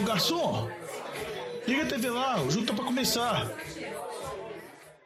Ô 0.00 0.02
garçom, 0.02 0.66
liga 1.68 1.82
a 1.82 1.86
TV 1.86 2.08
lá, 2.08 2.40
o 2.40 2.50
jogo 2.50 2.64
tá 2.64 2.72
pra 2.72 2.84
começar. 2.84 3.50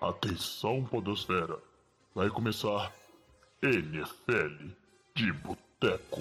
Atenção, 0.00 0.84
Podosfera. 0.84 1.58
Vai 2.14 2.30
começar 2.30 2.92
NFL 3.60 4.68
de 5.16 5.32
Boteco. 5.32 6.20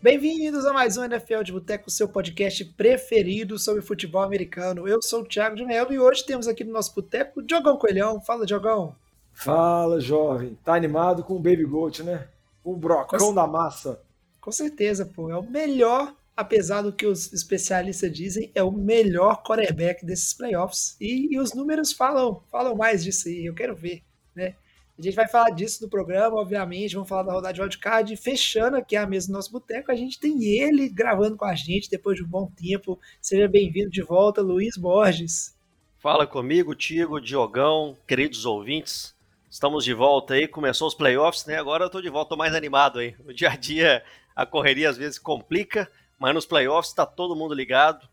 Bem-vindos 0.00 0.64
a 0.66 0.72
mais 0.72 0.96
um 0.96 1.02
NFL 1.02 1.42
de 1.42 1.50
Boteco, 1.50 1.90
seu 1.90 2.08
podcast 2.08 2.64
preferido 2.64 3.58
sobre 3.58 3.82
futebol 3.82 4.22
americano. 4.22 4.86
Eu 4.86 5.02
sou 5.02 5.22
o 5.22 5.26
Thiago 5.26 5.56
de 5.56 5.64
Mello 5.64 5.92
e 5.92 5.98
hoje 5.98 6.24
temos 6.24 6.46
aqui 6.46 6.62
no 6.62 6.72
nosso 6.72 6.94
boteco 6.94 7.42
Diogão 7.42 7.76
Coelhão. 7.76 8.20
Fala, 8.20 8.46
Diogão. 8.46 8.94
Fala, 9.32 10.00
jovem. 10.00 10.56
Tá 10.64 10.74
animado 10.74 11.24
com 11.24 11.34
o 11.34 11.40
Baby 11.40 11.64
Goat, 11.64 12.04
né? 12.04 12.28
O 12.62 12.76
brocão 12.76 13.18
com... 13.18 13.34
da 13.34 13.46
massa. 13.46 14.00
Com 14.40 14.52
certeza, 14.52 15.04
pô. 15.04 15.30
É 15.30 15.36
o 15.36 15.42
melhor, 15.42 16.14
apesar 16.36 16.82
do 16.82 16.92
que 16.92 17.06
os 17.06 17.32
especialistas 17.32 18.12
dizem, 18.12 18.50
é 18.54 18.62
o 18.62 18.72
melhor 18.72 19.42
quarterback 19.42 20.04
desses 20.04 20.32
playoffs. 20.32 20.96
E, 21.00 21.34
e 21.34 21.38
os 21.38 21.52
números 21.54 21.92
falam, 21.92 22.42
falam 22.50 22.74
mais 22.74 23.04
disso 23.04 23.28
aí. 23.28 23.44
Eu 23.44 23.54
quero 23.54 23.74
ver, 23.74 24.02
né? 24.34 24.54
A 24.98 25.02
gente 25.02 25.14
vai 25.14 25.26
falar 25.26 25.48
disso 25.48 25.82
no 25.82 25.88
programa, 25.88 26.36
obviamente, 26.36 26.92
vamos 26.92 27.08
falar 27.08 27.22
da 27.22 27.32
rodada 27.32 27.54
de 27.54 27.60
wildcard. 27.62 28.14
Fechando 28.18 28.76
aqui 28.76 28.94
a 28.96 29.06
mesa 29.06 29.28
do 29.28 29.32
nosso 29.32 29.50
boteco, 29.50 29.90
a 29.90 29.94
gente 29.94 30.20
tem 30.20 30.44
ele 30.44 30.90
gravando 30.90 31.38
com 31.38 31.46
a 31.46 31.54
gente 31.54 31.88
depois 31.88 32.18
de 32.18 32.22
um 32.22 32.28
bom 32.28 32.52
tempo. 32.54 32.98
Seja 33.18 33.48
bem-vindo 33.48 33.88
de 33.88 34.02
volta, 34.02 34.42
Luiz 34.42 34.76
Borges. 34.76 35.56
Fala 35.98 36.26
comigo, 36.26 36.74
Tigo, 36.74 37.18
Diogão, 37.18 37.96
queridos 38.06 38.44
ouvintes. 38.44 39.14
Estamos 39.50 39.82
de 39.82 39.92
volta 39.92 40.34
aí, 40.34 40.46
começou 40.46 40.86
os 40.86 40.94
playoffs, 40.94 41.44
né? 41.44 41.56
Agora 41.56 41.84
eu 41.84 41.90
tô 41.90 42.00
de 42.00 42.08
volta, 42.08 42.28
tô 42.28 42.36
mais 42.36 42.54
animado 42.54 43.00
aí. 43.00 43.16
No 43.18 43.34
dia 43.34 43.50
a 43.50 43.56
dia 43.56 44.04
a 44.34 44.46
correria 44.46 44.88
às 44.88 44.96
vezes 44.96 45.18
complica, 45.18 45.90
mas 46.20 46.32
nos 46.32 46.46
playoffs 46.46 46.94
tá 46.94 47.04
todo 47.04 47.34
mundo 47.34 47.52
ligado. 47.52 48.08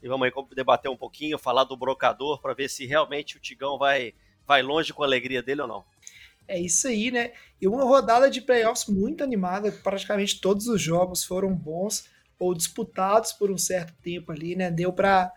E 0.00 0.06
vamos 0.06 0.28
aí 0.28 0.32
debater 0.54 0.88
um 0.88 0.96
pouquinho, 0.96 1.40
falar 1.40 1.64
do 1.64 1.76
brocador 1.76 2.40
para 2.40 2.54
ver 2.54 2.70
se 2.70 2.86
realmente 2.86 3.36
o 3.36 3.40
Tigão 3.40 3.76
vai 3.76 4.14
vai 4.46 4.62
longe 4.62 4.92
com 4.92 5.02
a 5.02 5.06
alegria 5.06 5.42
dele 5.42 5.62
ou 5.62 5.66
não. 5.66 5.84
É 6.46 6.56
isso 6.56 6.86
aí, 6.86 7.10
né? 7.10 7.32
E 7.60 7.66
uma 7.66 7.82
rodada 7.82 8.30
de 8.30 8.40
playoffs 8.40 8.86
muito 8.86 9.24
animada, 9.24 9.72
praticamente 9.72 10.40
todos 10.40 10.68
os 10.68 10.80
jogos 10.80 11.24
foram 11.24 11.52
bons 11.52 12.08
ou 12.38 12.54
disputados 12.54 13.32
por 13.32 13.50
um 13.50 13.58
certo 13.58 13.92
tempo 14.00 14.30
ali, 14.30 14.54
né? 14.54 14.70
Deu 14.70 14.92
para 14.92 15.32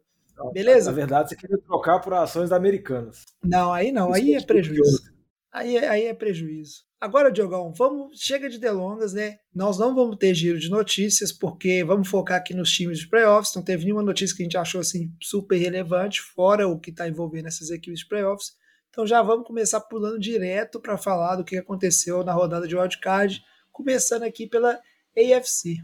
Beleza? 0.53 0.89
Na 0.89 0.95
verdade, 0.95 1.29
você 1.29 1.35
queria 1.35 1.57
trocar 1.59 1.99
por 1.99 2.13
ações 2.13 2.51
americanas. 2.51 3.25
Não, 3.43 3.71
aí 3.71 3.91
não, 3.91 4.11
aí 4.11 4.33
é 4.33 4.41
prejuízo. 4.41 5.11
Aí, 5.51 5.77
é, 5.77 5.87
aí 5.87 6.05
é 6.05 6.13
prejuízo. 6.13 6.83
Agora, 7.01 7.31
Diogão, 7.31 7.73
vamos, 7.73 8.19
chega 8.21 8.47
de 8.47 8.59
delongas, 8.59 9.11
né? 9.11 9.39
Nós 9.51 9.79
não 9.79 9.95
vamos 9.95 10.17
ter 10.17 10.35
giro 10.35 10.59
de 10.59 10.69
notícias, 10.69 11.31
porque 11.31 11.83
vamos 11.83 12.07
focar 12.07 12.37
aqui 12.37 12.53
nos 12.53 12.71
times 12.71 12.99
de 12.99 13.09
playoffs. 13.09 13.55
Não 13.55 13.63
teve 13.63 13.85
nenhuma 13.85 14.03
notícia 14.03 14.37
que 14.37 14.43
a 14.43 14.45
gente 14.45 14.57
achou 14.57 14.79
assim 14.79 15.11
super 15.19 15.57
relevante, 15.57 16.21
fora 16.21 16.67
o 16.67 16.79
que 16.79 16.91
está 16.91 17.07
envolvendo 17.07 17.47
essas 17.47 17.71
equipes 17.71 18.01
de 18.01 18.07
playoffs. 18.07 18.51
Então 18.91 19.07
já 19.07 19.19
vamos 19.23 19.47
começar 19.47 19.81
pulando 19.81 20.19
direto 20.19 20.79
para 20.79 20.95
falar 20.95 21.37
do 21.37 21.43
que 21.43 21.57
aconteceu 21.57 22.23
na 22.23 22.33
rodada 22.33 22.67
de 22.67 22.75
wildcard, 22.77 23.43
começando 23.71 24.21
aqui 24.21 24.45
pela 24.45 24.79
AFC. 25.17 25.77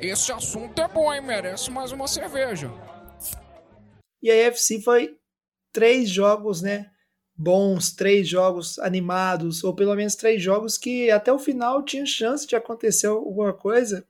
Esse 0.00 0.32
assunto 0.32 0.80
é 0.80 0.88
bom, 0.88 1.12
hein? 1.12 1.20
Merece 1.20 1.70
mais 1.70 1.92
uma 1.92 2.08
cerveja. 2.08 2.72
E 4.22 4.30
a 4.30 4.48
AFC 4.48 4.80
foi 4.80 5.18
três 5.70 6.08
jogos, 6.08 6.62
né? 6.62 6.90
Bons, 7.38 7.92
três 7.92 8.28
jogos 8.28 8.80
animados, 8.80 9.62
ou 9.62 9.72
pelo 9.72 9.94
menos 9.94 10.16
três 10.16 10.42
jogos 10.42 10.76
que 10.76 11.08
até 11.08 11.32
o 11.32 11.38
final 11.38 11.84
tinha 11.84 12.04
chance 12.04 12.44
de 12.44 12.56
acontecer 12.56 13.06
alguma 13.06 13.52
coisa. 13.52 14.04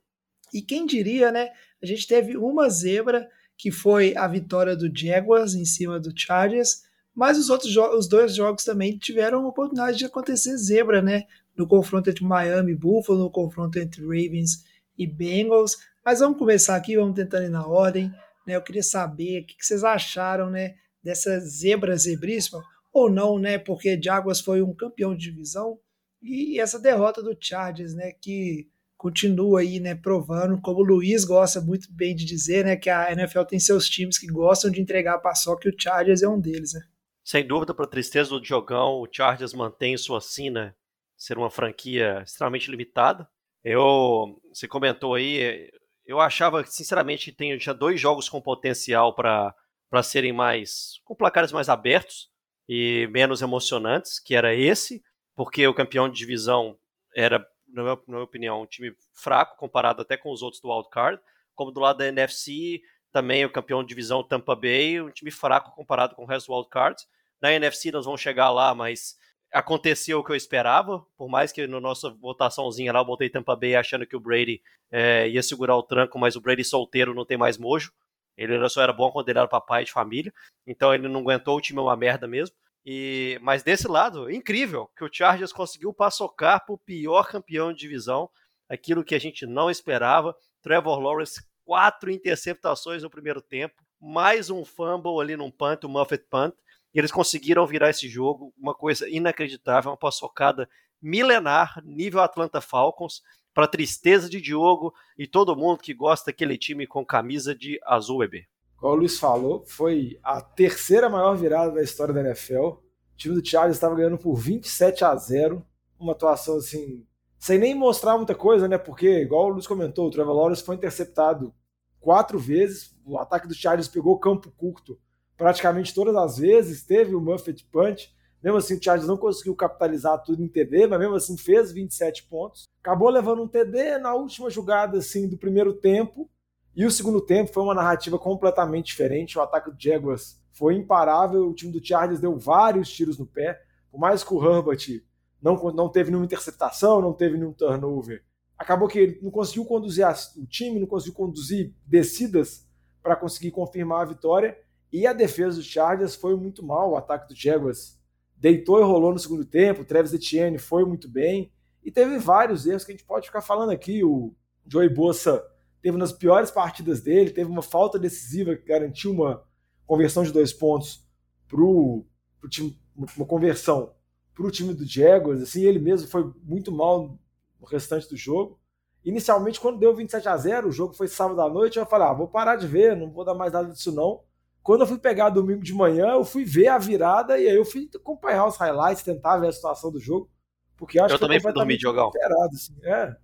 E 0.51 0.63
quem 0.63 0.87
diria, 0.87 1.31
né? 1.31 1.51
A 1.81 1.85
gente 1.85 2.07
teve 2.07 2.35
uma 2.35 2.67
zebra, 2.69 3.29
que 3.55 3.69
foi 3.69 4.17
a 4.17 4.27
vitória 4.27 4.75
do 4.75 4.89
Jaguars 4.91 5.53
em 5.53 5.63
cima 5.63 5.99
do 5.99 6.11
Chargers, 6.17 6.83
mas 7.13 7.37
os 7.37 7.49
outros 7.51 7.75
os 7.77 8.07
dois 8.07 8.33
jogos 8.33 8.63
também 8.63 8.97
tiveram 8.97 9.45
oportunidade 9.45 9.99
de 9.99 10.05
acontecer 10.05 10.57
zebra, 10.57 10.99
né? 10.99 11.25
No 11.55 11.67
confronto 11.67 12.09
entre 12.09 12.23
Miami 12.23 12.71
e 12.71 12.75
Buffalo, 12.75 13.19
no 13.19 13.29
confronto 13.29 13.77
entre 13.77 14.01
Ravens 14.01 14.63
e 14.97 15.05
Bengals. 15.05 15.77
Mas 16.03 16.19
vamos 16.19 16.39
começar 16.39 16.75
aqui, 16.75 16.95
vamos 16.95 17.15
tentando 17.15 17.45
ir 17.45 17.49
na 17.49 17.67
ordem. 17.67 18.11
Né? 18.47 18.55
Eu 18.55 18.61
queria 18.61 18.81
saber 18.81 19.41
o 19.41 19.45
que 19.45 19.55
vocês 19.59 19.83
acharam 19.83 20.49
né, 20.49 20.75
dessa 21.03 21.39
zebra 21.41 21.97
zebríssima 21.97 22.63
ou 22.99 23.09
não, 23.09 23.39
né? 23.39 23.57
Porque 23.57 23.99
Jaguars 24.01 24.39
foi 24.39 24.61
um 24.61 24.73
campeão 24.73 25.15
de 25.15 25.29
divisão 25.29 25.79
e 26.21 26.59
essa 26.59 26.79
derrota 26.79 27.23
do 27.23 27.35
Chargers, 27.39 27.93
né? 27.93 28.11
Que 28.11 28.69
continua 28.97 29.61
aí, 29.61 29.79
né? 29.79 29.95
Provando, 29.95 30.59
como 30.61 30.79
o 30.79 30.83
Luiz 30.83 31.23
gosta 31.23 31.61
muito 31.61 31.87
bem 31.91 32.15
de 32.15 32.25
dizer, 32.25 32.65
né? 32.65 32.75
Que 32.75 32.89
a 32.89 33.11
NFL 33.11 33.43
tem 33.43 33.59
seus 33.59 33.87
times 33.87 34.17
que 34.17 34.27
gostam 34.27 34.69
de 34.69 34.81
entregar 34.81 35.15
a 35.15 35.19
paçoca 35.19 35.67
e 35.67 35.71
o 35.71 35.75
Chargers 35.77 36.21
é 36.21 36.27
um 36.27 36.39
deles, 36.39 36.73
né? 36.73 36.81
Sem 37.23 37.45
dúvida, 37.45 37.73
para 37.73 37.87
tristeza 37.87 38.31
do 38.31 38.41
Diogão, 38.41 39.01
o 39.01 39.07
Chargers 39.09 39.53
mantém 39.53 39.95
sua 39.97 40.19
sina 40.19 40.75
ser 41.15 41.37
uma 41.37 41.49
franquia 41.49 42.23
extremamente 42.25 42.71
limitada. 42.71 43.27
Eu, 43.63 44.41
você 44.51 44.67
comentou 44.67 45.13
aí, 45.13 45.69
eu 46.05 46.19
achava, 46.19 46.65
sinceramente, 46.65 47.31
que 47.31 47.57
tinha 47.57 47.73
dois 47.73 47.99
jogos 47.99 48.27
com 48.27 48.41
potencial 48.41 49.13
para 49.13 49.53
serem 50.01 50.33
mais, 50.33 50.99
com 51.03 51.13
placares 51.13 51.51
mais 51.51 51.69
abertos 51.69 52.29
e 52.69 53.07
menos 53.07 53.41
emocionantes, 53.41 54.19
que 54.19 54.35
era 54.35 54.53
esse, 54.53 55.03
porque 55.35 55.67
o 55.67 55.73
campeão 55.73 56.07
de 56.07 56.15
divisão 56.15 56.77
era, 57.15 57.39
na 57.67 57.81
minha, 57.81 57.95
na 57.95 58.13
minha 58.13 58.23
opinião, 58.23 58.61
um 58.61 58.67
time 58.67 58.95
fraco 59.11 59.57
comparado 59.57 60.03
até 60.03 60.15
com 60.15 60.31
os 60.31 60.43
outros 60.43 60.61
do 60.61 60.69
wildcard, 60.69 61.19
como 61.55 61.71
do 61.71 61.79
lado 61.79 61.97
da 61.97 62.07
NFC, 62.07 62.79
também 63.11 63.43
o 63.43 63.51
campeão 63.51 63.81
de 63.81 63.89
divisão 63.89 64.23
Tampa 64.23 64.55
Bay, 64.55 65.01
um 65.01 65.09
time 65.09 65.31
fraco 65.31 65.75
comparado 65.75 66.13
com 66.13 66.21
o 66.21 66.27
resto 66.27 66.45
do 66.45 66.53
wildcard. 66.53 67.01
Na 67.41 67.51
NFC 67.51 67.91
nós 67.91 68.05
vamos 68.05 68.21
chegar 68.21 68.51
lá, 68.51 68.75
mas 68.75 69.17
aconteceu 69.51 70.19
o 70.19 70.23
que 70.23 70.31
eu 70.31 70.35
esperava, 70.35 71.03
por 71.17 71.27
mais 71.27 71.51
que 71.51 71.65
na 71.65 71.81
nossa 71.81 72.11
votaçãozinha 72.11 72.93
lá 72.93 72.99
eu 72.99 73.05
botei 73.05 73.31
Tampa 73.31 73.55
Bay 73.55 73.75
achando 73.75 74.05
que 74.05 74.15
o 74.15 74.19
Brady 74.19 74.61
é, 74.91 75.27
ia 75.27 75.41
segurar 75.41 75.75
o 75.75 75.81
tranco, 75.81 76.19
mas 76.19 76.35
o 76.35 76.41
Brady 76.41 76.63
solteiro 76.63 77.15
não 77.15 77.25
tem 77.25 77.35
mais 77.35 77.57
mojo. 77.57 77.91
Ele 78.39 78.69
só 78.69 78.81
era 78.81 78.93
bom 78.93 79.11
quando 79.11 79.27
ele 79.27 79.37
era 79.37 79.47
papai 79.47 79.83
de 79.83 79.91
família, 79.91 80.33
então 80.65 80.93
ele 80.93 81.09
não 81.09 81.19
aguentou, 81.19 81.57
o 81.57 81.61
time 81.61 81.79
é 81.79 81.81
uma 81.81 81.97
merda 81.97 82.25
mesmo. 82.25 82.55
E, 82.85 83.37
mas 83.41 83.61
desse 83.61 83.87
lado, 83.87 84.31
incrível 84.31 84.89
que 84.97 85.03
o 85.03 85.09
Chargers 85.11 85.51
conseguiu 85.51 85.93
passocar 85.93 86.65
para 86.65 86.73
o 86.73 86.77
pior 86.77 87.27
campeão 87.27 87.73
de 87.73 87.79
divisão, 87.79 88.29
aquilo 88.69 89.03
que 89.03 89.13
a 89.13 89.19
gente 89.19 89.45
não 89.45 89.69
esperava. 89.69 90.33
Trevor 90.61 90.99
Lawrence, 90.99 91.43
quatro 91.65 92.09
interceptações 92.09 93.03
no 93.03 93.09
primeiro 93.09 93.41
tempo, 93.41 93.83
mais 93.99 94.49
um 94.49 94.63
fumble 94.63 95.19
ali 95.19 95.35
num 95.35 95.51
punt, 95.51 95.83
um 95.83 95.89
Muffet 95.89 96.23
punt, 96.29 96.53
e 96.93 96.99
eles 96.99 97.11
conseguiram 97.11 97.67
virar 97.67 97.89
esse 97.89 98.07
jogo, 98.07 98.53
uma 98.57 98.73
coisa 98.73 99.07
inacreditável, 99.09 99.91
uma 99.91 99.97
passocada 99.97 100.67
milenar, 101.01 101.81
nível 101.83 102.21
Atlanta 102.21 102.61
Falcons 102.61 103.21
para 103.59 103.67
tristeza 103.67 104.29
de 104.29 104.39
Diogo 104.39 104.93
e 105.17 105.27
todo 105.27 105.53
mundo 105.53 105.79
que 105.79 105.93
gosta 105.93 106.31
daquele 106.31 106.57
time 106.57 106.87
com 106.87 107.05
camisa 107.05 107.53
de 107.53 107.77
azul 107.85 108.19
bebê. 108.19 108.45
Como 108.77 108.93
o 108.93 108.95
Luiz 108.95 109.19
falou, 109.19 109.65
foi 109.67 110.17
a 110.23 110.39
terceira 110.39 111.09
maior 111.09 111.35
virada 111.35 111.73
da 111.73 111.83
história 111.83 112.13
da 112.13 112.21
NFL. 112.21 112.67
O 112.67 112.81
time 113.17 113.35
do 113.35 113.45
Chargers 113.45 113.75
estava 113.75 113.95
ganhando 113.95 114.17
por 114.17 114.33
27 114.35 115.03
a 115.03 115.13
0. 115.13 115.61
Uma 115.99 116.13
atuação 116.13 116.55
assim, 116.55 117.05
sem 117.37 117.59
nem 117.59 117.75
mostrar 117.75 118.15
muita 118.15 118.33
coisa, 118.33 118.65
né? 118.65 118.77
Porque, 118.77 119.23
igual 119.23 119.47
o 119.47 119.49
Luiz 119.49 119.67
comentou, 119.67 120.07
o 120.07 120.09
Trevor 120.09 120.33
Lawrence 120.33 120.63
foi 120.63 120.77
interceptado 120.77 121.53
quatro 121.99 122.39
vezes. 122.39 122.95
O 123.03 123.17
ataque 123.17 123.45
do 123.45 123.53
Chargers 123.53 123.89
pegou 123.89 124.17
campo 124.17 124.49
curto 124.51 124.97
praticamente 125.35 125.93
todas 125.93 126.15
as 126.15 126.37
vezes. 126.37 126.85
Teve 126.85 127.13
o 127.13 127.19
Muffet 127.19 127.65
Punch. 127.69 128.09
Mesmo 128.41 128.57
assim, 128.57 128.75
o 128.75 128.83
Chargers 128.83 129.07
não 129.07 129.17
conseguiu 129.17 129.55
capitalizar 129.55 130.21
tudo 130.23 130.41
em 130.41 130.47
TD, 130.47 130.87
mas 130.87 130.99
mesmo 130.99 131.15
assim 131.15 131.37
fez 131.37 131.71
27 131.71 132.23
pontos. 132.23 132.63
Acabou 132.81 133.09
levando 133.09 133.43
um 133.43 133.47
TD 133.47 133.97
na 133.97 134.13
última 134.13 134.49
jogada 134.49 134.97
assim, 134.97 135.27
do 135.27 135.37
primeiro 135.37 135.73
tempo. 135.73 136.29
E 136.75 136.85
o 136.85 136.91
segundo 136.91 137.19
tempo 137.19 137.51
foi 137.51 137.63
uma 137.63 137.75
narrativa 137.75 138.17
completamente 138.17 138.87
diferente. 138.87 139.37
O 139.37 139.41
ataque 139.41 139.71
do 139.71 139.75
Jaguars 139.77 140.41
foi 140.53 140.75
imparável. 140.75 141.49
O 141.49 141.53
time 141.53 141.73
do 141.73 141.85
Chargers 141.85 142.21
deu 142.21 142.37
vários 142.37 142.89
tiros 142.89 143.17
no 143.17 143.25
pé. 143.25 143.61
Por 143.91 143.99
mais 143.99 144.23
que 144.23 144.33
o 144.33 144.41
Herbert 144.41 145.01
não, 145.41 145.55
não 145.73 145.89
teve 145.89 146.09
nenhuma 146.09 146.25
interceptação, 146.25 147.01
não 147.01 147.11
teve 147.11 147.37
nenhum 147.37 147.51
turnover. 147.51 148.23
Acabou 148.57 148.87
que 148.87 148.99
ele 148.99 149.19
não 149.21 149.31
conseguiu 149.31 149.65
conduzir 149.65 150.05
o 150.37 150.45
time, 150.45 150.79
não 150.79 150.87
conseguiu 150.87 151.15
conduzir 151.15 151.73
descidas 151.85 152.65
para 153.03 153.15
conseguir 153.15 153.51
confirmar 153.51 154.01
a 154.03 154.09
vitória. 154.09 154.57
E 154.91 155.05
a 155.05 155.11
defesa 155.11 155.57
do 155.57 155.63
Chargers 155.63 156.15
foi 156.15 156.35
muito 156.35 156.63
mal. 156.63 156.91
O 156.91 156.95
ataque 156.95 157.27
do 157.27 157.35
Jaguars 157.35 157.98
deitou 158.39 158.79
e 158.79 158.83
rolou 158.83 159.11
no 159.11 159.19
segundo 159.19 159.45
tempo. 159.45 159.81
O 159.81 159.85
Travis 159.85 160.13
Etienne 160.13 160.57
foi 160.57 160.85
muito 160.85 161.07
bem. 161.07 161.51
E 161.83 161.91
teve 161.91 162.17
vários 162.17 162.65
erros 162.65 162.83
que 162.83 162.91
a 162.91 162.95
gente 162.95 163.05
pode 163.05 163.27
ficar 163.27 163.41
falando 163.41 163.71
aqui. 163.71 164.03
O 164.03 164.33
Joey 164.65 164.89
Bossa 164.89 165.43
teve 165.81 165.97
nas 165.97 166.11
piores 166.11 166.51
partidas 166.51 167.01
dele, 167.01 167.31
teve 167.31 167.49
uma 167.49 167.61
falta 167.61 167.97
decisiva 167.97 168.55
que 168.55 168.65
garantiu 168.65 169.11
uma 169.11 169.43
conversão 169.85 170.23
de 170.23 170.31
dois 170.31 170.53
pontos 170.53 171.07
para 171.47 171.61
o 171.61 172.05
time, 172.49 172.77
uma 172.95 173.25
conversão 173.25 173.93
para 174.33 174.45
o 174.45 174.51
time 174.51 174.73
do 174.73 174.85
Jaguars. 174.85 175.41
Assim, 175.41 175.63
ele 175.63 175.79
mesmo 175.79 176.07
foi 176.07 176.31
muito 176.43 176.71
mal 176.71 177.17
no 177.59 177.67
restante 177.67 178.07
do 178.09 178.15
jogo. 178.15 178.59
Inicialmente, 179.03 179.59
quando 179.59 179.79
deu 179.79 179.95
27 179.95 180.27
a 180.27 180.37
0, 180.37 180.67
o 180.67 180.71
jogo 180.71 180.93
foi 180.93 181.07
sábado 181.07 181.41
à 181.41 181.49
noite, 181.49 181.79
eu 181.79 181.85
falei, 181.85 182.07
ah, 182.07 182.13
vou 182.13 182.27
parar 182.27 182.57
de 182.57 182.67
ver, 182.67 182.95
não 182.95 183.09
vou 183.09 183.23
dar 183.23 183.33
mais 183.33 183.53
nada 183.53 183.69
disso 183.71 183.91
não. 183.91 184.21
Quando 184.69 184.81
eu 184.81 184.87
fui 184.87 184.99
pegar 184.99 185.31
domingo 185.31 185.63
de 185.63 185.73
manhã, 185.73 186.09
eu 186.09 186.23
fui 186.23 186.45
ver 186.45 186.67
a 186.67 186.77
virada 186.77 187.39
e 187.39 187.47
aí 187.47 187.55
eu 187.55 187.65
fui 187.65 187.89
acompanhar 187.95 188.45
os 188.45 188.55
highlights, 188.55 189.01
tentar 189.01 189.39
ver 189.39 189.47
a 189.47 189.51
situação 189.51 189.91
do 189.91 189.99
jogo. 189.99 190.29
Porque 190.77 190.99
eu 190.99 191.05
acho 191.05 191.15
eu 191.15 191.17
que 191.17 191.25
também 191.25 191.41
fui 191.41 191.51
dormir, 191.51 191.75
Diogão. 191.79 192.11
Assim. 192.53 192.75
É, 192.83 193.15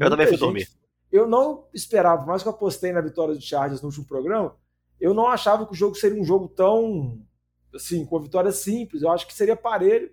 eu 0.00 0.08
também 0.08 0.26
fui 0.28 0.36
gente, 0.36 0.44
dormir. 0.44 0.68
Eu 1.10 1.26
não 1.26 1.66
esperava, 1.74 2.24
mais 2.24 2.42
que 2.42 2.48
eu 2.48 2.52
apostei 2.52 2.92
na 2.92 3.00
vitória 3.00 3.34
do 3.34 3.40
Chargers 3.40 3.82
no 3.82 3.88
último 3.88 4.06
programa, 4.06 4.54
eu 5.00 5.12
não 5.12 5.26
achava 5.26 5.66
que 5.66 5.72
o 5.72 5.74
jogo 5.74 5.96
seria 5.96 6.22
um 6.22 6.24
jogo 6.24 6.46
tão, 6.46 7.20
assim, 7.74 8.06
com 8.06 8.20
vitória 8.20 8.52
simples. 8.52 9.02
Eu 9.02 9.10
acho 9.10 9.26
que 9.26 9.34
seria 9.34 9.56
parelho, 9.56 10.08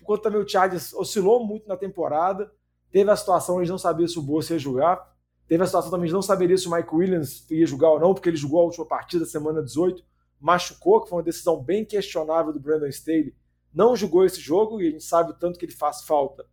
enquanto 0.00 0.22
também 0.22 0.40
o 0.40 0.48
Chargers 0.48 0.94
oscilou 0.94 1.44
muito 1.44 1.68
na 1.68 1.76
temporada. 1.76 2.50
Teve 2.90 3.10
a 3.10 3.16
situação, 3.16 3.58
eles 3.58 3.68
não 3.68 3.76
sabiam 3.76 4.08
se 4.08 4.18
o 4.18 4.22
Bolsa 4.22 4.54
ia 4.54 4.58
jogar. 4.58 5.12
Teve 5.46 5.62
a 5.62 5.66
situação 5.66 5.90
também 5.90 6.06
de 6.06 6.14
não 6.14 6.22
saberia 6.22 6.56
se 6.56 6.68
o 6.68 6.70
Mike 6.70 6.94
Williams 6.94 7.44
ia 7.50 7.66
jogar 7.66 7.90
ou 7.90 8.00
não, 8.00 8.14
porque 8.14 8.30
ele 8.30 8.38
jogou 8.38 8.62
a 8.62 8.64
última 8.64 8.86
partida, 8.86 9.26
semana 9.26 9.62
18 9.62 10.10
machucou, 10.42 11.00
que 11.00 11.08
foi 11.08 11.18
uma 11.18 11.24
decisão 11.24 11.62
bem 11.62 11.84
questionável 11.84 12.52
do 12.52 12.58
Brandon 12.58 12.88
Staley, 12.88 13.34
não 13.72 13.94
jogou 13.94 14.26
esse 14.26 14.40
jogo 14.40 14.80
e 14.80 14.88
a 14.88 14.90
gente 14.90 15.04
sabe 15.04 15.30
o 15.30 15.34
tanto 15.34 15.56
que 15.56 15.64
ele 15.64 15.72
faz 15.72 16.02
falta 16.02 16.44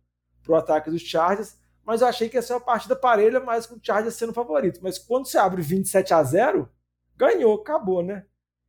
para 0.42 0.52
o 0.52 0.56
ataque 0.56 0.90
dos 0.90 1.02
Chargers, 1.02 1.58
mas 1.84 2.00
eu 2.00 2.06
achei 2.06 2.28
que 2.28 2.36
ia 2.36 2.42
ser 2.42 2.52
uma 2.52 2.60
partida 2.60 2.94
parelha, 2.94 3.40
mas 3.40 3.66
com 3.66 3.74
o 3.74 3.80
Chargers 3.82 4.14
sendo 4.14 4.32
favorito. 4.32 4.78
Mas 4.80 4.96
quando 4.96 5.26
você 5.26 5.36
abre 5.36 5.60
27 5.60 6.14
a 6.14 6.22
0, 6.22 6.68
ganhou, 7.16 7.56
acabou, 7.56 8.00
né? 8.00 8.24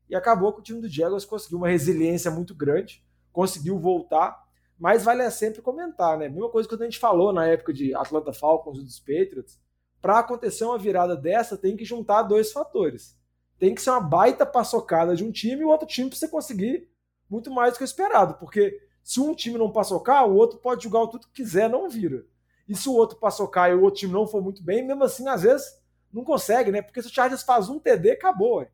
E 0.09 0.15
acabou 0.15 0.51
que 0.53 0.59
o 0.59 0.63
time 0.63 0.81
do 0.81 0.89
Jaguars 0.89 1.23
conseguiu 1.23 1.59
uma 1.59 1.69
resiliência 1.69 2.31
muito 2.31 2.55
grande, 2.55 3.05
conseguiu 3.31 3.77
voltar, 3.77 4.43
mas 4.77 5.03
vale 5.03 5.29
sempre 5.29 5.61
comentar, 5.61 6.17
né? 6.17 6.27
Mesma 6.27 6.49
coisa 6.49 6.67
que 6.67 6.73
a 6.73 6.83
gente 6.83 6.97
falou 6.97 7.31
na 7.31 7.45
época 7.45 7.71
de 7.71 7.93
Atlanta 7.93 8.33
Falcons 8.33 8.79
e 8.79 8.83
dos 8.83 8.99
Patriots, 8.99 9.61
para 10.01 10.17
acontecer 10.17 10.65
uma 10.65 10.79
virada 10.79 11.15
dessa 11.15 11.55
tem 11.55 11.77
que 11.77 11.85
juntar 11.85 12.23
dois 12.23 12.51
fatores 12.51 13.20
tem 13.61 13.75
que 13.75 13.81
ser 13.83 13.91
uma 13.91 14.01
baita 14.01 14.43
paçocada 14.43 15.15
de 15.15 15.23
um 15.23 15.31
time 15.31 15.61
e 15.61 15.63
o 15.63 15.69
outro 15.69 15.87
time 15.87 16.09
para 16.09 16.17
você 16.17 16.27
conseguir 16.27 16.89
muito 17.29 17.51
mais 17.51 17.73
do 17.73 17.77
que 17.77 17.83
o 17.83 17.85
esperado. 17.85 18.33
Porque 18.39 18.81
se 19.03 19.19
um 19.19 19.35
time 19.35 19.55
não 19.55 19.71
paçocar, 19.71 20.27
o 20.27 20.33
outro 20.33 20.57
pode 20.57 20.83
jogar 20.83 21.01
o 21.01 21.07
tudo 21.07 21.27
que 21.27 21.43
quiser, 21.43 21.69
não 21.69 21.87
vira. 21.87 22.25
E 22.67 22.75
se 22.75 22.89
o 22.89 22.93
outro 22.93 23.19
paçocar 23.19 23.69
e 23.69 23.75
o 23.75 23.83
outro 23.83 23.99
time 23.99 24.13
não 24.13 24.25
for 24.25 24.41
muito 24.41 24.63
bem, 24.63 24.83
mesmo 24.83 25.03
assim, 25.03 25.27
às 25.27 25.43
vezes, 25.43 25.79
não 26.11 26.23
consegue, 26.23 26.71
né? 26.71 26.81
Porque 26.81 27.03
se 27.03 27.07
o 27.07 27.11
Chargers 27.11 27.43
faz 27.43 27.69
um 27.69 27.77
TD, 27.77 28.13
acabou. 28.13 28.65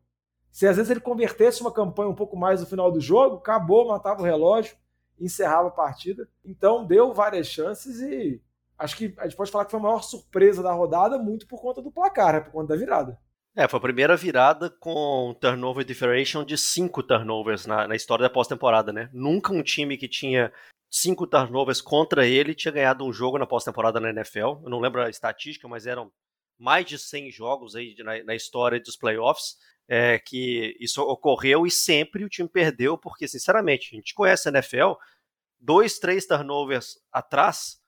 Se 0.50 0.66
às 0.66 0.78
vezes 0.78 0.90
ele 0.90 1.00
convertesse 1.00 1.60
uma 1.60 1.70
campanha 1.70 2.08
um 2.08 2.14
pouco 2.14 2.34
mais 2.34 2.62
no 2.62 2.66
final 2.66 2.90
do 2.90 2.98
jogo, 2.98 3.36
acabou, 3.36 3.88
matava 3.88 4.22
o 4.22 4.24
relógio, 4.24 4.74
encerrava 5.20 5.68
a 5.68 5.70
partida. 5.70 6.26
Então 6.42 6.86
deu 6.86 7.12
várias 7.12 7.46
chances 7.46 8.00
e 8.00 8.40
acho 8.78 8.96
que 8.96 9.14
a 9.18 9.24
gente 9.24 9.36
pode 9.36 9.50
falar 9.50 9.66
que 9.66 9.70
foi 9.70 9.80
a 9.80 9.82
maior 9.82 10.02
surpresa 10.02 10.62
da 10.62 10.72
rodada, 10.72 11.18
muito 11.18 11.46
por 11.46 11.60
conta 11.60 11.82
do 11.82 11.92
placar, 11.92 12.32
né? 12.32 12.40
por 12.40 12.52
conta 12.52 12.68
da 12.68 12.76
virada. 12.76 13.27
É, 13.56 13.66
foi 13.66 13.78
a 13.78 13.82
primeira 13.82 14.16
virada 14.16 14.70
com 14.70 15.36
turnover 15.40 15.84
differential 15.84 16.44
de 16.44 16.56
cinco 16.56 17.02
turnovers 17.02 17.66
na, 17.66 17.88
na 17.88 17.96
história 17.96 18.22
da 18.22 18.30
pós-temporada, 18.30 18.92
né? 18.92 19.10
Nunca 19.12 19.52
um 19.52 19.62
time 19.62 19.96
que 19.96 20.06
tinha 20.06 20.52
cinco 20.90 21.26
turnovers 21.26 21.80
contra 21.80 22.26
ele 22.26 22.54
tinha 22.54 22.72
ganhado 22.72 23.04
um 23.04 23.12
jogo 23.12 23.38
na 23.38 23.46
pós-temporada 23.46 23.98
na 23.98 24.10
NFL. 24.10 24.62
Eu 24.62 24.70
não 24.70 24.78
lembro 24.78 25.02
a 25.02 25.10
estatística, 25.10 25.66
mas 25.66 25.86
eram 25.86 26.12
mais 26.58 26.86
de 26.86 26.98
100 26.98 27.30
jogos 27.32 27.74
aí 27.74 27.94
na, 27.98 28.22
na 28.24 28.34
história 28.34 28.80
dos 28.80 28.96
playoffs. 28.96 29.56
é, 29.88 30.18
que 30.18 30.76
isso 30.78 31.02
ocorreu 31.02 31.66
e 31.66 31.70
sempre 31.70 32.22
o 32.22 32.28
time 32.28 32.48
perdeu, 32.48 32.98
porque, 32.98 33.26
sinceramente, 33.26 33.88
a 33.92 33.96
gente 33.96 34.14
conhece 34.14 34.48
a 34.48 34.52
NFL, 34.52 34.92
dois, 35.58 35.98
três 35.98 36.26
turnovers 36.26 36.98
atrás, 37.10 37.80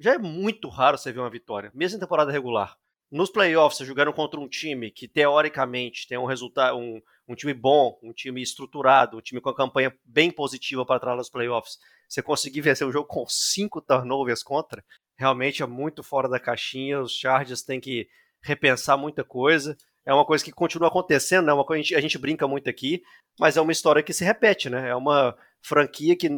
já 0.00 0.14
é 0.14 0.18
muito 0.18 0.68
raro 0.68 0.98
você 0.98 1.12
ver 1.12 1.20
uma 1.20 1.30
vitória, 1.30 1.70
mesmo 1.72 1.96
em 1.96 2.00
temporada 2.00 2.32
regular. 2.32 2.76
Nos 3.14 3.30
playoffs, 3.30 3.86
jogando 3.86 4.12
contra 4.12 4.40
um 4.40 4.48
time 4.48 4.90
que, 4.90 5.06
teoricamente, 5.06 6.08
tem 6.08 6.18
um 6.18 6.24
resultado, 6.24 6.76
um, 6.76 7.00
um 7.28 7.36
time 7.36 7.54
bom, 7.54 7.96
um 8.02 8.12
time 8.12 8.42
estruturado, 8.42 9.16
um 9.16 9.20
time 9.20 9.40
com 9.40 9.50
a 9.50 9.54
campanha 9.54 9.96
bem 10.04 10.32
positiva 10.32 10.84
para 10.84 10.98
trás 10.98 11.18
dos 11.18 11.30
playoffs, 11.30 11.78
você 12.08 12.20
conseguir 12.20 12.60
vencer 12.60 12.84
o 12.84 12.90
jogo 12.90 13.06
com 13.06 13.24
cinco 13.28 13.80
turnovers 13.80 14.42
contra, 14.42 14.84
realmente 15.16 15.62
é 15.62 15.66
muito 15.66 16.02
fora 16.02 16.28
da 16.28 16.40
caixinha. 16.40 17.00
Os 17.00 17.12
Chargers 17.12 17.62
têm 17.62 17.78
que 17.80 18.08
repensar 18.42 18.98
muita 18.98 19.22
coisa. 19.22 19.76
É 20.04 20.12
uma 20.12 20.26
coisa 20.26 20.44
que 20.44 20.50
continua 20.50 20.88
acontecendo, 20.88 21.46
né? 21.46 21.52
Uma 21.52 21.64
coisa 21.64 21.78
a 21.78 21.82
gente, 21.84 21.94
a 21.94 22.00
gente 22.00 22.18
brinca 22.18 22.48
muito 22.48 22.68
aqui, 22.68 23.00
mas 23.38 23.56
é 23.56 23.60
uma 23.60 23.70
história 23.70 24.02
que 24.02 24.12
se 24.12 24.24
repete, 24.24 24.68
né? 24.68 24.88
É 24.88 24.96
uma 24.96 25.36
franquia 25.62 26.16
que 26.16 26.28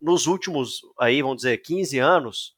nos 0.00 0.26
últimos, 0.26 0.80
aí, 0.98 1.20
vamos 1.20 1.42
dizer, 1.42 1.58
15 1.58 1.98
anos, 1.98 2.56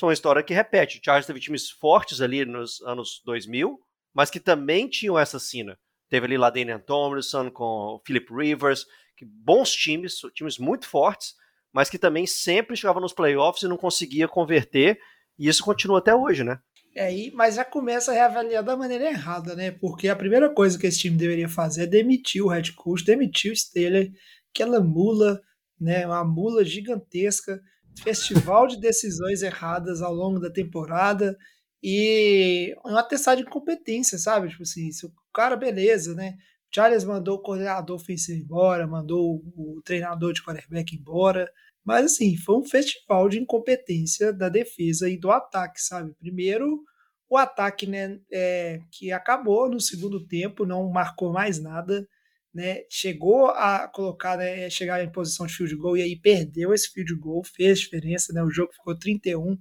são 0.00 0.08
uma 0.08 0.14
história 0.14 0.42
que 0.42 0.54
repete. 0.54 0.98
O 0.98 1.04
Chargers 1.04 1.26
teve 1.26 1.38
times 1.38 1.70
fortes 1.70 2.20
ali 2.20 2.44
nos 2.44 2.80
anos 2.80 3.22
2000, 3.24 3.78
mas 4.14 4.30
que 4.30 4.40
também 4.40 4.88
tinham 4.88 5.18
essa 5.18 5.38
cena. 5.38 5.78
Teve 6.08 6.26
ali 6.26 6.38
lá 6.38 6.48
Daniel 6.48 6.80
Tomlinson 6.80 7.50
com 7.50 8.00
Philip 8.04 8.34
Rivers, 8.34 8.86
que 9.16 9.24
bons 9.24 9.70
times, 9.70 10.20
times 10.34 10.58
muito 10.58 10.88
fortes, 10.88 11.34
mas 11.72 11.90
que 11.90 11.98
também 11.98 12.26
sempre 12.26 12.76
chegava 12.76 12.98
nos 12.98 13.12
playoffs 13.12 13.62
e 13.62 13.68
não 13.68 13.76
conseguia 13.76 14.26
converter, 14.26 14.98
e 15.38 15.46
isso 15.46 15.62
continua 15.62 15.98
até 15.98 16.14
hoje, 16.14 16.42
né? 16.42 16.58
É, 16.96 17.12
mas 17.32 17.54
já 17.54 17.64
começa 17.64 18.10
a 18.10 18.14
reavaliar 18.14 18.64
da 18.64 18.76
maneira 18.76 19.06
errada, 19.06 19.54
né? 19.54 19.70
Porque 19.70 20.08
a 20.08 20.16
primeira 20.16 20.48
coisa 20.52 20.76
que 20.76 20.86
esse 20.86 20.98
time 20.98 21.16
deveria 21.16 21.48
fazer 21.48 21.84
é 21.84 21.86
demitir 21.86 22.42
o 22.42 22.48
head 22.48 22.72
coach, 22.72 23.04
demitir 23.04 23.52
o 23.52 23.56
Steeler, 23.56 24.10
aquela 24.52 24.80
mula, 24.80 25.40
né? 25.78 26.04
Uma 26.06 26.24
mula 26.24 26.64
gigantesca, 26.64 27.60
festival 28.02 28.66
de 28.66 28.80
decisões 28.80 29.42
erradas 29.42 30.02
ao 30.02 30.14
longo 30.14 30.38
da 30.38 30.50
temporada 30.50 31.36
e 31.82 32.74
um 32.84 32.96
atestado 32.96 33.40
de 33.40 33.48
incompetência, 33.48 34.18
sabe? 34.18 34.48
Tipo 34.48 34.62
assim, 34.62 34.90
se 34.92 35.06
o 35.06 35.12
cara, 35.32 35.56
beleza, 35.56 36.14
né? 36.14 36.34
Charles 36.72 37.04
mandou 37.04 37.36
o 37.36 37.42
coordenador 37.42 37.96
ofensivo 37.96 38.38
embora, 38.42 38.86
mandou 38.86 39.42
o 39.56 39.80
treinador 39.84 40.32
de 40.32 40.42
quarterback 40.42 40.94
embora. 40.94 41.50
Mas 41.84 42.06
assim, 42.06 42.36
foi 42.36 42.56
um 42.56 42.64
festival 42.64 43.28
de 43.28 43.38
incompetência 43.40 44.32
da 44.32 44.48
defesa 44.48 45.08
e 45.08 45.18
do 45.18 45.30
ataque, 45.30 45.80
sabe? 45.80 46.14
Primeiro, 46.20 46.82
o 47.28 47.36
ataque, 47.36 47.86
né, 47.86 48.18
é, 48.32 48.80
que 48.92 49.10
acabou 49.12 49.68
no 49.68 49.80
segundo 49.80 50.26
tempo, 50.26 50.66
não 50.66 50.90
marcou 50.90 51.32
mais 51.32 51.60
nada, 51.60 52.06
né? 52.52 52.82
Chegou 52.88 53.46
a 53.46 53.88
colocar, 53.88 54.36
né, 54.36 54.68
chegar 54.70 55.02
em 55.02 55.12
posição 55.12 55.46
de 55.46 55.54
field 55.54 55.76
goal 55.76 55.96
e 55.96 56.02
aí 56.02 56.16
perdeu 56.16 56.74
esse 56.74 56.90
field 56.90 57.14
goal, 57.16 57.42
fez 57.44 57.80
diferença, 57.80 58.32
né? 58.32 58.42
O 58.42 58.50
jogo 58.50 58.72
ficou 58.72 58.98
31 58.98 59.56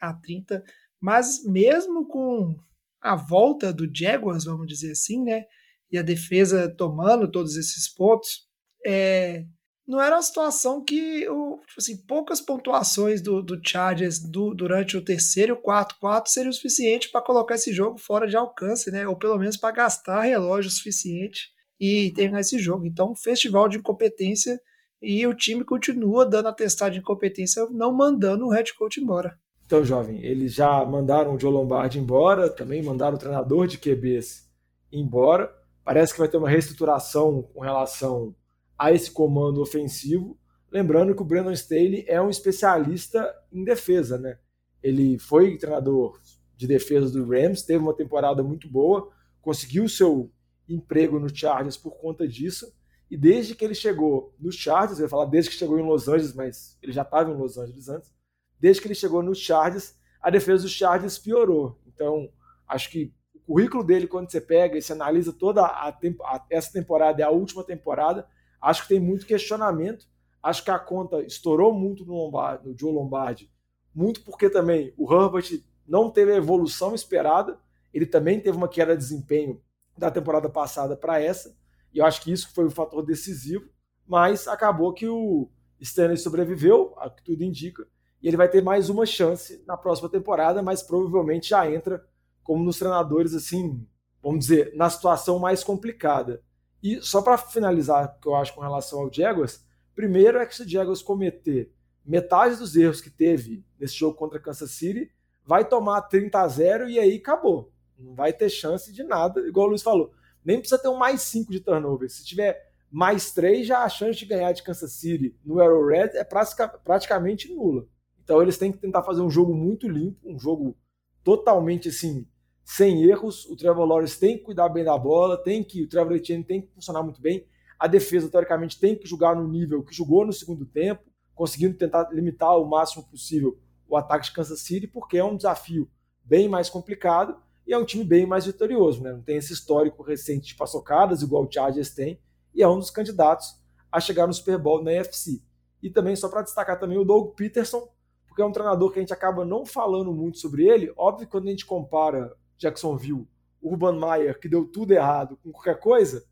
a 0.00 0.14
30, 0.14 0.62
mas 1.00 1.44
mesmo 1.44 2.06
com 2.06 2.56
a 3.00 3.16
volta 3.16 3.72
do 3.72 3.88
Jaguars, 3.94 4.44
vamos 4.44 4.66
dizer 4.66 4.92
assim, 4.92 5.22
né? 5.22 5.44
e 5.90 5.98
a 5.98 6.02
defesa 6.02 6.72
tomando 6.76 7.30
todos 7.30 7.56
esses 7.56 7.88
pontos, 7.88 8.46
é, 8.86 9.44
não 9.86 10.00
era 10.00 10.14
uma 10.14 10.22
situação 10.22 10.84
que, 10.84 11.28
o, 11.28 11.58
tipo 11.66 11.78
assim, 11.78 11.96
poucas 12.06 12.40
pontuações 12.40 13.20
do, 13.20 13.42
do 13.42 13.60
Chargers 13.62 14.20
do, 14.20 14.54
durante 14.54 14.96
o 14.96 15.04
terceiro 15.04 15.52
e 15.52 15.58
o 15.58 15.60
quarto 15.60 15.96
quarto 15.98 16.30
seriam 16.30 16.52
suficiente 16.52 17.10
para 17.10 17.22
colocar 17.22 17.56
esse 17.56 17.72
jogo 17.72 17.98
fora 17.98 18.28
de 18.28 18.36
alcance, 18.36 18.90
né? 18.90 19.06
Ou 19.08 19.16
pelo 19.16 19.36
menos 19.36 19.56
para 19.56 19.74
gastar 19.74 20.22
relógio 20.22 20.70
suficiente 20.70 21.48
e 21.80 22.12
terminar 22.12 22.40
esse 22.40 22.58
jogo. 22.58 22.84
Então, 22.84 23.16
festival 23.16 23.68
de 23.68 23.78
incompetência 23.78 24.60
e 25.00 25.26
o 25.26 25.34
time 25.34 25.64
continua 25.64 26.26
dando 26.26 26.48
atestado 26.48 26.92
de 26.92 26.98
incompetência, 26.98 27.66
não 27.70 27.92
mandando 27.92 28.46
o 28.46 28.50
head 28.50 28.74
coach 28.74 29.00
embora. 29.00 29.38
Então, 29.64 29.82
jovem, 29.84 30.22
eles 30.22 30.52
já 30.52 30.84
mandaram 30.84 31.34
o 31.34 31.38
Joe 31.38 31.52
Lombardi 31.52 31.98
embora, 31.98 32.50
também 32.50 32.82
mandaram 32.82 33.14
o 33.16 33.18
treinador 33.18 33.66
de 33.66 33.78
QBs 33.78 34.50
embora. 34.92 35.50
Parece 35.84 36.12
que 36.12 36.18
vai 36.18 36.28
ter 36.28 36.36
uma 36.36 36.50
reestruturação 36.50 37.42
com 37.54 37.60
relação 37.60 38.34
a 38.76 38.92
esse 38.92 39.10
comando 39.10 39.62
ofensivo. 39.62 40.36
Lembrando 40.70 41.14
que 41.14 41.22
o 41.22 41.24
Brandon 41.24 41.52
Staley 41.52 42.04
é 42.06 42.20
um 42.20 42.28
especialista 42.28 43.32
em 43.50 43.64
defesa, 43.64 44.18
né? 44.18 44.38
Ele 44.82 45.18
foi 45.18 45.56
treinador 45.56 46.20
de 46.56 46.66
defesa 46.66 47.10
do 47.10 47.24
Rams, 47.24 47.62
teve 47.62 47.82
uma 47.82 47.94
temporada 47.94 48.42
muito 48.42 48.68
boa, 48.68 49.08
conseguiu 49.40 49.88
seu 49.88 50.30
emprego 50.74 51.18
no 51.18 51.34
Chargers 51.34 51.76
por 51.76 51.92
conta 51.92 52.26
disso. 52.26 52.72
E 53.10 53.16
desde 53.16 53.54
que 53.54 53.64
ele 53.64 53.74
chegou 53.74 54.34
no 54.38 54.52
Chargers, 54.52 54.98
eu 54.98 55.04
ia 55.04 55.08
falar 55.08 55.24
desde 55.24 55.50
que 55.50 55.56
chegou 55.56 55.78
em 55.78 55.86
Los 55.86 56.08
Angeles, 56.08 56.34
mas 56.34 56.78
ele 56.82 56.92
já 56.92 57.02
estava 57.02 57.30
em 57.30 57.36
Los 57.36 57.58
Angeles 57.58 57.88
antes. 57.88 58.14
Desde 58.58 58.80
que 58.80 58.88
ele 58.88 58.94
chegou 58.94 59.22
no 59.22 59.34
Chargers, 59.34 59.96
a 60.20 60.30
defesa 60.30 60.62
do 60.62 60.68
Chargers 60.68 61.18
piorou. 61.18 61.78
Então, 61.86 62.30
acho 62.68 62.90
que 62.90 63.12
currículo 63.50 63.82
dele, 63.82 64.06
quando 64.06 64.30
você 64.30 64.40
pega 64.40 64.78
e 64.78 64.82
você 64.82 64.92
analisa 64.92 65.32
toda 65.32 65.66
a, 65.66 65.90
tempo, 65.90 66.22
a, 66.22 66.46
essa 66.48 66.72
temporada 66.72 67.20
e 67.20 67.24
a 67.24 67.30
última 67.30 67.64
temporada, 67.64 68.24
acho 68.62 68.82
que 68.82 68.88
tem 68.90 69.00
muito 69.00 69.26
questionamento. 69.26 70.06
Acho 70.40 70.62
que 70.62 70.70
a 70.70 70.78
conta 70.78 71.20
estourou 71.22 71.74
muito 71.74 72.04
no, 72.04 72.14
Lombardi, 72.14 72.68
no 72.68 72.78
Joe 72.78 72.92
Lombardi, 72.92 73.50
muito 73.92 74.22
porque 74.22 74.48
também 74.48 74.94
o 74.96 75.12
Herbert 75.12 75.60
não 75.86 76.08
teve 76.10 76.32
a 76.32 76.36
evolução 76.36 76.94
esperada, 76.94 77.58
ele 77.92 78.06
também 78.06 78.38
teve 78.38 78.56
uma 78.56 78.68
queda 78.68 78.96
de 78.96 79.02
desempenho 79.02 79.60
da 80.00 80.10
temporada 80.10 80.48
passada 80.48 80.96
para 80.96 81.20
essa, 81.20 81.54
e 81.92 81.98
eu 81.98 82.06
acho 82.06 82.22
que 82.22 82.32
isso 82.32 82.52
foi 82.54 82.64
um 82.64 82.70
fator 82.70 83.04
decisivo, 83.04 83.68
mas 84.06 84.48
acabou 84.48 84.94
que 84.94 85.06
o 85.06 85.50
Stanley 85.78 86.16
sobreviveu, 86.16 86.94
a 86.96 87.10
que 87.10 87.22
tudo 87.22 87.44
indica, 87.44 87.86
e 88.22 88.26
ele 88.26 88.36
vai 88.36 88.48
ter 88.48 88.62
mais 88.62 88.88
uma 88.88 89.04
chance 89.04 89.62
na 89.66 89.76
próxima 89.76 90.08
temporada, 90.08 90.62
mas 90.62 90.82
provavelmente 90.82 91.50
já 91.50 91.70
entra 91.70 92.02
como 92.42 92.64
nos 92.64 92.78
treinadores, 92.78 93.34
assim, 93.34 93.86
vamos 94.22 94.40
dizer, 94.40 94.74
na 94.74 94.88
situação 94.88 95.38
mais 95.38 95.62
complicada. 95.62 96.42
E 96.82 97.00
só 97.02 97.20
para 97.20 97.36
finalizar, 97.36 98.18
que 98.20 98.26
eu 98.26 98.34
acho 98.34 98.54
com 98.54 98.62
relação 98.62 99.00
ao 99.00 99.12
Jaguars, 99.12 99.64
primeiro 99.94 100.38
é 100.38 100.46
que 100.46 100.54
se 100.54 100.62
o 100.62 100.68
Jaguars 100.68 101.02
cometer 101.02 101.74
metade 102.04 102.56
dos 102.56 102.74
erros 102.74 103.02
que 103.02 103.10
teve 103.10 103.64
nesse 103.78 103.94
jogo 103.94 104.16
contra 104.16 104.40
Kansas 104.40 104.70
City, 104.70 105.12
vai 105.44 105.64
tomar 105.64 106.02
30 106.02 106.40
a 106.40 106.48
0 106.48 106.88
e 106.88 106.98
aí 106.98 107.16
acabou. 107.16 107.70
Não 108.00 108.14
vai 108.14 108.32
ter 108.32 108.48
chance 108.48 108.92
de 108.92 109.02
nada, 109.02 109.40
igual 109.46 109.66
o 109.66 109.70
Luiz 109.70 109.82
falou. 109.82 110.12
Nem 110.44 110.58
precisa 110.58 110.80
ter 110.80 110.88
um 110.88 110.96
mais 110.96 111.22
5 111.22 111.52
de 111.52 111.60
turnover. 111.60 112.08
Se 112.08 112.24
tiver 112.24 112.72
mais 112.90 113.30
3, 113.32 113.66
já 113.66 113.84
a 113.84 113.88
chance 113.88 114.18
de 114.18 114.26
ganhar 114.26 114.50
de 114.52 114.62
Kansas 114.62 114.92
City 114.92 115.36
no 115.44 115.60
Arrowhead 115.60 116.16
é 116.16 116.24
praticamente 116.24 117.52
nula. 117.52 117.86
Então 118.22 118.40
eles 118.40 118.56
têm 118.56 118.72
que 118.72 118.78
tentar 118.78 119.02
fazer 119.02 119.20
um 119.20 119.30
jogo 119.30 119.54
muito 119.54 119.88
limpo, 119.88 120.18
um 120.28 120.38
jogo 120.38 120.76
totalmente 121.22 121.88
assim, 121.88 122.26
sem 122.64 123.04
erros. 123.04 123.44
O 123.46 123.56
Trevor 123.56 123.84
Lawrence 123.84 124.18
tem 124.18 124.38
que 124.38 124.44
cuidar 124.44 124.68
bem 124.68 124.82
da 124.82 124.96
bola, 124.96 125.36
tem 125.36 125.62
que 125.62 125.82
o 125.82 125.88
Trevor 125.88 126.16
Etienne 126.16 126.42
tem 126.42 126.62
que 126.62 126.72
funcionar 126.72 127.02
muito 127.02 127.20
bem. 127.20 127.46
A 127.78 127.86
defesa, 127.86 128.28
teoricamente, 128.28 128.78
tem 128.78 128.96
que 128.96 129.06
jogar 129.06 129.36
no 129.36 129.46
nível 129.46 129.82
que 129.82 129.94
jogou 129.94 130.24
no 130.24 130.32
segundo 130.32 130.64
tempo, 130.64 131.02
conseguindo 131.34 131.76
tentar 131.76 132.08
limitar 132.12 132.58
o 132.58 132.68
máximo 132.68 133.04
possível 133.04 133.58
o 133.88 133.96
ataque 133.96 134.26
de 134.26 134.32
Kansas 134.32 134.60
City, 134.60 134.86
porque 134.86 135.18
é 135.18 135.24
um 135.24 135.36
desafio 135.36 135.90
bem 136.24 136.48
mais 136.48 136.70
complicado 136.70 137.36
e 137.70 137.72
é 137.72 137.78
um 137.78 137.84
time 137.84 138.02
bem 138.02 138.26
mais 138.26 138.46
vitorioso. 138.46 139.00
Né? 139.00 139.12
Não 139.12 139.22
tem 139.22 139.36
esse 139.36 139.52
histórico 139.52 140.02
recente 140.02 140.48
de 140.48 140.54
paçocadas, 140.56 141.22
igual 141.22 141.44
o 141.44 141.50
Chargers 141.50 141.94
tem, 141.94 142.20
e 142.52 142.64
é 142.64 142.68
um 142.68 142.80
dos 142.80 142.90
candidatos 142.90 143.46
a 143.92 144.00
chegar 144.00 144.26
no 144.26 144.34
Super 144.34 144.58
Bowl 144.58 144.82
na 144.82 144.92
NFC. 144.92 145.40
E 145.80 145.88
também, 145.88 146.16
só 146.16 146.28
para 146.28 146.42
destacar 146.42 146.80
também 146.80 146.98
o 146.98 147.04
Doug 147.04 147.32
Peterson, 147.36 147.88
porque 148.26 148.42
é 148.42 148.44
um 148.44 148.50
treinador 148.50 148.90
que 148.90 148.98
a 148.98 149.02
gente 149.02 149.12
acaba 149.12 149.44
não 149.44 149.64
falando 149.64 150.12
muito 150.12 150.38
sobre 150.38 150.68
ele. 150.68 150.92
Óbvio 150.96 151.26
que 151.26 151.30
quando 151.30 151.46
a 151.46 151.50
gente 151.50 151.64
compara 151.64 152.36
Jacksonville, 152.58 153.28
Urban 153.62 154.00
Meyer, 154.00 154.40
que 154.40 154.48
deu 154.48 154.66
tudo 154.66 154.92
errado 154.92 155.38
com 155.40 155.52
qualquer 155.52 155.78
coisa, 155.78 156.24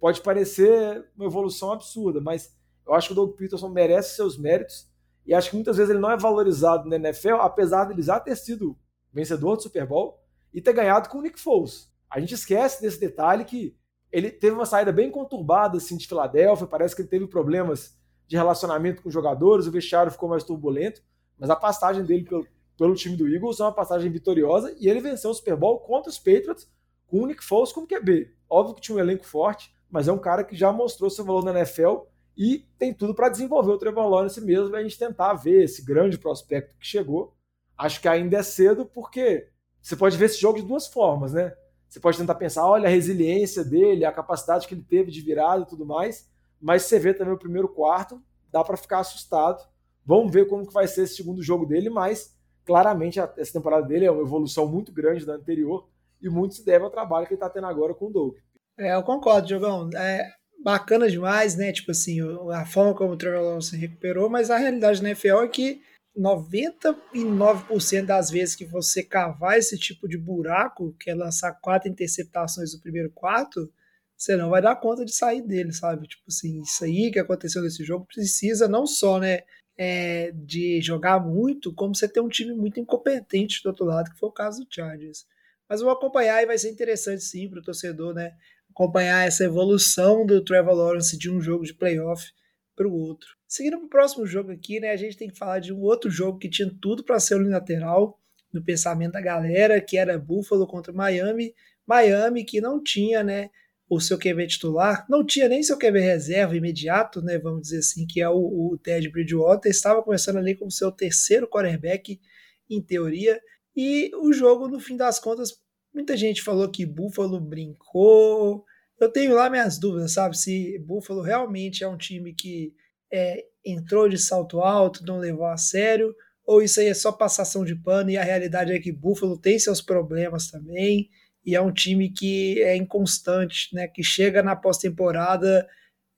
pode 0.00 0.22
parecer 0.22 1.06
uma 1.14 1.26
evolução 1.26 1.72
absurda, 1.72 2.22
mas 2.22 2.56
eu 2.86 2.94
acho 2.94 3.08
que 3.08 3.12
o 3.12 3.16
Doug 3.16 3.36
Peterson 3.36 3.68
merece 3.68 4.16
seus 4.16 4.38
méritos 4.38 4.88
e 5.26 5.34
acho 5.34 5.50
que 5.50 5.56
muitas 5.56 5.76
vezes 5.76 5.90
ele 5.90 6.00
não 6.00 6.10
é 6.10 6.16
valorizado 6.16 6.88
na 6.88 6.96
NFL, 6.96 7.34
apesar 7.34 7.84
de 7.84 7.92
ele 7.92 8.02
já 8.02 8.18
ter 8.18 8.34
sido 8.34 8.78
vencedor 9.12 9.56
do 9.56 9.62
Super 9.62 9.86
Bowl 9.86 10.25
e 10.56 10.60
ter 10.62 10.72
ganhado 10.72 11.10
com 11.10 11.18
o 11.18 11.22
Nick 11.22 11.38
Foles. 11.38 11.92
A 12.08 12.18
gente 12.18 12.32
esquece 12.32 12.80
desse 12.80 12.98
detalhe 12.98 13.44
que 13.44 13.76
ele 14.10 14.30
teve 14.30 14.56
uma 14.56 14.64
saída 14.64 14.90
bem 14.90 15.10
conturbada 15.10 15.76
assim, 15.76 15.98
de 15.98 16.08
Filadélfia, 16.08 16.66
parece 16.66 16.96
que 16.96 17.02
ele 17.02 17.10
teve 17.10 17.26
problemas 17.26 17.94
de 18.26 18.36
relacionamento 18.36 19.02
com 19.02 19.10
jogadores, 19.10 19.66
o 19.66 19.70
vestiário 19.70 20.10
ficou 20.10 20.30
mais 20.30 20.42
turbulento, 20.42 21.02
mas 21.38 21.50
a 21.50 21.56
passagem 21.56 22.02
dele 22.04 22.24
pelo, 22.24 22.46
pelo 22.78 22.94
time 22.94 23.14
do 23.16 23.28
Eagles 23.28 23.60
é 23.60 23.64
uma 23.64 23.72
passagem 23.72 24.10
vitoriosa 24.10 24.74
e 24.80 24.88
ele 24.88 25.00
venceu 25.00 25.28
o 25.30 25.34
Super 25.34 25.56
Bowl 25.56 25.78
contra 25.80 26.08
os 26.08 26.18
Patriots 26.18 26.66
com 27.06 27.20
o 27.20 27.26
Nick 27.26 27.44
Foles 27.44 27.70
como 27.70 27.86
QB. 27.86 28.34
Óbvio 28.48 28.76
que 28.76 28.80
tinha 28.80 28.96
um 28.96 29.00
elenco 29.00 29.26
forte, 29.26 29.70
mas 29.90 30.08
é 30.08 30.12
um 30.12 30.18
cara 30.18 30.42
que 30.42 30.56
já 30.56 30.72
mostrou 30.72 31.10
seu 31.10 31.24
valor 31.24 31.44
na 31.44 31.52
NFL 31.52 31.98
e 32.34 32.66
tem 32.78 32.94
tudo 32.94 33.14
para 33.14 33.28
desenvolver 33.28 33.72
o 33.72 33.78
Trevor 33.78 34.08
Lawrence 34.08 34.40
mesmo 34.40 34.74
e 34.74 34.78
a 34.78 34.82
gente 34.82 34.98
tentar 34.98 35.34
ver 35.34 35.64
esse 35.64 35.84
grande 35.84 36.16
prospecto 36.16 36.74
que 36.78 36.86
chegou. 36.86 37.36
Acho 37.76 38.00
que 38.00 38.08
ainda 38.08 38.38
é 38.38 38.42
cedo 38.42 38.86
porque 38.86 39.50
você 39.86 39.94
pode 39.94 40.16
ver 40.16 40.24
esse 40.24 40.40
jogo 40.40 40.58
de 40.58 40.66
duas 40.66 40.88
formas, 40.88 41.32
né? 41.32 41.54
você 41.88 42.00
pode 42.00 42.18
tentar 42.18 42.34
pensar, 42.34 42.66
olha 42.66 42.88
a 42.88 42.90
resiliência 42.90 43.64
dele, 43.64 44.04
a 44.04 44.10
capacidade 44.10 44.66
que 44.66 44.74
ele 44.74 44.82
teve 44.82 45.12
de 45.12 45.20
virada 45.20 45.62
e 45.62 45.66
tudo 45.66 45.86
mais, 45.86 46.28
mas 46.60 46.82
você 46.82 46.98
vê 46.98 47.14
também 47.14 47.32
o 47.32 47.38
primeiro 47.38 47.68
quarto, 47.68 48.20
dá 48.50 48.64
para 48.64 48.76
ficar 48.76 48.98
assustado. 48.98 49.64
Vamos 50.04 50.32
ver 50.32 50.48
como 50.48 50.66
que 50.66 50.72
vai 50.72 50.88
ser 50.88 51.04
esse 51.04 51.14
segundo 51.14 51.40
jogo 51.40 51.64
dele, 51.64 51.88
mas 51.88 52.36
claramente 52.64 53.20
essa 53.20 53.52
temporada 53.52 53.86
dele 53.86 54.06
é 54.06 54.10
uma 54.10 54.22
evolução 54.22 54.66
muito 54.66 54.92
grande 54.92 55.24
da 55.24 55.34
anterior 55.34 55.88
e 56.20 56.28
muito 56.28 56.56
se 56.56 56.64
deve 56.64 56.84
ao 56.84 56.90
trabalho 56.90 57.26
que 57.26 57.34
ele 57.34 57.36
está 57.36 57.48
tendo 57.48 57.68
agora 57.68 57.94
com 57.94 58.06
o 58.06 58.12
Doug. 58.12 58.34
É, 58.76 58.96
eu 58.96 59.04
concordo, 59.04 59.46
Diogão. 59.46 59.88
É 59.94 60.28
bacana 60.64 61.08
demais, 61.08 61.56
né? 61.56 61.72
Tipo 61.72 61.92
assim, 61.92 62.18
a 62.52 62.66
forma 62.66 62.92
como 62.92 63.12
o 63.12 63.16
Trevor 63.16 63.62
se 63.62 63.76
recuperou, 63.76 64.28
mas 64.28 64.50
a 64.50 64.56
realidade 64.56 65.00
na 65.00 65.10
NFL 65.10 65.42
é 65.44 65.48
que 65.48 65.82
99% 66.18 68.06
das 68.06 68.30
vezes 68.30 68.56
que 68.56 68.64
você 68.64 69.02
cavar 69.02 69.58
esse 69.58 69.78
tipo 69.78 70.08
de 70.08 70.16
buraco, 70.16 70.94
que 70.98 71.10
é 71.10 71.14
lançar 71.14 71.52
quatro 71.60 71.88
interceptações 71.88 72.72
no 72.72 72.80
primeiro 72.80 73.10
quarto, 73.10 73.70
você 74.16 74.34
não 74.34 74.50
vai 74.50 74.62
dar 74.62 74.76
conta 74.76 75.04
de 75.04 75.14
sair 75.14 75.42
dele, 75.42 75.72
sabe? 75.72 76.08
Tipo 76.08 76.24
assim, 76.28 76.62
isso 76.62 76.84
aí 76.84 77.10
que 77.10 77.18
aconteceu 77.18 77.62
nesse 77.62 77.84
jogo 77.84 78.06
precisa 78.06 78.66
não 78.66 78.86
só, 78.86 79.18
né, 79.18 79.40
é, 79.76 80.32
de 80.32 80.80
jogar 80.80 81.20
muito, 81.20 81.74
como 81.74 81.94
você 81.94 82.08
ter 82.08 82.20
um 82.20 82.28
time 82.28 82.54
muito 82.54 82.80
incompetente 82.80 83.62
do 83.62 83.68
outro 83.68 83.84
lado, 83.84 84.10
que 84.10 84.18
foi 84.18 84.28
o 84.30 84.32
caso 84.32 84.64
do 84.64 84.74
Chargers. 84.74 85.26
Mas 85.68 85.82
vou 85.82 85.90
acompanhar 85.90 86.42
e 86.42 86.46
vai 86.46 86.56
ser 86.56 86.70
interessante 86.70 87.22
sim 87.22 87.48
para 87.48 87.60
o 87.60 87.62
torcedor, 87.62 88.14
né? 88.14 88.32
Acompanhar 88.70 89.26
essa 89.26 89.44
evolução 89.44 90.24
do 90.24 90.42
Trevor 90.42 90.74
Lawrence 90.74 91.18
de 91.18 91.30
um 91.30 91.40
jogo 91.40 91.64
de 91.64 91.74
playoff 91.74 92.32
para 92.74 92.88
o 92.88 92.92
outro. 92.92 93.35
Seguindo 93.48 93.78
para 93.78 93.86
o 93.86 93.90
próximo 93.90 94.26
jogo 94.26 94.50
aqui, 94.50 94.80
né, 94.80 94.90
a 94.90 94.96
gente 94.96 95.16
tem 95.16 95.28
que 95.28 95.38
falar 95.38 95.60
de 95.60 95.72
um 95.72 95.80
outro 95.80 96.10
jogo 96.10 96.38
que 96.38 96.50
tinha 96.50 96.70
tudo 96.80 97.04
para 97.04 97.20
ser 97.20 97.36
unilateral 97.36 98.18
no 98.52 98.64
pensamento 98.64 99.12
da 99.12 99.20
galera, 99.20 99.80
que 99.80 99.96
era 99.96 100.18
Buffalo 100.18 100.66
contra 100.66 100.92
Miami. 100.92 101.54
Miami 101.86 102.44
que 102.44 102.60
não 102.60 102.82
tinha, 102.82 103.22
né, 103.22 103.50
o 103.88 104.00
seu 104.00 104.18
QB 104.18 104.48
titular, 104.48 105.06
não 105.08 105.24
tinha 105.24 105.48
nem 105.48 105.62
seu 105.62 105.78
QB 105.78 106.00
reserva 106.00 106.56
imediato, 106.56 107.22
né, 107.22 107.38
vamos 107.38 107.62
dizer 107.62 107.78
assim, 107.78 108.04
que 108.06 108.20
é 108.20 108.28
o, 108.28 108.34
o 108.36 108.78
Ted 108.82 109.08
Bridgewater, 109.08 109.70
estava 109.70 110.02
começando 110.02 110.38
ali 110.38 110.56
como 110.56 110.70
seu 110.70 110.90
terceiro 110.90 111.48
quarterback 111.48 112.20
em 112.68 112.82
teoria, 112.82 113.40
e 113.76 114.10
o 114.16 114.32
jogo, 114.32 114.66
no 114.66 114.80
fim 114.80 114.96
das 114.96 115.20
contas, 115.20 115.50
muita 115.94 116.16
gente 116.16 116.42
falou 116.42 116.68
que 116.68 116.84
Buffalo 116.84 117.38
brincou, 117.40 118.64
eu 118.98 119.08
tenho 119.08 119.34
lá 119.34 119.48
minhas 119.48 119.78
dúvidas, 119.78 120.14
sabe, 120.14 120.36
se 120.36 120.78
Buffalo 120.80 121.22
realmente 121.22 121.84
é 121.84 121.88
um 121.88 121.96
time 121.96 122.34
que 122.34 122.74
é, 123.12 123.44
entrou 123.64 124.08
de 124.08 124.18
salto 124.18 124.60
alto, 124.60 125.04
não 125.04 125.18
levou 125.18 125.46
a 125.46 125.56
sério, 125.56 126.14
ou 126.44 126.62
isso 126.62 126.80
aí 126.80 126.86
é 126.86 126.94
só 126.94 127.10
passação 127.10 127.64
de 127.64 127.74
pano 127.74 128.10
e 128.10 128.16
a 128.16 128.22
realidade 128.22 128.72
é 128.72 128.78
que 128.78 128.92
Buffalo 128.92 129.38
tem 129.38 129.58
seus 129.58 129.80
problemas 129.80 130.48
também 130.48 131.08
e 131.44 131.54
é 131.54 131.60
um 131.60 131.72
time 131.72 132.10
que 132.10 132.62
é 132.62 132.76
inconstante, 132.76 133.74
né? 133.74 133.88
Que 133.88 134.02
chega 134.02 134.42
na 134.42 134.54
pós-temporada, 134.54 135.66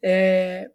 é, 0.03 0.71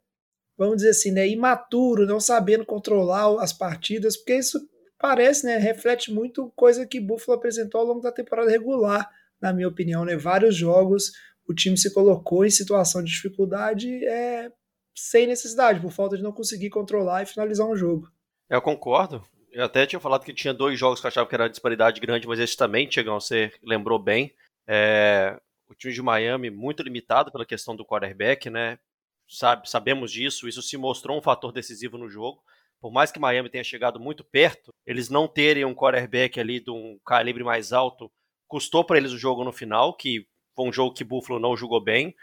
vamos 0.58 0.78
dizer 0.78 0.90
assim, 0.90 1.12
né? 1.12 1.28
Imaturo, 1.28 2.06
não 2.06 2.20
sabendo 2.20 2.66
controlar 2.66 3.42
as 3.42 3.54
partidas, 3.54 4.18
porque 4.18 4.38
isso 4.38 4.60
parece, 5.00 5.46
né? 5.46 5.58
Reflete 5.58 6.12
muito 6.12 6.52
coisa 6.56 6.86
que 6.86 7.00
Buffalo 7.00 7.38
apresentou 7.38 7.82
ao 7.82 7.88
longo 7.88 8.02
da 8.02 8.12
temporada 8.12 8.50
regular, 8.50 9.10
na 9.42 9.54
minha 9.54 9.68
opinião, 9.68 10.06
né? 10.06 10.16
Vários 10.16 10.56
jogos 10.56 11.12
o 11.48 11.54
time 11.54 11.78
se 11.78 11.94
colocou 11.94 12.46
em 12.46 12.50
situação 12.50 13.04
de 13.04 13.12
dificuldade 13.12 14.06
é, 14.06 14.52
sem 14.96 15.28
necessidade, 15.28 15.80
por 15.80 15.92
falta 15.92 16.18
de 16.18 16.24
não 16.24 16.32
conseguir 16.32 16.70
controlar 16.70 17.24
e 17.24 17.26
finalizar 17.26 17.68
um 17.68 17.76
jogo. 17.76 18.12
Eu 18.50 18.62
concordo. 18.62 19.24
Eu 19.52 19.66
até 19.66 19.86
tinha 19.86 20.00
falado 20.00 20.24
que 20.24 20.34
tinha 20.34 20.54
dois 20.54 20.80
jogos 20.80 21.00
que 21.00 21.06
eu 21.06 21.10
achava 21.10 21.28
que 21.28 21.36
era 21.36 21.48
disparidade 21.48 22.00
grande, 22.00 22.28
mas 22.28 22.40
esse 22.40 22.58
também, 22.58 22.88
Tiagão, 22.88 23.20
você 23.20 23.52
lembrou 23.62 24.00
bem. 24.00 24.34
É, 24.68 25.40
o 25.68 25.76
time 25.76 25.94
de 25.94 26.02
Miami 26.02 26.50
muito 26.50 26.82
limitado 26.82 27.32
pela 27.32 27.46
questão 27.46 27.76
do 27.76 27.86
quarterback, 27.86 28.50
né? 28.50 28.80
Sabe, 29.28 29.70
sabemos 29.70 30.12
disso, 30.12 30.48
isso 30.48 30.62
se 30.62 30.76
mostrou 30.78 31.18
um 31.18 31.22
fator 31.22 31.52
decisivo 31.52 31.98
no 31.98 32.10
jogo. 32.10 32.44
Por 32.82 32.92
mais 32.92 33.12
que 33.12 33.20
Miami 33.20 33.50
tenha 33.50 33.64
chegado 33.64 34.00
muito 34.00 34.24
perto, 34.24 34.74
eles 34.86 35.10
não 35.10 35.28
terem 35.28 35.66
um 35.66 35.74
quarterback 35.74 36.40
ali 36.40 36.60
de 36.60 36.70
um 36.70 37.00
calibre 37.06 37.44
mais 37.44 37.72
alto 37.72 38.12
custou 38.54 38.84
para 38.84 38.98
eles 38.98 39.12
o 39.12 39.18
jogo 39.18 39.44
no 39.44 39.52
final, 39.52 39.98
que 39.98 40.28
foi 40.56 40.70
um 40.70 40.72
jogo 40.72 40.94
que 40.94 41.04
Buffalo 41.04 41.40
não 41.40 41.58
jogou 41.58 41.84
bem. 41.84 42.16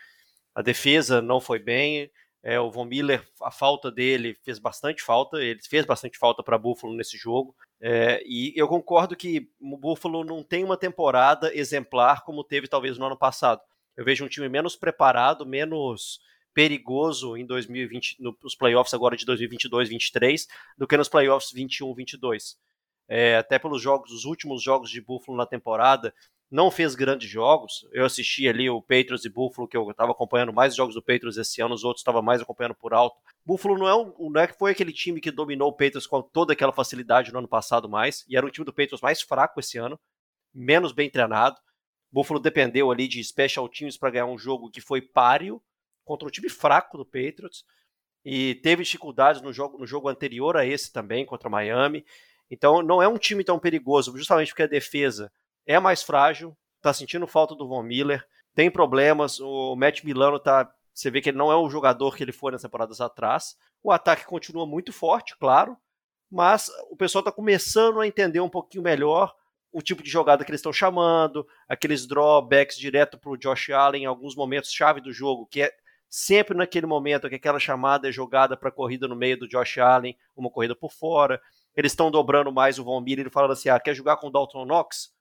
A 0.54 0.62
defesa 0.62 1.20
não 1.20 1.40
foi 1.40 1.58
bem. 1.58 2.08
É, 2.42 2.58
o 2.58 2.70
Von 2.70 2.86
Miller, 2.86 3.26
a 3.42 3.50
falta 3.50 3.90
dele 3.90 4.36
fez 4.42 4.58
bastante 4.58 5.02
falta, 5.02 5.38
ele 5.42 5.60
fez 5.62 5.84
bastante 5.84 6.18
falta 6.18 6.42
para 6.42 6.56
Buffalo 6.56 6.94
nesse 6.94 7.18
jogo. 7.18 7.54
É, 7.80 8.22
e 8.24 8.52
eu 8.56 8.66
concordo 8.66 9.14
que 9.14 9.50
o 9.60 9.76
Buffalo 9.76 10.24
não 10.24 10.42
tem 10.42 10.64
uma 10.64 10.76
temporada 10.76 11.54
exemplar 11.54 12.24
como 12.24 12.44
teve 12.44 12.66
talvez 12.66 12.96
no 12.96 13.06
ano 13.06 13.16
passado. 13.16 13.60
Eu 13.96 14.04
vejo 14.04 14.24
um 14.24 14.28
time 14.28 14.48
menos 14.48 14.74
preparado, 14.74 15.44
menos 15.44 16.20
perigoso 16.54 17.36
em 17.36 17.46
2020, 17.46 18.16
nos 18.42 18.54
playoffs 18.54 18.94
agora 18.94 19.16
de 19.16 19.24
2022-23, 19.26 20.46
do 20.76 20.86
que 20.86 20.96
nos 20.96 21.08
playoffs 21.08 21.52
21-22. 21.52 22.56
É, 23.08 23.36
até 23.36 23.58
pelos 23.58 23.82
jogos, 23.82 24.12
os 24.12 24.24
últimos 24.24 24.62
jogos 24.62 24.90
de 24.90 25.00
Buffalo 25.00 25.36
na 25.36 25.46
temporada, 25.46 26.14
não 26.50 26.70
fez 26.70 26.94
grandes 26.94 27.30
jogos. 27.30 27.86
Eu 27.92 28.04
assisti 28.04 28.48
ali 28.48 28.68
o 28.68 28.82
Patriots 28.82 29.24
e 29.24 29.28
Buffalo, 29.28 29.68
que 29.68 29.76
eu 29.76 29.88
estava 29.90 30.10
acompanhando 30.10 30.52
mais 30.52 30.74
jogos 30.74 30.94
do 30.94 31.02
Patriots 31.02 31.36
esse 31.36 31.62
ano, 31.62 31.74
os 31.74 31.84
outros 31.84 32.00
estava 32.00 32.20
mais 32.20 32.40
acompanhando 32.42 32.74
por 32.74 32.92
alto. 32.92 33.16
Buffalo 33.46 33.78
não 33.78 33.88
é, 33.88 33.94
um, 33.94 34.30
não 34.30 34.40
é 34.40 34.46
que 34.48 34.58
foi 34.58 34.72
aquele 34.72 34.92
time 34.92 35.20
que 35.20 35.30
dominou 35.30 35.68
o 35.68 35.72
Patriots 35.72 36.06
com 36.06 36.20
toda 36.20 36.52
aquela 36.52 36.72
facilidade 36.72 37.32
no 37.32 37.38
ano 37.38 37.48
passado 37.48 37.88
mais, 37.88 38.24
e 38.28 38.36
era 38.36 38.44
um 38.44 38.50
time 38.50 38.64
do 38.64 38.72
Patriots 38.72 39.00
mais 39.00 39.22
fraco 39.22 39.60
esse 39.60 39.78
ano, 39.78 39.98
menos 40.52 40.92
bem 40.92 41.08
treinado. 41.08 41.56
Buffalo 42.10 42.40
dependeu 42.40 42.90
ali 42.90 43.06
de 43.06 43.22
special 43.22 43.68
teams 43.68 43.96
para 43.96 44.10
ganhar 44.10 44.26
um 44.26 44.36
jogo 44.36 44.70
que 44.70 44.80
foi 44.80 45.00
páreo 45.00 45.62
contra 46.04 46.26
um 46.26 46.30
time 46.30 46.48
fraco 46.48 46.98
do 46.98 47.04
Patriots 47.04 47.64
e 48.24 48.56
teve 48.56 48.82
dificuldades 48.82 49.40
no 49.40 49.52
jogo, 49.52 49.78
no 49.78 49.86
jogo 49.86 50.08
anterior 50.08 50.56
a 50.56 50.66
esse 50.66 50.92
também 50.92 51.24
contra 51.24 51.48
Miami. 51.48 52.04
Então 52.50 52.82
não 52.82 53.00
é 53.00 53.06
um 53.06 53.16
time 53.16 53.44
tão 53.44 53.60
perigoso, 53.60 54.16
justamente 54.18 54.48
porque 54.48 54.64
a 54.64 54.66
defesa 54.66 55.30
é 55.70 55.78
mais 55.78 56.02
frágil, 56.02 56.56
tá 56.82 56.92
sentindo 56.92 57.28
falta 57.28 57.54
do 57.54 57.68
Von 57.68 57.84
Miller, 57.84 58.26
tem 58.56 58.68
problemas, 58.68 59.38
o 59.38 59.76
Matt 59.76 60.02
Milano 60.02 60.40
tá. 60.40 60.68
Você 60.92 61.10
vê 61.10 61.20
que 61.20 61.30
ele 61.30 61.38
não 61.38 61.52
é 61.52 61.56
o 61.56 61.70
jogador 61.70 62.16
que 62.16 62.24
ele 62.24 62.32
foi 62.32 62.50
nas 62.50 62.62
temporadas 62.62 63.00
atrás. 63.00 63.56
O 63.80 63.92
ataque 63.92 64.26
continua 64.26 64.66
muito 64.66 64.92
forte, 64.92 65.36
claro, 65.38 65.76
mas 66.28 66.68
o 66.90 66.96
pessoal 66.96 67.20
está 67.20 67.30
começando 67.30 68.00
a 68.00 68.06
entender 68.06 68.40
um 68.40 68.48
pouquinho 68.48 68.82
melhor 68.82 69.32
o 69.72 69.80
tipo 69.80 70.02
de 70.02 70.10
jogada 70.10 70.44
que 70.44 70.50
eles 70.50 70.58
estão 70.58 70.72
chamando, 70.72 71.46
aqueles 71.68 72.04
drawbacks 72.04 72.76
direto 72.76 73.16
para 73.16 73.30
o 73.30 73.36
Josh 73.36 73.70
Allen 73.70 74.02
em 74.02 74.06
alguns 74.06 74.34
momentos 74.34 74.72
chave 74.72 75.00
do 75.00 75.12
jogo, 75.12 75.46
que 75.46 75.62
é 75.62 75.72
sempre 76.08 76.56
naquele 76.56 76.86
momento 76.86 77.28
que 77.28 77.36
aquela 77.36 77.60
chamada 77.60 78.08
é 78.08 78.12
jogada 78.12 78.56
para 78.56 78.72
corrida 78.72 79.06
no 79.06 79.14
meio 79.14 79.38
do 79.38 79.46
Josh 79.46 79.78
Allen, 79.78 80.18
uma 80.36 80.50
corrida 80.50 80.74
por 80.74 80.92
fora. 80.92 81.40
Eles 81.76 81.92
estão 81.92 82.10
dobrando 82.10 82.50
mais 82.50 82.80
o 82.80 82.84
Von 82.84 83.00
Miller, 83.00 83.30
falando 83.30 83.52
assim: 83.52 83.68
ah, 83.68 83.78
quer 83.78 83.94
jogar 83.94 84.16
com 84.16 84.26
o 84.26 84.30
Dalton 84.30 84.64
Knox? 84.66 85.14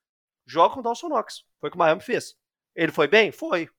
Joga 0.49 0.73
com 0.73 0.79
o 0.79 0.83
Dawson 0.83 1.07
Knox. 1.07 1.43
Foi 1.59 1.69
o 1.69 1.71
que 1.71 1.77
o 1.77 1.79
Miami 1.79 2.01
fez. 2.01 2.35
Ele 2.75 2.91
foi 2.91 3.07
bem? 3.07 3.31
Foi. 3.31 3.69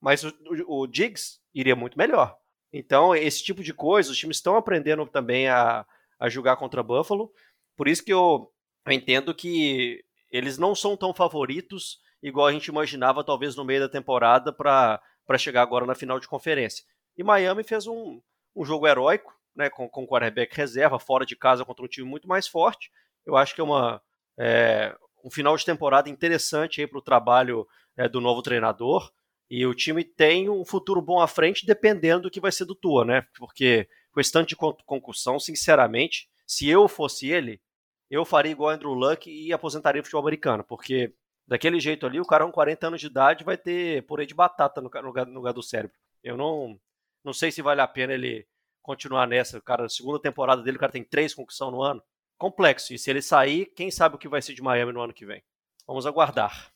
Mas 0.00 0.24
o, 0.24 0.32
o, 0.66 0.82
o 0.82 0.86
Diggs 0.86 1.40
iria 1.54 1.74
muito 1.74 1.98
melhor. 1.98 2.36
Então, 2.72 3.14
esse 3.14 3.42
tipo 3.42 3.62
de 3.62 3.74
coisa, 3.74 4.10
os 4.10 4.18
times 4.18 4.38
estão 4.38 4.56
aprendendo 4.56 5.04
também 5.06 5.48
a, 5.48 5.84
a 6.18 6.28
jogar 6.28 6.56
contra 6.56 6.82
Buffalo. 6.82 7.32
Por 7.76 7.88
isso 7.88 8.04
que 8.04 8.12
eu, 8.12 8.50
eu 8.86 8.92
entendo 8.92 9.34
que 9.34 10.02
eles 10.30 10.56
não 10.56 10.74
são 10.74 10.96
tão 10.96 11.12
favoritos 11.12 12.00
igual 12.22 12.46
a 12.46 12.52
gente 12.52 12.66
imaginava, 12.66 13.24
talvez, 13.24 13.56
no 13.56 13.64
meio 13.64 13.80
da 13.80 13.88
temporada, 13.88 14.52
para 14.52 15.00
chegar 15.38 15.62
agora 15.62 15.84
na 15.84 15.94
final 15.94 16.20
de 16.20 16.28
conferência. 16.28 16.84
E 17.16 17.24
Miami 17.24 17.64
fez 17.64 17.86
um, 17.86 18.22
um 18.54 18.64
jogo 18.64 18.86
heróico, 18.86 19.34
né, 19.54 19.68
com, 19.68 19.88
com 19.88 20.06
quarterback 20.06 20.56
reserva, 20.56 20.98
fora 20.98 21.26
de 21.26 21.36
casa 21.36 21.64
contra 21.64 21.84
um 21.84 21.88
time 21.88 22.08
muito 22.08 22.28
mais 22.28 22.46
forte. 22.46 22.90
Eu 23.26 23.36
acho 23.36 23.54
que 23.54 23.60
é 23.60 23.64
uma, 23.64 24.00
é, 24.38 24.96
um 25.24 25.30
final 25.30 25.56
de 25.56 25.64
temporada 25.64 26.08
interessante 26.08 26.86
para 26.86 26.98
o 26.98 27.02
trabalho 27.02 27.66
é, 27.96 28.08
do 28.08 28.20
novo 28.20 28.42
treinador. 28.42 29.10
E 29.50 29.66
o 29.66 29.74
time 29.74 30.02
tem 30.02 30.48
um 30.48 30.64
futuro 30.64 31.02
bom 31.02 31.20
à 31.20 31.28
frente, 31.28 31.66
dependendo 31.66 32.22
do 32.22 32.30
que 32.30 32.40
vai 32.40 32.50
ser 32.50 32.64
do 32.64 32.74
Tua, 32.74 33.04
né? 33.04 33.26
Porque 33.36 33.88
com 34.10 34.20
esse 34.20 34.32
tanto 34.32 34.48
de 34.48 34.56
concussão, 34.56 35.38
sinceramente, 35.38 36.28
se 36.46 36.68
eu 36.68 36.88
fosse 36.88 37.28
ele, 37.30 37.60
eu 38.10 38.24
faria 38.24 38.52
igual 38.52 38.70
Andrew 38.70 38.92
Luck 38.92 39.30
e 39.30 39.52
aposentaria 39.52 40.00
o 40.00 40.04
futebol 40.04 40.22
americano, 40.22 40.64
porque 40.64 41.14
daquele 41.46 41.80
jeito 41.80 42.06
ali, 42.06 42.20
o 42.20 42.26
cara 42.26 42.44
com 42.44 42.52
40 42.52 42.86
anos 42.86 43.00
de 43.00 43.06
idade 43.06 43.44
vai 43.44 43.56
ter 43.56 44.06
purê 44.06 44.26
de 44.26 44.34
batata 44.34 44.80
no, 44.80 44.90
no, 44.90 45.12
no 45.26 45.34
lugar 45.34 45.52
do 45.52 45.62
cérebro. 45.62 45.96
Eu 46.22 46.36
não, 46.36 46.78
não 47.24 47.32
sei 47.32 47.50
se 47.50 47.62
vale 47.62 47.80
a 47.80 47.88
pena 47.88 48.12
ele 48.14 48.46
continuar 48.82 49.26
nessa. 49.26 49.58
O 49.58 49.62
cara, 49.62 49.88
segunda 49.88 50.20
temporada 50.20 50.62
dele, 50.62 50.76
o 50.76 50.80
cara 50.80 50.92
tem 50.92 51.04
três 51.04 51.34
concussão 51.34 51.70
no 51.70 51.82
ano 51.82 52.02
complexo. 52.42 52.92
E 52.92 52.98
se 52.98 53.08
ele 53.08 53.22
sair, 53.22 53.66
quem 53.66 53.88
sabe 53.88 54.16
o 54.16 54.18
que 54.18 54.28
vai 54.28 54.42
ser 54.42 54.52
de 54.52 54.60
Miami 54.60 54.92
no 54.92 55.00
ano 55.00 55.14
que 55.14 55.24
vem? 55.24 55.40
Vamos 55.86 56.06
aguardar. 56.06 56.72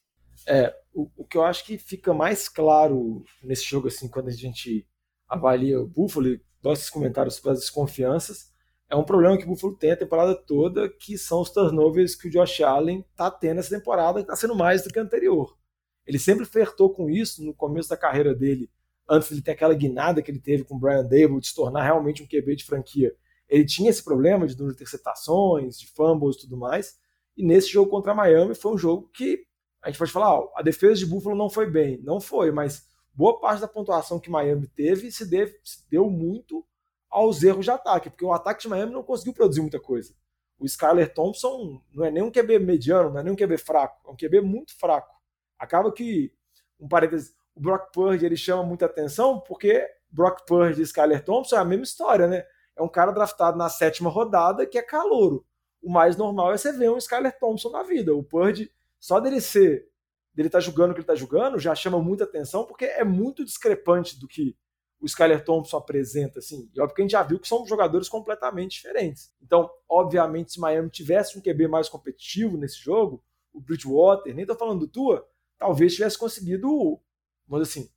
É, 0.46 0.72
o, 0.94 1.10
o 1.16 1.24
que 1.24 1.36
eu 1.36 1.42
acho 1.42 1.64
que 1.64 1.76
fica 1.76 2.14
mais 2.14 2.48
claro 2.48 3.24
nesse 3.42 3.64
jogo, 3.64 3.88
assim, 3.88 4.08
quando 4.08 4.28
a 4.28 4.32
gente 4.32 4.86
avalia 5.28 5.80
o 5.80 5.88
Buffalo 5.88 6.38
nossos 6.62 6.88
comentários 6.88 7.34
sobre 7.34 7.50
as 7.50 7.60
desconfianças, 7.60 8.52
é 8.88 8.94
um 8.94 9.04
problema 9.04 9.36
que 9.36 9.44
o 9.44 9.48
Buffalo 9.48 9.76
tem 9.76 9.90
a 9.90 9.96
temporada 9.96 10.36
toda, 10.36 10.88
que 10.88 11.18
são 11.18 11.40
os 11.40 11.50
turnovers 11.50 12.14
que 12.14 12.28
o 12.28 12.30
Josh 12.30 12.60
Allen 12.60 13.04
está 13.10 13.28
tendo 13.28 13.58
essa 13.58 13.76
temporada, 13.76 14.20
que 14.20 14.30
está 14.30 14.36
sendo 14.36 14.54
mais 14.54 14.82
do 14.82 14.90
que 14.90 15.00
a 15.00 15.02
anterior. 15.02 15.58
Ele 16.06 16.18
sempre 16.20 16.44
flertou 16.44 16.94
com 16.94 17.10
isso 17.10 17.44
no 17.44 17.52
começo 17.52 17.88
da 17.88 17.96
carreira 17.96 18.32
dele, 18.32 18.70
antes 19.08 19.34
de 19.34 19.42
ter 19.42 19.52
aquela 19.52 19.74
guinada 19.74 20.22
que 20.22 20.30
ele 20.30 20.40
teve 20.40 20.62
com 20.62 20.76
o 20.76 20.78
Brian 20.78 21.02
Dable, 21.02 21.40
de 21.40 21.48
se 21.48 21.54
tornar 21.54 21.82
realmente 21.82 22.22
um 22.22 22.26
QB 22.26 22.54
de 22.54 22.64
franquia. 22.64 23.12
Ele 23.48 23.64
tinha 23.64 23.90
esse 23.90 24.02
problema 24.02 24.46
de 24.46 24.56
número 24.56 24.74
de 24.74 24.82
interceptações, 24.82 25.78
de 25.78 25.86
fumbles 25.88 26.36
e 26.36 26.40
tudo 26.40 26.56
mais. 26.56 26.98
E 27.36 27.44
nesse 27.44 27.68
jogo 27.68 27.90
contra 27.90 28.14
Miami 28.14 28.54
foi 28.54 28.72
um 28.72 28.78
jogo 28.78 29.08
que 29.12 29.44
a 29.82 29.88
gente 29.88 29.98
pode 29.98 30.10
falar, 30.10 30.34
ó, 30.34 30.52
a 30.56 30.62
defesa 30.62 30.94
de 30.94 31.06
Buffalo 31.06 31.36
não 31.36 31.48
foi 31.48 31.70
bem. 31.70 32.00
Não 32.02 32.20
foi, 32.20 32.50
mas 32.50 32.88
boa 33.14 33.38
parte 33.38 33.60
da 33.60 33.68
pontuação 33.68 34.18
que 34.18 34.30
Miami 34.30 34.66
teve 34.66 35.12
se, 35.12 35.28
deve, 35.28 35.58
se 35.62 35.88
deu 35.88 36.10
muito 36.10 36.66
aos 37.08 37.42
erros 37.42 37.64
de 37.64 37.70
ataque, 37.70 38.10
porque 38.10 38.24
o 38.24 38.32
ataque 38.32 38.62
de 38.62 38.68
Miami 38.68 38.92
não 38.92 39.02
conseguiu 39.02 39.32
produzir 39.32 39.60
muita 39.60 39.78
coisa. 39.78 40.12
O 40.58 40.66
Skyler 40.66 41.12
Thompson 41.12 41.80
não 41.94 42.04
é 42.04 42.10
nem 42.10 42.22
um 42.22 42.30
QB 42.30 42.58
mediano, 42.58 43.10
não 43.10 43.20
é 43.20 43.22
nem 43.22 43.32
um 43.32 43.36
QB 43.36 43.58
fraco, 43.58 44.08
é 44.08 44.10
um 44.10 44.16
QB 44.16 44.40
muito 44.40 44.76
fraco. 44.78 45.14
Acaba 45.58 45.92
que, 45.92 46.32
um 46.80 46.88
parênteses, 46.88 47.34
o 47.54 47.60
Brock 47.60 47.92
Purdy 47.92 48.26
ele 48.26 48.36
chama 48.36 48.62
muita 48.62 48.86
atenção 48.86 49.40
porque 49.40 49.86
Brock 50.10 50.46
Purdy 50.46 50.80
e 50.80 50.84
Skyler 50.84 51.24
Thompson 51.24 51.56
é 51.56 51.58
a 51.58 51.64
mesma 51.64 51.84
história, 51.84 52.26
né? 52.26 52.44
É 52.76 52.82
um 52.82 52.88
cara 52.88 53.10
draftado 53.10 53.56
na 53.56 53.68
sétima 53.68 54.10
rodada 54.10 54.66
que 54.66 54.78
é 54.78 54.82
calouro. 54.82 55.44
O 55.82 55.90
mais 55.90 56.16
normal 56.16 56.52
é 56.52 56.58
você 56.58 56.72
ver 56.72 56.90
um 56.90 56.98
Skyler 56.98 57.38
Thompson 57.38 57.70
na 57.70 57.82
vida. 57.82 58.14
O 58.14 58.22
Purdy, 58.22 58.70
só 58.98 59.18
dele 59.20 59.40
ser, 59.40 59.88
dele 60.34 60.48
estar 60.48 60.58
tá 60.58 60.64
jogando 60.64 60.90
o 60.90 60.94
que 60.94 61.00
ele 61.00 61.04
está 61.04 61.14
jogando, 61.14 61.58
já 61.58 61.74
chama 61.74 61.98
muita 62.02 62.24
atenção 62.24 62.64
porque 62.64 62.84
é 62.84 63.04
muito 63.04 63.44
discrepante 63.44 64.18
do 64.18 64.28
que 64.28 64.56
o 65.00 65.06
Skyler 65.06 65.44
Thompson 65.44 65.76
apresenta, 65.76 66.38
assim. 66.38 66.70
E 66.74 66.80
óbvio 66.80 66.94
que 66.94 67.02
a 67.02 67.04
gente 67.04 67.12
já 67.12 67.22
viu 67.22 67.38
que 67.38 67.48
são 67.48 67.66
jogadores 67.66 68.08
completamente 68.08 68.72
diferentes. 68.72 69.32
Então, 69.42 69.70
obviamente, 69.88 70.52
se 70.52 70.60
Miami 70.60 70.90
tivesse 70.90 71.38
um 71.38 71.42
QB 71.42 71.68
mais 71.68 71.88
competitivo 71.88 72.56
nesse 72.56 72.78
jogo, 72.78 73.22
o 73.52 73.60
Bridgewater, 73.60 74.34
nem 74.34 74.46
tô 74.46 74.54
falando 74.54 74.80
do 74.80 74.88
Tua, 74.88 75.26
talvez 75.58 75.94
tivesse 75.94 76.18
conseguido, 76.18 77.00
vamos 77.46 77.68
dizer 77.68 77.80
assim, 77.80 77.90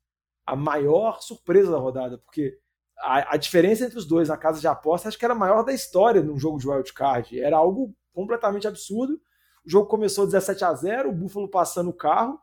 a 0.45 0.55
maior 0.55 1.21
surpresa 1.21 1.71
da 1.71 1.77
rodada, 1.77 2.17
porque 2.17 2.59
a, 3.01 3.35
a, 3.35 3.37
diferença 3.37 3.85
entre 3.85 3.97
os 3.97 4.05
dois 4.05 4.29
na 4.29 4.37
casa 4.37 4.59
de 4.59 4.67
aposta 4.67 5.07
acho 5.07 5.17
que 5.17 5.25
era 5.25 5.33
a 5.33 5.37
maior 5.37 5.63
da 5.63 5.73
história 5.73 6.21
num 6.21 6.37
jogo 6.37 6.59
de 6.59 6.67
wild 6.67 6.93
card. 6.93 7.39
Era 7.39 7.57
algo 7.57 7.93
completamente 8.13 8.67
absurdo. 8.67 9.13
O 9.65 9.69
jogo 9.69 9.87
começou 9.87 10.25
17 10.25 10.63
a 10.65 10.73
0, 10.73 11.09
o 11.09 11.13
Buffalo 11.13 11.47
passando 11.47 11.89
o 11.89 11.93
carro. 11.93 12.39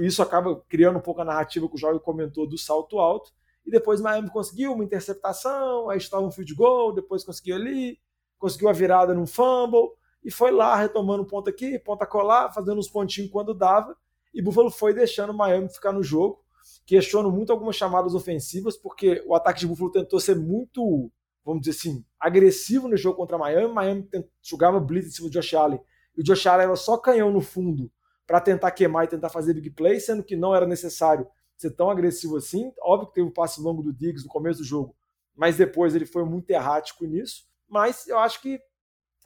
Isso 0.00 0.22
acaba 0.22 0.60
criando 0.68 0.98
um 0.98 1.02
pouco 1.02 1.20
a 1.20 1.24
narrativa 1.24 1.68
que 1.68 1.74
o 1.74 1.78
Jorge 1.78 2.00
comentou 2.00 2.48
do 2.48 2.58
salto 2.58 2.98
alto 2.98 3.32
e 3.66 3.70
depois 3.70 4.00
Miami 4.00 4.30
conseguiu 4.30 4.72
uma 4.72 4.84
interceptação, 4.84 5.88
aí 5.88 5.98
estava 5.98 6.24
um 6.24 6.30
field 6.30 6.54
goal, 6.54 6.92
depois 6.92 7.24
conseguiu 7.24 7.56
ali, 7.56 7.98
conseguiu 8.38 8.68
a 8.68 8.72
virada 8.72 9.14
num 9.14 9.26
fumble, 9.26 9.90
e 10.24 10.30
foi 10.30 10.50
lá 10.50 10.74
retomando 10.76 11.24
ponto 11.24 11.48
aqui, 11.48 11.78
ponta 11.78 12.06
colar, 12.06 12.52
fazendo 12.52 12.78
uns 12.78 12.88
pontinhos 12.88 13.30
quando 13.30 13.54
dava, 13.54 13.96
e 14.34 14.42
Buffalo 14.42 14.70
foi 14.70 14.94
deixando 14.94 15.32
Miami 15.32 15.68
ficar 15.68 15.92
no 15.92 16.02
jogo, 16.02 16.41
questiono 16.86 17.30
muito 17.30 17.52
algumas 17.52 17.76
chamadas 17.76 18.14
ofensivas, 18.14 18.76
porque 18.76 19.22
o 19.26 19.34
ataque 19.34 19.60
de 19.60 19.66
Buffalo 19.66 19.90
tentou 19.90 20.20
ser 20.20 20.36
muito, 20.36 21.10
vamos 21.44 21.62
dizer 21.62 21.78
assim, 21.78 22.04
agressivo 22.18 22.88
no 22.88 22.96
jogo 22.96 23.16
contra 23.16 23.38
Miami, 23.38 23.72
Miami 23.72 24.08
jogava 24.42 24.80
blitz 24.80 25.08
em 25.08 25.10
cima 25.10 25.28
do 25.28 25.32
Josh 25.32 25.54
Allen, 25.54 25.80
e 26.16 26.20
o 26.20 26.24
Josh 26.24 26.46
Allen 26.46 26.66
era 26.66 26.76
só 26.76 26.96
canhão 26.96 27.30
no 27.30 27.40
fundo 27.40 27.90
para 28.26 28.40
tentar 28.40 28.70
queimar 28.70 29.04
e 29.04 29.08
tentar 29.08 29.28
fazer 29.28 29.54
big 29.54 29.70
play, 29.70 30.00
sendo 30.00 30.22
que 30.22 30.36
não 30.36 30.54
era 30.54 30.66
necessário 30.66 31.26
ser 31.56 31.70
tão 31.70 31.90
agressivo 31.90 32.36
assim. 32.36 32.72
Óbvio 32.80 33.08
que 33.08 33.14
teve 33.14 33.28
o 33.28 33.32
passe 33.32 33.60
longo 33.60 33.82
do 33.82 33.92
Diggs 33.92 34.24
no 34.24 34.30
começo 34.30 34.60
do 34.60 34.64
jogo, 34.64 34.96
mas 35.34 35.56
depois 35.56 35.94
ele 35.94 36.06
foi 36.06 36.24
muito 36.24 36.50
errático 36.50 37.04
nisso. 37.04 37.44
Mas 37.68 38.06
eu 38.06 38.18
acho 38.18 38.40
que 38.40 38.60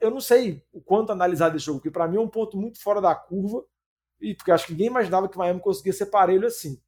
eu 0.01 0.11
não 0.11 0.21
sei 0.21 0.63
o 0.73 0.81
quanto 0.81 1.13
analisar 1.13 1.49
desse 1.49 1.67
jogo, 1.67 1.79
porque 1.79 1.91
para 1.91 2.07
mim 2.07 2.17
é 2.17 2.21
um 2.21 2.29
ponto 2.29 2.57
muito 2.57 2.81
fora 2.83 3.01
da 3.01 3.15
curva, 3.15 3.65
e 4.21 4.35
porque 4.35 4.51
acho 4.51 4.67
que 4.67 4.73
ninguém 4.73 4.87
imaginava 4.87 5.29
que 5.29 5.37
o 5.37 5.39
Miami 5.39 5.61
conseguia 5.61 5.93
ser 5.93 6.07
parelho 6.07 6.47
assim. 6.47 6.81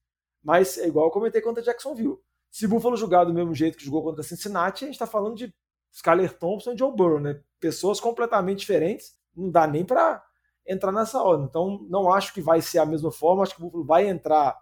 Mas 0.43 0.79
é 0.79 0.87
igual 0.87 1.07
eu 1.07 1.11
comentei 1.11 1.41
contra 1.41 1.63
Jacksonville. 1.63 2.19
Se 2.51 2.67
Buffalo 2.67 2.97
jogar 2.97 3.25
do 3.25 3.35
mesmo 3.35 3.55
jeito 3.55 3.77
que 3.77 3.85
jogou 3.85 4.03
contra 4.03 4.23
Cincinnati, 4.23 4.85
a 4.85 4.87
gente 4.87 4.95
está 4.95 5.07
falando 5.07 5.37
de 5.37 5.55
Skyler 5.93 6.37
Thompson 6.39 6.73
e 6.73 6.79
Joe 6.79 6.95
Burrow, 6.95 7.21
né? 7.21 7.41
Pessoas 7.61 8.01
completamente 8.01 8.61
diferentes. 8.61 9.17
Não 9.37 9.51
dá 9.51 9.67
nem 9.67 9.85
para 9.85 10.25
entrar 10.67 10.93
nessa 10.93 11.23
ordem. 11.23 11.47
Então, 11.47 11.87
não 11.89 12.13
acho 12.13 12.33
que 12.33 12.41
vai 12.41 12.61
ser 12.61 12.79
a 12.79 12.87
mesma 12.87 13.11
forma. 13.11 13.43
Acho 13.43 13.55
que 13.55 13.61
o 13.61 13.65
Buffalo 13.65 13.85
vai 13.85 14.07
entrar 14.07 14.57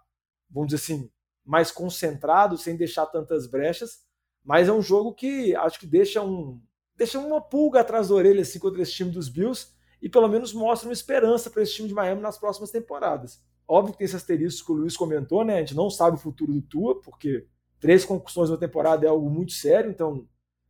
vamos 0.49 0.69
dizer 0.69 0.83
assim, 0.83 1.11
mais 1.45 1.71
concentrado, 1.71 2.57
sem 2.57 2.75
deixar 2.75 3.05
tantas 3.05 3.47
brechas. 3.47 4.05
Mas 4.43 4.67
é 4.67 4.73
um 4.73 4.81
jogo 4.81 5.13
que 5.13 5.55
acho 5.55 5.79
que 5.79 5.85
deixa 5.85 6.21
um 6.21 6.61
deixa 6.95 7.19
uma 7.19 7.39
pulga 7.39 7.81
atrás 7.81 8.09
da 8.09 8.15
orelha 8.15 8.41
assim 8.41 8.57
contra 8.57 8.81
esse 8.81 8.91
time 8.93 9.11
dos 9.11 9.29
Bills 9.29 9.67
e 10.01 10.09
pelo 10.09 10.27
menos 10.27 10.51
mostra 10.51 10.89
uma 10.89 10.93
esperança 10.93 11.47
para 11.47 11.61
esse 11.61 11.75
time 11.75 11.87
de 11.87 11.93
Miami 11.93 12.21
nas 12.21 12.39
próximas 12.39 12.71
temporadas. 12.71 13.39
Óbvio 13.67 13.93
que 13.93 13.99
tem 13.99 14.05
esse 14.05 14.15
asterisco 14.15 14.65
que 14.65 14.71
o 14.71 14.75
Luiz 14.75 14.95
comentou, 14.95 15.43
né? 15.43 15.57
A 15.57 15.59
gente 15.59 15.75
não 15.75 15.89
sabe 15.89 16.15
o 16.15 16.19
futuro 16.19 16.53
do 16.53 16.61
Tua, 16.61 17.01
porque 17.01 17.45
três 17.79 18.05
concussões 18.05 18.49
na 18.49 18.57
temporada 18.57 19.05
é 19.05 19.09
algo 19.09 19.29
muito 19.29 19.51
sério, 19.51 19.91
então 19.91 20.27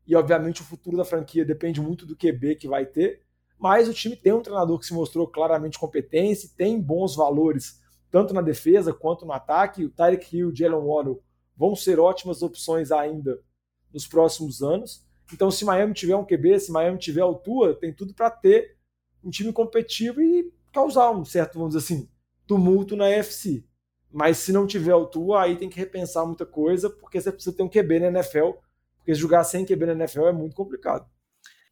e 0.07 0.15
obviamente 0.15 0.61
o 0.61 0.65
futuro 0.65 0.95
da 0.95 1.03
franquia 1.03 1.43
depende 1.43 1.81
muito 1.81 2.05
do 2.05 2.15
QB 2.15 2.55
que 2.55 2.67
vai 2.67 2.85
ter, 2.85 3.23
mas 3.59 3.89
o 3.89 3.93
time 3.93 4.15
tem 4.15 4.31
um 4.31 4.41
treinador 4.41 4.79
que 4.79 4.85
se 4.85 4.93
mostrou 4.93 5.27
claramente 5.27 5.77
competente, 5.77 6.47
tem 6.55 6.79
bons 6.81 7.15
valores 7.15 7.81
tanto 8.09 8.33
na 8.33 8.41
defesa 8.41 8.93
quanto 8.93 9.25
no 9.25 9.33
ataque. 9.33 9.83
O 9.83 9.89
Tyreek 9.89 10.35
Hill 10.35 10.49
e 10.49 10.51
o 10.51 10.55
Jalen 10.55 10.79
Waddle 10.79 11.21
vão 11.55 11.75
ser 11.75 11.99
ótimas 11.99 12.41
opções 12.41 12.91
ainda 12.91 13.39
nos 13.93 14.07
próximos 14.07 14.61
anos. 14.61 15.05
Então, 15.33 15.51
se 15.51 15.65
Miami 15.65 15.93
tiver 15.93 16.15
um 16.15 16.25
QB, 16.25 16.59
se 16.59 16.71
Miami 16.71 16.97
tiver 16.97 17.21
altura, 17.21 17.75
tem 17.75 17.93
tudo 17.93 18.13
para 18.13 18.29
ter 18.29 18.77
um 19.23 19.29
time 19.29 19.51
competitivo 19.51 20.21
e 20.21 20.53
causar 20.71 21.11
um 21.11 21.25
certo, 21.25 21.59
vamos 21.59 21.75
dizer 21.75 21.93
assim, 21.93 22.09
tumulto 22.47 22.95
na 22.95 23.09
FC. 23.09 23.63
Mas 24.11 24.37
se 24.37 24.51
não 24.51 24.65
tiver 24.65 24.91
altura, 24.91 25.41
aí 25.41 25.57
tem 25.57 25.69
que 25.69 25.77
repensar 25.77 26.25
muita 26.25 26.45
coisa, 26.45 26.89
porque 26.89 27.19
você 27.19 27.31
precisa 27.31 27.55
ter 27.55 27.63
um 27.63 27.69
QB 27.69 27.99
na 27.99 28.07
NFL, 28.07 28.51
porque 28.97 29.13
jogar 29.13 29.43
sem 29.43 29.65
QB 29.65 29.85
na 29.87 29.91
NFL 29.93 30.27
é 30.27 30.33
muito 30.33 30.55
complicado. 30.55 31.07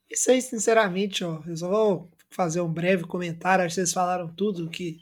Isso 0.09 0.29
aí, 0.29 0.41
sinceramente, 0.41 1.23
ó, 1.23 1.41
eu 1.47 1.57
só 1.57 1.69
vou 1.69 2.11
fazer 2.29 2.61
um 2.61 2.71
breve 2.71 3.05
comentário, 3.05 3.63
acho 3.63 3.75
que 3.75 3.81
vocês 3.81 3.93
falaram 3.93 4.27
tudo 4.27 4.69
que 4.69 4.97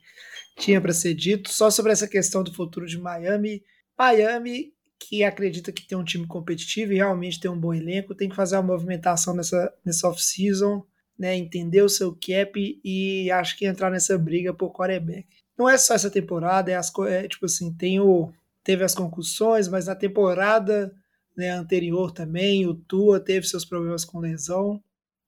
tinha 0.58 0.80
para 0.80 0.94
ser 0.94 1.14
dito. 1.14 1.52
Só 1.52 1.70
sobre 1.70 1.92
essa 1.92 2.08
questão 2.08 2.44
do 2.44 2.54
futuro 2.54 2.86
de 2.86 2.98
Miami. 2.98 3.64
Miami, 3.98 4.74
que 5.00 5.24
acredita 5.24 5.72
que 5.72 5.88
tem 5.88 5.98
um 5.98 6.04
time 6.04 6.28
competitivo 6.28 6.94
e 6.94 6.98
realmente 6.98 7.40
tem 7.40 7.50
um 7.52 7.60
bom 7.60 7.74
elenco, 7.74 8.16
tem 8.16 8.30
que 8.30 8.36
fazer 8.36 8.56
uma 8.56 8.64
movimentação 8.64 9.36
nessa, 9.36 9.74
nessa 9.84 10.08
off-season, 10.08 10.86
né, 11.18 11.36
entender 11.36 11.82
o 11.82 11.90
seu 11.90 12.14
cap 12.14 12.82
e 12.84 13.30
acho 13.32 13.58
que 13.58 13.66
entrar 13.66 13.90
nessa 13.90 14.18
briga 14.18 14.54
por 14.54 14.72
quarterback. 14.72 15.28
Não 15.58 15.70
é 15.70 15.78
só 15.78 15.94
essa 15.94 16.10
temporada, 16.10 16.72
é, 16.72 16.76
as, 16.76 16.92
é 17.08 17.28
tipo 17.28 17.46
assim, 17.46 17.74
tem 17.74 18.00
o, 18.00 18.32
teve 18.64 18.84
as 18.84 18.96
concussões, 18.96 19.68
mas 19.68 19.88
na 19.88 19.96
temporada 19.96 20.94
né, 21.36 21.50
anterior 21.50 22.12
também, 22.12 22.68
o 22.68 22.76
Tua 22.76 23.20
teve 23.20 23.48
seus 23.48 23.66
problemas 23.66 24.06
com 24.06 24.20
lesão. 24.20 24.82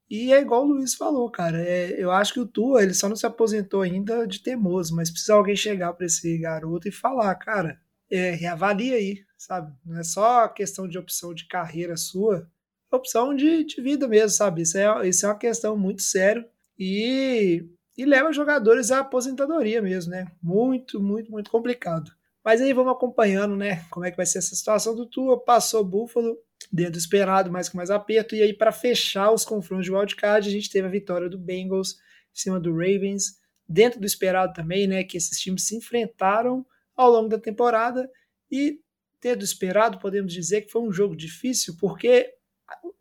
E 0.09 0.31
é 0.31 0.39
igual 0.39 0.63
o 0.63 0.67
Luiz 0.67 0.93
falou, 0.93 1.29
cara. 1.31 1.61
É, 1.61 1.91
eu 2.01 2.11
acho 2.11 2.33
que 2.33 2.39
o 2.39 2.45
Tua, 2.45 2.83
ele 2.83 2.93
só 2.93 3.09
não 3.09 3.15
se 3.15 3.25
aposentou 3.25 3.81
ainda 3.81 4.27
de 4.27 4.39
teimoso, 4.39 4.95
mas 4.95 5.09
precisa 5.09 5.33
alguém 5.33 5.55
chegar 5.55 5.93
para 5.93 6.05
esse 6.05 6.37
garoto 6.37 6.87
e 6.87 6.91
falar, 6.91 7.33
cara, 7.35 7.79
é, 8.09 8.31
reavalia 8.31 8.95
aí, 8.95 9.23
sabe? 9.37 9.73
Não 9.85 9.97
é 9.99 10.03
só 10.03 10.47
questão 10.47 10.87
de 10.87 10.97
opção 10.97 11.33
de 11.33 11.47
carreira 11.47 11.97
sua, 11.97 12.47
é 12.91 12.95
opção 12.95 13.35
de, 13.35 13.63
de 13.63 13.81
vida 13.81 14.07
mesmo, 14.07 14.29
sabe? 14.29 14.61
Isso 14.61 14.77
é, 14.77 15.07
isso 15.07 15.25
é 15.25 15.29
uma 15.29 15.37
questão 15.37 15.75
muito 15.75 16.01
séria 16.03 16.47
e, 16.77 17.65
e 17.97 18.05
leva 18.05 18.31
jogadores 18.33 18.91
à 18.91 18.99
aposentadoria 18.99 19.81
mesmo, 19.81 20.11
né? 20.11 20.27
Muito, 20.41 21.01
muito, 21.01 21.31
muito 21.31 21.49
complicado. 21.49 22.11
Mas 22.43 22.61
aí 22.61 22.73
vamos 22.73 22.93
acompanhando, 22.93 23.55
né? 23.55 23.85
Como 23.89 24.05
é 24.05 24.11
que 24.11 24.17
vai 24.17 24.25
ser 24.25 24.37
essa 24.37 24.55
situação 24.55 24.95
do 24.95 25.05
Tua. 25.05 25.43
Passou 25.43 25.81
o 25.81 25.85
Buffalo, 25.85 26.37
dentro 26.71 26.93
do 26.93 26.97
esperado, 26.97 27.51
mais 27.51 27.69
com 27.69 27.77
mais 27.77 27.89
aperto. 27.89 28.35
E 28.35 28.43
aí, 28.43 28.53
para 28.53 28.71
fechar 28.71 29.31
os 29.31 29.45
confrontos 29.45 29.85
de 29.85 29.91
wildcard, 29.91 30.47
a 30.47 30.51
gente 30.51 30.69
teve 30.69 30.87
a 30.87 30.91
vitória 30.91 31.29
do 31.29 31.37
Bengals 31.37 31.93
em 32.33 32.37
cima 32.37 32.59
do 32.59 32.71
Ravens, 32.71 33.39
dentro 33.67 33.99
do 33.99 34.05
esperado 34.05 34.53
também, 34.53 34.87
né? 34.87 35.03
Que 35.03 35.17
esses 35.17 35.39
times 35.39 35.65
se 35.65 35.75
enfrentaram 35.75 36.65
ao 36.95 37.09
longo 37.09 37.29
da 37.29 37.39
temporada. 37.39 38.09
E 38.51 38.79
dentro 39.21 39.39
do 39.39 39.45
esperado, 39.45 39.99
podemos 39.99 40.31
dizer 40.31 40.61
que 40.61 40.71
foi 40.71 40.81
um 40.81 40.91
jogo 40.91 41.15
difícil, 41.15 41.75
porque 41.79 42.31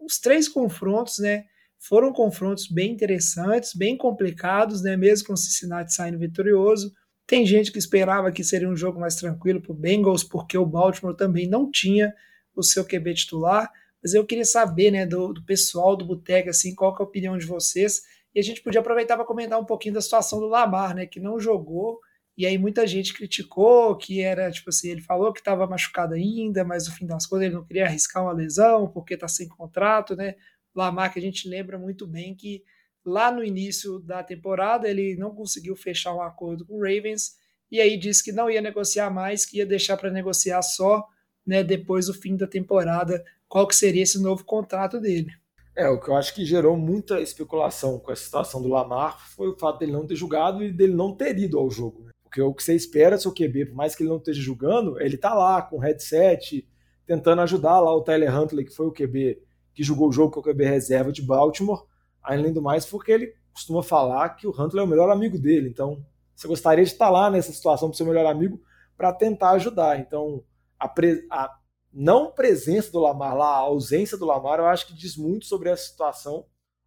os 0.01 0.19
três 0.19 0.49
confrontos, 0.49 1.19
né? 1.19 1.45
Foram 1.87 2.13
confrontos 2.13 2.67
bem 2.67 2.93
interessantes, 2.93 3.75
bem 3.75 3.97
complicados, 3.97 4.83
né? 4.83 4.97
Mesmo 4.97 5.27
com 5.27 5.33
o 5.35 5.37
Cincinnati 5.37 5.93
saindo 5.93 6.19
vitorioso. 6.19 6.91
Tem 7.27 7.45
gente 7.45 7.71
que 7.71 7.79
esperava 7.79 8.33
que 8.33 8.43
seria 8.43 8.69
um 8.69 8.77
jogo 8.77 8.99
mais 8.99 9.17
tranquilo 9.17 9.61
para 9.61 9.73
o 9.73 9.75
Bengals, 9.75 10.25
porque 10.25 10.57
o 10.57 10.65
Baltimore 10.65 11.15
também 11.15 11.47
não 11.47 11.71
tinha 11.71 12.13
o 12.57 12.63
seu 12.63 12.87
QB 12.87 13.15
titular. 13.15 13.71
Mas 14.03 14.15
eu 14.15 14.25
queria 14.25 14.47
saber, 14.47 14.91
né, 14.91 15.05
do, 15.05 15.33
do 15.35 15.45
pessoal 15.45 15.95
do 15.95 16.07
Boteca, 16.07 16.51
assim, 16.51 16.75
qual 16.75 16.95
é 16.95 17.03
a 17.03 17.05
opinião 17.05 17.37
de 17.37 17.45
vocês. 17.45 18.01
E 18.35 18.41
a 18.41 18.43
gente 18.43 18.63
podia 18.63 18.81
aproveitar 18.81 19.17
para 19.17 19.27
comentar 19.27 19.61
um 19.61 19.65
pouquinho 19.65 19.95
da 19.95 20.01
situação 20.01 20.41
do 20.41 20.47
Lamar, 20.47 20.95
né, 20.95 21.07
que 21.07 21.21
não 21.21 21.39
jogou. 21.39 22.01
E 22.37 22.47
aí 22.47 22.59
muita 22.59 22.87
gente 22.87 23.13
criticou 23.15 23.97
que 23.97 24.21
era, 24.21 24.51
tipo 24.51 24.71
assim, 24.71 24.89
ele 24.89 25.01
falou 25.01 25.33
que 25.33 25.41
estava 25.41 25.67
machucado 25.67 26.15
ainda, 26.15 26.65
mas 26.65 26.89
no 26.89 26.95
fim 26.95 27.07
das 27.07 27.27
contas 27.27 27.47
ele 27.47 27.55
não 27.55 27.65
queria 27.65 27.85
arriscar 27.85 28.23
uma 28.23 28.33
lesão 28.33 28.89
porque 28.89 29.15
está 29.15 29.29
sem 29.29 29.49
contrato, 29.49 30.17
né? 30.17 30.35
Lamar 30.75 31.13
que 31.13 31.19
a 31.19 31.23
gente 31.23 31.49
lembra 31.49 31.79
muito 31.79 32.07
bem 32.07 32.35
que 32.35 32.63
lá 33.05 33.31
no 33.31 33.45
início 33.45 33.99
da 34.01 34.23
temporada 34.23 34.89
ele 34.89 35.15
não 35.17 35.35
conseguiu 35.35 35.77
fechar 35.77 36.15
um 36.15 36.23
acordo 36.23 36.67
com 36.67 36.75
o 36.75 36.81
Ravens 36.81 37.37
e 37.71 37.81
aí 37.81 37.97
disse 37.97 38.23
que 38.23 38.33
não 38.33 38.51
ia 38.51 38.61
negociar 38.61 39.11
mais, 39.11 39.45
que 39.45 39.59
ia 39.59 39.67
deixar 39.67 39.97
para 39.97 40.11
negociar 40.11 40.63
só 40.63 41.05
né, 41.47 41.63
depois 41.63 42.07
do 42.07 42.15
fim 42.15 42.37
da 42.37 42.47
temporada, 42.47 43.23
qual 43.49 43.67
que 43.67 43.77
seria 43.77 44.03
esse 44.03 44.21
novo 44.21 44.45
contrato 44.45 45.01
dele. 45.01 45.31
É, 45.77 45.89
o 45.89 46.01
que 46.01 46.09
eu 46.09 46.15
acho 46.15 46.33
que 46.35 46.45
gerou 46.45 46.77
muita 46.77 47.21
especulação 47.21 47.99
com 47.99 48.13
a 48.13 48.17
situação 48.17 48.63
do 48.63 48.69
Lamar 48.69 49.29
foi 49.31 49.49
o 49.49 49.59
fato 49.59 49.81
dele 49.81 49.93
não 49.93 50.07
ter 50.07 50.15
jogado 50.15 50.63
e 50.63 50.73
dele 50.73 50.95
não 50.95 51.15
ter 51.15 51.37
ido 51.37 51.59
ao 51.59 51.69
jogo. 51.69 52.05
Né? 52.05 52.11
Porque 52.23 52.41
o 52.41 52.55
que 52.55 52.63
você 52.63 52.75
espera 52.75 53.19
seu 53.19 53.33
QB, 53.33 53.67
por 53.67 53.75
mais 53.75 53.95
que 53.95 54.03
ele 54.03 54.11
não 54.11 54.19
esteja 54.19 54.41
jogando, 54.41 55.01
ele 55.01 55.17
tá 55.17 55.35
lá 55.35 55.61
com 55.63 55.79
headset, 55.79 56.67
tentando 57.05 57.43
ajudar 57.43 57.81
lá 57.81 57.95
o 57.95 58.03
Tyler 58.03 58.35
Huntley, 58.35 58.65
que 58.65 58.75
foi 58.75 58.87
o 58.87 58.93
QB 58.93 59.43
que 59.75 59.83
jogou 59.83 60.09
o 60.09 60.13
jogo 60.13 60.33
com 60.33 60.41
o 60.41 60.43
QB 60.43 60.65
reserva 60.65 61.13
de 61.13 61.23
Baltimore, 61.23 61.85
além 62.23 62.53
do 62.53 62.63
mais 62.63 62.87
porque 62.87 63.13
ele 63.13 63.35
costuma 63.53 63.83
falar 63.83 64.31
que 64.31 64.47
o 64.47 64.51
Huntley 64.51 64.81
é 64.81 64.85
o 64.85 64.89
melhor 64.89 65.11
amigo 65.11 65.39
dele, 65.39 65.69
então 65.69 66.05
você 66.35 66.49
gostaria 66.49 66.85
de 66.85 66.91
estar 66.91 67.11
lá 67.11 67.31
nessa 67.31 67.53
situação 67.53 67.89
para 67.89 67.97
seu 67.97 68.07
melhor 68.07 68.27
amigo 68.27 68.61
para 68.97 69.13
tentar 69.13 69.51
ajudar. 69.51 69.99
Então, 70.01 70.43
a, 70.79 70.89
pre... 70.89 71.27
a 71.31 71.57
não 71.93 72.33
presença 72.33 72.91
do 72.91 73.01
Lamar 73.01 73.37
lá, 73.37 73.55
a 73.55 73.59
ausência 73.59 74.19
do 74.19 74.27
Lamar, 74.27 74.59
eu 74.59 74.67
acho 74.67 74.87
que 74.87 74.95
diz 74.95 75.17
muito 75.17 75.47
sobre 75.47 75.71
essa 75.71 75.85
situação. 75.85 76.47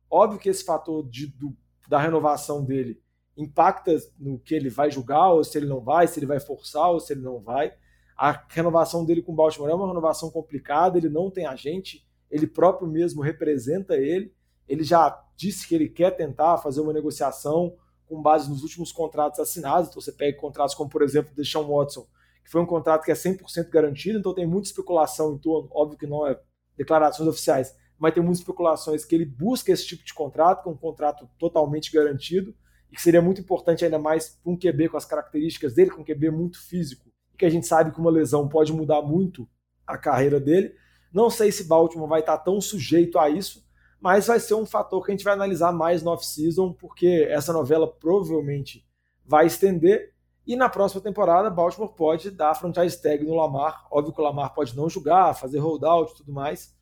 Óbvio 0.10 0.40
que 0.40 0.50
esse 0.50 0.64
fator 0.64 1.08
de, 1.08 1.28
do, 1.28 1.56
da 1.88 1.98
renovação 1.98 2.64
dele 2.64 3.02
impacta 3.38 3.96
no 4.18 4.40
que 4.40 4.56
ele 4.56 4.70
vai 4.70 4.90
julgar, 4.90 5.30
ou 5.30 5.44
se 5.44 5.58
ele 5.58 5.68
não 5.68 5.80
vai, 5.80 6.08
se 6.08 6.20
ele 6.20 6.26
vai 6.26 6.40
forçar, 6.40 6.90
ou 6.90 7.00
se 7.00 7.14
ele 7.14 7.22
não 7.22 7.40
vai. 7.40 7.74
A 8.18 8.32
renovação 8.50 9.06
dele 9.06 9.22
com 9.22 9.32
o 9.32 9.36
Baltimore 9.36 9.70
é 9.70 9.76
uma 9.76 9.88
renovação 9.88 10.32
complicada, 10.32 10.98
ele 10.98 11.10
não 11.10 11.30
tem 11.30 11.46
agente, 11.46 12.07
ele 12.30 12.48
próprio 12.48 12.88
mesmo 12.88 13.22
representa 13.22 13.96
ele. 13.96 14.34
Ele 14.68 14.84
já 14.84 15.24
disse 15.36 15.68
que 15.68 15.76
ele 15.76 15.88
quer 15.88 16.12
tentar 16.12 16.58
fazer 16.58 16.82
uma 16.82 16.94
negociação 16.94 17.76
com 18.06 18.22
base 18.22 18.50
nos 18.50 18.64
últimos 18.64 18.92
contratos 18.92 19.40
assinados. 19.40 19.90
Então 19.90 20.02
você 20.02 20.12
pega 20.12 20.38
contratos 20.38 20.76
como, 20.76 20.90
por 20.90 21.02
exemplo, 21.02 21.32
o 21.38 21.46
Sean 21.46 21.64
Watson, 21.64 22.08
que 22.44 22.52
foi 22.52 22.62
um 22.62 22.66
contrato 22.66 23.04
que 23.04 23.12
é 23.12 23.16
100% 23.16 23.70
garantido, 23.70 24.20
então 24.20 24.34
tem 24.34 24.48
muita 24.48 24.68
especulação 24.68 25.34
em 25.34 25.38
torno, 25.38 25.70
óbvio 25.72 25.98
que 25.98 26.08
não 26.08 26.26
é 26.26 26.40
declarações 26.78 27.28
oficiais, 27.28 27.76
mas 28.00 28.14
tem 28.14 28.24
muitas 28.24 28.40
especulações 28.40 29.04
que 29.04 29.16
ele 29.16 29.26
busca 29.26 29.72
esse 29.72 29.86
tipo 29.86 30.06
de 30.06 30.14
contrato, 30.14 30.64
que 30.64 30.70
é 30.70 30.72
um 30.72 30.78
contrato 30.78 31.30
totalmente 31.38 31.92
garantido, 31.92 32.56
e 32.92 32.96
que 32.96 33.02
seria 33.02 33.22
muito 33.22 33.42
importante 33.42 33.84
ainda 33.84 34.00
mais 34.00 34.30
para 34.30 34.52
um 34.52 34.58
QB 34.58 34.90
com 34.90 34.98
as 34.98 35.06
características 35.06 35.74
dele, 35.74 35.90
com 35.90 36.02
um 36.02 36.06
QB 36.06 36.32
muito 36.32 36.62
físico, 36.62 37.12
que 37.38 37.46
a 37.46 37.50
gente 37.50 37.68
sabe 37.68 37.92
que 37.92 38.00
uma 38.00 38.10
lesão 38.10 38.48
pode 38.48 38.72
mudar 38.72 39.02
muito 39.02 39.48
a 39.86 39.98
carreira 39.98 40.40
dele. 40.40 40.74
Não 41.14 41.30
sei 41.30 41.52
se 41.52 41.68
Baltimore 41.68 42.10
vai 42.10 42.20
estar 42.20 42.38
tão 42.38 42.60
sujeito 42.60 43.18
a 43.18 43.30
isso, 43.30 43.66
mas 44.00 44.28
vai 44.28 44.40
ser 44.40 44.54
um 44.54 44.66
fator 44.66 45.04
que 45.04 45.12
a 45.12 45.16
gente 45.16 45.24
vai 45.24 45.34
analisar 45.34 45.72
mais 45.72 46.04
no 46.04 46.12
off-season, 46.12 46.74
porque 46.74 47.28
essa 47.30 47.52
novela 47.52 47.88
provavelmente 47.88 48.86
vai 49.26 49.48
estender 49.48 50.14
e 50.48 50.56
na 50.56 50.70
próxima 50.70 51.02
temporada, 51.02 51.50
Baltimore 51.50 51.94
pode 51.94 52.32
dar 52.32 52.56
franchise 52.56 53.02
tag 53.02 53.22
no 53.26 53.36
Lamar. 53.36 53.86
Óbvio 53.92 54.14
que 54.14 54.22
o 54.22 54.24
Lamar 54.24 54.54
pode 54.54 54.78
não 54.78 54.88
julgar, 54.88 55.36
fazer 55.36 55.60
holdout 55.60 56.14
e 56.14 56.16
tudo 56.16 56.32
mais, 56.32 56.74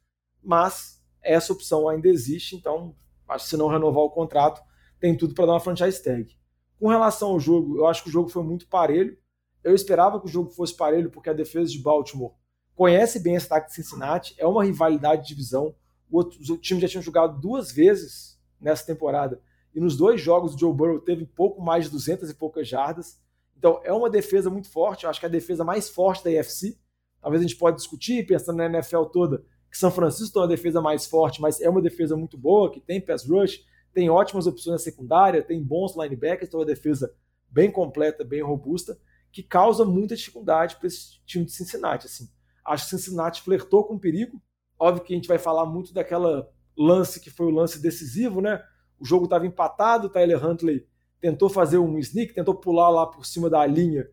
mas 0.43 1.03
essa 1.19 1.51
opção 1.51 1.89
ainda 1.89 2.07
existe. 2.07 2.55
Então, 2.55 2.95
acho 3.27 3.45
que 3.45 3.49
se 3.49 3.57
não 3.57 3.67
renovar 3.67 4.03
o 4.03 4.11
contrato, 4.11 4.61
tem 4.99 5.17
tudo 5.17 5.33
para 5.33 5.47
dar 5.47 5.53
uma 5.53 5.59
franchise 5.59 6.01
tag. 6.03 6.37
Com 6.79 6.89
relação 6.89 7.29
ao 7.29 7.39
jogo, 7.39 7.79
eu 7.79 7.87
acho 7.87 8.03
que 8.03 8.09
o 8.09 8.11
jogo 8.11 8.29
foi 8.29 8.43
muito 8.43 8.67
parelho. 8.67 9.17
Eu 9.63 9.73
esperava 9.73 10.19
que 10.19 10.27
o 10.27 10.29
jogo 10.29 10.51
fosse 10.51 10.77
parelho 10.77 11.09
porque 11.09 11.31
a 11.31 11.33
defesa 11.33 11.71
de 11.71 11.81
Baltimore 11.81 12.33
conhece 12.75 13.19
bem 13.19 13.35
esse 13.35 13.45
ataque 13.45 13.69
de 13.69 13.75
Cincinnati, 13.75 14.35
é 14.37 14.45
uma 14.45 14.63
rivalidade 14.63 15.23
de 15.23 15.27
divisão. 15.29 15.73
O, 16.09 16.17
outro, 16.17 16.39
o 16.53 16.57
time 16.57 16.79
já 16.81 16.87
tinha 16.87 17.01
jogado 17.01 17.39
duas 17.39 17.71
vezes 17.71 18.39
nessa 18.59 18.85
temporada 18.85 19.41
e 19.75 19.79
nos 19.79 19.97
dois 19.97 20.21
jogos 20.21 20.55
o 20.55 20.57
Joe 20.57 20.73
Burrow 20.73 20.99
teve 21.01 21.25
pouco 21.25 21.61
mais 21.61 21.85
de 21.85 21.91
200 21.91 22.29
e 22.29 22.33
poucas 22.33 22.67
jardas. 22.67 23.19
Então 23.57 23.81
é 23.83 23.91
uma 23.91 24.09
defesa 24.09 24.49
muito 24.49 24.69
forte, 24.69 25.03
eu 25.03 25.09
acho 25.09 25.19
que 25.19 25.25
é 25.25 25.29
a 25.29 25.31
defesa 25.31 25.63
mais 25.63 25.89
forte 25.89 26.23
da 26.23 26.29
UFC. 26.29 26.77
Talvez 27.21 27.41
a 27.41 27.47
gente 27.47 27.57
pode 27.57 27.77
discutir, 27.77 28.25
pensando 28.25 28.57
na 28.57 28.65
NFL 28.65 29.03
toda, 29.05 29.43
que 29.69 29.77
São 29.77 29.91
Francisco 29.91 30.33
tem 30.33 30.41
uma 30.41 30.47
defesa 30.47 30.79
mais 30.79 31.05
forte, 31.05 31.41
mas 31.41 31.59
é 31.59 31.69
uma 31.69 31.81
defesa 31.81 32.15
muito 32.15 32.37
boa, 32.37 32.71
que 32.71 32.79
tem 32.79 33.01
pass 33.01 33.27
rush, 33.27 33.65
tem 33.93 34.09
ótimas 34.09 34.47
opções 34.47 34.73
na 34.73 34.77
secundária, 34.77 35.41
tem 35.41 35.61
bons 35.61 35.95
linebackers, 35.95 36.47
então 36.47 36.59
é 36.59 36.63
uma 36.63 36.67
defesa 36.67 37.13
bem 37.49 37.71
completa, 37.71 38.23
bem 38.23 38.41
robusta, 38.41 38.97
que 39.31 39.41
causa 39.41 39.83
muita 39.83 40.15
dificuldade 40.15 40.77
para 40.77 40.87
esse 40.87 41.19
time 41.25 41.45
de 41.45 41.51
Cincinnati. 41.51 42.05
Assim. 42.05 42.29
Acho 42.65 42.85
que 42.85 42.89
Cincinnati 42.97 43.41
flertou 43.41 43.83
com 43.83 43.99
perigo. 43.99 44.41
Óbvio 44.79 45.03
que 45.03 45.13
a 45.13 45.15
gente 45.15 45.27
vai 45.27 45.37
falar 45.37 45.65
muito 45.65 45.93
daquela 45.93 46.49
lance 46.77 47.19
que 47.19 47.29
foi 47.29 47.45
o 47.45 47.51
lance 47.51 47.81
decisivo, 47.81 48.41
né? 48.41 48.61
O 48.99 49.05
jogo 49.05 49.25
estava 49.25 49.45
empatado, 49.45 50.07
o 50.07 50.09
Tyler 50.09 50.43
Huntley 50.43 50.87
tentou 51.21 51.49
fazer 51.49 51.77
um 51.77 51.97
sneak, 51.99 52.33
tentou 52.33 52.55
pular 52.55 52.89
lá 52.89 53.05
por 53.05 53.25
cima 53.25 53.49
da 53.49 53.65
linha. 53.65 54.07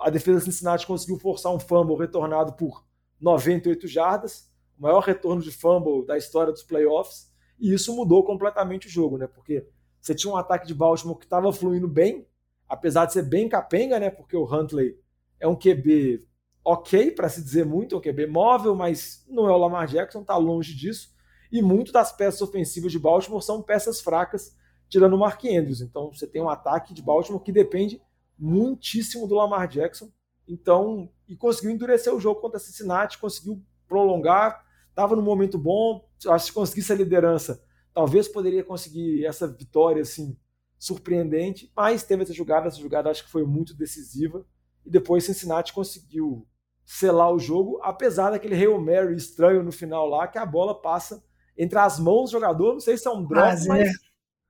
A 0.00 0.10
defesa 0.10 0.44
Cincinnati 0.44 0.86
conseguiu 0.86 1.18
forçar 1.18 1.52
um 1.52 1.58
fumble 1.58 1.96
retornado 1.96 2.52
por 2.54 2.84
98 3.20 3.86
jardas, 3.88 4.50
o 4.78 4.82
maior 4.82 5.00
retorno 5.00 5.42
de 5.42 5.50
fumble 5.50 6.06
da 6.06 6.18
história 6.18 6.52
dos 6.52 6.62
playoffs, 6.62 7.32
e 7.58 7.72
isso 7.72 7.94
mudou 7.94 8.22
completamente 8.24 8.86
o 8.86 8.90
jogo, 8.90 9.16
né? 9.16 9.26
Porque 9.26 9.66
você 10.00 10.14
tinha 10.14 10.32
um 10.32 10.36
ataque 10.36 10.66
de 10.66 10.74
Baltimore 10.74 11.18
que 11.18 11.24
estava 11.24 11.52
fluindo 11.52 11.88
bem, 11.88 12.26
apesar 12.68 13.06
de 13.06 13.14
ser 13.14 13.22
bem 13.22 13.48
capenga, 13.48 13.98
né? 13.98 14.10
Porque 14.10 14.36
o 14.36 14.44
Huntley 14.44 14.98
é 15.40 15.48
um 15.48 15.56
QB 15.56 16.26
ok, 16.66 17.12
para 17.12 17.28
se 17.28 17.40
dizer 17.40 17.64
muito, 17.64 17.96
um 17.96 18.00
QB 18.00 18.26
móvel, 18.26 18.74
mas 18.74 19.24
não 19.28 19.48
é 19.48 19.52
o 19.52 19.56
Lamar 19.56 19.86
Jackson, 19.86 20.22
está 20.22 20.36
longe 20.36 20.74
disso. 20.74 21.14
E 21.52 21.62
muito 21.62 21.92
das 21.92 22.10
peças 22.10 22.42
ofensivas 22.42 22.90
de 22.90 22.98
Baltimore 22.98 23.40
são 23.40 23.62
peças 23.62 24.00
fracas 24.00 24.52
tirando 24.88 25.12
o 25.14 25.18
Mark 25.18 25.44
Andrews. 25.44 25.80
Então 25.80 26.10
você 26.12 26.26
tem 26.26 26.42
um 26.42 26.48
ataque 26.48 26.92
de 26.92 27.00
Baltimore 27.00 27.40
que 27.40 27.52
depende 27.52 28.02
muitíssimo 28.36 29.28
do 29.28 29.36
Lamar 29.36 29.68
Jackson. 29.68 30.10
Então, 30.48 31.08
e 31.28 31.36
conseguiu 31.36 31.70
endurecer 31.70 32.12
o 32.12 32.18
jogo 32.18 32.40
contra 32.40 32.58
Cincinnati, 32.58 33.18
conseguiu 33.18 33.62
prolongar, 33.86 34.64
estava 34.88 35.14
no 35.14 35.22
momento 35.22 35.56
bom. 35.56 36.04
Acho 36.26 36.46
que 36.46 36.50
se 36.50 36.52
conseguisse 36.52 36.92
a 36.92 36.96
liderança, 36.96 37.62
talvez 37.94 38.26
poderia 38.26 38.64
conseguir 38.64 39.24
essa 39.24 39.46
vitória 39.46 40.02
assim 40.02 40.36
surpreendente, 40.76 41.70
mas 41.76 42.02
teve 42.02 42.24
essa 42.24 42.32
jogada, 42.32 42.66
essa 42.66 42.80
jogada 42.80 43.08
acho 43.08 43.24
que 43.24 43.30
foi 43.30 43.44
muito 43.44 43.72
decisiva. 43.72 44.44
E 44.84 44.90
depois 44.90 45.22
Cincinnati 45.22 45.72
conseguiu 45.72 46.44
selar 46.86 47.32
o 47.32 47.38
jogo, 47.38 47.80
apesar 47.82 48.30
daquele 48.30 48.54
Hail 48.54 48.80
Mary 48.80 49.16
estranho 49.16 49.62
no 49.62 49.72
final 49.72 50.06
lá, 50.06 50.28
que 50.28 50.38
a 50.38 50.46
bola 50.46 50.80
passa 50.80 51.22
entre 51.58 51.78
as 51.78 51.98
mãos 51.98 52.30
do 52.30 52.32
jogador, 52.32 52.74
não 52.74 52.80
sei 52.80 52.96
se 52.96 53.08
é 53.08 53.10
um 53.10 53.26
drop, 53.26 53.44
mas, 53.44 53.66
mas 53.66 53.88
é. 53.88 53.92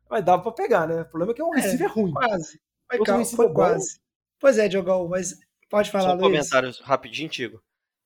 Mas 0.08 0.24
dava 0.24 0.42
pra 0.42 0.52
pegar, 0.52 0.86
né? 0.86 1.02
O 1.02 1.04
problema 1.06 1.32
é 1.32 1.34
que 1.34 1.42
é 1.42 1.44
um 1.44 1.54
é, 1.54 1.60
receiver 1.60 1.92
ruim. 1.92 2.12
Quase. 2.12 2.60
Foi, 2.88 3.04
calma, 3.04 3.24
foi 3.24 3.52
quase. 3.52 4.00
Pois 4.38 4.58
é, 4.58 4.68
Diogão, 4.68 5.08
mas 5.08 5.36
pode 5.68 5.90
falar, 5.90 6.10
Só 6.10 6.10
um 6.10 6.18
Luiz. 6.18 6.22
comentário 6.26 6.72
rapidinho, 6.82 7.28
Tigo. 7.28 7.60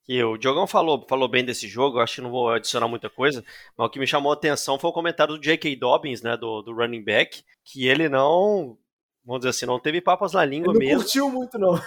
Que 0.05 0.23
o 0.25 0.39
Diogão 0.39 0.67
falou, 0.67 1.05
falou 1.09 1.29
bem 1.29 1.45
desse 1.45 1.69
jogo, 1.69 1.99
eu 1.99 2.03
acho 2.03 2.17
que 2.17 2.21
não 2.23 2.31
vou 2.31 2.51
adicionar 2.51 2.89
muita 2.89 3.11
coisa, 3.11 3.45
mas 3.77 3.87
o 3.87 3.91
que 3.91 3.99
me 3.99 4.07
chamou 4.07 4.33
a 4.33 4.35
atenção 4.35 4.79
foi 4.79 4.89
o 4.89 4.95
comentário 4.95 5.35
do 5.35 5.41
J.K. 5.41 5.77
Dobbins, 5.77 6.23
né, 6.23 6.37
do, 6.37 6.63
do 6.63 6.75
running 6.75 7.05
back, 7.05 7.45
que 7.63 7.87
ele 7.87 8.09
não, 8.09 8.79
vamos 9.25 9.41
dizer 9.41 9.51
assim, 9.51 9.67
não 9.67 9.79
teve 9.79 10.01
papas 10.01 10.33
na 10.33 10.45
língua 10.45 10.73
ele 10.73 10.79
não 10.79 10.79
mesmo. 10.79 10.95
Não 10.95 11.03
curtiu 11.03 11.31
muito, 11.31 11.59
não. 11.59 11.81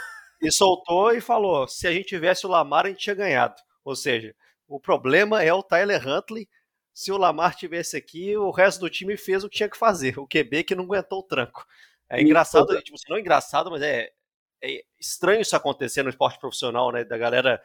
E 0.43 0.51
soltou 0.51 1.13
e 1.13 1.21
falou, 1.21 1.67
se 1.67 1.87
a 1.87 1.91
gente 1.91 2.07
tivesse 2.07 2.45
o 2.45 2.49
Lamar, 2.49 2.85
a 2.85 2.89
gente 2.89 2.99
tinha 2.99 3.15
ganhado. 3.15 3.55
Ou 3.83 3.95
seja, 3.95 4.35
o 4.67 4.79
problema 4.79 5.41
é 5.41 5.53
o 5.53 5.63
Tyler 5.63 6.05
Huntley, 6.05 6.47
se 6.93 7.11
o 7.11 7.17
Lamar 7.17 7.55
tivesse 7.55 7.97
aqui, 7.97 8.37
o 8.37 8.51
resto 8.51 8.81
do 8.81 8.89
time 8.89 9.17
fez 9.17 9.43
o 9.43 9.49
que 9.49 9.57
tinha 9.57 9.69
que 9.69 9.77
fazer. 9.77 10.19
O 10.19 10.27
QB 10.27 10.63
que 10.63 10.75
não 10.75 10.83
aguentou 10.83 11.19
o 11.19 11.23
tranco. 11.23 11.65
É 12.09 12.21
engraçado, 12.21 12.79
tipo, 12.81 12.97
não 13.09 13.17
é 13.17 13.19
engraçado, 13.19 13.71
mas 13.71 13.81
é, 13.81 14.11
é, 14.61 14.83
estranho 14.99 15.41
isso 15.41 15.55
acontecer 15.55 16.03
no 16.03 16.09
esporte 16.09 16.39
profissional, 16.39 16.91
né? 16.91 17.03
Da 17.03 17.17
galera, 17.17 17.61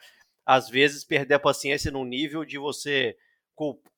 às 0.46 0.70
vezes, 0.70 1.04
perder 1.04 1.34
a 1.34 1.38
paciência 1.38 1.90
no 1.90 2.04
nível 2.04 2.44
de 2.44 2.56
você 2.56 3.16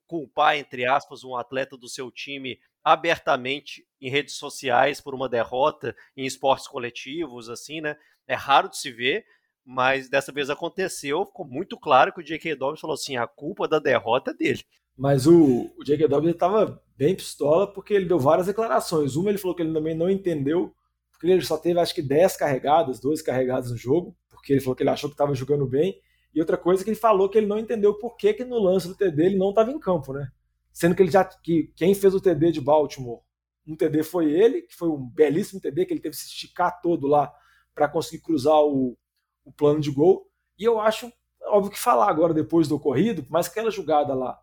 culpar, 0.06 0.56
entre 0.56 0.84
aspas, 0.84 1.22
um 1.22 1.36
atleta 1.36 1.76
do 1.76 1.88
seu 1.88 2.10
time 2.10 2.58
abertamente 2.82 3.86
em 4.00 4.10
redes 4.10 4.34
sociais 4.34 5.00
por 5.00 5.14
uma 5.14 5.28
derrota 5.28 5.94
em 6.16 6.24
esportes 6.24 6.66
coletivos, 6.66 7.48
assim, 7.48 7.80
né? 7.80 7.96
É 8.30 8.34
raro 8.36 8.68
de 8.68 8.78
se 8.78 8.92
ver, 8.92 9.24
mas 9.64 10.08
dessa 10.08 10.30
vez 10.30 10.48
aconteceu. 10.48 11.26
Ficou 11.26 11.44
muito 11.44 11.76
claro 11.76 12.12
que 12.12 12.20
o 12.20 12.22
J.K. 12.22 12.54
Dobbins 12.54 12.78
falou 12.78 12.94
assim: 12.94 13.16
a 13.16 13.26
culpa 13.26 13.66
da 13.66 13.80
derrota 13.80 14.30
é 14.30 14.34
dele. 14.34 14.60
Mas 14.96 15.26
o, 15.26 15.68
o 15.76 15.84
J.K. 15.84 16.06
Dobbins 16.06 16.34
estava 16.34 16.80
bem 16.96 17.16
pistola 17.16 17.66
porque 17.66 17.92
ele 17.92 18.04
deu 18.04 18.20
várias 18.20 18.46
declarações. 18.46 19.16
Uma 19.16 19.30
ele 19.30 19.38
falou 19.38 19.56
que 19.56 19.62
ele 19.62 19.72
também 19.72 19.96
não 19.96 20.08
entendeu, 20.08 20.72
porque 21.10 21.26
ele 21.26 21.42
só 21.42 21.58
teve 21.58 21.80
acho 21.80 21.92
que 21.92 22.02
10 22.02 22.36
carregadas, 22.36 23.00
12 23.00 23.24
carregadas 23.24 23.72
no 23.72 23.76
jogo, 23.76 24.16
porque 24.28 24.52
ele 24.52 24.60
falou 24.60 24.76
que 24.76 24.84
ele 24.84 24.90
achou 24.90 25.10
que 25.10 25.14
estava 25.14 25.34
jogando 25.34 25.66
bem. 25.66 26.00
E 26.32 26.38
outra 26.38 26.56
coisa 26.56 26.84
que 26.84 26.90
ele 26.90 26.96
falou 26.96 27.28
que 27.28 27.36
ele 27.36 27.48
não 27.48 27.58
entendeu 27.58 27.94
por 27.94 28.16
que, 28.16 28.32
que 28.32 28.44
no 28.44 28.60
lance 28.60 28.86
do 28.86 28.94
TD 28.94 29.26
ele 29.26 29.38
não 29.38 29.50
estava 29.50 29.72
em 29.72 29.80
campo, 29.80 30.12
né? 30.12 30.30
Sendo 30.72 30.94
que 30.94 31.02
ele 31.02 31.10
já 31.10 31.24
que 31.24 31.72
quem 31.74 31.96
fez 31.96 32.14
o 32.14 32.20
TD 32.20 32.52
de 32.52 32.60
Baltimore, 32.60 33.22
um 33.66 33.74
TD 33.74 34.04
foi 34.04 34.30
ele, 34.30 34.62
que 34.62 34.76
foi 34.76 34.88
um 34.88 35.04
belíssimo 35.04 35.60
TD 35.60 35.84
que 35.84 35.92
ele 35.92 36.00
teve 36.00 36.14
que 36.14 36.22
se 36.22 36.28
esticar 36.28 36.80
todo 36.80 37.08
lá 37.08 37.32
para 37.80 37.88
conseguir 37.88 38.22
cruzar 38.22 38.60
o, 38.60 38.94
o 39.42 39.50
plano 39.50 39.80
de 39.80 39.90
gol. 39.90 40.30
E 40.58 40.64
eu 40.64 40.78
acho 40.78 41.10
óbvio 41.44 41.72
que 41.72 41.78
falar 41.78 42.10
agora 42.10 42.34
depois 42.34 42.68
do 42.68 42.76
ocorrido, 42.76 43.26
mas 43.30 43.48
aquela 43.48 43.70
jogada 43.70 44.12
lá 44.12 44.38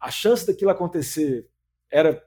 a 0.00 0.10
chance 0.10 0.44
daquilo 0.44 0.72
acontecer 0.72 1.48
era 1.88 2.20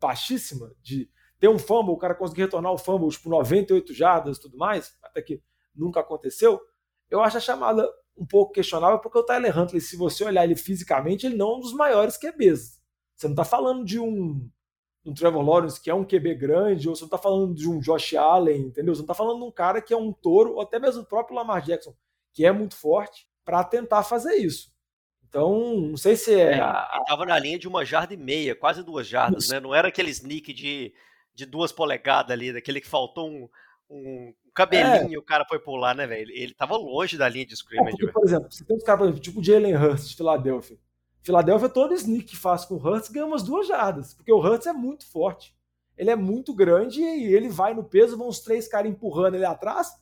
baixíssima, 0.00 0.74
de 0.80 1.10
ter 1.38 1.48
um 1.48 1.58
fumble, 1.58 1.92
o 1.92 1.98
cara 1.98 2.14
conseguir 2.14 2.40
retornar 2.42 2.72
o 2.72 2.78
fumble 2.78 3.10
tipo 3.10 3.28
98 3.28 3.92
jardas 3.92 4.38
e 4.38 4.40
tudo 4.40 4.56
mais, 4.56 4.96
até 5.02 5.20
que 5.20 5.42
nunca 5.74 6.00
aconteceu, 6.00 6.58
eu 7.10 7.20
acho 7.20 7.36
a 7.36 7.40
chamada 7.40 7.86
um 8.16 8.24
pouco 8.24 8.54
questionável, 8.54 8.98
porque 9.00 9.18
o 9.18 9.22
Tyler 9.22 9.56
Huntley, 9.56 9.82
se 9.82 9.94
você 9.94 10.24
olhar 10.24 10.44
ele 10.44 10.56
fisicamente, 10.56 11.26
ele 11.26 11.36
não 11.36 11.50
é 11.50 11.56
um 11.58 11.60
dos 11.60 11.74
maiores 11.74 12.16
QBs. 12.16 12.80
Você 13.14 13.26
não 13.26 13.34
está 13.34 13.44
falando 13.44 13.84
de 13.84 14.00
um, 14.00 14.50
um 15.08 15.14
Trevor 15.14 15.42
Lawrence 15.42 15.80
que 15.80 15.90
é 15.90 15.94
um 15.94 16.04
QB 16.04 16.34
grande, 16.34 16.88
ou 16.88 16.94
você 16.94 17.02
não 17.02 17.06
está 17.06 17.18
falando 17.18 17.54
de 17.54 17.68
um 17.68 17.80
Josh 17.80 18.14
Allen, 18.14 18.60
entendeu? 18.62 18.94
Você 18.94 19.00
não 19.00 19.04
está 19.04 19.14
falando 19.14 19.38
de 19.38 19.44
um 19.44 19.50
cara 19.50 19.80
que 19.80 19.94
é 19.94 19.96
um 19.96 20.12
touro, 20.12 20.54
ou 20.54 20.60
até 20.60 20.78
mesmo 20.78 21.02
o 21.02 21.06
próprio 21.06 21.36
Lamar 21.36 21.62
Jackson, 21.62 21.94
que 22.32 22.44
é 22.44 22.52
muito 22.52 22.76
forte, 22.76 23.26
para 23.44 23.64
tentar 23.64 24.02
fazer 24.02 24.34
isso. 24.34 24.70
Então, 25.28 25.80
não 25.80 25.96
sei 25.96 26.16
se 26.16 26.34
é. 26.34 26.42
é 26.42 26.52
ele 26.52 27.00
estava 27.00 27.26
na 27.26 27.38
linha 27.38 27.58
de 27.58 27.68
uma 27.68 27.84
jarda 27.84 28.14
e 28.14 28.16
meia, 28.16 28.54
quase 28.54 28.82
duas 28.82 29.06
jardas, 29.06 29.44
isso. 29.44 29.52
né? 29.52 29.60
Não 29.60 29.74
era 29.74 29.88
aquele 29.88 30.10
sneak 30.10 30.52
de, 30.52 30.92
de 31.34 31.46
duas 31.46 31.72
polegadas 31.72 32.30
ali, 32.30 32.52
daquele 32.52 32.80
que 32.80 32.88
faltou 32.88 33.28
um, 33.28 33.48
um 33.90 34.34
cabelinho 34.54 35.10
e 35.10 35.14
é. 35.14 35.18
o 35.18 35.22
cara 35.22 35.44
foi 35.46 35.58
pular, 35.58 35.94
né, 35.94 36.06
velho? 36.06 36.30
Ele, 36.30 36.54
tava 36.54 36.76
longe 36.76 37.16
da 37.16 37.28
linha 37.28 37.46
de 37.46 37.54
scrimmage. 37.54 37.94
É 37.94 37.98
porque, 37.98 38.12
por 38.12 38.24
exemplo, 38.24 38.50
você 38.50 38.64
tem 38.64 38.76
uns 38.76 38.84
caras, 38.84 39.20
tipo 39.20 39.40
o 39.40 39.44
Jalen 39.44 39.76
Hurst 39.76 40.08
de 40.08 40.16
Filadélfia. 40.16 40.78
Filadélfia, 41.28 41.68
todo 41.68 41.92
sneak 41.92 42.24
que 42.24 42.36
faz 42.38 42.64
com 42.64 42.76
o 42.76 42.78
Hurts 42.78 43.10
ganha 43.10 43.26
umas 43.26 43.42
duas 43.42 43.68
jardas, 43.68 44.14
porque 44.14 44.32
o 44.32 44.38
Hurts 44.38 44.66
é 44.66 44.72
muito 44.72 45.06
forte. 45.10 45.54
Ele 45.94 46.08
é 46.08 46.16
muito 46.16 46.54
grande 46.54 47.02
e 47.02 47.34
ele 47.34 47.50
vai 47.50 47.74
no 47.74 47.84
peso, 47.84 48.16
vão 48.16 48.28
os 48.28 48.40
três 48.40 48.66
caras 48.66 48.90
empurrando 48.90 49.34
ele 49.34 49.44
atrás, 49.44 49.92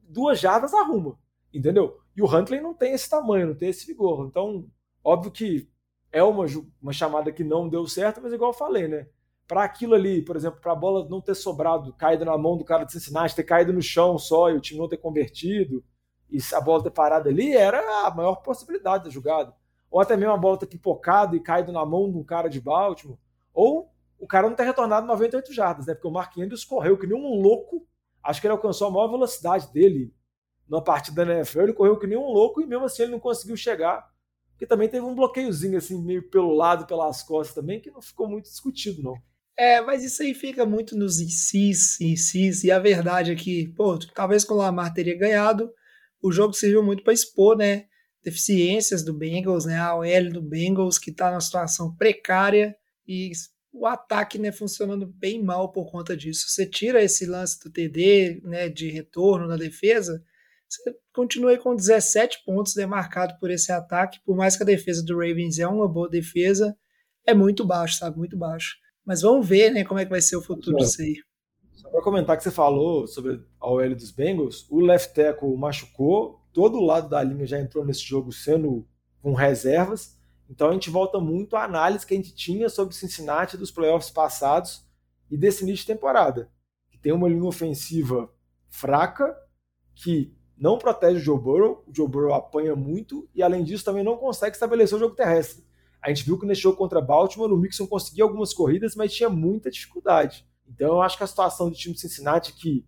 duas 0.00 0.38
jardas 0.38 0.72
arruma, 0.74 1.18
entendeu? 1.52 1.98
E 2.14 2.22
o 2.22 2.26
Huntley 2.26 2.60
não 2.60 2.72
tem 2.72 2.92
esse 2.92 3.10
tamanho, 3.10 3.48
não 3.48 3.54
tem 3.56 3.68
esse 3.70 3.84
vigor. 3.84 4.24
Então, 4.28 4.64
óbvio 5.02 5.32
que 5.32 5.68
é 6.12 6.22
uma, 6.22 6.46
uma 6.80 6.92
chamada 6.92 7.32
que 7.32 7.42
não 7.42 7.68
deu 7.68 7.84
certo, 7.88 8.20
mas 8.22 8.32
igual 8.32 8.50
eu 8.50 8.56
falei, 8.56 8.86
né? 8.86 9.08
Para 9.48 9.64
aquilo 9.64 9.94
ali, 9.94 10.22
por 10.22 10.36
exemplo, 10.36 10.60
para 10.60 10.70
a 10.70 10.76
bola 10.76 11.08
não 11.08 11.20
ter 11.20 11.34
sobrado, 11.34 11.92
caído 11.94 12.24
na 12.24 12.38
mão 12.38 12.56
do 12.56 12.64
cara 12.64 12.84
de 12.84 12.92
Cincinnati, 12.92 13.34
ter 13.34 13.42
caído 13.42 13.72
no 13.72 13.82
chão 13.82 14.16
só 14.18 14.50
e 14.50 14.56
o 14.56 14.60
time 14.60 14.78
não 14.78 14.88
ter 14.88 14.98
convertido, 14.98 15.82
e 16.30 16.38
a 16.54 16.60
bola 16.60 16.84
ter 16.84 16.92
parado 16.92 17.28
ali, 17.28 17.56
era 17.56 18.06
a 18.06 18.14
maior 18.14 18.36
possibilidade 18.36 19.04
da 19.04 19.10
jogada. 19.10 19.52
Ou 19.92 20.00
até 20.00 20.16
mesmo 20.16 20.32
a 20.32 20.38
bola 20.38 20.58
ter 20.58 20.66
pipocado 20.66 21.36
e 21.36 21.40
caído 21.40 21.70
na 21.70 21.84
mão 21.84 22.10
de 22.10 22.16
um 22.16 22.24
cara 22.24 22.48
de 22.48 22.58
Baltimore. 22.58 23.18
Ou 23.52 23.92
o 24.18 24.26
cara 24.26 24.48
não 24.48 24.56
ter 24.56 24.64
retornado 24.64 25.06
98 25.06 25.52
jardas, 25.52 25.86
né? 25.86 25.94
Porque 25.94 26.08
o 26.08 26.10
Mark 26.10 26.36
Andrews 26.38 26.64
correu 26.64 26.96
que 26.96 27.06
nem 27.06 27.16
um 27.16 27.42
louco. 27.42 27.86
Acho 28.24 28.40
que 28.40 28.46
ele 28.46 28.52
alcançou 28.52 28.88
a 28.88 28.90
maior 28.90 29.08
velocidade 29.08 29.70
dele 29.70 30.10
numa 30.66 30.82
partida 30.82 31.26
da 31.26 31.34
NFL, 31.34 31.60
ele 31.60 31.72
correu 31.74 31.98
que 31.98 32.06
nem 32.06 32.16
um 32.16 32.30
louco 32.30 32.62
e 32.62 32.66
mesmo 32.66 32.86
assim 32.86 33.02
ele 33.02 33.12
não 33.12 33.20
conseguiu 33.20 33.56
chegar. 33.56 34.10
Porque 34.52 34.64
também 34.66 34.88
teve 34.88 35.04
um 35.04 35.14
bloqueiozinho 35.14 35.76
assim, 35.76 36.00
meio 36.02 36.30
pelo 36.30 36.54
lado, 36.54 36.86
pelas 36.86 37.22
costas 37.22 37.54
também, 37.54 37.78
que 37.78 37.90
não 37.90 38.00
ficou 38.00 38.26
muito 38.26 38.44
discutido, 38.44 39.02
não. 39.02 39.14
É, 39.58 39.82
mas 39.82 40.02
isso 40.02 40.22
aí 40.22 40.32
fica 40.32 40.64
muito 40.64 40.96
nos 40.96 41.20
incis, 41.20 42.00
incis, 42.00 42.64
e 42.64 42.70
a 42.70 42.78
verdade 42.78 43.32
é 43.32 43.34
que, 43.34 43.68
pô, 43.76 43.98
talvez 44.14 44.44
com 44.44 44.54
o 44.54 44.56
Lamar 44.56 44.94
teria 44.94 45.18
ganhado, 45.18 45.70
o 46.22 46.32
jogo 46.32 46.54
serviu 46.54 46.82
muito 46.82 47.02
para 47.02 47.12
expor, 47.12 47.56
né, 47.56 47.86
deficiências 48.22 49.04
do 49.04 49.12
Bengals, 49.12 49.64
né, 49.64 49.76
a 49.78 49.94
OL 49.94 50.30
do 50.32 50.42
Bengals 50.42 50.98
que 50.98 51.10
está 51.10 51.30
numa 51.30 51.40
situação 51.40 51.94
precária 51.94 52.76
e 53.06 53.32
o 53.72 53.86
ataque, 53.86 54.38
né, 54.38 54.52
funcionando 54.52 55.06
bem 55.06 55.42
mal 55.42 55.72
por 55.72 55.90
conta 55.90 56.16
disso. 56.16 56.48
Você 56.48 56.66
tira 56.66 57.02
esse 57.02 57.26
lance 57.26 57.58
do 57.60 57.70
TD, 57.70 58.42
né, 58.44 58.68
de 58.68 58.90
retorno 58.90 59.48
na 59.48 59.56
defesa, 59.56 60.22
você 60.68 60.96
continua 61.12 61.56
com 61.58 61.76
17 61.76 62.44
pontos 62.46 62.74
demarcado 62.74 63.38
por 63.38 63.50
esse 63.50 63.70
ataque, 63.70 64.20
por 64.24 64.34
mais 64.34 64.56
que 64.56 64.62
a 64.62 64.66
defesa 64.66 65.04
do 65.04 65.18
Ravens 65.18 65.58
é 65.58 65.66
uma 65.66 65.86
boa 65.86 66.08
defesa, 66.08 66.76
é 67.26 67.34
muito 67.34 67.64
baixo, 67.64 67.98
sabe? 67.98 68.16
Muito 68.16 68.36
baixo. 68.38 68.76
Mas 69.04 69.20
vamos 69.20 69.46
ver, 69.46 69.70
né, 69.70 69.84
como 69.84 70.00
é 70.00 70.04
que 70.04 70.10
vai 70.10 70.22
ser 70.22 70.36
o 70.36 70.42
futuro 70.42 70.76
disso 70.78 71.02
aí. 71.02 71.16
Só 71.74 71.90
para 71.90 72.02
comentar 72.02 72.36
que 72.36 72.42
você 72.42 72.50
falou 72.50 73.06
sobre 73.06 73.44
a 73.60 73.70
OL 73.70 73.94
dos 73.94 74.10
Bengals, 74.10 74.66
o 74.70 74.80
left 74.80 75.14
tackle 75.14 75.56
machucou, 75.56 76.40
todo 76.52 76.80
lado 76.80 77.08
da 77.08 77.22
linha 77.22 77.46
já 77.46 77.60
entrou 77.60 77.84
nesse 77.84 78.02
jogo 78.02 78.32
sendo 78.32 78.86
com 79.20 79.34
reservas. 79.34 80.18
Então 80.48 80.68
a 80.68 80.72
gente 80.72 80.90
volta 80.90 81.18
muito 81.18 81.56
à 81.56 81.64
análise 81.64 82.06
que 82.06 82.14
a 82.14 82.16
gente 82.16 82.34
tinha 82.34 82.68
sobre 82.68 82.94
Cincinnati 82.94 83.56
dos 83.56 83.70
playoffs 83.70 84.10
passados 84.10 84.84
e 85.30 85.36
desse 85.36 85.62
início 85.62 85.86
de 85.86 85.92
temporada. 85.92 86.50
Que 86.90 86.98
tem 86.98 87.12
uma 87.12 87.28
linha 87.28 87.44
ofensiva 87.44 88.30
fraca, 88.68 89.36
que 89.94 90.34
não 90.56 90.78
protege 90.78 91.18
o 91.18 91.20
Joe 91.20 91.40
Burrow, 91.40 91.84
o 91.86 91.94
Joe 91.94 92.08
Burrow 92.08 92.34
apanha 92.34 92.76
muito 92.76 93.28
e, 93.34 93.42
além 93.42 93.64
disso, 93.64 93.84
também 93.84 94.04
não 94.04 94.16
consegue 94.16 94.54
estabelecer 94.54 94.96
o 94.96 95.00
jogo 95.00 95.14
terrestre. 95.14 95.64
A 96.02 96.08
gente 96.08 96.24
viu 96.24 96.38
que 96.38 96.46
nesse 96.46 96.60
jogo 96.60 96.76
contra 96.76 97.00
Baltimore, 97.00 97.52
o 97.52 97.56
Mixon 97.56 97.86
conseguia 97.86 98.24
algumas 98.24 98.52
corridas, 98.52 98.94
mas 98.96 99.14
tinha 99.14 99.28
muita 99.30 99.70
dificuldade. 99.70 100.46
Então 100.66 100.88
eu 100.88 101.02
acho 101.02 101.16
que 101.16 101.24
a 101.24 101.26
situação 101.26 101.68
do 101.68 101.76
time 101.76 101.94
de 101.94 102.00
Cincinnati, 102.00 102.52
que, 102.54 102.84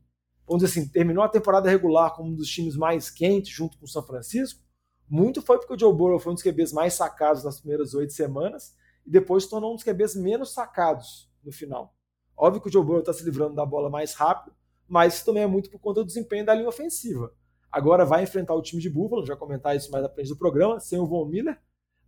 vamos 0.47 0.63
dizer 0.63 0.81
assim, 0.81 0.89
terminou 0.89 1.25
a 1.25 1.29
temporada 1.29 1.69
regular 1.69 2.15
como 2.15 2.31
um 2.31 2.35
dos 2.35 2.49
times 2.49 2.77
mais 2.77 3.11
quentes, 3.11 3.55
junto 3.55 3.79
com 3.79 3.85
o 3.85 3.89
São 3.89 4.03
Francisco, 4.03 4.61
muito 5.09 5.43
foi 5.43 5.59
porque 5.59 5.75
o 5.75 5.79
Joe 5.79 5.95
Burrow 5.95 6.19
foi 6.19 6.33
um 6.33 6.35
dos 6.35 6.43
QBs 6.43 6.73
mais 6.73 6.95
sacados 6.95 7.45
nas 7.45 7.61
primeiras 7.61 7.95
oito 7.95 8.13
semanas 8.13 8.75
e 9.07 9.11
depois 9.11 9.45
se 9.45 9.51
tornou 9.51 9.73
um 9.73 9.75
dos 9.75 9.85
QBs 9.85 10.17
menos 10.17 10.53
sacados 10.53 11.31
no 11.45 11.53
final. 11.53 11.95
Óbvio 12.37 12.61
que 12.61 12.69
o 12.69 12.73
Joe 12.73 12.85
Burrow 12.85 13.01
está 13.01 13.13
se 13.13 13.23
livrando 13.23 13.55
da 13.55 13.65
bola 13.65 13.91
mais 13.91 14.15
rápido, 14.15 14.55
mas 14.89 15.15
isso 15.15 15.25
também 15.25 15.43
é 15.43 15.47
muito 15.47 15.71
por 15.71 15.79
conta 15.79 16.01
do 16.01 16.07
desempenho 16.07 16.45
da 16.45 16.55
linha 16.55 16.69
ofensiva. 16.69 17.33
Agora 17.71 18.05
vai 18.05 18.23
enfrentar 18.23 18.55
o 18.55 18.63
time 18.63 18.81
de 18.81 18.89
Buffalo, 18.89 19.27
já 19.27 19.37
comentar 19.37 19.77
isso 19.77 19.91
mais 19.91 20.05
à 20.05 20.09
frente 20.09 20.29
do 20.29 20.37
programa, 20.37 20.81
sem 20.81 20.99
o 20.99 21.07
Von 21.07 21.27
Miller. 21.27 21.59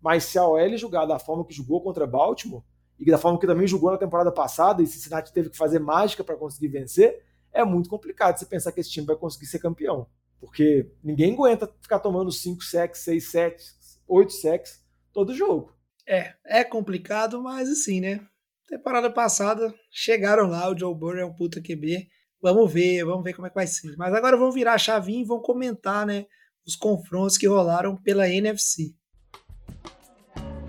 Mas 0.01 0.25
se 0.25 0.39
a 0.39 0.47
OL 0.47 0.77
jogar 0.77 1.07
da 1.07 1.19
forma 1.19 1.45
que 1.45 1.53
jogou 1.53 1.81
contra 1.81 2.07
Baltimore, 2.07 2.63
e 2.99 3.05
da 3.11 3.19
forma 3.19 3.39
que 3.39 3.47
também 3.47 3.67
jogou 3.67 3.91
na 3.91 3.99
temporada 3.99 4.33
passada, 4.33 4.83
e 4.83 4.87
Cincinnati 4.87 5.33
teve 5.33 5.51
que 5.51 5.57
fazer 5.57 5.79
mágica 5.79 6.25
para 6.25 6.37
conseguir 6.37 6.69
vencer, 6.69 7.23
é 7.57 7.65
muito 7.65 7.89
complicado 7.89 8.39
você 8.39 8.47
pensar 8.47 8.71
que 8.71 8.81
esse 8.81 8.91
time 8.91 9.07
vai 9.07 9.17
conseguir 9.17 9.47
ser 9.47 9.59
campeão. 9.59 10.07
Porque 10.39 10.91
ninguém 11.03 11.33
aguenta 11.33 11.73
ficar 11.81 11.99
tomando 11.99 12.31
5 12.31 12.63
sacks, 12.63 13.01
6 13.01 13.31
sacks, 13.31 14.01
8 14.07 14.33
sacks 14.33 14.85
todo 15.13 15.35
jogo. 15.35 15.75
É, 16.07 16.35
é 16.45 16.63
complicado, 16.63 17.43
mas 17.43 17.69
assim, 17.69 18.01
né? 18.01 18.21
Temporada 18.69 19.11
passada 19.11 19.75
chegaram 19.91 20.47
lá, 20.49 20.71
o 20.71 20.79
Joe 20.79 20.95
Burrow 20.95 21.19
é 21.21 21.25
um 21.25 21.33
puta 21.33 21.61
QB. 21.61 22.09
Vamos 22.43 22.73
ver, 22.73 23.05
vamos 23.05 23.25
ver 23.25 23.33
como 23.33 23.47
é 23.47 23.51
que 23.51 23.57
vai 23.57 23.67
ser. 23.67 23.97
Mas 23.97 24.13
agora 24.13 24.37
vamos 24.37 24.55
virar 24.55 24.75
a 24.75 24.79
chavinha 24.79 25.23
e 25.23 25.25
vamos 25.25 25.45
comentar, 25.45 26.07
né? 26.07 26.27
Os 26.67 26.77
confrontos 26.77 27.39
que 27.39 27.49
rolaram 27.49 27.97
pela 27.97 28.29
NFC. 28.29 28.95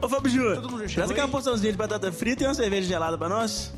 Ô 0.02 0.08
Fábio 0.08 0.30
Júnior, 0.30 0.62
traz 0.94 1.12
aquela 1.12 1.28
porçãozinha 1.28 1.72
de 1.72 1.78
batata 1.78 2.12
frita 2.12 2.44
e 2.44 2.48
uma 2.48 2.54
cerveja 2.54 2.88
gelada 2.88 3.18
para 3.18 3.30
nós. 3.30 3.74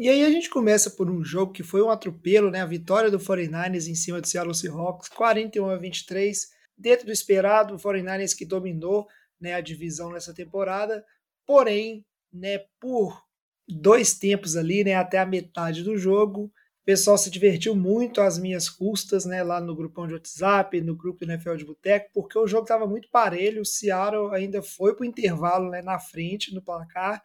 E 0.00 0.08
aí 0.08 0.24
a 0.24 0.30
gente 0.30 0.48
começa 0.48 0.90
por 0.90 1.10
um 1.10 1.24
jogo 1.24 1.52
que 1.52 1.64
foi 1.64 1.82
um 1.82 1.90
atropelo, 1.90 2.52
né? 2.52 2.62
A 2.62 2.66
vitória 2.66 3.10
do 3.10 3.18
49ers 3.18 3.88
em 3.88 3.96
cima 3.96 4.20
do 4.20 4.28
Seattle 4.28 4.54
Seahawks, 4.54 5.08
41 5.08 5.70
a 5.70 5.76
23, 5.76 6.50
dentro 6.76 7.06
do 7.06 7.10
esperado, 7.10 7.74
o 7.74 7.78
49ers 7.78 8.32
que 8.32 8.46
dominou, 8.46 9.08
né, 9.40 9.54
a 9.54 9.60
divisão 9.60 10.12
nessa 10.12 10.32
temporada. 10.32 11.04
Porém, 11.44 12.06
né, 12.32 12.60
por 12.78 13.24
dois 13.68 14.14
tempos 14.14 14.56
ali, 14.56 14.84
né, 14.84 14.94
até 14.94 15.18
a 15.18 15.26
metade 15.26 15.82
do 15.82 15.98
jogo. 15.98 16.44
O 16.44 16.84
pessoal 16.84 17.18
se 17.18 17.28
divertiu 17.28 17.74
muito 17.74 18.20
às 18.20 18.38
minhas 18.38 18.68
custas, 18.68 19.24
né, 19.24 19.42
lá 19.42 19.60
no 19.60 19.74
grupão 19.74 20.06
de 20.06 20.14
WhatsApp, 20.14 20.80
no 20.80 20.94
grupo 20.94 21.26
do 21.26 21.32
NFL 21.32 21.56
de 21.56 21.64
Boteco, 21.64 22.10
porque 22.14 22.38
o 22.38 22.46
jogo 22.46 22.62
estava 22.62 22.86
muito 22.86 23.10
parelho. 23.10 23.62
O 23.62 23.66
Seattle 23.66 24.32
ainda 24.32 24.62
foi 24.62 24.94
para 24.94 25.02
o 25.02 25.08
intervalo 25.08 25.70
né, 25.70 25.82
na 25.82 25.98
frente, 25.98 26.54
no 26.54 26.62
placar, 26.62 27.20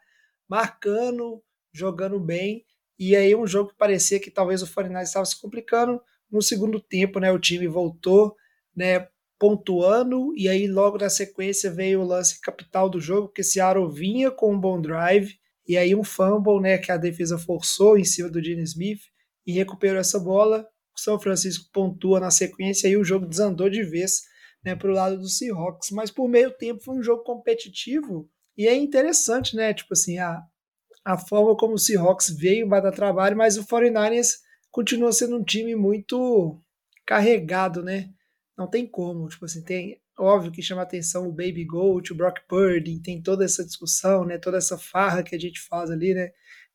marcando, 0.48 1.40
jogando 1.74 2.18
bem. 2.20 2.64
E 2.98 3.16
aí 3.16 3.34
um 3.34 3.46
jogo 3.46 3.70
que 3.70 3.76
parecia 3.76 4.20
que 4.20 4.30
talvez 4.30 4.62
o 4.62 4.72
49 4.72 5.04
estava 5.04 5.26
se 5.26 5.40
complicando. 5.40 6.00
No 6.30 6.40
segundo 6.40 6.80
tempo, 6.80 7.18
né, 7.18 7.32
o 7.32 7.38
time 7.38 7.66
voltou, 7.66 8.34
né, 8.74 9.08
pontuando, 9.38 10.32
e 10.36 10.48
aí 10.48 10.66
logo 10.66 10.96
na 10.96 11.10
sequência 11.10 11.70
veio 11.70 12.00
o 12.00 12.06
lance 12.06 12.40
capital 12.40 12.88
do 12.88 13.00
jogo, 13.00 13.28
porque 13.28 13.42
Seattle 13.42 13.90
vinha 13.90 14.30
com 14.30 14.54
um 14.54 14.58
bom 14.58 14.80
drive, 14.80 15.36
e 15.66 15.76
aí 15.76 15.94
um 15.94 16.04
fumble, 16.04 16.60
né, 16.60 16.78
que 16.78 16.92
a 16.92 16.96
defesa 16.96 17.36
forçou 17.36 17.98
em 17.98 18.04
cima 18.04 18.30
do 18.30 18.42
Gene 18.42 18.62
Smith 18.62 19.00
e 19.46 19.52
recuperou 19.52 19.98
essa 19.98 20.18
bola. 20.18 20.66
O 20.96 21.00
São 21.00 21.18
Francisco 21.18 21.68
pontua 21.72 22.20
na 22.20 22.30
sequência 22.30 22.88
e 22.88 22.96
o 22.96 23.04
jogo 23.04 23.26
desandou 23.26 23.68
de 23.68 23.82
vez, 23.82 24.22
né, 24.64 24.74
para 24.76 24.88
o 24.90 24.94
lado 24.94 25.18
do 25.18 25.28
Seahawks. 25.28 25.90
Mas 25.90 26.10
por 26.10 26.28
meio 26.28 26.50
tempo 26.50 26.82
foi 26.82 26.96
um 26.96 27.02
jogo 27.02 27.22
competitivo 27.22 28.28
e 28.56 28.68
é 28.68 28.74
interessante, 28.74 29.56
né, 29.56 29.74
tipo 29.74 29.92
assim, 29.92 30.18
a, 30.18 30.42
a 31.04 31.18
forma 31.18 31.56
como 31.56 31.74
o 31.74 31.78
Seahawks 31.78 32.30
veio 32.30 32.68
vai 32.68 32.80
dar 32.80 32.92
trabalho, 32.92 33.36
mas 33.36 33.56
o 33.56 33.64
49ers 33.64 34.38
continua 34.70 35.12
sendo 35.12 35.36
um 35.36 35.44
time 35.44 35.76
muito 35.76 36.60
carregado, 37.06 37.82
né? 37.82 38.10
Não 38.56 38.68
tem 38.68 38.86
como, 38.86 39.28
tipo 39.28 39.44
assim, 39.44 39.62
tem 39.62 40.00
óbvio 40.18 40.52
que 40.52 40.62
chama 40.62 40.82
atenção 40.82 41.28
o 41.28 41.32
Baby 41.32 41.64
Goat, 41.64 42.12
o 42.12 42.16
Brock 42.16 42.40
Purdy, 42.48 43.00
tem 43.00 43.20
toda 43.20 43.44
essa 43.44 43.64
discussão, 43.64 44.24
né? 44.24 44.38
Toda 44.38 44.58
essa 44.58 44.78
farra 44.78 45.22
que 45.22 45.34
a 45.34 45.38
gente 45.38 45.60
faz 45.60 45.90
ali, 45.90 46.14
né? 46.14 46.30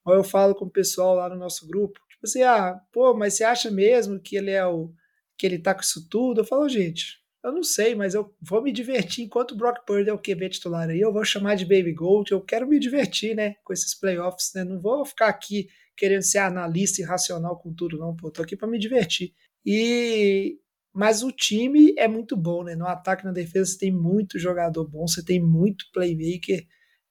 Ou 0.05 0.13
eu 0.13 0.23
falo 0.23 0.53
com 0.55 0.65
o 0.65 0.69
pessoal 0.69 1.15
lá 1.15 1.29
no 1.29 1.35
nosso 1.35 1.67
grupo, 1.67 1.99
tipo 2.09 2.25
assim, 2.25 2.43
ah, 2.43 2.79
pô, 2.91 3.13
mas 3.13 3.35
você 3.35 3.43
acha 3.43 3.71
mesmo 3.71 4.19
que 4.19 4.35
ele 4.35 4.51
é 4.51 4.65
o 4.65 4.93
que 5.37 5.45
ele 5.45 5.57
tá 5.57 5.73
com 5.73 5.81
isso 5.81 6.07
tudo? 6.09 6.41
Eu 6.41 6.45
falo, 6.45 6.67
gente, 6.67 7.19
eu 7.43 7.51
não 7.51 7.63
sei, 7.63 7.95
mas 7.95 8.13
eu 8.13 8.33
vou 8.41 8.61
me 8.61 8.71
divertir 8.71 9.23
enquanto 9.23 9.51
o 9.51 9.55
Brock 9.55 9.85
Purdy 9.85 10.09
é 10.09 10.13
o 10.13 10.19
QB 10.19 10.49
titular 10.49 10.89
aí, 10.89 10.99
eu 10.99 11.13
vou 11.13 11.23
chamar 11.23 11.55
de 11.55 11.65
Baby 11.65 11.93
Goat, 11.93 12.31
eu 12.31 12.41
quero 12.41 12.67
me 12.67 12.79
divertir, 12.79 13.35
né, 13.35 13.55
com 13.63 13.71
esses 13.73 13.97
playoffs, 13.97 14.51
né? 14.53 14.63
Não 14.63 14.79
vou 14.79 15.05
ficar 15.05 15.27
aqui 15.27 15.67
querendo 15.95 16.21
ser 16.21 16.39
analista 16.39 17.01
e 17.01 17.05
racional 17.05 17.59
com 17.59 17.73
tudo, 17.73 17.97
não, 17.97 18.15
pô, 18.15 18.31
tô 18.31 18.41
aqui 18.41 18.55
para 18.55 18.67
me 18.67 18.79
divertir. 18.79 19.33
E 19.65 20.57
mas 20.93 21.23
o 21.23 21.31
time 21.31 21.93
é 21.97 22.07
muito 22.07 22.35
bom, 22.35 22.63
né? 22.63 22.75
No 22.75 22.87
ataque, 22.87 23.23
na 23.23 23.31
defesa, 23.31 23.71
você 23.71 23.77
tem 23.77 23.91
muito 23.91 24.39
jogador 24.39 24.85
bom, 24.87 25.07
você 25.07 25.23
tem 25.23 25.39
muito 25.39 25.85
playmaker. 25.93 26.65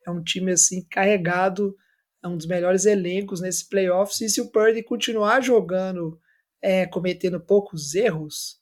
É 0.07 0.11
um 0.11 0.22
time 0.22 0.53
assim 0.53 0.85
carregado, 0.91 1.76
é 2.22 2.29
um 2.29 2.37
dos 2.37 2.47
melhores 2.47 2.87
elencos 2.87 3.41
nesse 3.41 3.68
playoffs. 3.68 4.20
E 4.20 4.29
se 4.29 4.41
o 4.41 4.51
Purdy 4.51 4.83
continuar 4.83 5.41
jogando, 5.41 6.18
é, 6.61 6.87
cometendo 6.87 7.41
poucos 7.41 7.95
erros, 7.95 8.61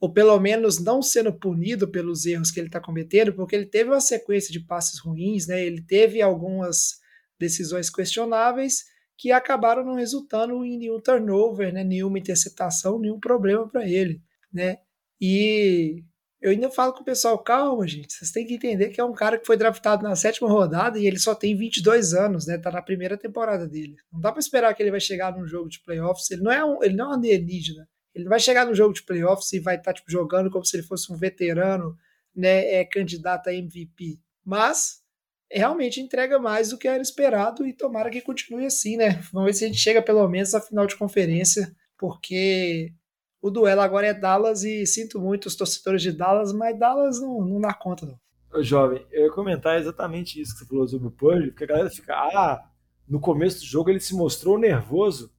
ou 0.00 0.12
pelo 0.12 0.38
menos 0.38 0.82
não 0.82 1.02
sendo 1.02 1.32
punido 1.32 1.88
pelos 1.88 2.24
erros 2.24 2.50
que 2.50 2.60
ele 2.60 2.68
está 2.68 2.80
cometendo, 2.80 3.32
porque 3.32 3.56
ele 3.56 3.66
teve 3.66 3.90
uma 3.90 4.00
sequência 4.00 4.52
de 4.52 4.60
passes 4.60 5.00
ruins, 5.00 5.46
né? 5.46 5.64
Ele 5.64 5.82
teve 5.82 6.22
algumas 6.22 6.98
decisões 7.38 7.90
questionáveis 7.90 8.84
que 9.16 9.32
acabaram 9.32 9.84
não 9.84 9.94
resultando 9.94 10.64
em 10.64 10.78
nenhum 10.78 11.00
turnover, 11.00 11.72
né? 11.72 11.82
Nenhuma 11.82 12.18
interceptação, 12.18 12.98
nenhum 13.00 13.18
problema 13.18 13.68
para 13.68 13.88
ele, 13.88 14.22
né? 14.52 14.78
E 15.20 16.04
eu 16.40 16.52
ainda 16.52 16.70
falo 16.70 16.92
com 16.92 17.00
o 17.00 17.04
pessoal, 17.04 17.36
calma, 17.42 17.86
gente, 17.88 18.12
vocês 18.12 18.30
têm 18.30 18.46
que 18.46 18.54
entender 18.54 18.90
que 18.90 19.00
é 19.00 19.04
um 19.04 19.12
cara 19.12 19.36
que 19.36 19.44
foi 19.46 19.56
draftado 19.56 20.04
na 20.04 20.14
sétima 20.14 20.48
rodada 20.48 20.96
e 20.96 21.06
ele 21.06 21.18
só 21.18 21.34
tem 21.34 21.56
22 21.56 22.14
anos, 22.14 22.46
né? 22.46 22.56
Tá 22.56 22.70
na 22.70 22.80
primeira 22.80 23.18
temporada 23.18 23.66
dele. 23.66 23.96
Não 24.12 24.20
dá 24.20 24.30
para 24.30 24.38
esperar 24.38 24.72
que 24.74 24.80
ele 24.80 24.92
vai 24.92 25.00
chegar 25.00 25.36
num 25.36 25.46
jogo 25.46 25.68
de 25.68 25.82
playoffs, 25.82 26.30
ele 26.30 26.42
não 26.42 26.52
é 26.52 26.64
um, 26.64 26.82
ele 26.84 26.94
não 26.94 27.06
é 27.06 27.08
um 27.08 27.18
alienígena. 27.18 27.88
Ele 28.20 28.28
vai 28.28 28.40
chegar 28.40 28.66
no 28.66 28.74
jogo 28.74 28.94
de 28.94 29.02
playoffs 29.02 29.52
e 29.52 29.60
vai 29.60 29.76
estar 29.76 29.92
tá, 29.92 29.94
tipo, 29.94 30.10
jogando 30.10 30.50
como 30.50 30.64
se 30.64 30.76
ele 30.76 30.86
fosse 30.86 31.12
um 31.12 31.16
veterano, 31.16 31.96
né, 32.34 32.74
é 32.74 32.84
candidato 32.84 33.48
a 33.48 33.54
MVP. 33.54 34.18
Mas 34.44 35.02
realmente 35.50 36.00
entrega 36.00 36.38
mais 36.38 36.70
do 36.70 36.78
que 36.78 36.86
era 36.86 37.02
esperado 37.02 37.66
e 37.66 37.72
tomara 37.72 38.10
que 38.10 38.20
continue 38.20 38.66
assim, 38.66 38.96
né? 38.96 39.22
Vamos 39.32 39.46
ver 39.46 39.54
se 39.54 39.64
a 39.64 39.68
gente 39.68 39.80
chega 39.80 40.02
pelo 40.02 40.26
menos 40.28 40.54
à 40.54 40.60
final 40.60 40.86
de 40.86 40.96
conferência, 40.96 41.74
porque 41.96 42.92
o 43.40 43.50
duelo 43.50 43.80
agora 43.80 44.08
é 44.08 44.14
Dallas 44.14 44.62
e 44.62 44.86
sinto 44.86 45.20
muito 45.20 45.46
os 45.46 45.56
torcedores 45.56 46.02
de 46.02 46.12
Dallas, 46.12 46.52
mas 46.52 46.78
Dallas 46.78 47.20
não, 47.20 47.40
não 47.40 47.60
dá 47.60 47.72
conta, 47.72 48.04
não. 48.06 48.62
Jovem, 48.62 49.06
eu 49.12 49.26
ia 49.26 49.32
comentar 49.32 49.78
exatamente 49.78 50.40
isso 50.40 50.52
que 50.52 50.60
você 50.60 50.66
falou 50.66 50.88
sobre 50.88 51.08
o 51.08 51.10
Purdy, 51.10 51.48
porque 51.48 51.64
a 51.64 51.66
galera 51.66 51.90
fica, 51.90 52.14
ah, 52.14 52.64
no 53.06 53.20
começo 53.20 53.60
do 53.60 53.66
jogo 53.66 53.90
ele 53.90 54.00
se 54.00 54.14
mostrou 54.14 54.58
nervoso. 54.58 55.32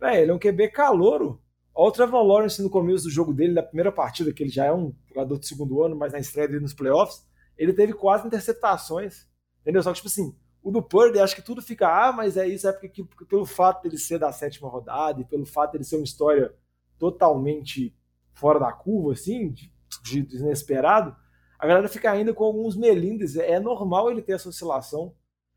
Véi, 0.00 0.22
ele 0.22 0.30
é 0.30 0.34
um 0.34 0.38
QB 0.38 0.68
calouro. 0.70 1.40
Olha 1.74 1.88
o 1.88 1.92
Trevor 1.92 2.22
Lawrence 2.22 2.62
no 2.62 2.70
começo 2.70 3.04
do 3.04 3.10
jogo 3.10 3.32
dele, 3.32 3.54
da 3.54 3.62
primeira 3.62 3.90
partida, 3.90 4.32
que 4.32 4.42
ele 4.42 4.50
já 4.50 4.66
é 4.66 4.72
um 4.72 4.94
jogador 5.08 5.38
de 5.38 5.46
segundo 5.46 5.82
ano, 5.82 5.96
mas 5.96 6.12
na 6.12 6.20
estreia 6.20 6.46
dele 6.46 6.60
nos 6.60 6.74
playoffs, 6.74 7.26
ele 7.58 7.72
teve 7.72 7.92
quatro 7.92 8.26
interceptações. 8.26 9.26
Entendeu? 9.60 9.82
Só 9.82 9.90
que, 9.90 9.96
tipo 9.96 10.08
assim, 10.08 10.36
o 10.62 10.70
do 10.70 10.82
Purdy, 10.82 11.18
acho 11.18 11.34
que 11.34 11.42
tudo 11.42 11.60
fica, 11.60 11.88
ah, 11.88 12.12
mas 12.12 12.36
é 12.36 12.46
isso, 12.46 12.68
é 12.68 12.72
porque, 12.72 13.04
pelo 13.28 13.44
fato 13.44 13.82
dele 13.82 13.98
ser 13.98 14.18
da 14.18 14.30
sétima 14.30 14.68
rodada 14.68 15.20
e 15.20 15.24
pelo 15.24 15.44
fato 15.44 15.72
dele 15.72 15.84
ser 15.84 15.96
uma 15.96 16.04
história 16.04 16.54
totalmente 16.98 17.96
fora 18.32 18.60
da 18.60 18.72
curva, 18.72 19.12
assim, 19.12 19.50
de, 19.50 19.72
de 20.02 20.36
inesperado, 20.36 21.16
a 21.58 21.66
galera 21.66 21.88
fica 21.88 22.10
ainda 22.10 22.32
com 22.32 22.44
alguns 22.44 22.76
melindres. 22.76 23.36
É 23.36 23.58
normal 23.58 24.10
ele 24.10 24.22
ter 24.22 24.32
essa 24.32 24.48
oscilação. 24.48 25.14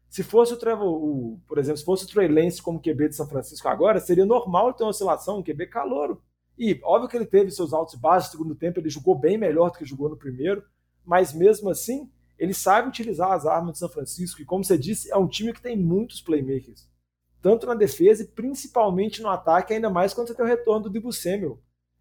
Se 0.10 0.24
fosse 0.24 0.54
o 0.54 0.58
Trevor, 0.58 0.88
o, 0.88 1.40
por 1.48 1.58
exemplo, 1.58 1.78
se 1.78 1.86
fosse 1.86 2.06
o 2.06 2.08
Trey 2.08 2.28
Lance 2.28 2.62
como 2.62 2.82
QB 2.82 3.10
de 3.10 3.16
São 3.16 3.28
Francisco 3.28 3.68
agora, 3.68 4.00
seria 4.00 4.26
normal 4.26 4.74
ter 4.74 4.84
uma 4.84 4.92
oscilação, 4.92 5.40
um 5.40 5.44
QB 5.44 5.68
calouro. 5.68 6.22
E 6.58 6.80
óbvio 6.84 7.10
que 7.10 7.18
ele 7.18 7.26
teve 7.26 7.52
seus 7.52 7.74
altos 7.74 7.94
e 7.94 8.00
baixos 8.00 8.30
no 8.30 8.38
segundo 8.40 8.56
tempo, 8.56 8.80
ele 8.80 8.90
jogou 8.90 9.18
bem 9.18 9.38
melhor 9.38 9.70
do 9.70 9.78
que 9.78 9.86
jogou 9.86 10.10
no 10.10 10.18
primeiro, 10.18 10.64
mas 11.06 11.34
mesmo 11.34 11.70
assim, 11.70 12.10
ele 12.38 12.54
sabe 12.54 12.88
utilizar 12.88 13.32
as 13.32 13.46
armas 13.46 13.74
de 13.74 13.80
São 13.80 13.90
Francisco, 13.90 14.42
e 14.42 14.46
como 14.46 14.64
você 14.64 14.78
disse, 14.78 15.12
é 15.12 15.18
um 15.18 15.28
time 15.28 15.54
que 15.54 15.62
tem 15.62 15.78
muitos 15.78 16.22
playmakers. 16.22 16.88
Tanto 17.42 17.68
na 17.68 17.76
defesa 17.76 18.24
e 18.24 18.28
principalmente 18.28 19.22
no 19.22 19.30
ataque, 19.30 19.74
ainda 19.74 19.90
mais 19.90 20.14
quando 20.14 20.28
você 20.28 20.36
tem 20.36 20.46
o 20.46 20.48
retorno 20.48 20.84
do 20.84 20.90
Dibu 20.90 21.14
Samuel. 21.14 21.60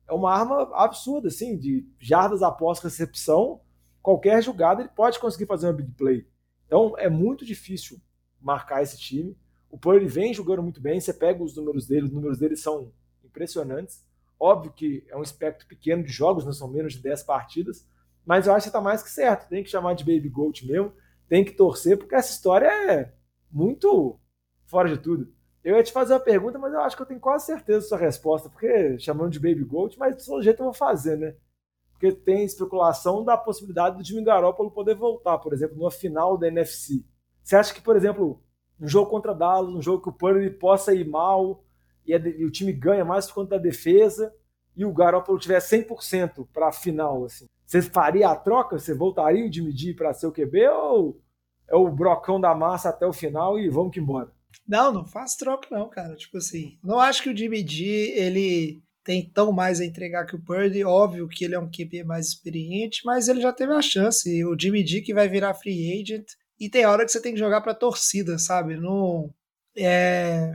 É 0.08 0.12
uma 0.12 0.32
arma 0.32 0.70
absurda, 0.74 1.28
assim, 1.28 1.58
de 1.58 1.86
jardas 1.98 2.42
após 2.42 2.78
recepção, 2.78 3.60
qualquer 4.00 4.42
jogada 4.42 4.80
ele 4.80 4.90
pode 4.90 5.18
conseguir 5.18 5.46
fazer 5.46 5.66
uma 5.66 5.72
big 5.72 5.90
play. 5.92 6.26
Então 6.66 6.94
é 6.98 7.08
muito 7.08 7.44
difícil 7.44 8.00
marcar 8.40 8.82
esse 8.82 8.98
time. 8.98 9.36
O 9.70 9.78
Purdy 9.78 10.06
vem 10.06 10.32
jogando 10.32 10.62
muito 10.62 10.80
bem, 10.80 11.00
você 11.00 11.12
pega 11.12 11.42
os 11.42 11.56
números 11.56 11.86
dele, 11.86 12.06
os 12.06 12.12
números 12.12 12.38
dele 12.38 12.56
são 12.56 12.92
impressionantes. 13.24 14.04
Óbvio 14.38 14.72
que 14.72 15.04
é 15.08 15.16
um 15.16 15.22
espectro 15.22 15.66
pequeno 15.66 16.02
de 16.04 16.12
jogos, 16.12 16.44
não 16.44 16.52
são 16.52 16.68
menos 16.68 16.94
de 16.94 17.00
10 17.00 17.22
partidas, 17.22 17.86
mas 18.24 18.46
eu 18.46 18.54
acho 18.54 18.64
que 18.64 18.68
está 18.68 18.80
mais 18.80 19.02
que 19.02 19.10
certo. 19.10 19.48
Tem 19.48 19.62
que 19.62 19.70
chamar 19.70 19.94
de 19.94 20.04
Baby 20.04 20.28
Goat 20.28 20.66
mesmo, 20.66 20.92
tem 21.28 21.44
que 21.44 21.52
torcer, 21.52 21.96
porque 21.96 22.14
essa 22.14 22.32
história 22.32 22.66
é 22.66 23.12
muito 23.50 24.18
fora 24.66 24.88
de 24.88 24.98
tudo. 24.98 25.32
Eu 25.64 25.76
ia 25.76 25.82
te 25.82 25.92
fazer 25.92 26.14
uma 26.14 26.20
pergunta, 26.20 26.58
mas 26.58 26.72
eu 26.72 26.80
acho 26.80 26.94
que 26.94 27.02
eu 27.02 27.06
tenho 27.06 27.18
quase 27.18 27.46
certeza 27.46 27.80
da 27.80 27.86
sua 27.86 27.98
resposta, 27.98 28.48
porque 28.48 28.98
chamando 28.98 29.30
de 29.30 29.40
Baby 29.40 29.64
Goat, 29.64 29.98
mas 29.98 30.14
do 30.14 30.22
seu 30.22 30.42
jeito 30.42 30.60
eu 30.60 30.66
vou 30.66 30.74
fazer, 30.74 31.16
né? 31.16 31.34
Porque 31.98 32.12
tem 32.12 32.44
especulação 32.44 33.24
da 33.24 33.36
possibilidade 33.36 33.96
do 33.96 34.04
Jimmy 34.04 34.22
Garoppolo 34.22 34.70
poder 34.70 34.94
voltar, 34.94 35.38
por 35.38 35.52
exemplo, 35.52 35.76
numa 35.76 35.90
final 35.90 36.36
da 36.36 36.48
NFC. 36.48 37.02
Você 37.42 37.56
acha 37.56 37.72
que, 37.72 37.80
por 37.80 37.96
exemplo, 37.96 38.42
um 38.78 38.86
jogo 38.86 39.10
contra 39.10 39.34
Dallas, 39.34 39.74
um 39.74 39.80
jogo 39.80 40.02
que 40.02 40.08
o 40.10 40.12
Purdy 40.12 40.50
possa 40.50 40.92
ir 40.92 41.08
mal 41.08 41.64
e, 42.06 42.14
o 42.44 42.50
time 42.50 42.72
ganha 42.72 43.04
mais 43.04 43.26
por 43.26 43.34
conta 43.34 43.56
da 43.56 43.62
defesa 43.62 44.32
e 44.76 44.84
o 44.84 44.92
Garoppolo 44.92 45.38
tiver 45.38 45.58
100% 45.58 46.46
para 46.52 46.68
a 46.68 46.72
final, 46.72 47.24
assim, 47.24 47.46
você 47.66 47.82
faria 47.82 48.28
a 48.28 48.36
troca? 48.36 48.78
Você 48.78 48.94
voltaria 48.94 49.44
o 49.44 49.52
Jimmy 49.52 49.76
G 49.76 49.92
para 49.92 50.14
ser 50.14 50.28
o 50.28 50.32
QB 50.32 50.68
ou 50.68 51.20
é 51.68 51.74
o 51.74 51.90
brocão 51.90 52.40
da 52.40 52.54
massa 52.54 52.90
até 52.90 53.04
o 53.04 53.12
final 53.12 53.58
e 53.58 53.68
vamos 53.68 53.92
que 53.92 53.98
embora? 53.98 54.30
Não, 54.66 54.92
não 54.92 55.04
faz 55.04 55.34
troca 55.34 55.68
não, 55.70 55.88
cara. 55.88 56.14
Tipo 56.14 56.38
assim, 56.38 56.78
não 56.82 57.00
acho 57.00 57.22
que 57.22 57.30
o 57.30 57.36
Jimmy 57.36 57.66
G 57.66 57.84
ele 58.16 58.82
tem 59.06 59.24
tão 59.24 59.52
mais 59.52 59.80
a 59.80 59.84
entregar 59.84 60.26
que 60.26 60.34
o 60.34 60.42
Purdy. 60.42 60.82
Óbvio 60.82 61.28
que 61.28 61.44
ele 61.44 61.54
é 61.54 61.58
um 61.60 61.70
QB 61.70 62.02
mais 62.02 62.26
experiente, 62.26 63.02
mas 63.04 63.28
ele 63.28 63.40
já 63.40 63.52
teve 63.52 63.72
a 63.72 63.80
chance. 63.80 64.44
O 64.44 64.58
Jimmy 64.58 64.82
que 65.00 65.14
vai 65.14 65.28
virar 65.28 65.54
free 65.54 66.00
agent 66.00 66.26
e 66.58 66.68
tem 66.68 66.84
hora 66.84 67.04
que 67.04 67.12
você 67.12 67.22
tem 67.22 67.32
que 67.32 67.38
jogar 67.38 67.60
para 67.60 67.72
torcida, 67.72 68.36
sabe? 68.36 68.76
No 68.76 69.32
é... 69.76 70.52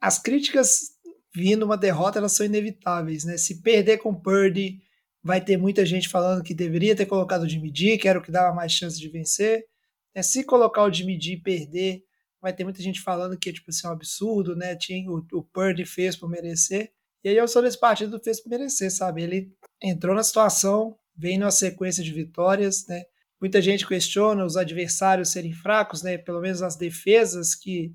as 0.00 0.18
críticas 0.18 0.90
vindo 1.32 1.64
uma 1.64 1.76
derrota 1.76 2.18
elas 2.18 2.32
são 2.32 2.44
inevitáveis, 2.44 3.22
né? 3.24 3.36
Se 3.36 3.62
perder 3.62 3.98
com 3.98 4.10
o 4.10 4.20
Purdy 4.20 4.80
vai 5.22 5.40
ter 5.40 5.56
muita 5.56 5.86
gente 5.86 6.08
falando 6.08 6.42
que 6.42 6.52
deveria 6.52 6.96
ter 6.96 7.06
colocado 7.06 7.42
o 7.44 7.48
Jimmy 7.48 7.70
G, 7.72 7.96
que 7.98 8.08
era 8.08 8.18
o 8.18 8.22
que 8.22 8.32
dava 8.32 8.52
mais 8.52 8.72
chance 8.72 8.98
de 8.98 9.08
vencer. 9.08 9.64
É, 10.12 10.22
se 10.22 10.42
colocar 10.42 10.82
o 10.82 10.92
Jimmy 10.92 11.20
G 11.20 11.34
e 11.34 11.40
perder, 11.40 12.02
vai 12.40 12.52
ter 12.52 12.64
muita 12.64 12.82
gente 12.82 13.00
falando 13.00 13.38
que 13.38 13.52
tipo, 13.52 13.70
assim, 13.70 13.86
é 13.86 13.90
um 13.90 13.92
absurdo, 13.92 14.56
né? 14.56 14.74
Tinha, 14.74 15.08
o, 15.08 15.24
o 15.34 15.44
Purdy 15.44 15.84
fez 15.84 16.16
por 16.16 16.28
merecer. 16.28 16.92
E 17.24 17.28
aí 17.28 17.36
eu 17.36 17.46
sou 17.46 17.62
desse 17.62 17.78
partido 17.78 18.20
fez 18.22 18.44
merecer, 18.44 18.90
sabe? 18.90 19.22
Ele 19.22 19.52
entrou 19.82 20.14
na 20.14 20.22
situação, 20.22 20.96
vem 21.16 21.38
numa 21.38 21.50
sequência 21.50 22.02
de 22.02 22.12
vitórias, 22.12 22.86
né? 22.86 23.02
Muita 23.40 23.60
gente 23.60 23.86
questiona 23.86 24.44
os 24.44 24.56
adversários 24.56 25.32
serem 25.32 25.52
fracos, 25.52 26.02
né? 26.02 26.18
Pelo 26.18 26.40
menos 26.40 26.62
as 26.62 26.76
defesas 26.76 27.54
que 27.54 27.94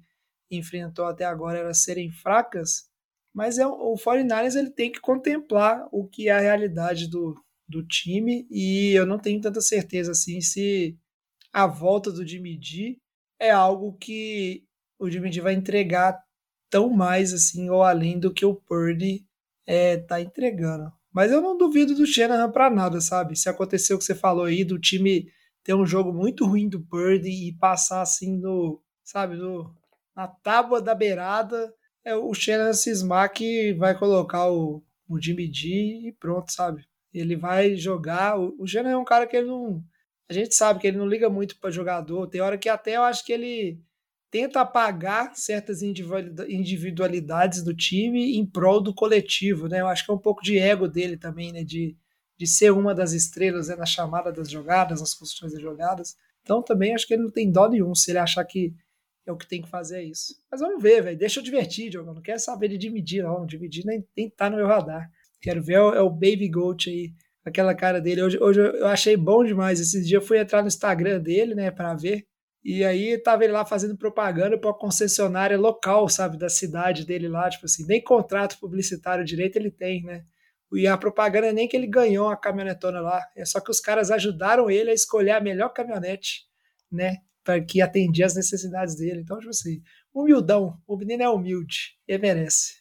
enfrentou 0.51 1.05
até 1.05 1.25
agora 1.25 1.59
elas 1.59 1.84
serem 1.84 2.11
fracas, 2.11 2.89
mas 3.34 3.57
é, 3.57 3.67
o 3.67 3.95
49ers 3.95 4.55
ele 4.55 4.71
tem 4.71 4.91
que 4.91 4.99
contemplar 4.99 5.88
o 5.91 6.07
que 6.07 6.30
é 6.30 6.32
a 6.32 6.39
realidade 6.39 7.09
do, 7.09 7.36
do 7.67 7.86
time 7.86 8.47
e 8.49 8.93
eu 8.93 9.05
não 9.05 9.19
tenho 9.19 9.41
tanta 9.41 9.61
certeza 9.61 10.11
assim 10.11 10.39
se 10.41 10.97
a 11.51 11.67
volta 11.67 12.11
do 12.11 12.25
Jimmy 12.25 12.57
G 12.61 12.97
é 13.39 13.51
algo 13.51 13.97
que 13.97 14.63
o 14.99 15.09
Jimmy 15.09 15.32
G 15.32 15.41
vai 15.41 15.53
entregar 15.53 16.17
tão 16.70 16.89
mais 16.89 17.34
assim 17.34 17.70
ou 17.70 17.84
além 17.84 18.20
do 18.20 18.34
que 18.34 18.45
o 18.45 18.55
Purdy 18.55 19.26
é, 19.65 19.97
tá 19.97 20.22
entregando. 20.22 20.91
Mas 21.11 21.32
eu 21.32 21.41
não 21.41 21.57
duvido 21.57 21.95
do 21.95 22.05
Shanahan 22.05 22.51
para 22.51 22.70
nada, 22.70 23.01
sabe? 23.01 23.36
Se 23.36 23.49
acontecer 23.49 23.93
o 23.93 23.97
que 23.97 24.03
você 24.03 24.15
falou 24.15 24.45
aí 24.45 24.63
do 24.63 24.80
time 24.80 25.32
ter 25.63 25.74
um 25.74 25.86
jogo 25.86 26.13
muito 26.13 26.45
ruim 26.45 26.70
do 26.70 26.80
Purdy 26.80 27.49
e 27.49 27.53
passar 27.57 28.01
assim 28.01 28.38
no, 28.38 28.82
sabe, 29.03 29.36
no, 29.36 29.76
na 30.15 30.28
tábua 30.28 30.82
da 30.82 30.95
beirada 30.95 31.74
é 32.05 32.15
o 32.15 32.34
Shannon 32.34 32.74
cismar 32.74 33.34
que 33.34 33.74
vai 33.74 33.97
colocar 33.97 34.49
o, 34.49 34.82
o 35.09 35.22
Jimmy 35.22 35.51
G 35.53 36.07
e 36.07 36.15
pronto, 36.18 36.53
sabe? 36.53 36.88
Ele 37.13 37.36
vai 37.36 37.76
jogar. 37.76 38.39
O, 38.39 38.55
o 38.59 38.65
Shannon 38.65 38.89
é 38.89 38.97
um 38.97 39.03
cara 39.03 39.28
que 39.28 39.36
ele 39.36 39.47
não. 39.47 39.84
A 40.30 40.34
gente 40.34 40.55
sabe 40.55 40.80
que 40.80 40.88
ele 40.88 40.97
não 40.97 41.07
liga 41.07 41.30
muito 41.30 41.59
para 41.59 41.70
jogador. 41.70 42.28
Tem 42.28 42.39
hora 42.39 42.57
que 42.57 42.70
até 42.70 42.95
eu 42.95 43.03
acho 43.03 43.26
que 43.26 43.34
ele 43.34 43.82
tenta 44.30 44.61
apagar 44.61 45.36
certas 45.36 45.82
individualidades 45.82 47.63
do 47.63 47.73
time 47.73 48.38
em 48.38 48.45
prol 48.45 48.82
do 48.82 48.93
coletivo, 48.93 49.67
né? 49.67 49.82
Eu 49.82 49.88
acho 49.88 50.05
que 50.05 50.11
é 50.11 50.13
um 50.13 50.19
pouco 50.19 50.41
de 50.41 50.57
ego 50.57 50.88
dele 50.88 51.17
também, 51.17 51.51
né? 51.51 51.63
De, 51.63 51.95
de 52.38 52.47
ser 52.47 52.71
uma 52.71 52.93
das 52.93 53.13
estrelas 53.13 53.69
né? 53.69 53.75
na 53.75 53.86
chamada 53.86 54.32
das 54.32 54.49
jogadas, 54.49 54.99
nas 54.99 55.13
construções 55.13 55.53
das 55.53 55.61
jogadas. 55.61 56.15
Então 56.41 56.61
também 56.61 56.93
acho 56.93 57.07
que 57.07 57.13
ele 57.13 57.23
não 57.23 57.32
tem 57.32 57.51
dó 57.51 57.69
nenhum 57.69 57.93
se 57.95 58.11
ele 58.11 58.19
achar 58.19 58.43
que 58.45 58.73
é 59.25 59.32
o 59.32 59.38
que 59.38 59.47
tem 59.47 59.61
que 59.61 59.69
fazer 59.69 59.97
é 59.97 60.03
isso. 60.03 60.36
Mas 60.49 60.61
vamos 60.61 60.82
ver, 60.82 61.03
velho. 61.03 61.17
Deixa 61.17 61.39
eu 61.39 61.43
divertir, 61.43 61.89
Diogo. 61.89 62.13
Não 62.13 62.21
quero 62.21 62.39
saber 62.39 62.69
de 62.69 62.78
dividir, 62.78 63.23
não. 63.23 63.45
Dividir 63.45 63.86
nem, 63.86 64.07
nem 64.15 64.30
tá 64.30 64.49
no 64.49 64.55
meu 64.55 64.67
radar. 64.67 65.09
Quero 65.41 65.61
ver 65.61 65.73
é 65.73 65.82
o, 65.82 65.93
é 65.93 66.09
Baby 66.09 66.49
Goat 66.49 66.89
aí, 66.89 67.11
aquela 67.43 67.75
cara 67.75 67.99
dele. 67.99 68.21
Hoje, 68.21 68.38
hoje 68.41 68.61
eu 68.61 68.88
achei 68.88 69.17
bom 69.17 69.43
demais. 69.43 69.82
Esses 69.82 70.07
dias 70.07 70.21
eu 70.21 70.25
fui 70.25 70.39
entrar 70.39 70.61
no 70.61 70.69
Instagram 70.69 71.19
dele, 71.19 71.53
né, 71.53 71.69
para 71.69 71.93
ver. 71.93 72.25
E 72.70 72.84
aí 72.84 73.18
tava 73.18 73.45
ele 73.45 73.53
lá 73.53 73.63
fazendo 73.63 73.95
propaganda 73.95 74.57
para 74.57 74.70
uma 74.70 74.78
concessionária 74.78 75.57
local, 75.57 76.09
sabe, 76.09 76.38
da 76.38 76.49
cidade 76.49 77.05
dele 77.05 77.30
lá, 77.30 77.49
tipo 77.49 77.65
assim, 77.65 77.86
nem 77.86 78.03
contrato 78.03 78.59
publicitário 78.59 79.24
direito 79.24 79.55
ele 79.55 79.72
tem, 79.72 80.03
né? 80.03 80.26
E 80.74 80.86
a 80.86 80.97
propaganda 80.97 81.53
nem 81.53 81.65
que 81.65 81.78
ele 81.78 81.88
ganhou 81.88 82.28
a 82.28 82.36
caminhonetona 82.36 82.99
lá, 82.99 83.26
é 83.38 83.45
só 83.45 83.61
que 83.61 83.72
os 83.72 83.80
caras 83.80 84.11
ajudaram 84.11 84.70
ele 84.70 84.91
a 84.91 84.93
escolher 84.93 85.32
a 85.32 85.39
melhor 85.39 85.70
caminhonete, 85.70 86.41
né? 86.91 87.20
Para 87.41 87.61
que 87.63 87.82
atendia 87.82 88.26
as 88.26 88.36
necessidades 88.36 88.97
dele. 88.97 89.22
Então, 89.22 89.38
tipo 89.38 89.51
assim, 89.51 89.82
humildão. 90.13 90.78
O 90.86 90.97
menino 90.97 91.24
é 91.24 91.30
humilde, 91.30 91.97
ele 92.05 92.22
merece. 92.22 92.74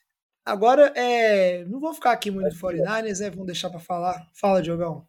Agora, 0.45 0.93
é, 0.97 1.65
não 1.67 1.79
vou 1.79 1.95
ficar 1.95 2.11
aqui 2.11 2.29
muito 2.29 2.53
no 2.53 2.61
49ers, 2.61 3.21
né? 3.21 3.31
Vamos 3.31 3.47
deixar 3.47 3.71
para 3.71 3.79
falar. 3.79 4.27
Fala, 4.35 4.61
Diogão. 4.61 5.07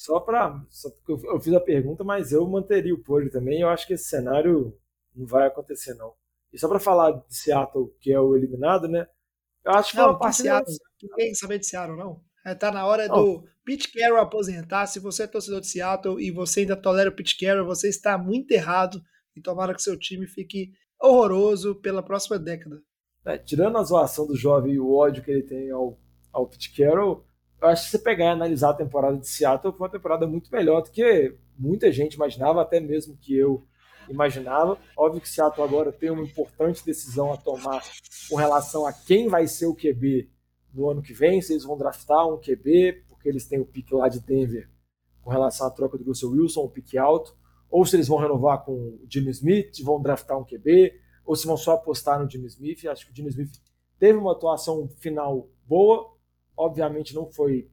Só 0.00 0.18
para. 0.18 0.64
Só 0.70 0.88
porque 0.88 1.28
eu, 1.28 1.38
fiz 1.40 1.52
a 1.52 1.60
pergunta, 1.60 2.02
mas 2.02 2.32
eu 2.32 2.46
manteria 2.48 2.94
o 2.94 3.02
Poli 3.02 3.28
também. 3.28 3.60
Eu 3.60 3.68
acho 3.68 3.86
que 3.86 3.92
esse 3.92 4.08
cenário 4.08 4.74
não 5.14 5.26
vai 5.26 5.46
acontecer, 5.46 5.92
não. 5.92 6.14
E 6.50 6.58
só 6.58 6.68
para 6.68 6.80
falar 6.80 7.12
de 7.12 7.36
Seattle, 7.36 7.94
que 8.00 8.10
é 8.10 8.18
o 8.18 8.34
eliminado, 8.34 8.88
né? 8.88 9.06
Eu 9.62 9.72
acho 9.72 9.90
que 9.90 9.98
não, 9.98 10.18
foi 10.18 10.32
Seattle, 10.32 10.74
ninguém 11.02 11.34
sabe 11.34 11.58
de 11.58 11.66
Seattle, 11.66 11.98
não. 11.98 12.22
É, 12.46 12.54
tá 12.54 12.72
na 12.72 12.86
hora 12.86 13.06
do 13.08 13.44
Pete 13.62 13.92
Carroll 13.92 14.20
aposentar. 14.20 14.86
Se 14.86 14.98
você 14.98 15.24
é 15.24 15.26
torcedor 15.26 15.60
de 15.60 15.66
Seattle 15.66 16.18
e 16.18 16.30
você 16.30 16.60
ainda 16.60 16.76
tolera 16.76 17.10
o 17.10 17.14
Pete 17.14 17.38
Carroll, 17.38 17.66
você 17.66 17.90
está 17.90 18.16
muito 18.16 18.52
errado. 18.52 19.02
E 19.36 19.42
tomara 19.42 19.74
que 19.74 19.82
seu 19.82 19.98
time 19.98 20.26
fique 20.26 20.72
horroroso 20.98 21.74
pela 21.74 22.02
próxima 22.02 22.38
década. 22.38 22.82
É, 23.26 23.36
tirando 23.36 23.76
a 23.76 23.82
zoação 23.82 24.26
do 24.26 24.34
jovem 24.34 24.72
e 24.72 24.80
o 24.80 24.94
ódio 24.94 25.22
que 25.22 25.30
ele 25.30 25.42
tem 25.42 25.70
ao, 25.70 26.00
ao 26.32 26.46
Pete 26.46 26.74
Carroll, 26.74 27.22
eu 27.60 27.68
acho 27.68 27.84
que 27.84 27.90
se 27.90 27.98
pegar 27.98 28.26
e 28.26 28.28
analisar 28.28 28.70
a 28.70 28.74
temporada 28.74 29.18
de 29.18 29.28
Seattle, 29.28 29.72
foi 29.72 29.86
uma 29.86 29.92
temporada 29.92 30.26
muito 30.26 30.50
melhor 30.50 30.82
do 30.82 30.90
que 30.90 31.36
muita 31.58 31.92
gente 31.92 32.14
imaginava, 32.14 32.62
até 32.62 32.80
mesmo 32.80 33.16
que 33.16 33.36
eu 33.36 33.64
imaginava. 34.08 34.78
Óbvio 34.96 35.20
que 35.20 35.28
Seattle 35.28 35.62
agora 35.62 35.92
tem 35.92 36.10
uma 36.10 36.22
importante 36.22 36.84
decisão 36.84 37.32
a 37.32 37.36
tomar 37.36 37.82
com 38.28 38.36
relação 38.36 38.86
a 38.86 38.92
quem 38.92 39.28
vai 39.28 39.46
ser 39.46 39.66
o 39.66 39.74
QB 39.74 40.30
no 40.72 40.88
ano 40.88 41.02
que 41.02 41.12
vem, 41.12 41.42
se 41.42 41.52
eles 41.52 41.64
vão 41.64 41.76
draftar 41.76 42.26
um 42.28 42.38
QB, 42.38 43.04
porque 43.08 43.28
eles 43.28 43.46
têm 43.46 43.60
o 43.60 43.66
pique 43.66 43.94
lá 43.94 44.08
de 44.08 44.20
Denver 44.20 44.68
com 45.22 45.30
relação 45.30 45.66
à 45.66 45.70
troca 45.70 45.98
do 45.98 46.04
Russell 46.04 46.30
Wilson, 46.30 46.62
o 46.62 46.70
pique 46.70 46.96
alto, 46.96 47.36
ou 47.70 47.84
se 47.84 47.96
eles 47.96 48.08
vão 48.08 48.18
renovar 48.18 48.64
com 48.64 48.72
o 48.72 49.06
Jimmy 49.08 49.30
Smith, 49.30 49.80
vão 49.82 50.00
draftar 50.00 50.38
um 50.38 50.44
QB, 50.44 50.92
ou 51.24 51.36
se 51.36 51.46
vão 51.46 51.56
só 51.56 51.72
apostar 51.72 52.20
no 52.20 52.28
Jimmy 52.28 52.46
Smith. 52.46 52.84
Acho 52.86 53.06
que 53.06 53.12
o 53.12 53.14
Jimmy 53.14 53.28
Smith 53.28 53.52
teve 53.98 54.18
uma 54.18 54.32
atuação 54.32 54.88
final 54.98 55.48
boa, 55.66 56.10
obviamente 56.60 57.14
não 57.14 57.30
foi 57.30 57.68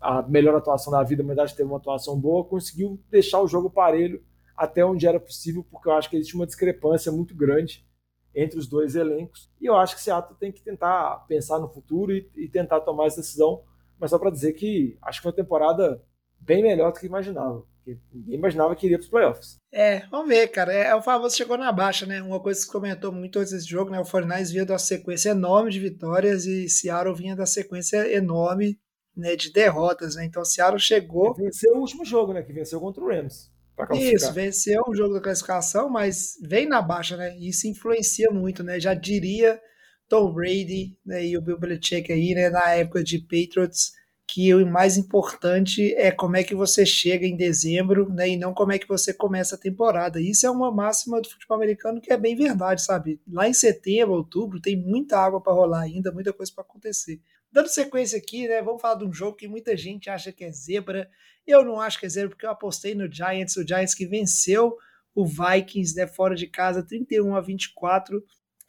a 0.00 0.22
melhor 0.22 0.54
atuação 0.54 0.92
da 0.92 1.02
vida, 1.02 1.22
mas 1.22 1.38
acho 1.38 1.54
que 1.54 1.58
teve 1.58 1.68
uma 1.68 1.78
atuação 1.78 2.18
boa, 2.18 2.44
conseguiu 2.44 3.00
deixar 3.10 3.40
o 3.40 3.48
jogo 3.48 3.68
parelho 3.68 4.24
até 4.56 4.84
onde 4.84 5.06
era 5.06 5.18
possível, 5.18 5.64
porque 5.70 5.88
eu 5.88 5.92
acho 5.92 6.08
que 6.08 6.16
existe 6.16 6.34
uma 6.34 6.46
discrepância 6.46 7.10
muito 7.10 7.34
grande 7.34 7.86
entre 8.34 8.58
os 8.58 8.66
dois 8.66 8.94
elencos. 8.94 9.50
E 9.60 9.66
eu 9.66 9.76
acho 9.76 9.96
que 9.96 10.02
Seattle 10.02 10.38
tem 10.38 10.52
que 10.52 10.62
tentar 10.62 11.24
pensar 11.26 11.58
no 11.58 11.68
futuro 11.68 12.12
e, 12.12 12.30
e 12.36 12.48
tentar 12.48 12.80
tomar 12.80 13.06
essa 13.06 13.20
decisão, 13.20 13.62
mas 13.98 14.10
só 14.10 14.18
para 14.18 14.30
dizer 14.30 14.52
que 14.52 14.96
acho 15.02 15.18
que 15.18 15.22
foi 15.22 15.30
uma 15.30 15.36
temporada 15.36 16.02
bem 16.40 16.62
melhor 16.62 16.92
do 16.92 17.00
que 17.00 17.06
imaginava. 17.06 17.64
Ninguém 18.12 18.34
imaginava 18.34 18.76
que 18.76 18.86
iria 18.86 18.98
para 18.98 19.04
os 19.04 19.10
playoffs. 19.10 19.56
É, 19.72 20.00
vamos 20.10 20.28
ver, 20.28 20.48
cara. 20.48 20.72
É, 20.72 20.94
o 20.94 21.02
famoso 21.02 21.36
chegou 21.36 21.56
na 21.56 21.72
baixa, 21.72 22.04
né? 22.04 22.20
Uma 22.20 22.40
coisa 22.40 22.60
que 22.60 22.66
você 22.66 22.72
comentou 22.72 23.10
muito 23.10 23.38
antes 23.38 23.52
desse 23.52 23.66
jogo, 23.66 23.90
né? 23.90 23.98
O 23.98 24.04
49 24.04 24.52
vinha 24.52 24.66
da 24.66 24.78
sequência 24.78 25.30
enorme 25.30 25.70
de 25.70 25.80
vitórias 25.80 26.44
e 26.44 26.68
Seattle 26.68 27.14
vinha 27.14 27.34
da 27.34 27.46
sequência 27.46 28.12
enorme 28.12 28.78
né, 29.16 29.34
de 29.36 29.52
derrotas, 29.52 30.16
né? 30.16 30.24
Então 30.24 30.44
Seattle 30.44 30.78
chegou. 30.78 31.34
venceu 31.34 31.74
o 31.74 31.80
último 31.80 32.04
jogo, 32.04 32.32
né? 32.32 32.42
Que 32.42 32.52
venceu 32.52 32.78
contra 32.78 33.02
o 33.02 33.08
Rams. 33.08 33.50
Isso, 33.92 34.32
venceu 34.32 34.82
o 34.88 34.94
jogo 34.94 35.14
da 35.14 35.20
classificação, 35.20 35.88
mas 35.88 36.32
vem 36.42 36.66
na 36.66 36.82
baixa, 36.82 37.16
né? 37.16 37.36
Isso 37.38 37.68
influencia 37.68 38.28
muito, 38.30 38.64
né? 38.64 38.80
Já 38.80 38.92
diria 38.92 39.60
Tom 40.08 40.32
Brady 40.32 40.96
né, 41.06 41.24
e 41.24 41.36
o 41.36 41.40
Bill 41.40 41.58
Belichick 41.58 42.12
aí, 42.12 42.34
né? 42.34 42.50
Na 42.50 42.70
época 42.70 43.04
de 43.04 43.20
Patriots, 43.20 43.92
que 44.28 44.54
o 44.54 44.66
mais 44.66 44.98
importante 44.98 45.94
é 45.94 46.10
como 46.12 46.36
é 46.36 46.44
que 46.44 46.54
você 46.54 46.84
chega 46.84 47.26
em 47.26 47.34
dezembro, 47.34 48.12
né? 48.12 48.28
E 48.28 48.36
não 48.36 48.52
como 48.52 48.72
é 48.72 48.78
que 48.78 48.86
você 48.86 49.14
começa 49.14 49.54
a 49.54 49.58
temporada. 49.58 50.20
Isso 50.20 50.46
é 50.46 50.50
uma 50.50 50.70
máxima 50.70 51.18
do 51.18 51.30
futebol 51.30 51.56
americano 51.56 51.98
que 51.98 52.12
é 52.12 52.16
bem 52.16 52.36
verdade, 52.36 52.82
sabe? 52.82 53.18
Lá 53.26 53.48
em 53.48 53.54
setembro, 53.54 54.12
outubro, 54.12 54.60
tem 54.60 54.76
muita 54.76 55.18
água 55.18 55.40
para 55.40 55.54
rolar 55.54 55.80
ainda, 55.80 56.12
muita 56.12 56.30
coisa 56.30 56.52
para 56.54 56.62
acontecer. 56.62 57.22
Dando 57.50 57.68
sequência 57.68 58.18
aqui, 58.18 58.46
né? 58.46 58.60
Vamos 58.60 58.82
falar 58.82 58.96
de 58.96 59.06
um 59.06 59.12
jogo 59.12 59.34
que 59.34 59.48
muita 59.48 59.74
gente 59.74 60.10
acha 60.10 60.30
que 60.30 60.44
é 60.44 60.52
zebra. 60.52 61.08
Eu 61.46 61.64
não 61.64 61.80
acho 61.80 61.98
que 61.98 62.04
é 62.04 62.08
zebra 62.10 62.28
porque 62.28 62.44
eu 62.44 62.50
apostei 62.50 62.94
no 62.94 63.10
Giants, 63.10 63.56
o 63.56 63.66
Giants 63.66 63.94
que 63.94 64.06
venceu 64.06 64.76
o 65.14 65.24
Vikings, 65.24 65.96
né, 65.96 66.06
fora 66.06 66.36
de 66.36 66.46
casa, 66.46 66.86
31 66.86 67.34
a 67.34 67.40
24, 67.40 68.22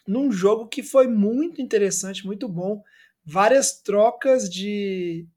num 0.07 0.31
jogo 0.31 0.67
que 0.67 0.81
foi 0.81 1.07
muito 1.07 1.61
interessante, 1.61 2.25
muito 2.25 2.47
bom. 2.47 2.81
Várias 3.23 3.81
trocas 3.81 4.49
de 4.49 5.27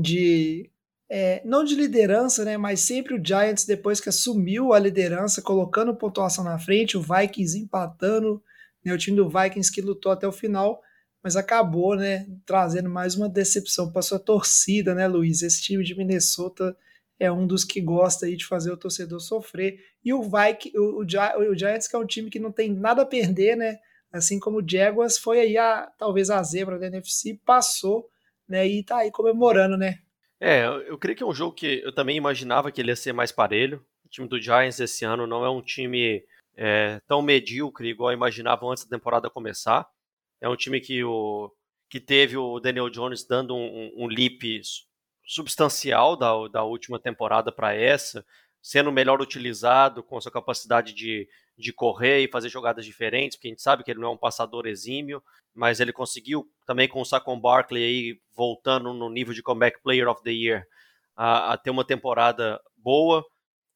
de 0.00 0.70
é, 1.08 1.40
não 1.44 1.62
de 1.64 1.74
liderança, 1.74 2.44
né, 2.44 2.56
mas 2.56 2.80
sempre 2.80 3.14
o 3.14 3.24
Giants 3.24 3.64
depois 3.64 4.00
que 4.00 4.08
assumiu 4.08 4.72
a 4.72 4.78
liderança, 4.78 5.40
colocando 5.40 5.94
pontuação 5.94 6.42
na 6.42 6.58
frente, 6.58 6.96
o 6.96 7.02
Vikings 7.02 7.58
empatando, 7.58 8.42
né, 8.84 8.92
o 8.92 8.98
time 8.98 9.16
do 9.16 9.28
Vikings 9.28 9.70
que 9.70 9.80
lutou 9.80 10.10
até 10.10 10.26
o 10.26 10.32
final 10.32 10.82
mas 11.26 11.34
acabou, 11.34 11.96
né, 11.96 12.24
trazendo 12.46 12.88
mais 12.88 13.16
uma 13.16 13.28
decepção 13.28 13.90
para 13.90 14.00
sua 14.00 14.16
torcida, 14.16 14.94
né, 14.94 15.08
Luiz? 15.08 15.42
Esse 15.42 15.60
time 15.60 15.82
de 15.82 15.92
Minnesota 15.92 16.76
é 17.18 17.32
um 17.32 17.44
dos 17.48 17.64
que 17.64 17.80
gosta 17.80 18.26
aí 18.26 18.36
de 18.36 18.46
fazer 18.46 18.70
o 18.70 18.76
torcedor 18.76 19.18
sofrer. 19.18 19.76
E 20.04 20.14
o 20.14 20.22
Vikings, 20.22 20.78
o, 20.78 21.00
o, 21.00 21.50
o 21.50 21.58
Giants, 21.58 21.88
que 21.88 21.96
é 21.96 21.98
um 21.98 22.06
time 22.06 22.30
que 22.30 22.38
não 22.38 22.52
tem 22.52 22.72
nada 22.72 23.02
a 23.02 23.04
perder, 23.04 23.56
né? 23.56 23.80
Assim 24.12 24.38
como 24.38 24.58
o 24.58 24.64
Jaguars 24.64 25.18
foi 25.18 25.40
aí 25.40 25.58
a 25.58 25.90
talvez 25.98 26.30
a 26.30 26.40
zebra 26.44 26.78
da 26.78 26.86
NFC, 26.86 27.40
passou, 27.44 28.08
né? 28.48 28.66
E 28.66 28.82
tá 28.82 28.98
aí 28.98 29.10
comemorando, 29.10 29.76
né? 29.76 29.98
É, 30.40 30.66
eu 30.66 30.98
creio 30.98 31.16
que 31.16 31.22
é 31.22 31.26
um 31.26 31.34
jogo 31.34 31.54
que 31.54 31.80
eu 31.82 31.94
também 31.94 32.16
imaginava 32.16 32.70
que 32.70 32.80
ele 32.80 32.90
ia 32.90 32.96
ser 32.96 33.12
mais 33.12 33.32
parelho. 33.32 33.84
O 34.04 34.08
time 34.08 34.28
do 34.28 34.40
Giants 34.40 34.80
esse 34.80 35.04
ano 35.04 35.26
não 35.26 35.44
é 35.44 35.50
um 35.50 35.62
time 35.62 36.22
é, 36.54 37.00
tão 37.06 37.22
medíocre 37.22 37.88
igual 37.88 38.10
eu 38.10 38.16
imaginava 38.16 38.66
antes 38.66 38.84
da 38.84 38.96
temporada 38.96 39.30
começar. 39.30 39.88
É 40.40 40.48
um 40.48 40.56
time 40.56 40.80
que, 40.80 41.02
o, 41.02 41.50
que 41.88 41.98
teve 41.98 42.36
o 42.36 42.60
Daniel 42.60 42.90
Jones 42.90 43.26
dando 43.26 43.54
um, 43.54 43.92
um 43.96 44.06
leap 44.06 44.42
substancial 45.26 46.16
da, 46.16 46.32
da 46.48 46.62
última 46.64 46.98
temporada 46.98 47.50
para 47.50 47.74
essa, 47.74 48.24
sendo 48.62 48.92
melhor 48.92 49.20
utilizado 49.20 50.02
com 50.02 50.20
sua 50.20 50.30
capacidade 50.30 50.92
de, 50.92 51.28
de 51.56 51.72
correr 51.72 52.20
e 52.20 52.30
fazer 52.30 52.48
jogadas 52.48 52.84
diferentes, 52.84 53.36
porque 53.36 53.48
a 53.48 53.50
gente 53.50 53.62
sabe 53.62 53.82
que 53.82 53.90
ele 53.90 54.00
não 54.00 54.08
é 54.08 54.12
um 54.12 54.18
passador 54.18 54.66
exímio, 54.66 55.22
mas 55.54 55.80
ele 55.80 55.92
conseguiu 55.92 56.46
também 56.66 56.88
com 56.88 57.00
o 57.00 57.04
Saquon 57.04 57.40
Barkley 57.40 57.82
aí 57.82 58.20
voltando 58.34 58.92
no 58.92 59.08
nível 59.08 59.32
de 59.32 59.42
comeback 59.42 59.80
player 59.82 60.08
of 60.08 60.22
the 60.22 60.30
year 60.30 60.66
a, 61.16 61.54
a 61.54 61.56
ter 61.56 61.70
uma 61.70 61.84
temporada 61.84 62.60
boa, 62.76 63.24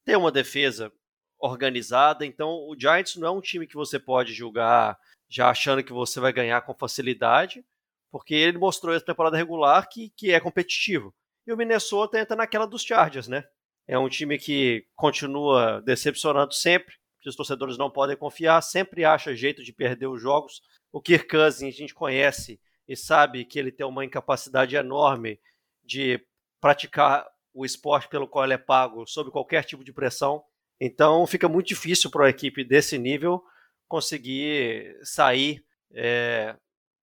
ter 0.05 0.17
uma 0.17 0.31
defesa 0.31 0.93
organizada, 1.39 2.27
então 2.27 2.51
o 2.51 2.77
Giants 2.79 3.17
não 3.17 3.29
é 3.29 3.31
um 3.31 3.41
time 3.41 3.67
que 3.67 3.75
você 3.75 3.99
pode 3.99 4.35
julgar 4.35 4.99
já 5.27 5.49
achando 5.49 5.83
que 5.83 5.93
você 5.93 6.21
vai 6.21 6.33
ganhar 6.33 6.61
com 6.61 6.75
facilidade, 6.75 7.65
porque 8.11 8.35
ele 8.35 8.59
mostrou 8.59 8.95
essa 8.95 9.05
temporada 9.05 9.37
regular 9.37 9.89
que, 9.89 10.11
que 10.17 10.33
é 10.33 10.41
competitivo. 10.41 11.15
E 11.47 11.53
o 11.53 11.57
Minnesota 11.57 12.19
entra 12.19 12.37
naquela 12.37 12.67
dos 12.67 12.83
Chargers, 12.83 13.29
né? 13.29 13.45
É 13.87 13.99
um 13.99 14.09
time 14.09 14.39
que 14.39 14.85
continua 14.95 15.81
decepcionando 15.83 16.53
sempre, 16.53 16.95
que 17.21 17.29
os 17.29 17.37
torcedores 17.37 17.77
não 17.77 17.91
podem 17.91 18.17
confiar, 18.17 18.61
sempre 18.63 19.05
acha 19.05 19.35
jeito 19.35 19.63
de 19.63 19.73
perder 19.73 20.07
os 20.07 20.21
jogos. 20.21 20.63
O 20.93 21.01
Kirk 21.01 21.29
Cousins 21.29 21.75
a 21.75 21.79
gente 21.79 21.95
conhece 21.95 22.61
e 22.89 22.97
sabe 22.97 23.45
que 23.45 23.59
ele 23.59 23.71
tem 23.71 23.87
uma 23.87 24.05
incapacidade 24.05 24.75
enorme 24.75 25.39
de 25.85 26.21
praticar 26.61 27.27
o 27.53 27.65
esporte 27.65 28.09
pelo 28.09 28.29
qual 28.29 28.45
ele 28.45 28.55
é 28.55 28.59
pago 28.59 29.07
sob 29.07 29.31
qualquer 29.31 29.65
tipo 29.65 29.85
de 29.85 29.93
pressão. 29.93 30.43
Então 30.81 31.27
fica 31.27 31.49
muito 31.49 31.69
difícil 31.69 32.11
para 32.11 32.23
uma 32.23 32.31
equipe 32.31 32.65
desse 32.65 32.99
nível 32.99 33.43
conseguir 33.87 34.99
sair 35.03 35.65
é, 35.93 36.57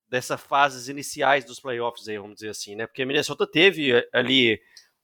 dessas 0.09 0.39
fases 0.41 0.87
iniciais 0.87 1.45
dos 1.45 1.59
playoffs, 1.59 2.07
aí, 2.07 2.17
vamos 2.17 2.35
dizer 2.35 2.49
assim, 2.49 2.75
né? 2.75 2.87
Porque 2.87 3.05
Minnesota 3.05 3.45
teve 3.45 3.93
eh, 3.93 4.07
ali 4.13 4.59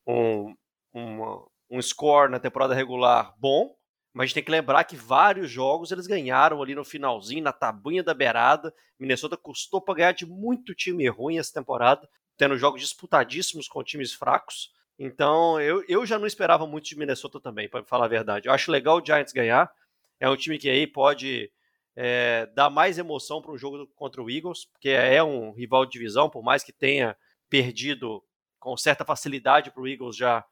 um, 0.08 0.56
um, 0.94 1.46
um 1.70 1.82
score 1.82 2.32
na 2.32 2.40
temporada 2.40 2.74
regular 2.74 3.36
bom, 3.38 3.76
mas 4.14 4.24
a 4.24 4.26
gente 4.28 4.36
tem 4.36 4.44
que 4.44 4.52
lembrar 4.52 4.84
que 4.84 4.96
vários 4.96 5.50
jogos 5.50 5.92
eles 5.92 6.06
ganharam 6.06 6.62
ali 6.62 6.76
no 6.76 6.86
finalzinho, 6.86 7.44
na 7.44 7.52
tabuinha 7.52 8.04
da 8.04 8.14
beirada. 8.14 8.74
Minnesota 9.00 9.36
custou 9.36 9.82
para 9.82 9.96
ganhar 9.96 10.12
de 10.12 10.26
muito 10.26 10.76
time 10.76 11.08
ruim 11.10 11.40
essa 11.40 11.52
temporada, 11.52 12.08
tendo 12.38 12.58
jogos 12.58 12.82
disputadíssimos 12.82 13.68
com 13.68 13.84
times 13.84 14.14
fracos. 14.14 14.72
Então 15.00 15.60
eu, 15.60 15.84
eu 15.88 16.06
já 16.06 16.20
não 16.20 16.28
esperava 16.28 16.68
muito 16.68 16.86
de 16.86 16.98
Minnesota 16.98 17.40
também, 17.40 17.68
para 17.68 17.84
falar 17.84 18.06
a 18.06 18.10
verdade. 18.10 18.48
Eu 18.48 18.54
acho 18.54 18.72
legal 18.72 18.98
o 18.98 19.06
Giants 19.06 19.34
ganhar. 19.34 19.72
É 20.20 20.30
um 20.30 20.38
time 20.38 20.60
que 20.60 20.70
aí 20.70 20.86
pode 20.86 21.52
é, 21.96 22.48
dá 22.54 22.70
mais 22.70 22.98
emoção 22.98 23.42
para 23.42 23.52
um 23.52 23.58
jogo 23.58 23.88
contra 23.96 24.22
o 24.22 24.30
Eagles, 24.30 24.66
porque 24.66 24.90
é 24.90 25.24
um 25.24 25.52
rival 25.52 25.86
de 25.86 25.92
divisão, 25.92 26.30
por 26.30 26.44
mais 26.44 26.64
que 26.64 26.72
tenha 26.72 27.16
perdido 27.50 28.24
com 28.60 28.78
certa 28.78 29.04
facilidade 29.04 29.72
para 29.72 29.82
o 29.82 29.88
Eagles 29.88 30.16
já. 30.16 30.46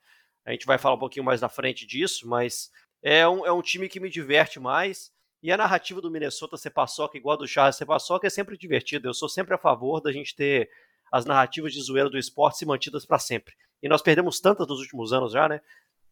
A 0.43 0.51
gente 0.51 0.65
vai 0.65 0.77
falar 0.77 0.95
um 0.95 0.99
pouquinho 0.99 1.25
mais 1.25 1.39
na 1.41 1.49
frente 1.49 1.85
disso, 1.85 2.27
mas 2.27 2.71
é 3.01 3.27
um, 3.27 3.45
é 3.45 3.51
um 3.51 3.61
time 3.61 3.89
que 3.89 3.99
me 3.99 4.09
diverte 4.09 4.59
mais. 4.59 5.11
E 5.43 5.51
a 5.51 5.57
narrativa 5.57 5.99
do 5.99 6.11
Minnesota 6.11 6.55
ser 6.55 6.69
paçoca 6.69 7.17
igual 7.17 7.35
a 7.35 7.39
do 7.39 7.47
Charles 7.47 7.75
ser 7.75 7.85
paçoca 7.85 8.27
é 8.27 8.29
sempre 8.29 8.57
divertida. 8.57 9.07
Eu 9.07 9.13
sou 9.13 9.27
sempre 9.27 9.55
a 9.55 9.57
favor 9.57 9.99
da 9.99 10.11
gente 10.11 10.35
ter 10.35 10.69
as 11.11 11.25
narrativas 11.25 11.73
de 11.73 11.81
zoeira 11.81 12.09
do 12.09 12.17
esporte 12.17 12.59
se 12.59 12.65
mantidas 12.65 13.05
para 13.05 13.17
sempre. 13.17 13.53
E 13.81 13.89
nós 13.89 14.01
perdemos 14.01 14.39
tantas 14.39 14.67
nos 14.67 14.79
últimos 14.79 15.11
anos 15.11 15.33
já, 15.33 15.49
né? 15.49 15.59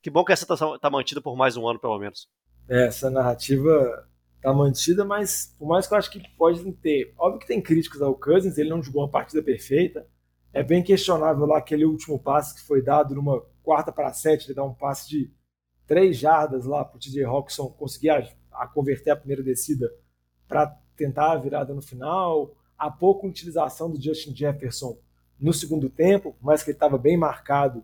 Que 0.02 0.10
bom 0.10 0.24
que 0.26 0.32
essa 0.32 0.52
está 0.52 0.80
tá 0.80 0.90
mantida 0.90 1.22
por 1.22 1.36
mais 1.36 1.56
um 1.56 1.68
ano, 1.68 1.80
pelo 1.80 2.00
menos. 2.00 2.28
É, 2.68 2.88
essa 2.88 3.10
narrativa 3.10 4.08
tá 4.42 4.54
mantida, 4.54 5.06
mas 5.06 5.56
por 5.60 5.68
mais 5.68 5.86
que 5.86 5.94
eu 5.94 5.98
acho 5.98 6.10
que 6.10 6.22
pode 6.36 6.72
ter. 6.74 7.14
Óbvio 7.18 7.40
que 7.40 7.48
tem 7.48 7.62
críticas 7.62 8.02
ao 8.02 8.16
Cousins, 8.16 8.58
ele 8.58 8.70
não 8.70 8.82
jogou 8.82 9.04
uma 9.04 9.12
partida 9.12 9.44
perfeita. 9.44 10.08
É 10.52 10.64
bem 10.64 10.82
questionável 10.82 11.46
lá 11.46 11.60
aquele 11.60 11.86
último 11.86 12.20
passe 12.20 12.56
que 12.56 12.66
foi 12.66 12.82
dado 12.82 13.14
numa 13.14 13.42
quarta 13.62 13.92
para 13.92 14.12
sete, 14.12 14.48
ele 14.48 14.56
dá 14.56 14.64
um 14.64 14.74
passe 14.74 15.08
de 15.08 15.32
três 15.90 16.18
jardas 16.18 16.66
lá 16.66 16.86
para 16.86 16.98
o 16.98 17.00
TJ 17.00 17.24
Rockson 17.24 17.68
conseguir 17.68 18.12
a, 18.12 18.24
a 18.52 18.68
converter 18.68 19.10
a 19.10 19.16
primeira 19.16 19.42
descida 19.42 19.92
para 20.48 20.68
tentar 20.96 21.32
a 21.32 21.38
virada 21.38 21.74
no 21.74 21.82
final. 21.82 22.56
Há 22.78 22.92
pouca 22.92 23.26
utilização 23.26 23.90
do 23.90 24.00
Justin 24.00 24.36
Jefferson 24.36 24.96
no 25.40 25.52
segundo 25.52 25.90
tempo, 25.90 26.36
mas 26.40 26.62
que 26.62 26.70
ele 26.70 26.76
estava 26.76 26.96
bem 26.96 27.18
marcado 27.18 27.84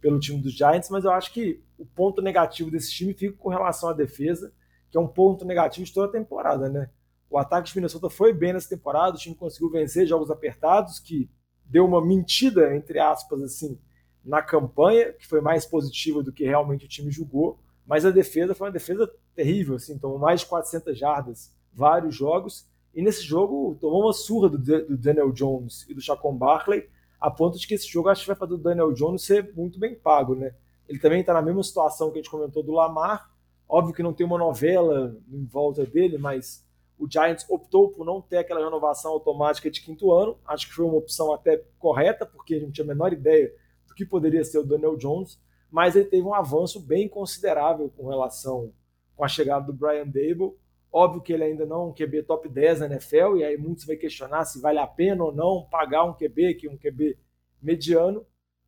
pelo 0.00 0.20
time 0.20 0.40
dos 0.40 0.52
Giants, 0.52 0.88
mas 0.90 1.04
eu 1.04 1.10
acho 1.10 1.32
que 1.32 1.60
o 1.76 1.84
ponto 1.84 2.22
negativo 2.22 2.70
desse 2.70 2.92
time 2.92 3.12
fica 3.12 3.36
com 3.36 3.48
relação 3.48 3.88
à 3.88 3.92
defesa, 3.92 4.52
que 4.88 4.96
é 4.96 5.00
um 5.00 5.08
ponto 5.08 5.44
negativo 5.44 5.84
de 5.84 5.92
toda 5.92 6.06
a 6.06 6.12
temporada, 6.12 6.68
né? 6.68 6.88
O 7.28 7.36
ataque 7.36 7.68
de 7.68 7.76
Minnesota 7.76 8.08
foi 8.08 8.32
bem 8.32 8.52
nessa 8.52 8.68
temporada, 8.68 9.16
o 9.16 9.18
time 9.18 9.34
conseguiu 9.34 9.70
vencer 9.70 10.06
jogos 10.06 10.30
apertados, 10.30 11.00
que 11.00 11.28
deu 11.64 11.84
uma 11.84 12.04
mentira, 12.04 12.76
entre 12.76 12.98
aspas, 13.00 13.42
assim, 13.42 13.78
na 14.24 14.42
campanha, 14.42 15.12
que 15.12 15.26
foi 15.26 15.40
mais 15.40 15.64
positiva 15.64 16.22
do 16.22 16.32
que 16.32 16.44
realmente 16.44 16.84
o 16.84 16.88
time 16.88 17.10
jogou, 17.10 17.58
mas 17.86 18.04
a 18.04 18.10
defesa 18.10 18.54
foi 18.54 18.68
uma 18.68 18.72
defesa 18.72 19.10
terrível, 19.34 19.76
assim, 19.76 19.98
tomou 19.98 20.18
mais 20.18 20.40
de 20.40 20.46
400 20.46 20.96
jardas, 20.96 21.52
vários 21.72 22.14
jogos, 22.14 22.68
e 22.94 23.02
nesse 23.02 23.22
jogo 23.22 23.76
tomou 23.80 24.02
uma 24.02 24.12
surra 24.12 24.48
do, 24.48 24.58
do 24.58 24.96
Daniel 24.96 25.32
Jones 25.32 25.86
e 25.88 25.94
do 25.94 26.00
Chacon 26.00 26.36
Barkley, 26.36 26.88
a 27.20 27.30
ponto 27.30 27.58
de 27.58 27.66
que 27.66 27.74
esse 27.74 27.88
jogo 27.88 28.08
acho 28.08 28.22
que 28.22 28.28
vai 28.28 28.36
fazer 28.36 28.54
o 28.54 28.58
Daniel 28.58 28.92
Jones 28.92 29.22
ser 29.22 29.52
muito 29.54 29.78
bem 29.78 29.94
pago, 29.94 30.34
né? 30.34 30.54
Ele 30.88 30.98
também 30.98 31.20
está 31.20 31.32
na 31.32 31.42
mesma 31.42 31.62
situação 31.62 32.10
que 32.10 32.18
a 32.18 32.22
gente 32.22 32.30
comentou 32.30 32.62
do 32.62 32.72
Lamar, 32.72 33.30
óbvio 33.68 33.94
que 33.94 34.02
não 34.02 34.12
tem 34.12 34.26
uma 34.26 34.38
novela 34.38 35.16
em 35.30 35.44
volta 35.44 35.86
dele, 35.86 36.18
mas 36.18 36.66
o 36.98 37.10
Giants 37.10 37.46
optou 37.48 37.88
por 37.90 38.04
não 38.04 38.20
ter 38.20 38.38
aquela 38.38 38.62
renovação 38.62 39.12
automática 39.12 39.70
de 39.70 39.80
quinto 39.80 40.12
ano. 40.12 40.36
Acho 40.46 40.68
que 40.68 40.74
foi 40.74 40.84
uma 40.84 40.98
opção 40.98 41.32
até 41.32 41.64
correta, 41.78 42.26
porque 42.26 42.56
a 42.56 42.60
gente 42.60 42.72
tinha 42.72 42.84
a 42.84 42.88
menor 42.88 43.12
ideia 43.12 43.50
do 43.90 43.94
que 43.94 44.06
poderia 44.06 44.44
ser 44.44 44.58
o 44.58 44.64
Daniel 44.64 44.96
Jones, 44.96 45.38
mas 45.70 45.96
ele 45.96 46.06
teve 46.06 46.22
um 46.22 46.32
avanço 46.32 46.80
bem 46.80 47.08
considerável 47.08 47.90
com 47.96 48.08
relação 48.08 48.72
com 49.16 49.24
a 49.24 49.28
chegada 49.28 49.66
do 49.66 49.72
Brian 49.72 50.06
Dable. 50.06 50.56
Óbvio 50.92 51.20
que 51.20 51.32
ele 51.32 51.44
ainda 51.44 51.66
não 51.66 51.82
é 51.82 51.84
um 51.86 51.92
QB 51.92 52.22
top 52.22 52.48
10 52.48 52.80
na 52.80 52.86
NFL, 52.86 53.36
e 53.36 53.44
aí 53.44 53.56
muitos 53.58 53.84
vai 53.84 53.96
questionar 53.96 54.44
se 54.44 54.60
vale 54.60 54.78
a 54.78 54.86
pena 54.86 55.24
ou 55.24 55.32
não 55.32 55.66
pagar 55.70 56.04
um 56.04 56.14
QB, 56.14 56.54
que 56.54 56.68
é 56.68 56.70
um 56.70 56.78
QB 56.78 57.18
mediano, 57.60 58.24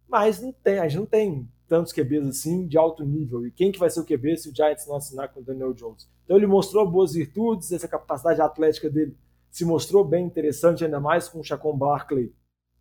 mas 0.08 0.42
não 0.42 0.52
tem, 0.52 0.78
a 0.78 0.88
gente 0.88 0.98
não 0.98 1.06
tem 1.06 1.48
tantos 1.66 1.92
QBs 1.92 2.26
assim 2.28 2.66
de 2.66 2.76
alto 2.76 3.04
nível. 3.04 3.46
E 3.46 3.50
quem 3.50 3.72
que 3.72 3.78
vai 3.78 3.88
ser 3.88 4.00
o 4.00 4.04
QB 4.04 4.36
se 4.36 4.50
o 4.50 4.54
Giants 4.54 4.86
não 4.86 4.96
assinar 4.96 5.32
com 5.32 5.40
o 5.40 5.44
Daniel 5.44 5.72
Jones? 5.72 6.08
Então 6.24 6.36
ele 6.36 6.46
mostrou 6.46 6.88
boas 6.88 7.14
virtudes, 7.14 7.72
essa 7.72 7.88
capacidade 7.88 8.40
atlética 8.40 8.90
dele 8.90 9.16
se 9.50 9.64
mostrou 9.64 10.04
bem 10.04 10.24
interessante, 10.24 10.84
ainda 10.84 10.98
mais 10.98 11.28
com 11.28 11.40
o 11.40 11.44
Chacon 11.44 11.76
Barkley 11.76 12.34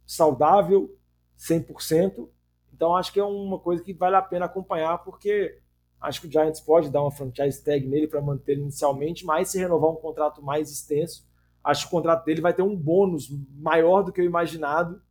saudável, 0.05 0.93
100%. 1.41 2.29
Então 2.73 2.95
acho 2.95 3.11
que 3.11 3.19
é 3.19 3.23
uma 3.23 3.59
coisa 3.59 3.83
que 3.83 3.93
vale 3.93 4.15
a 4.15 4.21
pena 4.21 4.45
acompanhar, 4.45 4.99
porque 4.99 5.59
acho 5.99 6.21
que 6.21 6.27
o 6.27 6.31
Giants 6.31 6.61
pode 6.61 6.89
dar 6.89 7.01
uma 7.01 7.11
franchise 7.11 7.63
tag 7.63 7.85
nele 7.87 8.07
para 8.07 8.21
manter 8.21 8.53
ele 8.53 8.61
inicialmente, 8.61 9.25
mas 9.25 9.49
se 9.49 9.59
renovar 9.59 9.91
um 9.91 9.95
contrato 9.95 10.41
mais 10.41 10.71
extenso, 10.71 11.27
acho 11.63 11.83
que 11.83 11.87
o 11.87 11.97
contrato 11.97 12.25
dele 12.25 12.41
vai 12.41 12.53
ter 12.53 12.63
um 12.63 12.75
bônus 12.75 13.29
maior 13.55 14.03
do 14.03 14.11
que 14.11 14.21
eu 14.21 14.25
imaginado, 14.25 15.01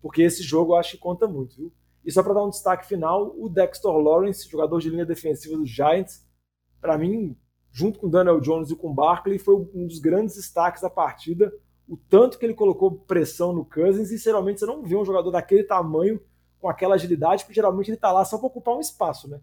porque 0.00 0.22
esse 0.22 0.42
jogo 0.42 0.72
eu 0.72 0.76
acho 0.76 0.92
que 0.92 0.98
conta 0.98 1.28
muito, 1.28 1.56
viu? 1.56 1.72
E 2.04 2.10
só 2.10 2.22
para 2.22 2.34
dar 2.34 2.44
um 2.44 2.50
destaque 2.50 2.86
final, 2.86 3.34
o 3.38 3.48
Dexter 3.48 3.92
Lawrence, 3.92 4.48
jogador 4.48 4.80
de 4.80 4.88
linha 4.88 5.04
defensiva 5.04 5.56
dos 5.56 5.68
Giants, 5.68 6.26
para 6.80 6.96
mim, 6.96 7.36
junto 7.70 7.98
com 7.98 8.08
Daniel 8.08 8.40
Jones 8.40 8.70
e 8.70 8.76
com 8.76 8.94
Barkley, 8.94 9.38
foi 9.38 9.54
um 9.54 9.86
dos 9.86 9.98
grandes 9.98 10.34
destaques 10.36 10.80
da 10.80 10.88
partida. 10.88 11.52
O 11.90 11.96
tanto 11.96 12.38
que 12.38 12.46
ele 12.46 12.54
colocou 12.54 13.00
pressão 13.00 13.52
no 13.52 13.64
Cousins, 13.64 14.12
e 14.12 14.16
geralmente 14.16 14.60
você 14.60 14.66
não 14.66 14.80
vê 14.80 14.94
um 14.94 15.04
jogador 15.04 15.32
daquele 15.32 15.64
tamanho 15.64 16.22
com 16.60 16.68
aquela 16.68 16.94
agilidade, 16.94 17.42
porque 17.42 17.56
geralmente 17.56 17.88
ele 17.88 17.96
está 17.96 18.12
lá 18.12 18.24
só 18.24 18.38
para 18.38 18.46
ocupar 18.46 18.76
um 18.76 18.80
espaço, 18.80 19.28
né? 19.28 19.40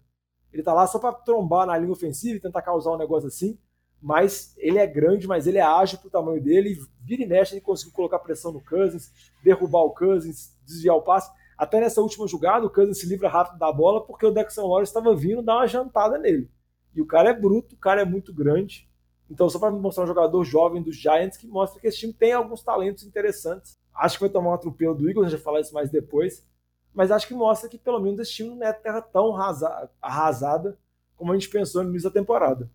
Ele 0.53 0.61
está 0.61 0.73
lá 0.73 0.87
só 0.87 0.97
para 0.97 1.11
trombar 1.11 1.67
na 1.67 1.77
linha 1.77 1.91
ofensiva 1.91 2.37
e 2.37 2.39
tentar 2.39 2.61
causar 2.61 2.91
um 2.91 2.97
negócio 2.97 3.27
assim. 3.27 3.59
Mas 4.01 4.55
ele 4.57 4.77
é 4.77 4.87
grande, 4.87 5.27
mas 5.27 5.45
ele 5.45 5.57
é 5.57 5.61
ágil 5.61 5.99
pro 5.99 6.09
tamanho 6.09 6.41
dele. 6.41 6.71
E 6.71 6.79
vira 7.03 7.23
e 7.23 7.27
mexe, 7.27 7.53
ele 7.53 7.59
conseguiu 7.59 7.93
colocar 7.93 8.19
pressão 8.19 8.53
no 8.53 8.63
Cousins, 8.63 9.11
derrubar 9.43 9.81
o 9.81 9.89
Cousins, 9.89 10.55
desviar 10.65 10.95
o 10.95 11.01
passe. 11.01 11.29
Até 11.57 11.81
nessa 11.81 12.01
última 12.01 12.27
jogada, 12.27 12.65
o 12.65 12.69
Kansas 12.69 12.97
se 12.97 13.07
livra 13.07 13.27
rápido 13.27 13.59
da 13.59 13.73
bola 13.73 14.05
porque 14.05 14.25
o 14.25 14.31
Dexon 14.31 14.67
Lawrence 14.67 14.91
estava 14.91 15.13
vindo 15.13 15.41
dar 15.41 15.57
uma 15.57 15.67
jantada 15.67 16.17
nele. 16.17 16.49
E 16.95 17.01
o 17.01 17.05
cara 17.05 17.31
é 17.31 17.33
bruto, 17.33 17.75
o 17.75 17.77
cara 17.77 18.03
é 18.03 18.05
muito 18.05 18.33
grande. 18.33 18.87
Então, 19.29 19.49
só 19.49 19.59
para 19.59 19.71
mostrar 19.71 20.03
um 20.03 20.07
jogador 20.07 20.43
jovem 20.43 20.81
dos 20.81 20.95
Giants 20.95 21.37
que 21.37 21.47
mostra 21.47 21.79
que 21.79 21.87
esse 21.87 21.99
time 21.99 22.13
tem 22.13 22.33
alguns 22.33 22.63
talentos 22.63 23.03
interessantes. 23.03 23.77
Acho 23.93 24.17
que 24.17 24.21
vai 24.21 24.29
tomar 24.29 24.51
um 24.51 24.53
atropelo 24.53 24.95
do 24.95 25.09
Eagles, 25.09 25.27
a 25.27 25.29
gente 25.29 25.39
vai 25.39 25.43
falar 25.43 25.59
isso 25.61 25.73
mais 25.73 25.89
depois. 25.89 26.45
Mas 26.93 27.11
acho 27.11 27.27
que 27.27 27.33
mostra 27.33 27.69
que 27.69 27.77
pelo 27.77 27.99
menos 27.99 28.19
esse 28.19 28.33
time 28.33 28.55
não 28.55 28.65
é 28.65 28.73
terra 28.73 29.01
tão 29.01 29.35
arrasada 30.01 30.77
como 31.15 31.31
a 31.31 31.35
gente 31.35 31.49
pensou 31.49 31.83
no 31.83 31.89
início 31.89 32.09
da 32.09 32.13
temporada. 32.13 32.69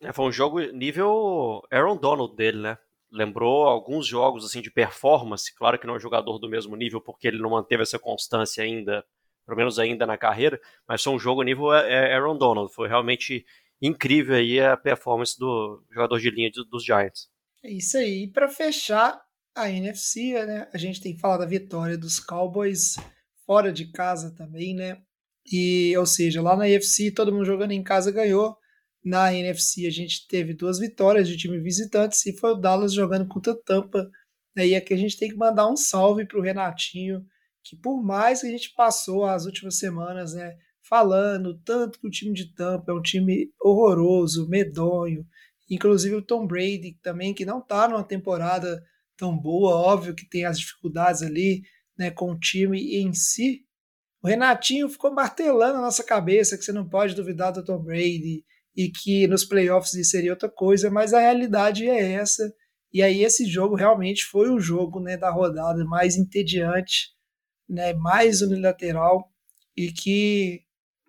É, 0.00 0.12
foi 0.12 0.26
um 0.26 0.32
jogo 0.32 0.60
nível 0.60 1.62
Aaron 1.70 1.96
Donald 1.96 2.34
dele, 2.36 2.58
né? 2.58 2.78
lembrou 3.14 3.68
alguns 3.68 4.06
jogos 4.06 4.44
assim 4.44 4.60
de 4.60 4.70
performance, 4.70 5.54
claro 5.54 5.78
que 5.78 5.86
não 5.86 5.94
é 5.94 5.96
um 5.96 6.00
jogador 6.00 6.38
do 6.38 6.48
mesmo 6.48 6.74
nível 6.74 7.00
porque 7.00 7.28
ele 7.28 7.38
não 7.38 7.50
manteve 7.50 7.82
essa 7.82 7.98
constância 7.98 8.64
ainda, 8.64 9.04
pelo 9.46 9.56
menos 9.56 9.78
ainda 9.78 10.04
na 10.04 10.18
carreira, 10.18 10.60
mas 10.86 11.02
foi 11.02 11.12
um 11.12 11.18
jogo 11.18 11.42
nível 11.42 11.72
é, 11.72 12.10
é 12.10 12.14
Aaron 12.14 12.36
Donald, 12.36 12.74
foi 12.74 12.88
realmente 12.88 13.46
incrível 13.86 14.34
aí 14.34 14.58
a 14.60 14.76
performance 14.76 15.38
do 15.38 15.84
jogador 15.92 16.18
de 16.18 16.30
linha 16.30 16.50
dos 16.70 16.84
Giants. 16.84 17.28
É 17.62 17.70
isso 17.70 17.96
aí, 17.98 18.24
e 18.24 18.30
para 18.30 18.48
fechar 18.48 19.20
a 19.54 19.70
NFC, 19.70 20.32
né, 20.46 20.68
a 20.72 20.78
gente 20.78 21.00
tem 21.00 21.14
que 21.14 21.20
falar 21.20 21.36
da 21.36 21.46
vitória 21.46 21.96
dos 21.96 22.18
Cowboys 22.18 22.96
fora 23.46 23.72
de 23.72 23.90
casa 23.92 24.34
também, 24.34 24.74
né? 24.74 25.00
E, 25.50 25.94
ou 25.96 26.06
seja, 26.06 26.40
lá 26.40 26.56
na 26.56 26.68
NFC 26.68 27.10
todo 27.10 27.30
mundo 27.30 27.44
jogando 27.44 27.72
em 27.72 27.82
casa 27.82 28.10
ganhou, 28.10 28.56
na 29.04 29.32
NFC 29.32 29.86
a 29.86 29.90
gente 29.90 30.26
teve 30.26 30.54
duas 30.54 30.78
vitórias 30.78 31.28
de 31.28 31.36
time 31.36 31.60
visitantes 31.60 32.24
e 32.24 32.36
foi 32.36 32.52
o 32.52 32.56
Dallas 32.56 32.94
jogando 32.94 33.28
contra 33.28 33.54
Tampa. 33.54 34.08
Né? 34.56 34.68
E 34.68 34.74
aqui 34.74 34.94
a 34.94 34.96
gente 34.96 35.18
tem 35.18 35.28
que 35.28 35.36
mandar 35.36 35.68
um 35.68 35.76
salve 35.76 36.26
para 36.26 36.38
o 36.38 36.42
Renatinho, 36.42 37.22
que 37.62 37.76
por 37.76 38.02
mais 38.02 38.40
que 38.40 38.46
a 38.46 38.50
gente 38.50 38.72
passou 38.74 39.26
as 39.26 39.44
últimas 39.44 39.78
semanas 39.78 40.32
né, 40.32 40.56
falando 40.88 41.58
tanto 41.64 41.98
que 41.98 42.06
o 42.06 42.10
time 42.10 42.32
de 42.32 42.54
Tampa 42.54 42.92
é 42.92 42.94
um 42.94 43.02
time 43.02 43.50
horroroso, 43.60 44.48
medonho, 44.48 45.26
inclusive 45.70 46.14
o 46.14 46.22
Tom 46.22 46.46
Brady 46.46 46.98
também, 47.02 47.34
que 47.34 47.44
não 47.44 47.58
está 47.58 47.88
numa 47.88 48.04
temporada 48.04 48.82
tão 49.16 49.36
boa, 49.36 49.76
óbvio 49.76 50.14
que 50.14 50.28
tem 50.28 50.44
as 50.44 50.58
dificuldades 50.58 51.22
ali 51.22 51.62
né, 51.96 52.10
com 52.10 52.32
o 52.32 52.38
time 52.38 52.96
em 52.96 53.12
si. 53.14 53.64
O 54.22 54.28
Renatinho 54.28 54.88
ficou 54.88 55.12
martelando 55.12 55.74
na 55.74 55.82
nossa 55.82 56.02
cabeça 56.02 56.56
que 56.58 56.64
você 56.64 56.72
não 56.72 56.88
pode 56.88 57.14
duvidar 57.14 57.52
do 57.52 57.64
Tom 57.64 57.82
Brady, 57.82 58.44
e 58.76 58.90
que 58.90 59.26
nos 59.26 59.44
playoffs 59.44 59.92
seria 60.08 60.32
outra 60.32 60.48
coisa, 60.48 60.90
mas 60.90 61.14
a 61.14 61.20
realidade 61.20 61.88
é 61.88 62.12
essa. 62.12 62.52
E 62.92 63.02
aí 63.02 63.22
esse 63.22 63.46
jogo 63.46 63.76
realmente 63.76 64.24
foi 64.24 64.50
o 64.50 64.60
jogo 64.60 65.00
né, 65.00 65.16
da 65.16 65.30
rodada 65.30 65.84
mais 65.84 66.16
entediante, 66.16 67.10
né, 67.68 67.92
mais 67.94 68.42
unilateral 68.42 69.30
e 69.76 69.92
que 69.92 70.63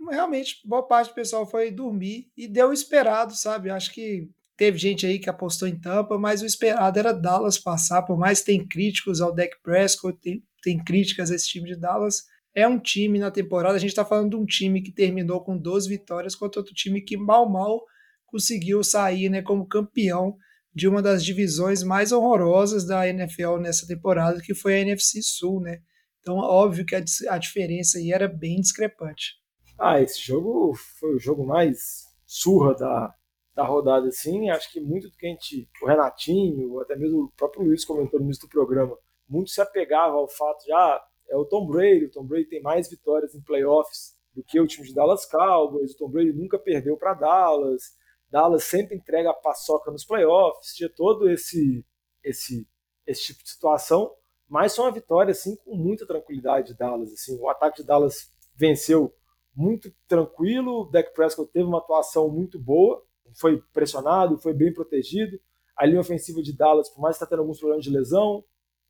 realmente 0.10 0.62
boa 0.66 0.88
parte 0.88 1.10
do 1.10 1.16
pessoal 1.16 1.46
foi 1.50 1.72
dormir 1.72 2.28
e 2.36 2.48
deu 2.48 2.70
o 2.70 2.74
esperado, 2.74 3.36
sabe? 3.36 3.70
Acho 3.70 3.94
que 3.94 4.30
teve 4.58 4.78
gente 4.78 5.06
aí 5.06 5.20
que 5.20 5.30
apostou 5.30 5.68
em 5.68 5.80
Tampa, 5.80 6.18
mas 6.18 6.42
o 6.42 6.46
esperado 6.46 6.98
era 6.98 7.14
Dallas 7.14 7.58
passar, 7.58 8.04
por 8.04 8.18
mais 8.18 8.40
que 8.40 8.46
tem 8.46 8.68
críticos 8.68 9.22
ao 9.22 9.34
Dak 9.34 9.56
Prescott, 9.62 10.18
tem, 10.22 10.44
tem 10.62 10.84
críticas 10.84 11.32
a 11.32 11.36
esse 11.36 11.48
time 11.48 11.68
de 11.68 11.76
Dallas, 11.76 12.24
é 12.54 12.68
um 12.68 12.80
time 12.80 13.20
na 13.20 13.30
temporada, 13.30 13.76
a 13.76 13.80
gente 13.80 13.90
está 13.90 14.06
falando 14.06 14.30
de 14.32 14.36
um 14.38 14.46
time 14.46 14.82
que 14.82 14.92
terminou 14.92 15.44
com 15.44 15.58
12 15.58 15.90
vitórias 15.90 16.36
contra 16.36 16.62
outro 16.62 16.74
time 16.74 17.02
que 17.02 17.18
mal 17.18 17.50
mal 17.50 17.82
conseguiu 18.26 18.84
sair 18.84 19.30
né, 19.30 19.42
como 19.42 19.68
campeão 19.68 20.38
de 20.74 20.88
uma 20.88 21.02
das 21.02 21.24
divisões 21.24 21.84
mais 21.84 22.12
horrorosas 22.12 22.86
da 22.86 23.08
NFL 23.08 23.58
nessa 23.58 23.88
temporada, 23.88 24.42
que 24.42 24.54
foi 24.54 24.76
a 24.76 24.80
NFC 24.80 25.22
Sul, 25.22 25.62
né? 25.62 25.80
Então, 26.20 26.36
óbvio 26.36 26.86
que 26.86 26.96
a, 26.96 27.04
a 27.30 27.38
diferença 27.38 27.98
aí 27.98 28.12
era 28.12 28.28
bem 28.28 28.60
discrepante. 28.60 29.36
Ah, 29.78 30.02
esse 30.02 30.20
jogo 30.22 30.74
foi 31.00 31.16
o 31.16 31.20
jogo 31.20 31.46
mais 31.46 32.06
surra 32.26 32.74
da, 32.74 33.14
da 33.54 33.64
rodada, 33.64 34.08
assim. 34.08 34.50
Acho 34.50 34.72
que 34.72 34.80
muito 34.80 35.10
do 35.10 35.18
que 35.18 35.26
a 35.26 35.30
gente, 35.30 35.70
o 35.82 35.88
Renatinho, 35.88 36.80
até 36.80 36.96
mesmo 36.96 37.24
o 37.24 37.32
próprio 37.32 37.64
Luiz 37.64 37.84
comentou 37.84 38.20
no 38.20 38.26
início 38.26 38.48
do 38.48 38.52
programa, 38.52 38.98
muito 39.28 39.50
se 39.50 39.62
apegava 39.62 40.16
ao 40.16 40.28
fato 40.28 40.64
de, 40.64 40.72
ah, 40.72 41.02
é 41.30 41.36
o 41.36 41.46
Tom 41.46 41.68
Brady. 41.68 42.06
O 42.06 42.12
Tom 42.12 42.26
Brady 42.26 42.46
tem 42.46 42.62
mais 42.62 42.90
vitórias 42.90 43.36
em 43.36 43.42
playoffs 43.42 44.16
do 44.34 44.44
que 44.44 44.60
o 44.60 44.68
time 44.68 44.88
de 44.88 44.94
Dallas 44.94 45.26
Cowboys. 45.26 45.94
O 45.94 45.98
Tom 45.98 46.10
Brady 46.10 46.34
nunca 46.34 46.60
perdeu 46.60 46.98
para 46.98 47.14
Dallas. 47.14 47.96
Dallas 48.30 48.64
sempre 48.64 48.96
entrega 48.96 49.32
a 49.32 49.34
paçoca 49.34 49.92
nos 49.92 50.06
playoffs. 50.06 50.74
Tinha 50.74 50.90
todo 50.90 51.30
esse, 51.30 51.86
esse, 52.24 52.68
esse 53.08 53.24
tipo 53.24 53.44
de 53.44 53.50
situação. 53.50 54.14
Mas 54.48 54.76
foi 54.76 54.86
uma 54.86 54.92
vitória 54.92 55.32
assim 55.32 55.56
com 55.58 55.76
muita 55.76 56.06
tranquilidade 56.06 56.68
de 56.68 56.78
Dallas. 56.78 57.12
Assim, 57.12 57.38
o 57.40 57.50
ataque 57.50 57.82
de 57.82 57.88
Dallas 57.88 58.32
venceu 58.56 59.14
muito 59.56 59.92
tranquilo. 60.08 60.82
O 60.82 60.86
Dak 60.86 61.14
Prescott 61.14 61.52
teve 61.52 61.66
uma 61.66 61.78
atuação 61.78 62.30
muito 62.30 62.60
boa, 62.60 63.04
foi 63.34 63.62
pressionado, 63.74 64.38
foi 64.38 64.54
bem 64.54 64.74
protegido. 64.74 65.40
A 65.76 65.86
linha 65.86 66.00
ofensiva 66.00 66.42
de 66.42 66.56
Dallas, 66.56 66.90
por 66.90 67.02
mais 67.02 67.18
que 67.18 67.24
está 67.24 67.30
tendo 67.30 67.40
alguns 67.40 67.60
problemas 67.60 67.84
de 67.84 67.90
lesão, 67.90 68.44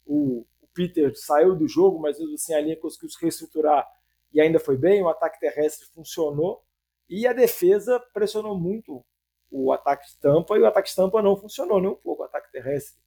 o, 0.06 0.46
o 0.62 0.68
Peter 0.74 1.12
saiu 1.16 1.56
do 1.56 1.68
jogo, 1.68 2.00
mas 2.00 2.20
assim 2.20 2.54
a 2.54 2.62
linha 2.62 2.78
conseguiu 2.78 3.10
se 3.10 3.22
reestruturar 3.22 3.88
e 4.34 4.42
ainda 4.42 4.60
foi 4.60 4.78
bem. 4.78 5.02
O 5.02 5.10
ataque 5.10 5.40
terrestre 5.40 5.88
funcionou 5.94 6.64
e 7.10 7.28
a 7.28 7.34
defesa 7.34 8.00
pressionou 8.14 8.60
muito 8.60 9.04
o 9.50 9.72
ataque 9.72 10.08
de 10.08 10.20
Tampa 10.20 10.58
e 10.58 10.62
o 10.62 10.68
ataque 10.68 10.90
de 10.90 10.96
Tampa 10.96 11.22
não 11.22 11.38
funcionou 11.38 11.80
nem 11.80 11.92
um 11.92 11.96
pouco. 11.96 12.24
O 12.24 12.26
ataque 12.26 12.52
terrestre 12.52 13.00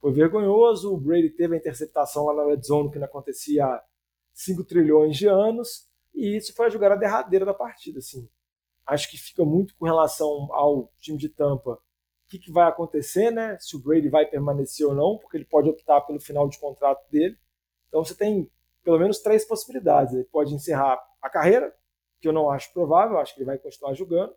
foi 0.00 0.12
vergonhoso. 0.12 0.92
O 0.92 0.98
Brady 0.98 1.30
teve 1.30 1.54
a 1.54 1.58
interceptação 1.58 2.26
lá 2.26 2.34
na 2.34 2.44
red 2.44 2.62
zone 2.62 2.90
que 2.90 2.98
não 2.98 3.06
acontecia 3.06 3.64
há 3.64 3.84
5 4.32 4.64
trilhões 4.64 5.16
de 5.16 5.26
anos 5.26 5.88
e 6.14 6.36
isso 6.36 6.54
foi 6.54 6.66
a 6.66 6.70
jogada 6.70 6.96
derradeira 6.96 7.44
da 7.44 7.52
partida. 7.52 7.98
Assim. 7.98 8.28
Acho 8.86 9.10
que 9.10 9.16
fica 9.16 9.44
muito 9.44 9.74
com 9.76 9.84
relação 9.84 10.48
ao 10.52 10.92
time 10.98 11.18
de 11.18 11.28
Tampa. 11.28 11.72
O 11.72 11.80
que, 12.28 12.38
que 12.38 12.52
vai 12.52 12.68
acontecer, 12.68 13.30
né? 13.30 13.56
Se 13.60 13.76
o 13.76 13.82
Brady 13.82 14.08
vai 14.08 14.26
permanecer 14.26 14.86
ou 14.86 14.94
não, 14.94 15.18
porque 15.18 15.36
ele 15.36 15.44
pode 15.44 15.68
optar 15.68 16.00
pelo 16.02 16.20
final 16.20 16.48
de 16.48 16.58
contrato 16.58 17.08
dele. 17.10 17.36
Então 17.88 18.04
você 18.04 18.14
tem 18.14 18.50
pelo 18.82 18.98
menos 18.98 19.18
três 19.20 19.44
possibilidades. 19.44 20.14
Ele 20.14 20.24
pode 20.24 20.54
encerrar 20.54 21.02
a 21.20 21.30
carreira, 21.30 21.74
que 22.20 22.28
eu 22.28 22.32
não 22.32 22.50
acho 22.50 22.72
provável, 22.72 23.18
acho 23.18 23.34
que 23.34 23.40
ele 23.40 23.46
vai 23.46 23.58
continuar 23.58 23.94
jogando. 23.94 24.32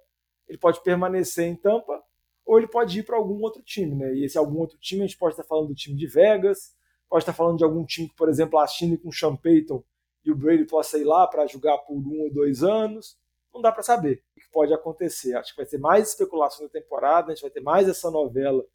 Ele 0.48 0.58
pode 0.58 0.82
permanecer 0.82 1.46
em 1.46 1.56
Tampa, 1.56 2.02
ou 2.46 2.58
ele 2.58 2.68
pode 2.68 3.00
ir 3.00 3.04
para 3.04 3.18
algum 3.18 3.42
outro 3.42 3.62
time, 3.62 3.94
né? 3.94 4.14
E 4.14 4.24
esse 4.24 4.38
algum 4.38 4.60
outro 4.60 4.78
time, 4.80 5.04
a 5.04 5.06
gente 5.06 5.18
pode 5.18 5.34
estar 5.34 5.44
falando 5.44 5.68
do 5.68 5.76
time 5.76 5.98
de 5.98 6.08
Vegas, 6.08 6.74
pode 7.10 7.24
estar 7.24 7.34
falando 7.34 7.58
de 7.58 7.64
algum 7.66 7.86
time 7.86 8.08
que, 8.08 8.16
por 8.16 8.30
exemplo, 8.30 8.58
assine 8.58 8.98
com 8.98 9.10
o 9.10 9.14
Sean 9.14 9.36
Payton 9.36 9.84
e 10.28 10.32
o 10.32 10.36
Brady 10.36 10.66
possa 10.66 10.98
ir 10.98 11.06
lá 11.06 11.26
para 11.26 11.48
jogar 11.48 11.78
por 11.78 11.96
um 11.96 12.24
ou 12.24 12.34
dois 12.34 12.62
anos. 12.62 13.18
Não 13.54 13.62
dá 13.62 13.72
para 13.72 13.82
saber 13.82 14.22
o 14.36 14.42
que 14.42 14.50
pode 14.52 14.74
acontecer. 14.74 15.36
Acho 15.36 15.52
que 15.52 15.62
vai 15.62 15.66
ter 15.66 15.78
mais 15.78 16.10
especulação 16.10 16.66
da 16.66 16.72
temporada, 16.72 17.32
a 17.32 17.34
gente 17.34 17.44
vai 17.44 17.50
ter 17.50 17.62
mais 17.62 17.88
essa 17.88 18.12
novela 18.12 18.66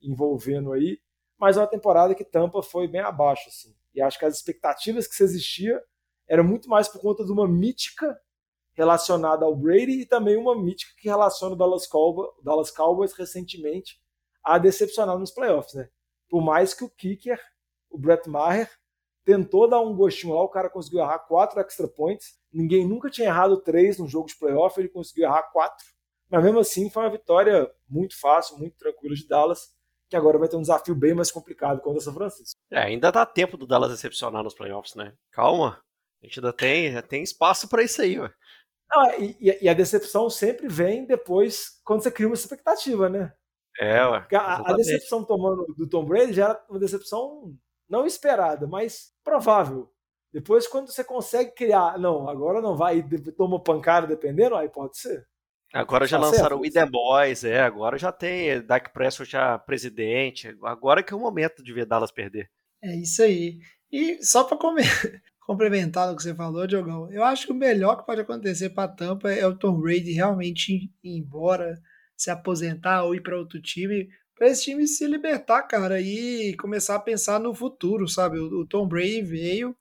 envolvendo 0.00 0.72
aí, 0.72 0.98
mas 1.38 1.58
é 1.58 1.60
uma 1.60 1.66
temporada 1.66 2.14
que 2.14 2.24
Tampa 2.24 2.62
foi 2.62 2.88
bem 2.88 3.02
abaixo, 3.02 3.50
assim. 3.50 3.76
E 3.94 4.00
acho 4.00 4.18
que 4.18 4.24
as 4.24 4.34
expectativas 4.34 5.06
que 5.06 5.14
se 5.14 5.22
existia 5.22 5.84
eram 6.26 6.44
muito 6.44 6.66
mais 6.66 6.88
por 6.88 6.98
conta 6.98 7.22
de 7.26 7.30
uma 7.30 7.46
mítica 7.46 8.18
relacionada 8.72 9.44
ao 9.44 9.54
Brady 9.54 10.00
e 10.00 10.06
também 10.06 10.38
uma 10.38 10.56
mítica 10.56 10.94
que 10.96 11.10
relaciona 11.10 11.54
o 11.54 11.58
Dallas 11.58 11.86
Cowboys, 11.86 12.30
Dallas 12.42 12.70
Cowboys 12.70 13.12
recentemente 13.12 14.00
a 14.42 14.56
decepcionar 14.56 15.18
nos 15.18 15.30
playoffs, 15.30 15.74
né? 15.74 15.90
Por 16.30 16.40
mais 16.40 16.72
que 16.72 16.84
o 16.84 16.88
kicker, 16.88 17.38
o 17.90 17.98
Brett 17.98 18.26
Maher, 18.30 18.70
tentou 19.24 19.68
dar 19.68 19.80
um 19.80 19.94
gostinho 19.94 20.34
lá, 20.34 20.42
o 20.42 20.48
cara 20.48 20.68
conseguiu 20.68 21.00
errar 21.00 21.20
quatro 21.20 21.60
extra 21.60 21.88
points. 21.88 22.38
Ninguém 22.52 22.86
nunca 22.86 23.10
tinha 23.10 23.28
errado 23.28 23.60
três 23.60 23.98
no 23.98 24.06
jogo 24.06 24.26
de 24.26 24.36
playoff, 24.36 24.78
ele 24.78 24.88
conseguiu 24.88 25.24
errar 25.24 25.42
quatro. 25.44 25.84
Mas 26.28 26.42
mesmo 26.42 26.58
assim, 26.58 26.90
foi 26.90 27.02
uma 27.04 27.10
vitória 27.10 27.70
muito 27.88 28.18
fácil, 28.18 28.58
muito 28.58 28.76
tranquila 28.76 29.14
de 29.14 29.26
Dallas, 29.26 29.68
que 30.08 30.16
agora 30.16 30.38
vai 30.38 30.48
ter 30.48 30.56
um 30.56 30.62
desafio 30.62 30.94
bem 30.94 31.14
mais 31.14 31.30
complicado 31.30 31.80
contra 31.80 31.98
o 31.98 32.02
São 32.02 32.14
Francisco. 32.14 32.58
É, 32.70 32.80
ainda 32.80 33.10
dá 33.10 33.24
tempo 33.24 33.56
do 33.56 33.66
Dallas 33.66 33.90
decepcionar 33.90 34.42
nos 34.42 34.54
playoffs, 34.54 34.94
né? 34.94 35.14
Calma, 35.30 35.82
a 36.22 36.26
gente 36.26 36.38
ainda 36.38 36.52
tem, 36.52 37.02
tem 37.02 37.22
espaço 37.22 37.68
para 37.68 37.82
isso 37.82 38.00
aí, 38.00 38.18
ué. 38.18 38.32
Não, 38.90 39.20
e, 39.20 39.58
e, 39.62 39.68
a 39.68 39.74
decepção 39.74 40.28
sempre 40.28 40.68
vem 40.68 41.06
depois, 41.06 41.80
quando 41.82 42.02
você 42.02 42.10
cria 42.10 42.28
uma 42.28 42.34
expectativa, 42.34 43.08
né? 43.08 43.32
É, 43.78 44.04
ué. 44.06 44.26
A, 44.34 44.70
a, 44.70 44.74
decepção 44.74 45.24
tomando 45.24 45.64
do 45.74 45.88
Tom 45.88 46.04
Brady 46.04 46.34
já 46.34 46.50
era 46.50 46.64
uma 46.68 46.78
decepção 46.78 47.56
não 47.92 48.06
esperada, 48.06 48.66
mas 48.66 49.12
provável. 49.22 49.92
Depois, 50.32 50.66
quando 50.66 50.90
você 50.90 51.04
consegue 51.04 51.54
criar, 51.54 51.98
não, 51.98 52.26
agora 52.26 52.62
não 52.62 52.74
vai, 52.74 53.06
toma 53.36 53.62
pancada 53.62 54.06
dependendo, 54.06 54.56
aí 54.56 54.66
pode 54.66 54.96
ser. 54.96 55.28
Agora 55.74 56.06
já 56.06 56.18
tá 56.18 56.24
lançaram 56.24 56.58
o 56.58 56.70
The 56.70 56.86
Boys, 56.86 57.44
é, 57.44 57.60
agora 57.60 57.98
já 57.98 58.10
tem 58.10 58.62
Dak 58.62 58.92
Prescott 58.94 59.30
já 59.30 59.58
presidente, 59.58 60.56
agora 60.62 61.02
que 61.02 61.12
é 61.12 61.16
o 61.16 61.20
momento 61.20 61.62
de 61.62 61.72
ver 61.72 61.84
Dallas 61.84 62.10
perder. 62.10 62.50
É 62.82 62.96
isso 62.96 63.22
aí. 63.22 63.58
E 63.90 64.24
só 64.24 64.44
para 64.44 64.56
complementar 65.40 66.10
o 66.10 66.16
que 66.16 66.22
você 66.22 66.34
falou, 66.34 66.66
Diogão, 66.66 67.12
eu 67.12 67.22
acho 67.22 67.46
que 67.46 67.52
o 67.52 67.56
melhor 67.56 67.96
que 67.96 68.06
pode 68.06 68.22
acontecer 68.22 68.70
para 68.70 68.88
Tampa 68.88 69.30
é 69.30 69.46
o 69.46 69.56
Tom 69.56 69.78
Brady 69.78 70.12
realmente 70.12 70.90
ir 71.02 71.18
embora, 71.18 71.78
se 72.16 72.30
aposentar 72.30 73.04
ou 73.04 73.14
ir 73.14 73.20
para 73.20 73.38
outro 73.38 73.60
time, 73.60 74.08
para 74.42 74.50
esse 74.50 74.64
time 74.64 74.88
se 74.88 75.06
libertar, 75.06 75.62
cara, 75.62 76.00
e 76.00 76.56
começar 76.56 76.96
a 76.96 76.98
pensar 76.98 77.38
no 77.38 77.54
futuro, 77.54 78.08
sabe? 78.08 78.40
O, 78.40 78.66
Tom 78.66 78.88
Brady 78.88 79.22
veio, 79.22 79.72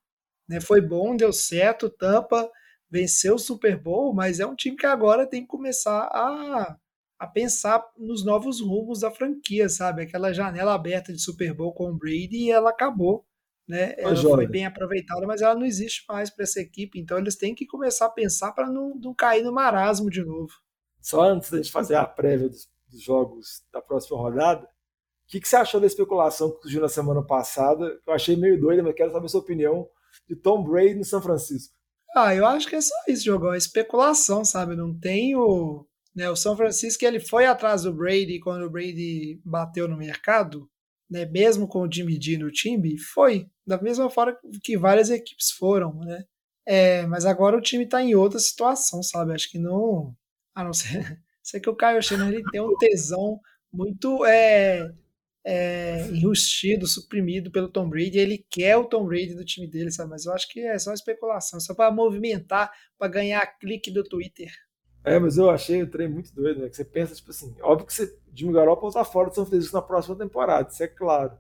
né, 0.47 0.62
foi 0.62 0.80
bom, 0.80 1.16
deu 1.16 1.34
certo, 1.34 1.89
Tampa 1.89 2.47
venceu 2.88 3.36
o 3.36 3.39
Super 3.39 3.76
Bowl, 3.76 4.14
mas 4.14 4.39
é 4.39 4.45
um 4.45 4.53
time 4.53 4.78
que 4.78 4.86
agora 4.86 5.26
tem 5.26 5.41
que 5.41 5.47
começar 5.47 6.03
a, 6.14 6.78
a 7.18 7.26
pensar 7.26 7.84
nos 7.97 8.24
novos 8.24 8.62
rumos 8.62 8.99
da 8.99 9.09
franquia, 9.09 9.68
sabe? 9.68 10.03
Aquela 10.03 10.32
janela 10.32 10.76
aberta 10.76 11.12
de 11.12 11.20
Super 11.20 11.55
Bowl 11.55 11.74
com 11.74 11.89
o 11.89 11.97
Brady 11.97 12.43
e 12.43 12.51
ela 12.51 12.70
acabou 12.70 13.26
né? 13.68 13.95
Ela 13.97 14.16
foi 14.16 14.45
bem 14.45 14.66
aproveitada, 14.66 15.26
mas 15.26 15.41
ela 15.41 15.55
não 15.55 15.66
existe 15.66 16.03
mais 16.07 16.30
para 16.30 16.43
essa 16.43 16.59
equipe, 16.59 16.99
então 16.99 17.18
eles 17.18 17.36
têm 17.36 17.55
que 17.55 17.66
começar 17.66 18.05
a 18.05 18.12
pensar 18.12 18.51
para 18.51 18.70
não, 18.70 18.93
não 18.95 19.14
cair 19.14 19.43
no 19.43 19.51
marasmo 19.51 20.09
de 20.09 20.24
novo. 20.24 20.51
Só 20.99 21.22
antes 21.22 21.49
da 21.49 21.57
gente 21.57 21.72
fazer 21.72 21.95
a 21.95 22.05
prévia 22.05 22.49
dos, 22.49 22.70
dos 22.92 23.02
jogos 23.02 23.64
da 23.72 23.82
próxima 23.82 24.18
rodada, 24.18 24.64
o 24.64 25.32
que, 25.32 25.39
que, 25.39 25.48
você 25.48 25.56
achou 25.56 25.80
da 25.80 25.88
especulação 25.88 26.52
que 26.52 26.62
surgiu 26.64 26.82
na 26.82 26.89
semana 26.89 27.24
passada? 27.24 27.86
Eu 28.06 28.14
achei 28.14 28.36
meio 28.36 28.60
doida, 28.60 28.84
mas 28.84 28.94
quero 28.94 29.12
saber 29.12 29.26
a 29.26 29.30
sua 29.30 29.39
opinião 29.39 29.88
de 30.28 30.36
Tom 30.36 30.64
Brady 30.64 30.96
no 30.96 31.06
São 31.06 31.22
Francisco. 31.22 31.74
Ah, 32.16 32.36
eu 32.36 32.46
acho 32.46 32.68
que 32.68 32.76
é 32.76 32.82
só 32.82 32.94
isso, 33.08 33.24
Jogão. 33.24 33.54
É 33.54 33.58
especulação, 33.58 34.44
sabe? 34.44 34.76
Não 34.76 34.94
tem 34.94 35.36
o. 35.36 35.88
Né, 36.14 36.30
o 36.30 36.36
São 36.36 36.58
Francisco 36.58 37.06
ele 37.06 37.22
foi 37.22 37.46
atrás 37.46 37.84
do 37.84 37.94
Brady 37.94 38.42
quando 38.42 38.64
o 38.64 38.70
Brady 38.70 39.39
bateu 39.46 39.88
no 39.88 39.96
mercado 39.96 40.70
né, 41.12 41.26
mesmo 41.26 41.68
com 41.68 41.82
o 41.82 41.92
Jimmy 41.92 42.18
no 42.38 42.50
time, 42.50 42.98
foi 42.98 43.52
da 43.68 43.80
mesma 43.82 44.10
forma 44.10 44.38
que 44.64 44.78
várias 44.78 45.10
equipes 45.10 45.52
foram, 45.52 45.94
né? 46.00 46.24
É, 46.66 47.06
mas 47.06 47.26
agora 47.26 47.58
o 47.58 47.62
time 47.62 47.84
está 47.84 48.02
em 48.02 48.16
outra 48.16 48.39
situação, 48.39 49.04
sabe? 49.04 49.34
Acho 49.34 49.52
que 49.52 49.60
não. 49.60 50.16
A 50.56 50.64
não 50.64 50.74
ser, 50.74 51.22
sei 51.42 51.60
que 51.60 51.70
o 51.70 51.76
Caio 51.76 52.02
Shannon 52.02 52.30
ele 52.30 52.44
tem 52.52 52.62
um 52.62 52.78
tesão 52.78 53.39
muito 53.72 54.26
é, 54.26 54.92
é, 55.44 56.08
enrustido, 56.08 56.88
suprimido 56.88 57.52
pelo 57.52 57.70
Tom 57.70 57.89
Brady. 57.89 58.18
Ele 58.20 58.46
quer 58.50 58.78
o 58.78 58.86
Tom 58.86 59.06
Brady 59.06 59.34
do 59.34 59.46
time 59.46 59.68
dele, 59.68 59.92
sabe? 59.92 60.10
Mas 60.10 60.26
eu 60.26 60.34
acho 60.34 60.48
que 60.50 60.60
é 60.60 60.78
só 60.78 60.94
especulação, 60.94 61.60
só 61.60 61.74
para 61.74 61.92
movimentar, 61.92 62.72
para 62.98 63.08
ganhar 63.08 63.46
clique 63.60 63.92
do 63.92 64.04
Twitter. 64.04 64.52
É, 65.04 65.18
mas 65.18 65.38
eu 65.38 65.50
achei 65.50 65.82
o 65.82 65.89
trem 65.89 66.08
muito 66.08 66.34
doido, 66.34 66.62
né? 66.62 66.70
Que 66.70 66.76
você 66.76 66.86
pensa, 66.86 67.16
tipo 67.16 67.32
assim, 67.32 67.56
óbvio 67.62 67.88
que 67.88 67.94
você, 67.94 68.16
Jimmy 68.34 68.54
Garoppolo 68.54 68.94
tá 68.94 69.04
fora 69.04 69.30
do 69.30 69.36
São 69.36 69.46
Francisco 69.46 69.76
na 69.76 69.82
próxima 69.82 70.16
temporada, 70.16 70.70
isso 70.70 70.84
é 70.84 70.88
claro. 70.88 71.38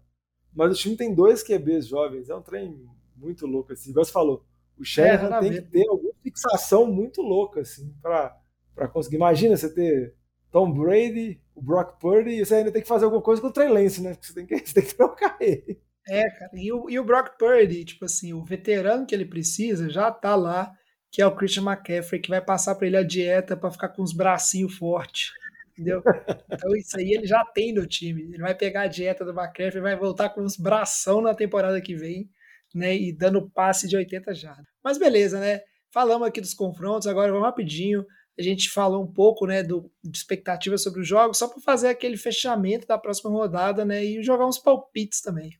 Mas 0.53 0.71
o 0.71 0.75
time 0.75 0.97
tem 0.97 1.13
dois 1.13 1.43
QBs 1.43 1.87
jovens, 1.87 2.29
é 2.29 2.35
um 2.35 2.41
trem 2.41 2.83
muito 3.15 3.45
louco, 3.45 3.71
assim. 3.71 3.91
Igual 3.91 4.03
você 4.03 4.11
falou, 4.11 4.45
o 4.77 4.83
Shanahan 4.83 5.37
é, 5.37 5.39
tem 5.39 5.51
que 5.51 5.61
ter 5.61 5.87
alguma 5.87 6.13
fixação 6.23 6.91
muito 6.91 7.21
louca, 7.21 7.61
assim, 7.61 7.93
pra, 8.01 8.35
pra 8.81 8.87
conseguir. 8.87 9.17
Imagina 9.17 9.55
você 9.55 9.73
ter 9.73 10.15
Tom 10.51 10.71
Brady, 10.71 11.39
o 11.53 11.61
Brock 11.61 11.99
Purdy, 11.99 12.41
e 12.41 12.45
você 12.45 12.55
ainda 12.55 12.71
tem 12.71 12.81
que 12.81 12.87
fazer 12.87 13.05
alguma 13.05 13.21
coisa 13.21 13.39
com 13.41 13.47
o 13.47 13.53
Trey 13.53 13.69
Lance, 13.69 14.01
né? 14.01 14.17
Você 14.19 14.33
tem 14.33 14.45
que, 14.45 14.57
você 14.65 14.73
tem 14.73 14.83
que 14.83 14.95
trocar 14.95 15.37
ele. 15.39 15.79
É, 16.07 16.29
cara, 16.31 16.51
e 16.55 16.73
o, 16.73 16.89
e 16.89 16.99
o 16.99 17.03
Brock 17.03 17.37
Purdy, 17.37 17.85
tipo 17.85 18.05
assim, 18.05 18.33
o 18.33 18.43
veterano 18.43 19.05
que 19.05 19.13
ele 19.13 19.25
precisa 19.25 19.89
já 19.89 20.11
tá 20.11 20.35
lá 20.35 20.73
que 21.11 21.21
é 21.21 21.27
o 21.27 21.35
Christian 21.35 21.63
McCaffrey, 21.63 22.21
que 22.21 22.29
vai 22.29 22.41
passar 22.41 22.73
para 22.73 22.87
ele 22.87 22.95
a 22.95 23.03
dieta 23.03 23.57
para 23.57 23.69
ficar 23.69 23.89
com 23.89 24.01
os 24.01 24.13
bracinhos 24.13 24.77
fortes. 24.77 25.31
Entendeu? 25.71 26.01
Então 26.49 26.73
isso 26.75 26.97
aí 26.97 27.11
ele 27.11 27.27
já 27.27 27.43
tem 27.53 27.73
no 27.73 27.85
time. 27.85 28.23
Ele 28.23 28.41
vai 28.41 28.55
pegar 28.55 28.83
a 28.83 28.87
dieta 28.87 29.25
do 29.25 29.31
McCaffrey 29.31 29.81
vai 29.81 29.95
voltar 29.95 30.29
com 30.29 30.41
os 30.41 30.55
bração 30.55 31.21
na 31.21 31.35
temporada 31.35 31.81
que 31.81 31.95
vem, 31.95 32.29
né? 32.73 32.95
E 32.95 33.11
dando 33.11 33.49
passe 33.49 33.89
de 33.89 33.97
80 33.97 34.33
jardas. 34.33 34.65
Mas 34.81 34.97
beleza, 34.97 35.37
né? 35.39 35.59
Falamos 35.91 36.25
aqui 36.25 36.39
dos 36.39 36.53
confrontos, 36.53 37.07
agora 37.07 37.31
vamos 37.31 37.45
rapidinho. 37.45 38.05
A 38.41 38.43
gente 38.43 38.71
falou 38.71 39.03
um 39.03 39.07
pouco, 39.07 39.45
né, 39.45 39.61
do, 39.61 39.91
de 40.03 40.17
expectativa 40.17 40.77
sobre 40.77 41.01
os 41.01 41.07
jogos, 41.07 41.37
só 41.37 41.47
para 41.47 41.61
fazer 41.61 41.89
aquele 41.89 42.17
fechamento 42.17 42.87
da 42.87 42.97
próxima 42.97 43.29
rodada, 43.29 43.85
né? 43.85 44.03
E 44.03 44.23
jogar 44.23 44.47
uns 44.47 44.57
palpites 44.57 45.21
também. 45.21 45.51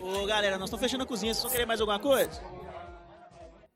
Ô 0.00 0.24
galera, 0.24 0.56
nós 0.56 0.68
estamos 0.68 0.82
fechando 0.82 1.02
a 1.02 1.06
cozinha, 1.06 1.34
vocês 1.34 1.42
vão 1.42 1.52
querer 1.52 1.66
mais 1.66 1.80
alguma 1.80 1.98
coisa? 1.98 2.40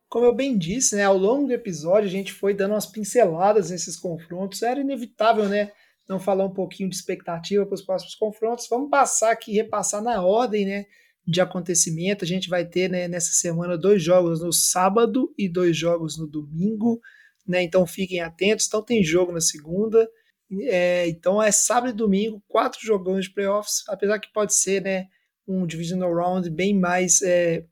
Como 0.09 0.25
eu 0.25 0.35
bem 0.35 0.57
disse, 0.57 0.97
né, 0.97 1.05
ao 1.05 1.17
longo 1.17 1.47
do 1.47 1.53
episódio 1.53 2.09
a 2.09 2.11
gente 2.11 2.33
foi 2.33 2.55
dando 2.55 2.73
umas 2.73 2.87
pinceladas 2.87 3.71
nesses 3.71 3.97
confrontos. 3.97 4.63
Era 4.63 4.81
inevitável, 4.81 5.49
né, 5.49 5.71
não 6.09 6.19
falar 6.19 6.47
um 6.47 6.55
pouquinho 6.55 6.89
de 6.89 6.97
expectativa 6.97 7.67
para 7.67 7.75
os 7.75 7.83
próximos 7.83 8.15
confrontos. 8.15 8.67
Vamos 8.69 8.91
passar 8.91 9.31
aqui, 9.31 9.53
repassar 9.53 10.03
na 10.03 10.23
ordem, 10.23 10.65
né, 10.65 10.87
de 11.27 11.41
acontecimento. 11.41 12.25
A 12.25 12.29
gente 12.29 12.49
vai 12.49 12.65
ter, 12.65 12.89
né, 12.89 13.07
nessa 13.07 13.33
semana 13.33 13.77
dois 13.77 14.03
jogos 14.03 14.41
no 14.41 14.53
sábado 14.53 15.33
e 15.39 15.49
dois 15.49 15.77
jogos 15.77 16.19
no 16.19 16.27
domingo, 16.27 17.01
né? 17.51 17.63
Então 17.63 17.87
fiquem 17.87 18.21
atentos. 18.21 18.67
Então 18.67 18.83
tem 18.83 19.03
jogo 19.03 19.33
na 19.33 19.41
segunda. 19.41 20.09
É, 20.63 21.09
então 21.09 21.43
é 21.43 21.53
sábado 21.53 21.91
e 21.91 21.97
domingo, 21.97 22.43
quatro 22.49 22.81
jogões 22.83 23.27
de 23.27 23.35
playoffs, 23.35 23.85
apesar 23.89 24.19
que 24.19 24.33
pode 24.33 24.53
ser, 24.53 24.83
né, 24.83 25.07
um 25.47 25.65
divisional 25.65 26.13
round 26.13 26.51
bem 26.51 26.77
mais 26.77 27.23
é, 27.23 27.65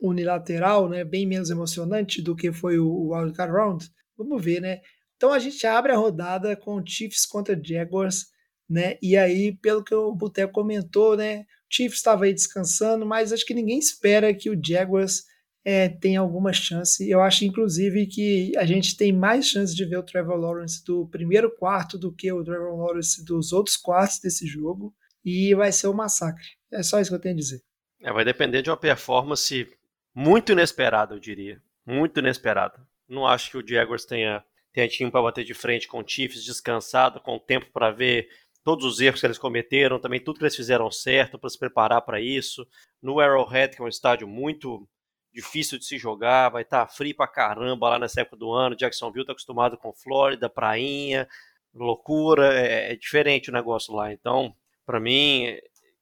unilateral, 0.00 0.88
né, 0.88 1.04
bem 1.04 1.26
menos 1.26 1.50
emocionante 1.50 2.22
do 2.22 2.36
que 2.36 2.52
foi 2.52 2.78
o 2.78 3.12
wildcard 3.12 3.52
round. 3.52 3.90
Vamos 4.16 4.44
ver, 4.44 4.60
né? 4.60 4.80
Então 5.16 5.32
a 5.32 5.40
gente 5.40 5.66
abre 5.66 5.90
a 5.90 5.96
rodada 5.96 6.56
com 6.56 6.84
Chiefs 6.86 7.26
contra 7.26 7.60
Jaguars, 7.60 8.26
né? 8.68 8.96
E 9.02 9.16
aí, 9.16 9.56
pelo 9.56 9.82
que 9.82 9.94
o 9.94 10.14
Boteco 10.14 10.52
comentou, 10.52 11.16
né? 11.16 11.40
O 11.40 11.74
Chiefs 11.74 11.98
estava 11.98 12.26
aí 12.26 12.32
descansando, 12.32 13.04
mas 13.04 13.32
acho 13.32 13.44
que 13.44 13.54
ninguém 13.54 13.78
espera 13.78 14.32
que 14.32 14.50
o 14.50 14.60
Jaguars 14.62 15.24
é, 15.64 15.88
tenha 15.88 16.20
alguma 16.20 16.52
chance. 16.52 17.08
Eu 17.08 17.22
acho, 17.22 17.44
inclusive, 17.44 18.06
que 18.06 18.52
a 18.58 18.66
gente 18.66 18.96
tem 18.96 19.12
mais 19.12 19.48
chance 19.48 19.74
de 19.74 19.84
ver 19.84 19.96
o 19.96 20.02
Trevor 20.02 20.36
Lawrence 20.36 20.84
do 20.84 21.08
primeiro 21.08 21.50
quarto 21.56 21.98
do 21.98 22.12
que 22.14 22.30
o 22.30 22.44
Trevor 22.44 22.76
Lawrence 22.76 23.24
dos 23.24 23.52
outros 23.52 23.76
quartos 23.76 24.20
desse 24.20 24.46
jogo. 24.46 24.94
E 25.24 25.54
vai 25.54 25.72
ser 25.72 25.88
um 25.88 25.94
massacre. 25.94 26.44
É 26.70 26.82
só 26.82 27.00
isso 27.00 27.10
que 27.10 27.16
eu 27.16 27.20
tenho 27.20 27.34
a 27.34 27.38
dizer. 27.38 27.62
É, 28.02 28.12
vai 28.12 28.26
depender 28.26 28.60
de 28.60 28.68
uma 28.68 28.76
performance 28.76 29.66
muito 30.14 30.52
inesperada, 30.52 31.14
eu 31.14 31.18
diria. 31.18 31.62
Muito 31.86 32.20
inesperada. 32.20 32.86
Não 33.08 33.26
acho 33.26 33.50
que 33.50 33.56
o 33.56 33.66
Jaguars 33.66 34.04
tenha, 34.04 34.44
tenha 34.70 34.86
time 34.86 35.10
para 35.10 35.22
bater 35.22 35.44
de 35.44 35.54
frente 35.54 35.88
com 35.88 36.00
o 36.00 36.06
Chiefs 36.06 36.44
descansado, 36.44 37.20
com 37.20 37.38
tempo 37.38 37.70
para 37.72 37.90
ver 37.90 38.28
todos 38.62 38.84
os 38.84 39.00
erros 39.00 39.20
que 39.20 39.26
eles 39.26 39.38
cometeram, 39.38 39.98
também 39.98 40.20
tudo 40.20 40.38
que 40.38 40.44
eles 40.44 40.56
fizeram 40.56 40.90
certo 40.90 41.38
para 41.38 41.48
se 41.48 41.58
preparar 41.58 42.02
para 42.02 42.20
isso. 42.20 42.66
No 43.00 43.20
Arrowhead, 43.20 43.74
que 43.76 43.82
é 43.82 43.84
um 43.84 43.88
estádio 43.88 44.28
muito 44.28 44.86
difícil 45.34 45.78
de 45.78 45.84
se 45.84 45.98
jogar, 45.98 46.48
vai 46.48 46.62
estar 46.62 46.86
tá 46.86 46.92
frio 46.92 47.14
pra 47.16 47.26
caramba 47.26 47.90
lá 47.90 47.98
nessa 47.98 48.20
época 48.20 48.36
do 48.36 48.52
ano. 48.52 48.76
Jacksonville 48.76 49.26
tá 49.26 49.32
acostumado 49.32 49.76
com 49.76 49.92
Flórida, 49.92 50.48
prainha, 50.48 51.28
loucura, 51.74 52.54
é, 52.54 52.92
é 52.92 52.96
diferente 52.96 53.50
o 53.50 53.52
negócio 53.52 53.92
lá. 53.94 54.12
Então, 54.12 54.54
para 54.86 55.00
mim, 55.00 55.58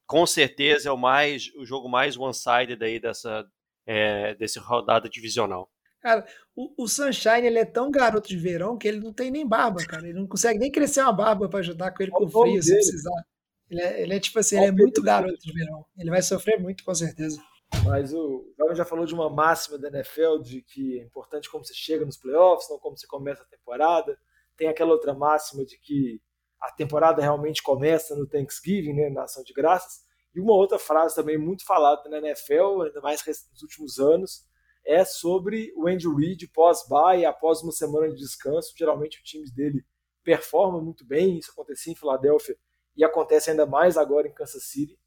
com 0.06 0.26
certeza 0.26 0.90
é 0.90 0.92
o 0.92 0.98
mais 0.98 1.50
o 1.56 1.64
jogo 1.64 1.88
mais 1.88 2.16
one-sided 2.16 2.82
aí 2.84 3.00
dessa 3.00 3.46
é, 3.86 4.34
desse 4.34 4.58
rodada 4.58 5.08
divisional. 5.08 5.70
Cara, 6.00 6.26
o, 6.54 6.82
o, 6.82 6.88
Sunshine 6.88 7.46
ele 7.46 7.60
é 7.60 7.64
tão 7.64 7.88
garoto 7.88 8.28
de 8.28 8.36
verão 8.36 8.76
que 8.76 8.88
ele 8.88 8.98
não 8.98 9.12
tem 9.12 9.30
nem 9.30 9.46
barba, 9.46 9.84
cara. 9.86 10.08
Ele 10.08 10.18
não 10.18 10.26
consegue 10.26 10.58
nem 10.58 10.70
crescer 10.70 11.00
uma 11.00 11.12
barba 11.12 11.48
para 11.48 11.60
ajudar 11.60 11.92
com 11.92 12.02
ele 12.02 12.10
com 12.10 12.28
frio, 12.28 12.60
se 12.60 12.74
precisar. 12.74 13.24
Ele 13.70 13.80
é, 13.80 14.02
ele 14.02 14.14
é, 14.14 14.20
tipo 14.20 14.38
assim, 14.38 14.56
ele 14.56 14.66
é 14.66 14.72
muito 14.72 15.00
garoto 15.00 15.38
de 15.38 15.52
verão. 15.52 15.86
Ele 15.96 16.10
vai 16.10 16.20
sofrer 16.20 16.60
muito, 16.60 16.84
com 16.84 16.94
certeza. 16.94 17.40
Mas 17.84 18.12
o 18.12 18.51
Já 18.74 18.84
falou 18.84 19.04
de 19.06 19.14
uma 19.14 19.28
máxima 19.28 19.78
da 19.78 19.88
NFL 19.88 20.38
de 20.42 20.62
que 20.62 21.00
é 21.00 21.02
importante 21.02 21.50
como 21.50 21.64
você 21.64 21.74
chega 21.74 22.04
nos 22.04 22.16
playoffs, 22.16 22.68
não 22.70 22.78
como 22.78 22.96
você 22.96 23.06
começa 23.06 23.42
a 23.42 23.46
temporada. 23.46 24.18
Tem 24.56 24.68
aquela 24.68 24.92
outra 24.92 25.14
máxima 25.14 25.64
de 25.64 25.78
que 25.78 26.20
a 26.60 26.70
temporada 26.70 27.20
realmente 27.20 27.62
começa 27.62 28.14
no 28.14 28.26
Thanksgiving, 28.26 28.92
né, 28.92 29.10
na 29.10 29.24
ação 29.24 29.42
de 29.42 29.52
graças. 29.52 30.04
E 30.34 30.40
uma 30.40 30.54
outra 30.54 30.78
frase 30.78 31.14
também 31.14 31.36
muito 31.36 31.64
falada 31.64 32.08
na 32.08 32.18
NFL, 32.18 32.82
ainda 32.82 33.00
mais 33.00 33.24
nos 33.26 33.62
últimos 33.62 33.98
anos, 33.98 34.46
é 34.84 35.04
sobre 35.04 35.72
o 35.76 35.86
Andy 35.86 36.08
Reid 36.08 36.48
pós-bye, 36.48 37.24
após 37.24 37.62
uma 37.62 37.72
semana 37.72 38.08
de 38.08 38.16
descanso. 38.16 38.72
Geralmente 38.76 39.20
o 39.20 39.22
time 39.22 39.50
dele 39.50 39.84
performa 40.22 40.80
muito 40.80 41.04
bem, 41.04 41.38
isso 41.38 41.50
acontecia 41.50 41.92
em 41.92 41.96
Filadélfia 41.96 42.56
e 42.96 43.04
acontece 43.04 43.50
ainda 43.50 43.66
mais 43.66 43.96
agora 43.96 44.28
em 44.28 44.32
Kansas 44.32 44.64
City. 44.64 44.98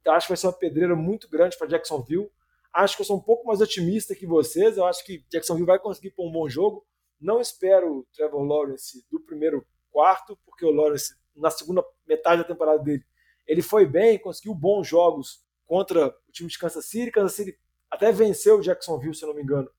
Então 0.00 0.14
acho 0.14 0.26
que 0.26 0.32
vai 0.32 0.36
ser 0.36 0.46
uma 0.46 0.52
pedreira 0.52 0.94
muito 0.94 1.28
grande 1.28 1.56
para 1.56 1.66
Jacksonville. 1.66 2.30
Acho 2.74 2.96
que 2.96 3.02
eu 3.02 3.06
sou 3.06 3.16
um 3.16 3.22
pouco 3.22 3.46
mais 3.46 3.60
otimista 3.60 4.14
que 4.14 4.26
vocês. 4.26 4.76
Eu 4.76 4.84
acho 4.84 5.04
que 5.04 5.24
Jacksonville 5.30 5.66
vai 5.66 5.78
conseguir 5.78 6.10
pôr 6.10 6.28
um 6.28 6.32
bom 6.32 6.48
jogo. 6.48 6.84
Não 7.20 7.40
espero 7.40 7.98
o 7.98 8.06
Trevor 8.12 8.42
Lawrence 8.42 9.06
do 9.10 9.20
primeiro 9.20 9.64
quarto, 9.92 10.36
porque 10.44 10.66
o 10.66 10.72
Lawrence, 10.72 11.14
na 11.36 11.50
segunda 11.50 11.84
metade 12.06 12.42
da 12.42 12.48
temporada 12.48 12.82
dele, 12.82 13.04
ele 13.46 13.62
foi 13.62 13.86
bem, 13.86 14.18
conseguiu 14.18 14.54
bons 14.54 14.88
jogos 14.88 15.44
contra 15.64 16.08
o 16.28 16.32
time 16.32 16.48
de 16.48 16.58
Kansas 16.58 16.84
City. 16.86 17.12
Kansas 17.12 17.34
City 17.34 17.56
até 17.88 18.10
venceu 18.10 18.58
o 18.58 18.62
Jacksonville, 18.62 19.14
se 19.14 19.22
eu 19.22 19.28
não 19.28 19.36
me 19.36 19.42
engano, 19.42 19.70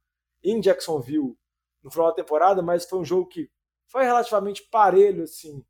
em 0.42 0.62
Jacksonville 0.62 1.38
no 1.84 1.92
final 1.92 2.08
da 2.08 2.16
temporada, 2.16 2.62
mas 2.62 2.86
foi 2.86 3.00
um 3.00 3.06
jogo 3.06 3.28
que 3.28 3.52
foi 3.88 4.06
relativamente 4.06 4.64
parelho, 4.64 5.24
assim, 5.24 5.64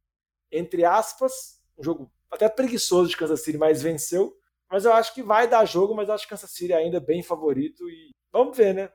entre 0.52 0.86
aspas, 0.86 1.60
um 1.78 1.84
jogo 1.84 2.12
até 2.32 2.48
preguiçoso 2.48 3.10
de 3.10 3.18
Kansas 3.18 3.42
City, 3.42 3.58
mas 3.58 3.82
venceu. 3.82 4.38
Mas 4.70 4.86
eu 4.86 4.94
acho 4.94 5.14
que 5.14 5.22
vai 5.22 5.48
dar 5.48 5.66
jogo, 5.66 5.96
mas 5.96 6.08
eu 6.08 6.16
acho 6.16 6.26
que 6.26 6.30
Kansas 6.30 6.52
City 6.52 6.74
ainda 6.74 6.98
é 6.98 7.00
bem 7.00 7.22
favorito 7.22 7.88
e 7.90 8.12
vamos 8.32 8.58
ver, 8.58 8.74
né? 8.74 8.92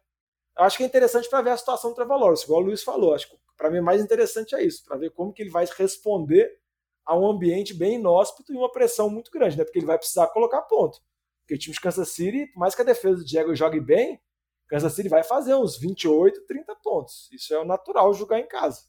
Eu 0.59 0.65
acho 0.65 0.77
que 0.77 0.83
é 0.83 0.87
interessante 0.87 1.29
para 1.29 1.43
ver 1.43 1.51
a 1.51 1.57
situação 1.57 1.91
do 1.91 1.97
Trevor 1.97 2.19
Lawrence, 2.19 2.45
igual 2.45 2.61
o 2.61 2.65
Luiz 2.65 2.83
falou. 2.83 3.15
Acho 3.15 3.31
que 3.31 3.37
para 3.57 3.71
mim 3.71 3.81
mais 3.81 4.03
interessante 4.03 4.55
é 4.55 4.63
isso, 4.63 4.85
para 4.85 4.97
ver 4.97 5.11
como 5.11 5.33
que 5.33 5.43
ele 5.43 5.51
vai 5.51 5.67
responder 5.77 6.59
a 7.05 7.17
um 7.17 7.27
ambiente 7.27 7.75
bem 7.75 7.95
inóspito 7.95 8.53
e 8.53 8.57
uma 8.57 8.71
pressão 8.71 9.09
muito 9.09 9.31
grande, 9.31 9.57
né? 9.57 9.65
Porque 9.65 9.79
ele 9.79 9.87
vai 9.87 9.99
precisar 9.99 10.27
colocar 10.29 10.63
ponto. 10.63 11.01
Porque 11.41 11.55
o 11.55 11.59
time 11.59 11.75
de 11.75 11.81
Kansas 11.81 12.11
City, 12.11 12.47
por 12.53 12.61
mais 12.61 12.75
que 12.75 12.83
a 12.83 12.85
defesa 12.85 13.17
do 13.17 13.25
Diego 13.25 13.55
jogue 13.55 13.81
bem, 13.81 14.21
Kansas 14.69 14.93
City 14.93 15.09
vai 15.09 15.25
fazer 15.25 15.55
uns 15.55 15.77
28, 15.79 16.47
30 16.47 16.77
pontos. 16.77 17.29
Isso 17.33 17.53
é 17.53 17.59
o 17.59 17.65
natural 17.65 18.15
jogar 18.15 18.39
em 18.39 18.47
casa. 18.47 18.83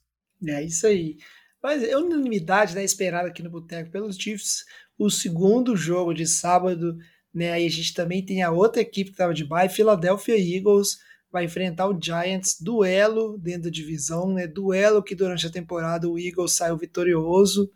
É 0.48 0.64
isso 0.64 0.86
aí. 0.86 1.18
Mas 1.62 1.84
é 1.84 1.96
unanimidade 1.96 2.74
né, 2.74 2.84
esperada 2.84 3.28
aqui 3.28 3.44
no 3.44 3.50
Boteco 3.50 3.92
pelos 3.92 4.16
Chiefs 4.18 4.66
o 4.98 5.10
segundo 5.10 5.76
jogo 5.76 6.14
de 6.14 6.26
sábado, 6.28 6.98
né? 7.34 7.52
Aí 7.54 7.66
a 7.66 7.70
gente 7.70 7.94
também 7.94 8.24
tem 8.24 8.44
a 8.44 8.52
outra 8.52 8.82
equipe 8.82 9.10
que 9.10 9.16
estava 9.16 9.34
de 9.34 9.46
bye, 9.46 9.70
Philadelphia 9.70 10.38
Eagles, 10.38 11.00
vai 11.32 11.46
enfrentar 11.46 11.88
o 11.88 12.00
Giants, 12.00 12.58
duelo 12.60 13.38
dentro 13.38 13.64
da 13.64 13.70
divisão, 13.70 14.34
né? 14.34 14.48
Duelo 14.48 15.02
que 15.02 15.16
durante 15.16 15.48
a 15.48 15.52
temporada 15.52 16.10
o 16.10 16.20
Eagles 16.20 16.54
saiu 16.54 16.78
vitorioso 16.78 17.72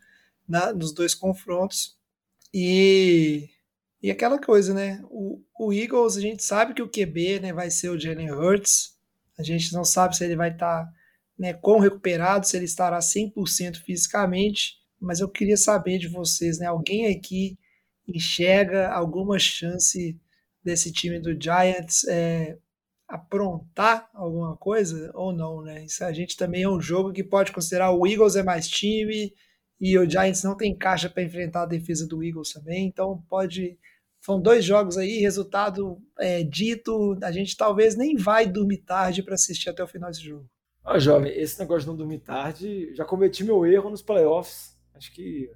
na, 0.47 0.73
nos 0.73 0.93
dois 0.93 1.15
confrontos. 1.15 1.97
E, 2.53 3.49
e 4.01 4.11
aquela 4.11 4.37
coisa, 4.37 4.73
né? 4.73 5.01
O, 5.05 5.41
o 5.59 5.73
Eagles, 5.73 6.17
a 6.17 6.21
gente 6.21 6.43
sabe 6.43 6.73
que 6.73 6.81
o 6.81 6.89
QB 6.89 7.39
né, 7.39 7.53
vai 7.53 7.71
ser 7.71 7.89
o 7.89 7.99
Jalen 7.99 8.31
Hurts. 8.31 8.95
A 9.37 9.43
gente 9.43 9.73
não 9.73 9.83
sabe 9.83 10.15
se 10.15 10.23
ele 10.23 10.35
vai 10.35 10.51
estar 10.51 10.85
tá, 10.85 10.91
né, 11.37 11.53
com 11.53 11.79
recuperado, 11.79 12.47
se 12.47 12.55
ele 12.55 12.65
estará 12.65 12.99
100% 12.99 13.77
fisicamente 13.77 14.85
mas 14.99 15.19
eu 15.19 15.29
queria 15.29 15.57
saber 15.57 15.97
de 15.97 16.07
vocês, 16.07 16.59
né? 16.59 16.65
Alguém 16.65 17.07
aqui 17.07 17.57
enxerga 18.07 18.89
alguma 18.89 19.37
chance 19.39 20.19
desse 20.63 20.91
time 20.91 21.19
do 21.19 21.39
Giants 21.39 22.05
é, 22.07 22.57
aprontar 23.07 24.09
alguma 24.13 24.57
coisa 24.57 25.11
ou 25.13 25.31
não, 25.31 25.61
né? 25.61 25.85
Isso 25.85 26.03
a 26.03 26.11
gente 26.11 26.35
também 26.35 26.63
é 26.63 26.69
um 26.69 26.81
jogo 26.81 27.13
que 27.13 27.23
pode 27.23 27.51
considerar 27.51 27.91
o 27.91 28.07
Eagles 28.07 28.35
é 28.35 28.43
mais 28.43 28.67
time 28.67 29.33
e 29.79 29.97
o 29.97 30.09
Giants 30.09 30.43
não 30.43 30.55
tem 30.57 30.75
caixa 30.75 31.09
para 31.09 31.23
enfrentar 31.23 31.63
a 31.63 31.67
defesa 31.67 32.07
do 32.07 32.23
Eagles 32.23 32.51
também, 32.51 32.87
então 32.87 33.23
pode. 33.29 33.77
São 34.21 34.41
dois 34.41 34.65
jogos 34.65 34.97
aí, 34.97 35.19
resultado 35.19 36.01
é, 36.17 36.43
dito, 36.43 37.15
a 37.21 37.31
gente 37.31 37.55
talvez 37.55 37.95
nem 37.95 38.15
vai 38.15 38.47
dormir 38.47 38.79
tarde 38.79 39.21
para 39.21 39.35
assistir 39.35 39.69
até 39.69 39.83
o 39.83 39.87
final 39.87 40.09
desse 40.09 40.23
jogo. 40.23 40.49
Ah, 40.85 40.99
jovem, 40.99 41.31
esse 41.35 41.59
negócio 41.59 41.81
de 41.81 41.87
não 41.87 41.95
dormir 41.95 42.19
tarde, 42.19 42.93
já 42.93 43.03
cometi 43.03 43.43
meu 43.43 43.65
erro 43.65 43.89
nos 43.89 44.03
playoffs 44.03 44.75
Acho 44.95 45.11
que 45.13 45.51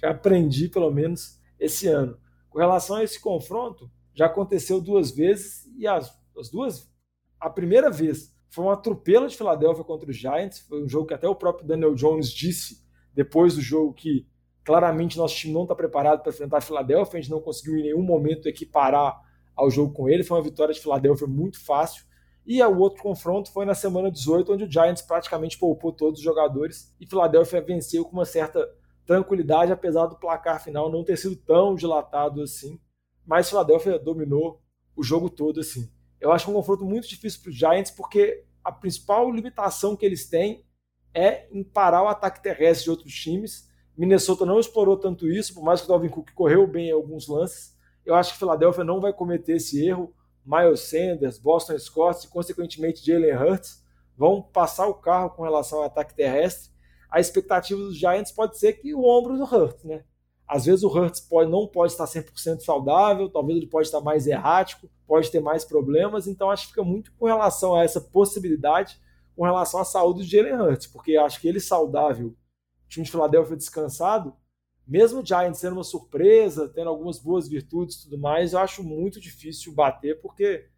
já 0.00 0.10
aprendi, 0.10 0.68
pelo 0.68 0.90
menos, 0.90 1.38
esse 1.58 1.86
ano. 1.86 2.18
Com 2.48 2.58
relação 2.58 2.96
a 2.96 3.04
esse 3.04 3.20
confronto, 3.20 3.90
já 4.14 4.26
aconteceu 4.26 4.80
duas 4.80 5.10
vezes 5.10 5.70
e 5.76 5.86
as, 5.86 6.12
as 6.36 6.50
duas. 6.50 6.90
A 7.38 7.50
primeira 7.50 7.90
vez 7.90 8.34
foi 8.48 8.64
um 8.64 8.70
atropelo 8.70 9.28
de 9.28 9.36
Filadélfia 9.36 9.84
contra 9.84 10.10
os 10.10 10.16
Giants. 10.16 10.60
Foi 10.60 10.82
um 10.82 10.88
jogo 10.88 11.06
que 11.06 11.14
até 11.14 11.28
o 11.28 11.34
próprio 11.34 11.66
Daniel 11.66 11.94
Jones 11.94 12.30
disse 12.30 12.82
depois 13.14 13.54
do 13.54 13.60
jogo 13.60 13.92
que 13.92 14.26
claramente 14.64 15.18
nosso 15.18 15.36
time 15.36 15.52
não 15.52 15.62
está 15.62 15.74
preparado 15.74 16.22
para 16.22 16.32
enfrentar 16.32 16.58
a 16.58 16.62
Filadélfia. 16.62 17.18
A 17.18 17.22
gente 17.22 17.30
não 17.30 17.40
conseguiu 17.40 17.78
em 17.78 17.82
nenhum 17.82 18.02
momento 18.02 18.48
equiparar 18.48 19.20
ao 19.54 19.70
jogo 19.70 19.92
com 19.92 20.08
ele. 20.08 20.24
Foi 20.24 20.38
uma 20.38 20.42
vitória 20.42 20.72
de 20.72 20.80
Filadélfia 20.80 21.26
muito 21.26 21.62
fácil. 21.62 22.04
E 22.52 22.60
o 22.64 22.78
outro 22.80 23.00
confronto 23.00 23.52
foi 23.52 23.64
na 23.64 23.76
semana 23.76 24.10
18, 24.10 24.52
onde 24.52 24.64
o 24.64 24.68
Giants 24.68 25.02
praticamente 25.02 25.56
poupou 25.56 25.92
todos 25.92 26.18
os 26.18 26.24
jogadores 26.24 26.92
e 26.98 27.06
Philadelphia 27.06 27.62
venceu 27.62 28.04
com 28.04 28.10
uma 28.10 28.24
certa 28.24 28.68
tranquilidade, 29.06 29.70
apesar 29.70 30.06
do 30.06 30.16
placar 30.16 30.60
final 30.60 30.90
não 30.90 31.04
ter 31.04 31.16
sido 31.16 31.36
tão 31.36 31.76
dilatado 31.76 32.42
assim. 32.42 32.80
Mas 33.24 33.48
Philadelphia 33.48 34.00
dominou 34.00 34.60
o 34.96 35.02
jogo 35.04 35.30
todo 35.30 35.60
assim. 35.60 35.88
Eu 36.20 36.32
acho 36.32 36.50
um 36.50 36.54
confronto 36.54 36.84
muito 36.84 37.08
difícil 37.08 37.40
para 37.40 37.50
os 37.50 37.56
Giants, 37.56 37.92
porque 37.92 38.44
a 38.64 38.72
principal 38.72 39.30
limitação 39.30 39.94
que 39.94 40.04
eles 40.04 40.28
têm 40.28 40.66
é 41.14 41.46
em 41.52 41.62
parar 41.62 42.02
o 42.02 42.08
ataque 42.08 42.42
terrestre 42.42 42.86
de 42.86 42.90
outros 42.90 43.14
times. 43.14 43.68
Minnesota 43.96 44.44
não 44.44 44.58
explorou 44.58 44.96
tanto 44.96 45.28
isso, 45.28 45.54
por 45.54 45.62
mais 45.62 45.80
que 45.80 45.86
o 45.86 45.88
Dalvin 45.88 46.08
Cook 46.08 46.32
correu 46.32 46.66
bem 46.66 46.88
em 46.88 46.92
alguns 46.92 47.28
lances. 47.28 47.78
Eu 48.04 48.16
acho 48.16 48.32
que 48.32 48.40
Philadelphia 48.40 48.82
não 48.82 49.00
vai 49.00 49.12
cometer 49.12 49.52
esse 49.52 49.86
erro. 49.86 50.12
Miles 50.50 50.80
Sanders, 50.80 51.38
Boston 51.38 51.78
Scott 51.78 52.26
e, 52.26 52.28
consequentemente, 52.28 53.06
Jalen 53.06 53.36
Hurts 53.36 53.84
vão 54.16 54.42
passar 54.42 54.88
o 54.88 54.94
carro 54.94 55.30
com 55.30 55.44
relação 55.44 55.78
ao 55.78 55.84
ataque 55.84 56.14
terrestre. 56.14 56.70
A 57.08 57.20
expectativa 57.20 57.80
dos 57.80 57.96
Giants 57.96 58.32
pode 58.32 58.58
ser 58.58 58.72
que 58.74 58.92
o 58.92 59.04
ombro 59.04 59.38
do 59.38 59.44
Hurts, 59.44 59.84
né? 59.84 60.04
Às 60.46 60.64
vezes 60.64 60.82
o 60.82 60.88
Hurts 60.88 61.20
pode, 61.20 61.48
não 61.48 61.68
pode 61.68 61.92
estar 61.92 62.06
100% 62.06 62.60
saudável, 62.60 63.28
talvez 63.28 63.56
ele 63.56 63.68
pode 63.68 63.86
estar 63.86 64.00
mais 64.00 64.26
errático, 64.26 64.90
pode 65.06 65.30
ter 65.30 65.38
mais 65.38 65.64
problemas, 65.64 66.26
então 66.26 66.50
acho 66.50 66.64
que 66.64 66.70
fica 66.70 66.82
muito 66.82 67.12
com 67.12 67.26
relação 67.26 67.76
a 67.76 67.84
essa 67.84 68.00
possibilidade, 68.00 69.00
com 69.36 69.44
relação 69.44 69.80
à 69.80 69.84
saúde 69.84 70.24
de 70.24 70.36
Jalen 70.36 70.60
Hurts, 70.60 70.88
porque 70.88 71.16
acho 71.16 71.40
que 71.40 71.46
ele 71.46 71.60
saudável, 71.60 72.34
time 72.88 73.04
de 73.04 73.12
Filadélfia 73.12 73.56
descansado, 73.56 74.34
mesmo 74.90 75.20
o 75.20 75.24
Giants 75.24 75.60
sendo 75.60 75.74
uma 75.74 75.84
surpresa, 75.84 76.68
tendo 76.68 76.90
algumas 76.90 77.20
boas 77.20 77.46
virtudes 77.46 77.94
e 77.94 78.02
tudo 78.02 78.18
mais, 78.18 78.52
eu 78.52 78.58
acho 78.58 78.82
muito 78.82 79.20
difícil 79.20 79.72
bater, 79.72 80.20
porque 80.20 80.68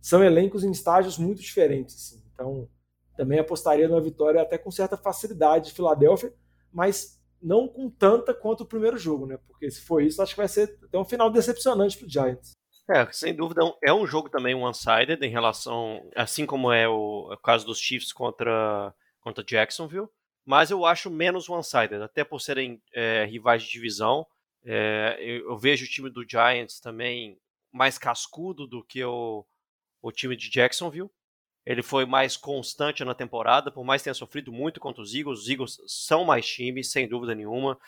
são 0.00 0.24
elencos 0.24 0.64
em 0.64 0.72
estágios 0.72 1.16
muito 1.16 1.40
diferentes. 1.40 1.94
Assim. 1.94 2.22
Então, 2.34 2.68
também 3.16 3.38
apostaria 3.38 3.86
numa 3.86 4.00
vitória 4.00 4.42
até 4.42 4.58
com 4.58 4.72
certa 4.72 4.96
facilidade 4.96 5.66
de 5.66 5.72
Filadélfia, 5.72 6.34
mas 6.72 7.22
não 7.40 7.68
com 7.68 7.88
tanta 7.88 8.34
quanto 8.34 8.62
o 8.62 8.66
primeiro 8.66 8.98
jogo, 8.98 9.24
né? 9.24 9.38
Porque 9.46 9.70
se 9.70 9.80
for 9.82 10.02
isso, 10.02 10.20
acho 10.20 10.34
que 10.34 10.40
vai 10.40 10.48
ser 10.48 10.76
até 10.82 10.98
um 10.98 11.04
final 11.04 11.30
decepcionante 11.30 11.96
para 11.96 12.06
o 12.06 12.10
Giants. 12.10 12.58
É, 12.90 13.06
sem 13.12 13.36
dúvida, 13.36 13.62
é 13.84 13.92
um 13.92 14.04
jogo 14.04 14.28
também 14.28 14.52
one-sided 14.52 15.22
em 15.24 15.30
relação, 15.30 16.10
assim 16.16 16.44
como 16.44 16.72
é 16.72 16.88
o, 16.88 17.32
é 17.32 17.36
caso 17.40 17.64
dos 17.64 17.78
Chiefs 17.78 18.12
contra, 18.12 18.92
contra 19.20 19.44
Jacksonville, 19.44 20.08
mas 20.50 20.68
eu 20.68 20.84
acho 20.84 21.08
menos 21.08 21.48
one-sided, 21.48 22.02
até 22.02 22.24
por 22.24 22.40
serem 22.40 22.82
é, 22.92 23.24
rivais 23.24 23.62
de 23.62 23.70
divisão. 23.70 24.26
É, 24.64 25.16
eu, 25.20 25.50
eu, 25.50 25.56
vejo 25.56 25.84
o 25.84 25.88
time 25.88 26.10
do 26.10 26.28
Giants 26.28 26.80
também 26.80 27.38
mais 27.70 27.96
cascudo 27.96 28.66
do 28.66 28.82
que 28.82 29.04
o, 29.04 29.46
o 30.02 30.10
time 30.10 30.34
de 30.34 30.50
Jacksonville. 30.50 31.08
Ele 31.64 31.84
foi 31.84 32.04
mais 32.04 32.36
constante 32.36 33.04
na 33.04 33.14
temporada, 33.14 33.70
por 33.70 33.84
mais 33.84 34.02
tenha 34.02 34.12
sofrido 34.12 34.50
muito 34.50 34.80
contra 34.80 35.00
os 35.00 35.14
Eagles. 35.14 35.42
Os 35.42 35.48
Eagles 35.48 35.80
são 35.86 36.24
mais 36.24 36.44
times, 36.48 36.90
sem 36.90 37.06
dúvida 37.06 37.32
nenhuma. 37.32 37.78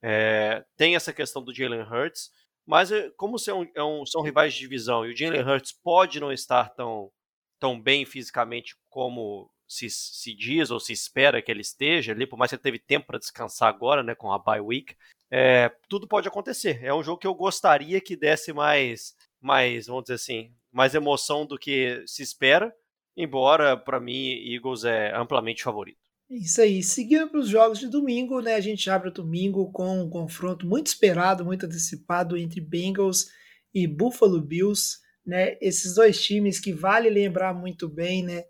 É, 0.00 0.64
tem 0.76 0.94
essa 0.94 1.12
questão 1.12 1.42
do 1.42 1.52
Jalen 1.52 1.82
Hurts, 1.82 2.30
mas 2.64 2.90
como 3.16 3.36
são, 3.36 3.64
é 3.64 4.06
são 4.06 4.22
rivais 4.22 4.54
de 4.54 4.60
divisão 4.60 5.04
e 5.04 5.12
o 5.12 5.16
Jalen 5.16 5.42
Hurts 5.42 5.72
pode 5.72 6.20
não 6.20 6.32
estar 6.32 6.68
tão, 6.68 7.10
tão 7.58 7.80
bem 7.80 8.06
fisicamente 8.06 8.76
como 8.88 9.50
se, 9.72 9.88
se 9.90 10.34
diz 10.34 10.70
ou 10.70 10.78
se 10.78 10.92
espera 10.92 11.40
que 11.40 11.50
ele 11.50 11.62
esteja 11.62 12.12
ali, 12.12 12.26
por 12.26 12.38
mais 12.38 12.50
que 12.50 12.56
ele 12.56 12.62
teve 12.62 12.78
tempo 12.78 13.06
para 13.06 13.18
descansar 13.18 13.68
agora, 13.68 14.02
né, 14.02 14.14
com 14.14 14.30
a 14.30 14.38
bye 14.38 14.60
week, 14.60 14.94
é, 15.30 15.70
tudo 15.88 16.06
pode 16.06 16.28
acontecer. 16.28 16.80
É 16.82 16.92
um 16.92 17.02
jogo 17.02 17.18
que 17.18 17.26
eu 17.26 17.34
gostaria 17.34 18.00
que 18.00 18.14
desse 18.14 18.52
mais, 18.52 19.14
mais, 19.40 19.86
vamos 19.86 20.04
dizer 20.04 20.14
assim, 20.14 20.52
mais 20.70 20.94
emoção 20.94 21.46
do 21.46 21.58
que 21.58 22.02
se 22.06 22.22
espera, 22.22 22.74
embora 23.16 23.76
para 23.76 23.98
mim 23.98 24.32
Eagles 24.52 24.84
é 24.84 25.14
amplamente 25.16 25.62
favorito. 25.62 25.98
Isso 26.30 26.62
aí. 26.62 26.82
Seguindo 26.82 27.28
para 27.28 27.40
os 27.40 27.48
jogos 27.48 27.78
de 27.78 27.88
domingo, 27.88 28.40
né? 28.40 28.54
A 28.54 28.60
gente 28.60 28.88
abre 28.88 29.10
o 29.10 29.12
domingo 29.12 29.70
com 29.70 30.02
um 30.02 30.08
confronto 30.08 30.66
muito 30.66 30.86
esperado, 30.86 31.44
muito 31.44 31.66
antecipado 31.66 32.38
entre 32.38 32.58
Bengals 32.60 33.26
e 33.74 33.86
Buffalo 33.86 34.40
Bills, 34.40 34.98
né? 35.26 35.58
Esses 35.60 35.94
dois 35.94 36.22
times 36.22 36.58
que 36.58 36.72
vale 36.72 37.10
lembrar 37.10 37.52
muito 37.52 37.86
bem, 37.86 38.22
né? 38.22 38.44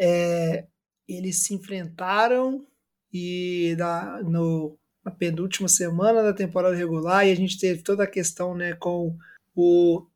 É, 0.00 0.66
eles 1.06 1.44
se 1.44 1.52
enfrentaram 1.52 2.66
e 3.12 3.74
na, 3.78 4.22
no, 4.22 4.78
na 5.04 5.10
penúltima 5.10 5.68
semana 5.68 6.22
da 6.22 6.32
temporada 6.32 6.74
regular 6.74 7.26
e 7.26 7.32
a 7.32 7.34
gente 7.34 7.58
teve 7.58 7.82
toda 7.82 8.04
a 8.04 8.10
questão, 8.10 8.54
né? 8.54 8.74
Com 8.74 9.16
o, 9.54 10.06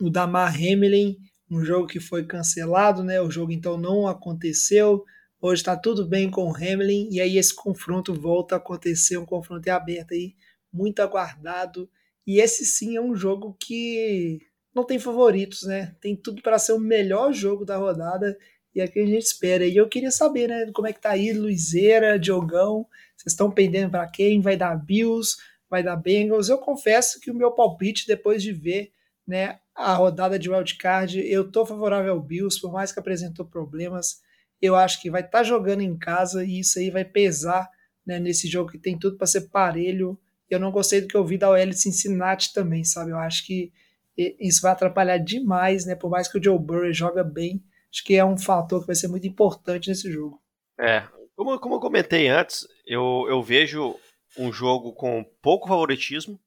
o 0.00 0.10
Damar 0.10 0.54
Hamlin, 0.54 1.16
um 1.50 1.64
jogo 1.64 1.86
que 1.86 2.00
foi 2.00 2.24
cancelado, 2.26 3.02
né? 3.02 3.20
O 3.20 3.30
jogo 3.30 3.52
então 3.52 3.76
não 3.78 4.06
aconteceu. 4.06 5.04
Hoje 5.40 5.60
está 5.60 5.76
tudo 5.76 6.06
bem 6.06 6.30
com 6.30 6.48
o 6.48 6.54
Hamlin 6.56 7.08
e 7.10 7.20
aí 7.20 7.38
esse 7.38 7.54
confronto 7.54 8.14
volta 8.14 8.56
a 8.56 8.58
acontecer, 8.58 9.16
um 9.16 9.26
confronto 9.26 9.68
aberto 9.70 10.12
aí, 10.12 10.34
muito 10.72 11.00
aguardado. 11.00 11.88
E 12.26 12.40
esse 12.40 12.64
sim 12.64 12.96
é 12.96 13.00
um 13.00 13.14
jogo 13.14 13.56
que 13.60 14.40
não 14.74 14.84
tem 14.84 14.98
favoritos, 14.98 15.62
né? 15.62 15.94
Tem 16.00 16.16
tudo 16.16 16.42
para 16.42 16.58
ser 16.58 16.72
o 16.72 16.80
melhor 16.80 17.32
jogo 17.32 17.64
da 17.64 17.76
rodada 17.76 18.36
e 18.74 18.80
é 18.80 18.84
o 18.84 18.90
que 18.90 18.98
a 18.98 19.06
gente 19.06 19.22
espera. 19.22 19.64
E 19.64 19.76
eu 19.76 19.88
queria 19.88 20.10
saber, 20.10 20.48
né, 20.48 20.70
como 20.72 20.88
é 20.88 20.92
que 20.92 21.00
tá 21.00 21.10
aí 21.10 21.32
Luizeira, 21.32 22.18
Diogão, 22.18 22.86
vocês 23.16 23.32
estão 23.32 23.50
pendendo 23.50 23.90
para 23.90 24.08
quem? 24.08 24.40
Vai 24.40 24.56
dar 24.56 24.74
Bills, 24.74 25.36
vai 25.70 25.82
dar 25.82 25.96
Bengals? 25.96 26.48
Eu 26.48 26.58
confesso 26.58 27.20
que 27.20 27.30
o 27.30 27.34
meu 27.34 27.52
palpite 27.52 28.06
depois 28.06 28.42
de 28.42 28.52
ver, 28.52 28.92
né, 29.26 29.58
a 29.74 29.94
rodada 29.94 30.38
de 30.38 30.50
wildcard, 30.50 31.20
eu 31.20 31.50
tô 31.50 31.64
favorável 31.64 32.12
ao 32.12 32.20
Bills, 32.20 32.60
por 32.60 32.72
mais 32.72 32.92
que 32.92 32.98
apresentou 32.98 33.44
problemas, 33.46 34.20
eu 34.60 34.74
acho 34.74 35.00
que 35.00 35.10
vai 35.10 35.20
estar 35.20 35.38
tá 35.38 35.44
jogando 35.44 35.80
em 35.80 35.96
casa 35.96 36.44
e 36.44 36.60
isso 36.60 36.78
aí 36.78 36.90
vai 36.90 37.04
pesar 37.04 37.68
né, 38.06 38.18
nesse 38.18 38.48
jogo 38.48 38.70
que 38.70 38.78
tem 38.78 38.98
tudo 38.98 39.16
para 39.16 39.26
ser 39.26 39.48
parelho. 39.48 40.18
Eu 40.48 40.58
não 40.60 40.70
gostei 40.70 41.00
do 41.00 41.08
que 41.08 41.16
eu 41.16 41.24
vi 41.24 41.38
da 41.38 41.50
OL 41.50 41.72
Cincinnati 41.72 42.52
também, 42.52 42.84
sabe? 42.84 43.10
Eu 43.10 43.18
acho 43.18 43.46
que 43.46 43.72
isso 44.16 44.62
vai 44.62 44.72
atrapalhar 44.72 45.18
demais, 45.18 45.84
né? 45.84 45.94
Por 45.94 46.10
mais 46.10 46.28
que 46.28 46.38
o 46.38 46.42
Joe 46.42 46.58
Burrow 46.58 46.92
joga 46.92 47.24
bem, 47.24 47.62
acho 47.94 48.04
que 48.04 48.16
é 48.16 48.24
um 48.24 48.36
fator 48.36 48.80
que 48.80 48.88
vai 48.88 48.96
ser 48.96 49.06
muito 49.06 49.26
importante 49.26 49.88
nesse 49.88 50.10
jogo. 50.10 50.42
É, 50.78 51.06
como, 51.36 51.58
como 51.60 51.76
eu 51.76 51.80
comentei 51.80 52.26
antes, 52.26 52.66
eu, 52.84 53.24
eu 53.28 53.40
vejo 53.40 53.96
um 54.36 54.52
jogo 54.52 54.92
com 54.92 55.24
pouco 55.40 55.68
favoritismo 55.68 56.40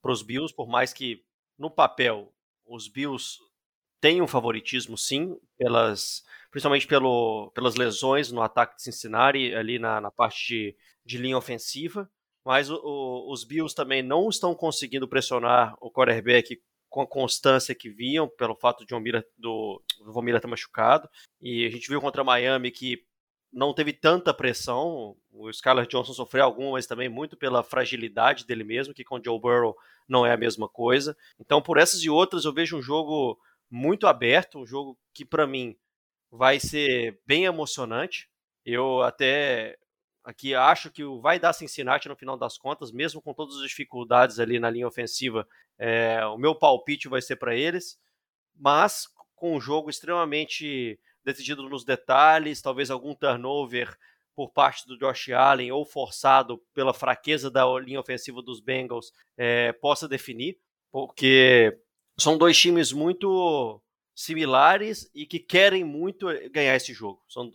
para 0.00 0.12
os 0.12 0.22
Bills, 0.22 0.54
por 0.54 0.68
mais 0.68 0.92
que 0.92 1.24
no 1.58 1.68
papel 1.68 2.32
os 2.64 2.86
Bills 2.86 3.38
tenham 4.00 4.28
favoritismo 4.28 4.96
sim, 4.96 5.36
pelas 5.58 6.22
principalmente 6.52 6.86
pelo, 6.86 7.50
pelas 7.52 7.74
lesões 7.74 8.30
no 8.30 8.42
ataque 8.42 8.76
de 8.76 8.82
Cincinnati, 8.82 9.54
ali 9.54 9.78
na, 9.78 10.00
na 10.00 10.10
parte 10.10 10.46
de, 10.46 10.76
de 11.04 11.18
linha 11.18 11.38
ofensiva. 11.38 12.08
Mas 12.44 12.70
o, 12.70 12.76
o, 12.76 13.32
os 13.32 13.42
Bills 13.42 13.74
também 13.74 14.02
não 14.02 14.28
estão 14.28 14.54
conseguindo 14.54 15.08
pressionar 15.08 15.74
o 15.80 15.90
quarterback 15.90 16.60
com 16.92 17.00
a 17.00 17.06
constância 17.06 17.74
que 17.74 17.88
vinham, 17.88 18.28
pelo 18.28 18.54
fato 18.54 18.84
de 18.84 18.94
o 18.94 19.00
Miller, 19.00 19.26
do, 19.38 19.82
do 19.98 20.12
Von 20.12 20.20
Miller 20.20 20.36
estar 20.36 20.46
machucado. 20.46 21.08
E 21.40 21.64
a 21.64 21.70
gente 21.70 21.88
viu 21.88 22.02
contra 22.02 22.22
Miami 22.22 22.70
que 22.70 23.02
não 23.50 23.72
teve 23.72 23.94
tanta 23.94 24.34
pressão. 24.34 25.16
O 25.32 25.48
Skylar 25.48 25.86
Johnson 25.86 26.12
sofreu 26.12 26.44
alguma, 26.44 26.72
mas 26.72 26.86
também 26.86 27.08
muito 27.08 27.34
pela 27.34 27.64
fragilidade 27.64 28.46
dele 28.46 28.62
mesmo, 28.62 28.92
que 28.92 29.04
com 29.04 29.16
o 29.16 29.24
Joe 29.24 29.40
Burrow 29.40 29.74
não 30.06 30.26
é 30.26 30.34
a 30.34 30.36
mesma 30.36 30.68
coisa. 30.68 31.16
Então, 31.40 31.62
por 31.62 31.78
essas 31.78 32.02
e 32.02 32.10
outras, 32.10 32.44
eu 32.44 32.52
vejo 32.52 32.76
um 32.76 32.82
jogo 32.82 33.38
muito 33.70 34.06
aberto, 34.06 34.58
um 34.58 34.66
jogo 34.66 34.98
que, 35.14 35.24
para 35.24 35.46
mim, 35.46 35.74
vai 36.30 36.60
ser 36.60 37.18
bem 37.26 37.46
emocionante. 37.46 38.28
Eu 38.66 39.00
até 39.00 39.78
aqui 40.24 40.54
acho 40.54 40.90
que 40.90 41.04
vai 41.20 41.38
dar 41.38 41.52
Cincinnati 41.52 42.08
no 42.08 42.16
final 42.16 42.36
das 42.36 42.56
contas, 42.56 42.92
mesmo 42.92 43.20
com 43.20 43.34
todas 43.34 43.56
as 43.56 43.68
dificuldades 43.68 44.38
ali 44.38 44.58
na 44.58 44.70
linha 44.70 44.86
ofensiva. 44.86 45.46
É, 45.78 46.24
o 46.26 46.38
meu 46.38 46.54
palpite 46.54 47.08
vai 47.08 47.20
ser 47.20 47.36
para 47.36 47.54
eles, 47.54 47.98
mas 48.54 49.08
com 49.34 49.56
um 49.56 49.60
jogo 49.60 49.90
extremamente 49.90 50.98
decidido 51.24 51.68
nos 51.68 51.84
detalhes, 51.84 52.62
talvez 52.62 52.90
algum 52.90 53.14
turnover 53.14 53.96
por 54.34 54.50
parte 54.50 54.86
do 54.86 54.98
Josh 54.98 55.30
Allen 55.30 55.72
ou 55.72 55.84
forçado 55.84 56.58
pela 56.72 56.94
fraqueza 56.94 57.50
da 57.50 57.66
linha 57.78 58.00
ofensiva 58.00 58.40
dos 58.42 58.60
Bengals 58.60 59.12
é, 59.36 59.72
possa 59.72 60.08
definir, 60.08 60.58
porque 60.90 61.78
são 62.18 62.38
dois 62.38 62.58
times 62.58 62.92
muito 62.92 63.80
similares 64.14 65.10
e 65.14 65.26
que 65.26 65.38
querem 65.38 65.84
muito 65.84 66.28
eh, 66.28 66.48
ganhar 66.48 66.76
esse 66.76 66.92
jogo. 66.92 67.22
São, 67.28 67.50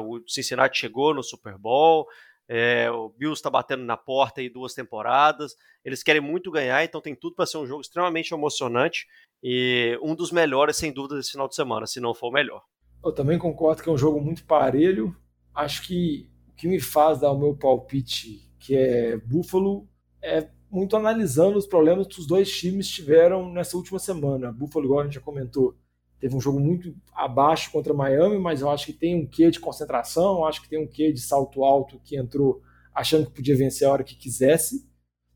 o 0.00 0.20
Cincinnati 0.26 0.78
chegou 0.78 1.14
no 1.14 1.22
Super 1.22 1.58
Bowl, 1.58 2.06
é, 2.48 2.90
o 2.90 3.10
Bills 3.10 3.38
está 3.38 3.50
batendo 3.50 3.84
na 3.84 3.96
porta 3.96 4.40
aí 4.40 4.48
duas 4.48 4.72
temporadas. 4.72 5.54
Eles 5.84 6.02
querem 6.02 6.20
muito 6.20 6.50
ganhar, 6.50 6.82
então 6.82 7.00
tem 7.00 7.14
tudo 7.14 7.36
para 7.36 7.46
ser 7.46 7.58
um 7.58 7.66
jogo 7.66 7.82
extremamente 7.82 8.32
emocionante 8.32 9.06
e 9.42 9.98
um 10.02 10.14
dos 10.14 10.32
melhores, 10.32 10.76
sem 10.76 10.92
dúvida, 10.92 11.16
desse 11.16 11.32
final 11.32 11.46
de 11.46 11.54
semana, 11.54 11.86
se 11.86 12.00
não 12.00 12.14
for 12.14 12.28
o 12.28 12.32
melhor. 12.32 12.62
Eu 13.04 13.12
também 13.12 13.38
concordo 13.38 13.82
que 13.82 13.88
é 13.88 13.92
um 13.92 13.98
jogo 13.98 14.20
muito 14.20 14.44
parelho. 14.44 15.14
Acho 15.54 15.86
que 15.86 16.28
o 16.48 16.54
que 16.54 16.66
me 16.66 16.80
faz 16.80 17.20
dar 17.20 17.32
o 17.32 17.38
meu 17.38 17.54
palpite, 17.54 18.50
que 18.58 18.74
é 18.74 19.16
Buffalo, 19.18 19.86
é 20.22 20.48
muito 20.70 20.96
analisando 20.96 21.58
os 21.58 21.66
problemas 21.66 22.06
que 22.06 22.18
os 22.18 22.26
dois 22.26 22.50
times 22.50 22.88
tiveram 22.88 23.52
nessa 23.52 23.76
última 23.76 23.98
semana. 23.98 24.50
Buffalo, 24.50 24.86
igual 24.86 25.00
a 25.00 25.04
gente 25.04 25.14
já 25.14 25.20
comentou, 25.20 25.76
Teve 26.20 26.34
um 26.34 26.40
jogo 26.40 26.58
muito 26.58 26.94
abaixo 27.14 27.70
contra 27.70 27.94
Miami, 27.94 28.38
mas 28.38 28.60
eu 28.60 28.70
acho 28.70 28.86
que 28.86 28.92
tem 28.92 29.14
um 29.14 29.26
quê 29.26 29.50
de 29.50 29.60
concentração, 29.60 30.44
acho 30.44 30.62
que 30.62 30.68
tem 30.68 30.82
um 30.82 30.86
quê 30.86 31.12
de 31.12 31.20
salto 31.20 31.64
alto 31.64 32.00
que 32.04 32.16
entrou 32.16 32.60
achando 32.94 33.26
que 33.26 33.32
podia 33.32 33.56
vencer 33.56 33.86
a 33.86 33.92
hora 33.92 34.02
que 34.02 34.16
quisesse. 34.16 34.88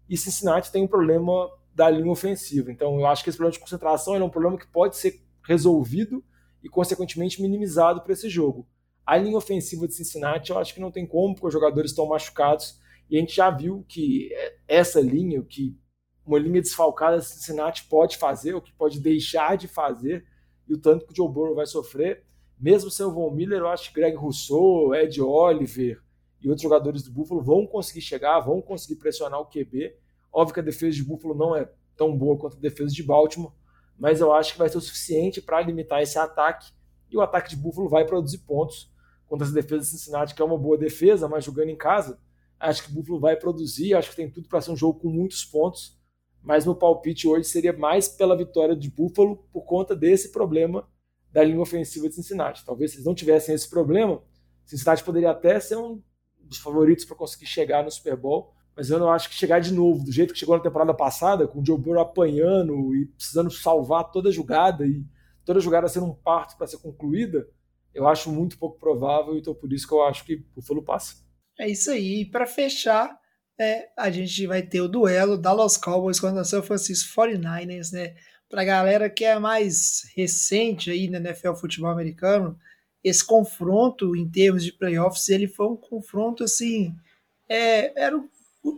E 0.09 0.17
Cincinnati 0.17 0.73
tem 0.73 0.83
um 0.83 0.89
problema 0.89 1.49
da 1.75 1.89
linha 1.89 2.11
ofensiva. 2.11 2.71
Então 2.71 2.99
eu 2.99 3.07
acho 3.07 3.23
que 3.23 3.31
esse 3.31 3.39
problema 3.39 3.53
de 3.53 3.61
concentração 3.61 4.17
é 4.17 4.23
um 4.23 4.29
problema 4.29 4.59
que 4.59 4.67
pode 4.67 4.97
ser 4.97 5.23
resolvido 5.47 6.25
e, 6.63 6.69
consequentemente, 6.69 7.41
minimizado 7.41 8.03
para 8.03 8.13
esse 8.13 8.29
jogo. 8.29 8.67
A 9.07 9.17
linha 9.17 9.37
ofensiva 9.37 9.87
de 9.87 9.95
Cincinnati 9.95 10.51
eu 10.51 10.59
acho 10.59 10.75
que 10.75 10.81
não 10.81 10.91
tem 10.91 11.07
como, 11.07 11.35
porque 11.35 11.47
os 11.47 11.53
jogadores 11.53 11.91
estão 11.91 12.07
machucados. 12.07 12.79
E 13.11 13.17
a 13.17 13.21
gente 13.21 13.35
já 13.35 13.51
viu 13.51 13.85
que 13.89 14.31
essa 14.67 15.01
linha, 15.01 15.43
que 15.43 15.77
uma 16.25 16.39
linha 16.39 16.61
desfalcada 16.63 17.19
de 17.19 17.27
Cincinnati 17.27 17.85
pode 17.89 18.17
fazer, 18.17 18.55
o 18.55 18.61
que 18.61 18.73
pode 18.73 19.01
deixar 19.01 19.57
de 19.57 19.67
fazer, 19.67 20.25
e 20.73 20.75
o 20.75 20.79
tanto 20.79 21.05
que 21.05 21.13
o 21.13 21.17
Joe 21.17 21.29
Burrow 21.29 21.55
vai 21.55 21.67
sofrer. 21.67 22.25
Mesmo 22.59 22.91
sem 22.91 23.05
o 23.05 23.13
Von 23.13 23.31
Miller, 23.31 23.59
eu 23.59 23.69
acho 23.69 23.89
que 23.89 24.01
Greg 24.01 24.17
Rousseau, 24.17 24.95
Ed 24.95 25.21
Oliver 25.21 26.01
e 26.41 26.49
outros 26.49 26.63
jogadores 26.63 27.03
do 27.03 27.13
Buffalo 27.13 27.43
vão 27.43 27.67
conseguir 27.67 28.01
chegar, 28.01 28.41
vão 28.41 28.63
conseguir 28.63 28.97
pressionar 28.97 29.39
o 29.39 29.45
QB. 29.45 29.95
Óbvio 30.33 30.55
que 30.55 30.61
a 30.61 30.63
defesa 30.63 30.97
de 30.97 31.05
Buffalo 31.05 31.35
não 31.35 31.55
é 31.55 31.71
tão 31.95 32.17
boa 32.17 32.39
quanto 32.39 32.57
a 32.57 32.61
defesa 32.61 32.91
de 32.91 33.03
Baltimore, 33.03 33.53
mas 33.99 34.21
eu 34.21 34.33
acho 34.33 34.55
que 34.55 34.59
vai 34.59 34.69
ser 34.71 34.79
o 34.79 34.81
suficiente 34.81 35.43
para 35.43 35.61
limitar 35.61 36.01
esse 36.01 36.19
ataque. 36.19 36.73
E 37.11 37.17
o 37.17 37.21
ataque 37.21 37.51
de 37.51 37.57
Buffalo 37.57 37.89
vai 37.91 38.07
produzir 38.07 38.39
pontos 38.39 38.91
contra 39.27 39.47
essa 39.47 39.55
defesa 39.55 39.83
de 39.83 39.89
Cincinnati, 39.89 40.35
que 40.35 40.41
é 40.41 40.45
uma 40.45 40.57
boa 40.57 40.79
defesa, 40.79 41.29
mas 41.29 41.45
jogando 41.45 41.69
em 41.69 41.77
casa, 41.77 42.19
Acho 42.63 42.85
que 42.85 42.93
o 42.93 42.95
Buffalo 42.95 43.19
vai 43.19 43.35
produzir, 43.35 43.93
acho 43.93 44.11
que 44.11 44.17
tem 44.17 44.31
tudo 44.31 44.49
para 44.49 44.61
ser 44.61 44.71
um 44.71 44.77
jogo 44.77 45.01
com 45.01 45.09
muitos 45.09 45.45
pontos, 45.45 45.99
mas 46.43 46.65
meu 46.65 46.75
palpite 46.75 47.29
hoje 47.29 47.45
seria 47.49 47.73
mais 47.73 48.09
pela 48.09 48.37
vitória 48.37 48.75
de 48.75 48.91
Buffalo 48.91 49.37
por 49.53 49.63
conta 49.63 49.95
desse 49.95 50.33
problema 50.33 50.89
da 51.31 51.43
linha 51.43 51.61
ofensiva 51.61 52.09
de 52.09 52.15
Cincinnati. 52.15 52.65
Talvez 52.65 52.91
se 52.91 52.97
eles 52.99 53.07
não 53.07 53.15
tivessem 53.15 53.55
esse 53.55 53.69
problema, 53.69 54.23
Cincinnati 54.65 55.03
poderia 55.03 55.31
até 55.31 55.59
ser 55.61 55.77
um 55.77 56.03
dos 56.41 56.59
favoritos 56.59 57.05
para 57.05 57.17
conseguir 57.17 57.47
chegar 57.47 57.83
no 57.83 57.91
Super 57.91 58.17
Bowl, 58.17 58.53
mas 58.77 58.91
eu 58.91 58.99
não 58.99 59.11
acho 59.11 59.29
que 59.29 59.35
chegar 59.35 59.61
de 59.61 59.73
novo, 59.73 60.05
do 60.05 60.13
jeito 60.13 60.33
que 60.33 60.39
chegou 60.39 60.57
na 60.57 60.63
temporada 60.63 60.93
passada, 60.93 61.47
com 61.47 61.61
o 61.61 61.67
Joe 61.67 61.79
Burrow 61.79 62.03
apanhando 62.03 62.95
e 62.95 63.07
precisando 63.07 63.51
salvar 63.51 64.11
toda 64.11 64.31
jogada 64.31 64.87
e 64.87 65.05
toda 65.45 65.61
jogada 65.61 65.89
sendo 65.89 66.07
um 66.07 66.15
parto 66.15 66.57
para 66.57 66.67
ser 66.67 66.79
concluída, 66.79 67.47
eu 67.95 68.07
acho 68.07 68.31
muito 68.31 68.59
pouco 68.59 68.79
provável, 68.79 69.37
então 69.37 69.55
por 69.55 69.73
isso 69.73 69.87
que 69.87 69.95
eu 69.95 70.03
acho 70.03 70.25
que 70.25 70.35
o 70.35 70.45
Buffalo 70.57 70.83
passa. 70.83 71.17
É 71.59 71.69
isso 71.69 71.91
aí. 71.91 72.25
Para 72.25 72.47
fechar, 72.47 73.19
é, 73.63 73.89
a 73.97 74.11
gente 74.11 74.47
vai 74.47 74.63
ter 74.63 74.81
o 74.81 74.89
duelo 74.89 75.39
Dallas 75.39 75.77
Cowboys 75.77 76.21
contra 76.21 76.43
o 76.43 76.45
San 76.45 76.63
Francisco 76.63 77.21
49ers, 77.21 77.93
né? 77.93 78.15
Para 78.49 78.63
a 78.63 78.65
galera 78.65 79.09
que 79.09 79.25
é 79.25 79.39
mais 79.39 80.11
recente 80.15 80.91
aí 80.91 81.09
na 81.09 81.19
NFL 81.19 81.55
futebol 81.55 81.91
americano, 81.91 82.59
esse 83.03 83.25
confronto 83.25 84.15
em 84.15 84.29
termos 84.29 84.65
de 84.65 84.73
playoffs, 84.73 85.29
ele 85.29 85.49
foi 85.49 85.67
um 85.67 85.77
confronto 85.77 86.45
assim, 86.45 86.95
é, 87.49 88.01
era 88.01 88.23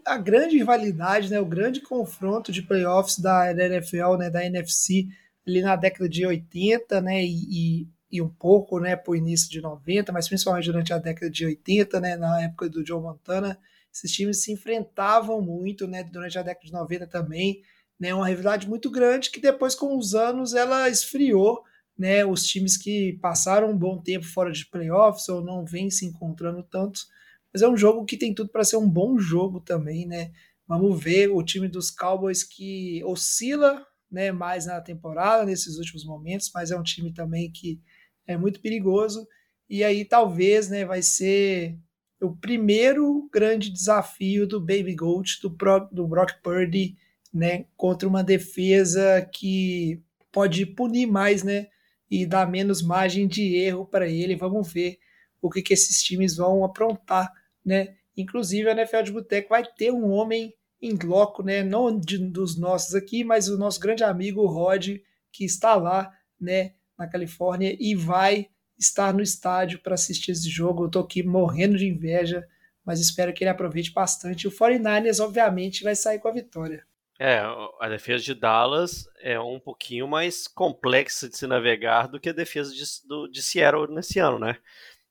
a 0.07 0.17
grande 0.17 0.57
rivalidade, 0.57 1.31
né, 1.31 1.39
o 1.41 1.47
grande 1.47 1.81
confronto 1.81 2.51
de 2.51 2.63
playoffs 2.63 3.19
da, 3.19 3.53
da 3.53 3.67
NFL, 3.67 4.17
né, 4.19 4.31
da 4.31 4.45
NFC, 4.45 5.09
ali 5.47 5.61
na 5.61 5.77
década 5.77 6.09
de 6.09 6.25
80, 6.25 7.01
né, 7.03 7.23
e, 7.23 7.83
e, 7.83 7.89
e 8.13 8.23
um 8.23 8.29
pouco, 8.29 8.81
né, 8.81 8.97
para 8.97 9.13
o 9.13 9.17
início 9.17 9.51
de 9.51 9.61
90, 9.61 10.11
mas 10.13 10.27
principalmente 10.27 10.67
durante 10.67 10.93
a 10.93 10.99
década 10.99 11.31
de 11.31 11.45
80, 11.45 12.01
né, 12.01 12.17
na 12.17 12.43
época 12.43 12.69
do 12.69 12.87
Joe 12.87 13.01
Montana, 13.01 13.59
esses 13.95 14.11
times 14.11 14.43
se 14.43 14.53
enfrentavam 14.53 15.41
muito, 15.41 15.87
né, 15.87 16.03
durante 16.03 16.37
a 16.39 16.43
década 16.43 16.67
de 16.67 16.73
90 16.73 17.07
também, 17.07 17.63
né, 17.99 18.13
uma 18.13 18.27
rivalidade 18.27 18.69
muito 18.69 18.91
grande 18.91 19.31
que 19.31 19.41
depois 19.41 19.75
com 19.75 19.97
os 19.97 20.15
anos 20.15 20.53
ela 20.53 20.89
esfriou, 20.89 21.63
né, 21.97 22.25
os 22.25 22.45
times 22.45 22.77
que 22.77 23.17
passaram 23.23 23.71
um 23.71 23.79
bom 23.79 24.03
tempo 24.03 24.27
fora 24.27 24.51
de 24.51 24.67
playoffs 24.67 25.29
ou 25.29 25.41
não 25.41 25.65
vêm 25.65 25.91
se 25.91 26.05
encontrando 26.05 26.63
tanto, 26.65 27.03
mas 27.53 27.63
é 27.63 27.69
um 27.69 27.77
jogo 27.77 28.05
que 28.05 28.17
tem 28.17 28.35
tudo 28.35 28.51
para 28.51 28.65
ser 28.65 28.77
um 28.77 28.91
bom 28.91 29.17
jogo 29.17 29.61
também, 29.61 30.05
né? 30.07 30.33
Vamos 30.67 31.01
ver 31.01 31.29
o 31.29 31.41
time 31.41 31.69
dos 31.69 31.89
Cowboys 31.89 32.43
que 32.43 33.01
oscila, 33.05 33.87
né, 34.11 34.33
mais 34.33 34.67
na 34.67 34.81
temporada 34.81 35.45
nesses 35.45 35.77
últimos 35.79 36.05
momentos, 36.05 36.51
mas 36.53 36.73
é 36.73 36.77
um 36.77 36.83
time 36.83 37.13
também 37.13 37.53
que 37.53 37.81
é 38.27 38.37
muito 38.37 38.61
perigoso 38.61 39.27
e 39.71 39.85
aí 39.85 40.05
talvez, 40.05 40.69
né, 40.69 40.85
vai 40.85 41.01
ser 41.01 41.79
o 42.25 42.37
primeiro 42.37 43.29
grande 43.33 43.71
desafio 43.71 44.47
do 44.47 44.61
Baby 44.61 44.95
Goat, 44.95 45.41
do, 45.43 45.51
Pro, 45.51 45.89
do 45.93 46.07
Brock 46.07 46.41
Purdy, 46.43 46.97
né, 47.33 47.67
contra 47.77 48.09
uma 48.09 48.23
defesa 48.23 49.29
que 49.33 50.01
pode 50.31 50.65
punir 50.67 51.07
mais, 51.07 51.43
né, 51.43 51.69
e 52.11 52.25
dar 52.27 52.49
menos 52.49 52.83
margem 52.83 53.27
de 53.27 53.57
erro 53.57 53.87
para 53.87 54.09
ele. 54.09 54.37
Vamos 54.37 54.73
ver 54.73 54.99
o 55.43 55.51
que, 55.51 55.63
que 55.63 55.75
esses 55.75 56.03
times 56.03 56.37
vão 56.37 56.65
aprontar, 56.65 57.31
né? 57.65 57.97
Inclusive 58.17 58.69
a 58.69 58.73
NFL 58.73 59.03
de 59.03 59.13
Boteco 59.13 59.49
vai 59.51 59.65
ter 59.65 59.93
um 59.93 60.11
homem 60.11 60.55
em 60.81 60.97
loco, 61.03 61.43
né? 61.43 61.63
Não 61.63 61.99
de, 61.99 62.19
dos 62.19 62.57
nossos 62.57 62.95
aqui, 62.95 63.25
mas 63.25 63.49
o 63.49 63.59
nosso 63.59 63.81
grande 63.81 64.05
amigo 64.05 64.47
Rod, 64.47 64.99
que 65.33 65.45
está 65.45 65.75
lá, 65.75 66.13
né, 66.41 66.75
na 66.97 67.07
Califórnia 67.07 67.77
e 67.79 67.95
vai 67.95 68.49
estar 68.79 69.13
no 69.13 69.23
estádio 69.23 69.81
para 69.81 69.95
assistir 69.95 70.33
esse 70.33 70.49
jogo. 70.49 70.85
Eu 70.85 70.91
tô 70.91 71.01
aqui 71.01 71.23
morrendo 71.23 71.77
de 71.77 71.87
inveja, 71.87 72.47
mas 72.85 73.01
espero 73.01 73.33
que 73.33 73.45
ele 73.45 73.51
aproveite 73.51 73.93
bastante. 73.93 74.47
O 74.49 74.51
49ers, 74.51 75.23
obviamente, 75.23 75.85
vai 75.85 75.95
sair 75.95 76.19
com 76.19 76.29
a 76.29 76.33
vitória. 76.33 76.85
É, 77.19 77.39
a 77.81 77.89
defesa 77.89 78.25
de 78.25 78.35
Dallas 78.35 79.09
é 79.21 79.39
um 79.39 79.61
pouquinho 79.61 80.09
mais 80.09 80.49
complexa 80.49 81.29
de 81.29 81.37
se 81.37 81.47
navegar 81.47 82.09
do 82.09 82.19
que 82.19 82.29
a 82.29 82.33
defesa 82.33 82.75
de, 82.75 82.83
do, 83.07 83.29
de 83.29 83.41
Seattle 83.41 83.95
nesse 83.95 84.19
ano, 84.19 84.39
né? 84.39 84.59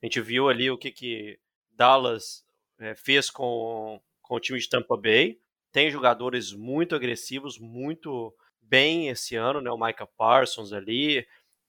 A 0.02 0.06
gente 0.06 0.20
viu 0.20 0.50
ali 0.50 0.70
o 0.70 0.78
que, 0.78 0.92
que 0.92 1.40
Dallas 1.72 2.46
é, 2.78 2.94
fez 2.94 3.30
com, 3.30 4.02
com 4.22 4.36
o 4.36 4.40
time 4.40 4.60
de 4.60 4.68
Tampa 4.68 4.98
Bay. 4.98 5.40
Tem 5.72 5.90
jogadores 5.90 6.52
muito 6.52 6.94
agressivos, 6.94 7.58
muito 7.58 8.36
bem 8.62 9.08
esse 9.08 9.38
ano, 9.38 9.62
né? 9.62 9.72
O 9.72 9.78
Micah 9.78 10.06
Parsons 10.06 10.74
ali, 10.74 11.26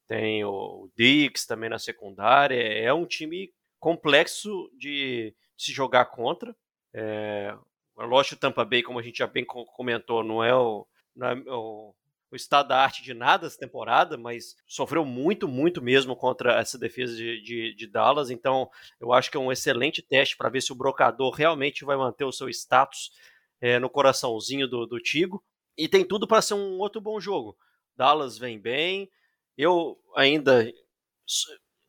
tem 0.07 0.44
o 0.44 0.90
Dix 0.96 1.46
também 1.46 1.70
na 1.70 1.78
secundária. 1.78 2.57
É 2.57 2.92
um 2.92 3.07
time 3.07 3.52
complexo 3.78 4.70
de, 4.78 5.34
de 5.57 5.64
se 5.64 5.72
jogar 5.72 6.07
contra. 6.07 6.55
É, 6.92 7.55
Lógico, 7.96 8.34
o 8.34 8.38
Tampa 8.38 8.64
Bay, 8.64 8.82
como 8.82 8.98
a 8.98 9.02
gente 9.02 9.18
já 9.18 9.26
bem 9.26 9.44
comentou, 9.44 10.24
não 10.24 10.42
é 10.42 10.55
o, 10.55 10.86
não 11.14 11.28
é 11.28 11.34
o, 11.46 11.94
o 12.30 12.36
estado 12.36 12.68
da 12.68 12.78
arte 12.78 13.02
de 13.05 13.14
nada 13.14 13.46
essa 13.46 13.59
temporada, 13.59 14.16
mas 14.16 14.57
sofreu 14.66 15.05
muito, 15.05 15.46
muito 15.46 15.80
mesmo 15.80 16.16
contra 16.16 16.59
essa 16.59 16.76
defesa 16.76 17.14
de, 17.14 17.40
de, 17.42 17.74
de 17.74 17.86
Dallas. 17.86 18.30
Então, 18.30 18.68
eu 18.98 19.12
acho 19.12 19.30
que 19.30 19.36
é 19.36 19.40
um 19.40 19.52
excelente 19.52 20.02
teste 20.02 20.36
para 20.36 20.48
ver 20.48 20.61
se 20.61 20.72
o 20.72 20.76
brocador 20.76 21.32
realmente 21.32 21.84
vai 21.84 21.96
manter 21.96 22.24
o 22.24 22.32
seu 22.32 22.48
status 22.48 23.12
é, 23.61 23.78
no 23.78 23.88
coraçãozinho 23.88 24.66
do, 24.66 24.86
do 24.86 24.98
Tigo. 24.98 25.44
E 25.78 25.88
tem 25.88 26.05
tudo 26.05 26.26
para 26.26 26.42
ser 26.42 26.55
um 26.55 26.78
outro 26.78 27.00
bom 27.00 27.20
jogo. 27.20 27.57
Dallas 27.96 28.36
vem 28.36 28.59
bem. 28.59 29.09
Eu 29.57 29.98
ainda 30.16 30.70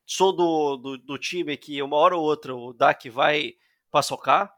sou 0.06 0.32
do, 0.34 0.78
do, 0.78 0.98
do 0.98 1.18
time 1.18 1.58
que 1.58 1.82
uma 1.82 1.98
hora 1.98 2.16
ou 2.16 2.24
outra 2.24 2.56
o 2.56 2.74
Dak 2.74 3.10
vai 3.10 3.54
paçocar 3.92 4.56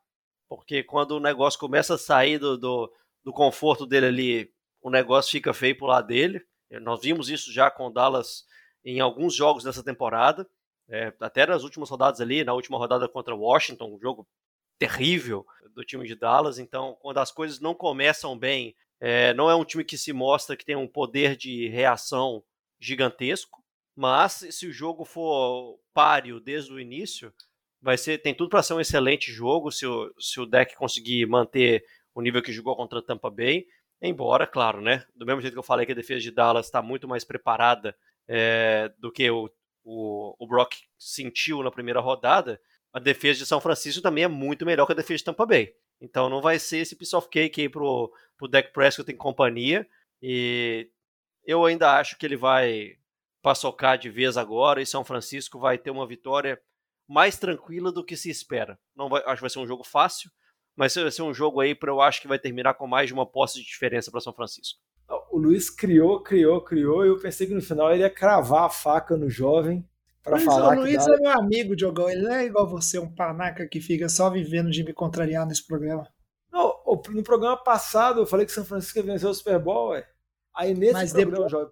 porque 0.47 0.83
quando 0.83 1.11
o 1.11 1.19
negócio 1.19 1.59
começa 1.59 1.95
a 1.95 1.97
sair 1.97 2.39
do, 2.39 2.57
do, 2.57 2.91
do 3.23 3.33
conforto 3.33 3.85
dele 3.85 4.05
ali, 4.05 4.53
o 4.81 4.89
negócio 4.89 5.31
fica 5.31 5.53
feio 5.53 5.77
pro 5.77 5.87
lado 5.87 6.07
dele. 6.07 6.41
É, 6.69 6.79
nós 6.79 7.01
vimos 7.01 7.29
isso 7.29 7.51
já 7.51 7.69
com 7.69 7.87
o 7.87 7.91
Dallas 7.91 8.45
em 8.83 8.99
alguns 8.99 9.35
jogos 9.35 9.63
dessa 9.63 9.83
temporada, 9.83 10.47
é, 10.89 11.13
até 11.19 11.45
nas 11.45 11.63
últimas 11.63 11.89
rodadas 11.89 12.21
ali, 12.21 12.43
na 12.43 12.53
última 12.53 12.77
rodada 12.77 13.07
contra 13.09 13.35
Washington, 13.35 13.95
um 13.95 13.99
jogo 13.99 14.25
terrível 14.79 15.45
do 15.73 15.83
time 15.83 16.07
de 16.07 16.15
Dallas. 16.15 16.59
Então, 16.59 16.97
quando 17.01 17.17
as 17.17 17.31
coisas 17.31 17.59
não 17.59 17.75
começam 17.75 18.37
bem, 18.37 18.73
é, 18.99 19.33
não 19.33 19.49
é 19.49 19.55
um 19.55 19.65
time 19.65 19.83
que 19.83 19.97
se 19.97 20.13
mostra 20.13 20.55
que 20.55 20.63
tem 20.63 20.75
um 20.77 20.87
poder 20.87 21.35
de 21.35 21.67
reação 21.67 22.41
gigantesco, 22.79 23.63
mas 23.95 24.45
se 24.51 24.67
o 24.67 24.71
jogo 24.71 25.03
for 25.03 25.79
páreo 25.93 26.39
desde 26.39 26.71
o 26.71 26.79
início, 26.79 27.33
vai 27.81 27.97
ser 27.97 28.19
tem 28.19 28.33
tudo 28.33 28.49
para 28.49 28.63
ser 28.63 28.73
um 28.73 28.79
excelente 28.79 29.31
jogo 29.31 29.71
se 29.71 29.85
o, 29.85 30.13
se 30.19 30.39
o 30.39 30.45
deck 30.45 30.75
conseguir 30.75 31.25
manter 31.25 31.83
o 32.13 32.21
nível 32.21 32.41
que 32.41 32.51
jogou 32.51 32.75
contra 32.75 33.01
Tampa 33.01 33.29
Bay. 33.29 33.65
Embora, 34.01 34.45
claro, 34.45 34.81
né? 34.81 35.03
Do 35.15 35.25
mesmo 35.25 35.41
jeito 35.41 35.53
que 35.53 35.59
eu 35.59 35.63
falei 35.63 35.85
que 35.85 35.91
a 35.91 35.95
defesa 35.95 36.21
de 36.21 36.31
Dallas 36.31 36.67
está 36.67 36.81
muito 36.81 37.07
mais 37.07 37.23
preparada 37.23 37.95
é, 38.27 38.91
do 38.99 39.11
que 39.11 39.29
o, 39.29 39.49
o, 39.83 40.35
o 40.37 40.47
Brock 40.47 40.75
sentiu 40.97 41.63
na 41.63 41.71
primeira 41.71 41.99
rodada, 41.99 42.59
a 42.93 42.99
defesa 42.99 43.39
de 43.39 43.45
São 43.45 43.61
Francisco 43.61 44.01
também 44.01 44.23
é 44.23 44.27
muito 44.27 44.65
melhor 44.65 44.85
que 44.85 44.91
a 44.91 44.95
defesa 44.95 45.19
de 45.19 45.23
Tampa 45.23 45.45
Bay. 45.45 45.73
Então 45.99 46.29
não 46.29 46.41
vai 46.41 46.59
ser 46.59 46.77
esse 46.77 46.95
piece 46.95 47.15
of 47.15 47.27
cake 47.29 47.61
aí 47.61 47.69
pro, 47.69 48.11
pro 48.37 48.47
Dak 48.47 48.71
Prescott 48.71 49.11
em 49.11 49.15
companhia. 49.15 49.87
E 50.21 50.89
eu 51.47 51.65
ainda 51.65 51.97
acho 51.97 52.17
que 52.17 52.25
ele 52.25 52.35
vai 52.35 52.97
paçocar 53.41 53.97
de 53.97 54.09
vez 54.09 54.35
agora 54.35 54.81
e 54.81 54.85
São 54.85 55.05
Francisco 55.05 55.57
vai 55.57 55.77
ter 55.77 55.89
uma 55.89 56.05
vitória 56.05 56.59
mais 57.07 57.37
tranquila 57.37 57.89
do 57.89 58.03
que 58.03 58.17
se 58.17 58.29
espera. 58.29 58.77
Não 58.93 59.07
vai, 59.07 59.23
acho 59.23 59.35
que 59.35 59.41
vai 59.41 59.49
ser 59.49 59.59
um 59.59 59.67
jogo 59.67 59.85
fácil, 59.85 60.29
mas 60.75 60.93
vai 60.93 61.09
ser 61.09 61.21
um 61.21 61.33
jogo 61.33 61.61
aí 61.61 61.73
para 61.73 61.89
eu 61.89 62.01
acho 62.01 62.21
que 62.21 62.27
vai 62.27 62.37
terminar 62.37 62.73
com 62.73 62.85
mais 62.85 63.07
de 63.07 63.13
uma 63.13 63.25
posse 63.25 63.59
de 63.59 63.65
diferença 63.65 64.11
para 64.11 64.19
São 64.19 64.33
Francisco. 64.33 64.77
O 65.31 65.39
Luiz 65.39 65.69
criou, 65.69 66.21
criou, 66.21 66.61
criou, 66.61 67.05
e 67.05 67.07
eu 67.07 67.17
pensei 67.17 67.47
que 67.47 67.53
no 67.53 67.61
final 67.61 67.93
ele 67.93 68.03
ia 68.03 68.09
cravar 68.09 68.65
a 68.65 68.69
faca 68.69 69.15
no 69.15 69.29
jovem 69.29 69.87
para 70.21 70.37
falar. 70.39 70.75
O 70.77 70.81
Luiz 70.81 71.05
dá... 71.05 71.13
é 71.13 71.17
meu 71.17 71.31
amigo, 71.31 71.75
Diogão. 71.77 72.09
Ele 72.09 72.23
não 72.23 72.33
é 72.33 72.45
igual 72.45 72.67
você, 72.67 72.99
um 72.99 73.13
panaca 73.13 73.65
que 73.65 73.79
fica 73.79 74.09
só 74.09 74.29
vivendo 74.29 74.69
de 74.69 74.83
me 74.83 74.91
contrariar 74.91 75.47
nesse 75.47 75.65
programa. 75.65 76.05
Não, 76.51 76.75
no 77.09 77.23
programa 77.23 77.55
passado 77.55 78.21
eu 78.21 78.25
falei 78.25 78.45
que 78.45 78.51
São 78.51 78.65
Francisco 78.65 78.99
ia 78.99 79.03
vencer 79.03 79.29
o 79.29 79.33
Super 79.33 79.59
Bowl, 79.59 79.91
ué. 79.91 80.05
Aí 80.57 80.73
nesse 80.73 80.93
mas 80.93 81.11
programa, 81.13 81.31
depois, 81.31 81.51
jovem, 81.51 81.71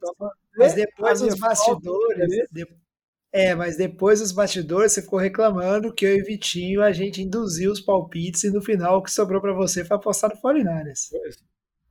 mas 0.57 0.73
depois 0.75 1.21
os 1.21 1.39
bastidores, 1.39 2.49
é, 3.31 3.55
mas 3.55 3.75
depois 3.75 4.19
dos 4.19 4.31
bastidores 4.31 4.93
você 4.93 5.01
ficou 5.01 5.17
reclamando 5.17 5.93
que 5.93 6.05
eu 6.05 6.15
e 6.15 6.21
Vitinho 6.21 6.83
a 6.83 6.91
gente 6.91 7.21
induziu 7.21 7.71
os 7.71 7.81
palpites 7.81 8.43
e 8.43 8.51
no 8.51 8.61
final 8.61 8.99
o 8.99 9.01
que 9.01 9.11
sobrou 9.11 9.41
para 9.41 9.53
você 9.53 9.83
foi 9.83 9.97
apostar 9.97 10.29
no 10.29 10.39
49ers. 10.39 11.09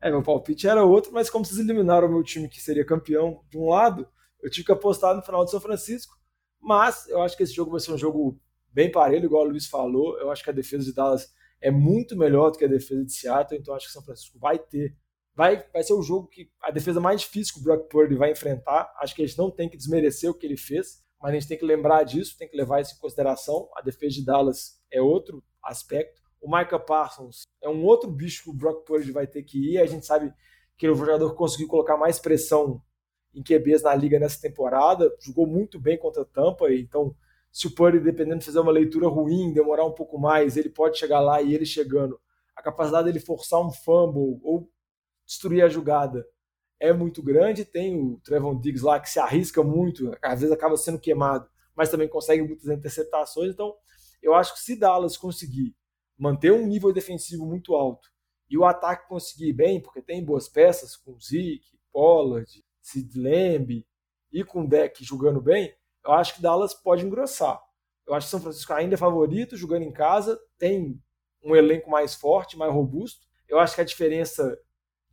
É, 0.00 0.10
meu 0.10 0.22
palpite 0.22 0.68
era 0.68 0.84
outro, 0.84 1.12
mas 1.12 1.28
como 1.28 1.44
vocês 1.44 1.58
eliminaram 1.58 2.06
o 2.06 2.10
meu 2.10 2.22
time 2.22 2.48
que 2.48 2.60
seria 2.60 2.84
campeão 2.84 3.42
de 3.50 3.58
um 3.58 3.68
lado, 3.68 4.06
eu 4.40 4.50
tive 4.50 4.66
que 4.66 4.72
apostar 4.72 5.16
no 5.16 5.22
final 5.22 5.44
de 5.44 5.50
São 5.50 5.60
Francisco. 5.60 6.14
Mas 6.60 7.08
eu 7.08 7.20
acho 7.22 7.36
que 7.36 7.42
esse 7.42 7.54
jogo 7.54 7.72
vai 7.72 7.80
ser 7.80 7.92
um 7.92 7.98
jogo 7.98 8.40
bem 8.72 8.90
parelho, 8.90 9.24
igual 9.24 9.44
o 9.44 9.48
Luiz 9.48 9.66
falou. 9.66 10.18
Eu 10.18 10.30
acho 10.30 10.44
que 10.44 10.50
a 10.50 10.52
defesa 10.52 10.84
de 10.84 10.94
Dallas 10.94 11.32
é 11.60 11.70
muito 11.70 12.16
melhor 12.16 12.50
do 12.50 12.58
que 12.58 12.64
a 12.64 12.68
defesa 12.68 13.04
de 13.04 13.12
Seattle, 13.12 13.58
então 13.58 13.74
acho 13.74 13.86
que 13.86 13.92
São 13.92 14.02
Francisco 14.02 14.38
vai 14.38 14.58
ter. 14.58 14.94
Vai, 15.34 15.64
vai 15.72 15.82
ser 15.82 15.94
o 15.94 16.02
jogo 16.02 16.28
que 16.28 16.48
a 16.62 16.70
defesa 16.70 17.00
mais 17.00 17.22
difícil 17.22 17.54
que 17.54 17.60
o 17.60 17.62
Brock 17.64 17.88
Purdy 17.88 18.14
vai 18.14 18.30
enfrentar. 18.30 18.92
Acho 19.00 19.14
que 19.14 19.22
a 19.22 19.26
gente 19.26 19.38
não 19.38 19.50
tem 19.50 19.68
que 19.68 19.76
desmerecer 19.76 20.30
o 20.30 20.34
que 20.34 20.46
ele 20.46 20.56
fez 20.56 21.04
mas 21.24 21.30
a 21.30 21.34
gente 21.36 21.48
tem 21.48 21.56
que 21.56 21.64
lembrar 21.64 22.04
disso, 22.04 22.36
tem 22.36 22.46
que 22.46 22.54
levar 22.54 22.82
isso 22.82 22.94
em 22.94 22.98
consideração. 22.98 23.66
A 23.74 23.80
defesa 23.80 24.16
de 24.16 24.26
Dallas 24.26 24.78
é 24.92 25.00
outro 25.00 25.42
aspecto. 25.62 26.20
O 26.38 26.46
Micah 26.46 26.78
Parsons 26.78 27.44
é 27.62 27.68
um 27.70 27.82
outro 27.82 28.10
bicho 28.10 28.44
que 28.44 28.50
o 28.50 28.52
Brock 28.52 28.84
Purdy 28.84 29.10
vai 29.10 29.26
ter 29.26 29.42
que 29.42 29.72
ir. 29.72 29.78
A 29.78 29.86
gente 29.86 30.04
sabe 30.04 30.30
que 30.76 30.84
ele 30.84 30.92
é 30.92 30.96
jogador 30.96 31.30
que 31.30 31.36
conseguiu 31.38 31.66
colocar 31.66 31.96
mais 31.96 32.18
pressão 32.18 32.82
em 33.34 33.42
QBs 33.42 33.84
na 33.84 33.94
liga 33.94 34.18
nessa 34.18 34.38
temporada. 34.38 35.10
Jogou 35.18 35.46
muito 35.46 35.80
bem 35.80 35.96
contra 35.96 36.20
a 36.20 36.26
Tampa, 36.26 36.70
então 36.74 37.16
se 37.50 37.68
o 37.68 37.74
Purdy, 37.74 38.00
dependendo 38.00 38.40
de 38.40 38.44
fazer 38.44 38.58
uma 38.58 38.70
leitura 38.70 39.08
ruim, 39.08 39.50
demorar 39.50 39.86
um 39.86 39.94
pouco 39.94 40.18
mais, 40.18 40.58
ele 40.58 40.68
pode 40.68 40.98
chegar 40.98 41.20
lá 41.20 41.40
e 41.40 41.54
ele 41.54 41.64
chegando, 41.64 42.20
a 42.54 42.60
capacidade 42.60 43.06
dele 43.06 43.24
forçar 43.24 43.66
um 43.66 43.70
fumble 43.70 44.38
ou 44.42 44.68
destruir 45.26 45.62
a 45.62 45.68
jogada 45.68 46.26
é 46.80 46.92
muito 46.92 47.22
grande. 47.22 47.64
Tem 47.64 48.00
o 48.00 48.20
Trevon 48.24 48.58
Diggs 48.58 48.84
lá 48.84 49.00
que 49.00 49.10
se 49.10 49.18
arrisca 49.18 49.62
muito, 49.62 50.16
às 50.22 50.40
vezes 50.40 50.54
acaba 50.54 50.76
sendo 50.76 50.98
queimado, 50.98 51.48
mas 51.74 51.90
também 51.90 52.08
consegue 52.08 52.42
muitas 52.42 52.66
interceptações. 52.66 53.52
Então, 53.52 53.74
eu 54.22 54.34
acho 54.34 54.54
que 54.54 54.60
se 54.60 54.76
Dallas 54.76 55.16
conseguir 55.16 55.74
manter 56.18 56.52
um 56.52 56.66
nível 56.66 56.92
defensivo 56.92 57.44
muito 57.44 57.74
alto 57.74 58.08
e 58.48 58.56
o 58.56 58.64
ataque 58.64 59.08
conseguir 59.08 59.52
bem, 59.52 59.80
porque 59.80 60.00
tem 60.00 60.24
boas 60.24 60.48
peças 60.48 60.96
com 60.96 61.18
Zeke, 61.18 61.78
Pollard, 61.92 62.64
Sid 62.80 63.18
Lamb 63.18 63.86
e 64.32 64.44
com 64.44 64.62
o 64.62 64.68
Deck 64.68 65.04
jogando 65.04 65.40
bem, 65.40 65.74
eu 66.04 66.12
acho 66.12 66.34
que 66.34 66.42
Dallas 66.42 66.74
pode 66.74 67.04
engrossar. 67.04 67.60
Eu 68.06 68.14
acho 68.14 68.26
que 68.26 68.30
São 68.30 68.40
Francisco 68.40 68.72
ainda 68.72 68.94
é 68.94 68.98
favorito 68.98 69.56
jogando 69.56 69.84
em 69.84 69.92
casa, 69.92 70.38
tem 70.58 71.00
um 71.42 71.56
elenco 71.56 71.90
mais 71.90 72.14
forte, 72.14 72.56
mais 72.56 72.72
robusto. 72.72 73.26
Eu 73.48 73.58
acho 73.58 73.74
que 73.74 73.80
a 73.80 73.84
diferença 73.84 74.58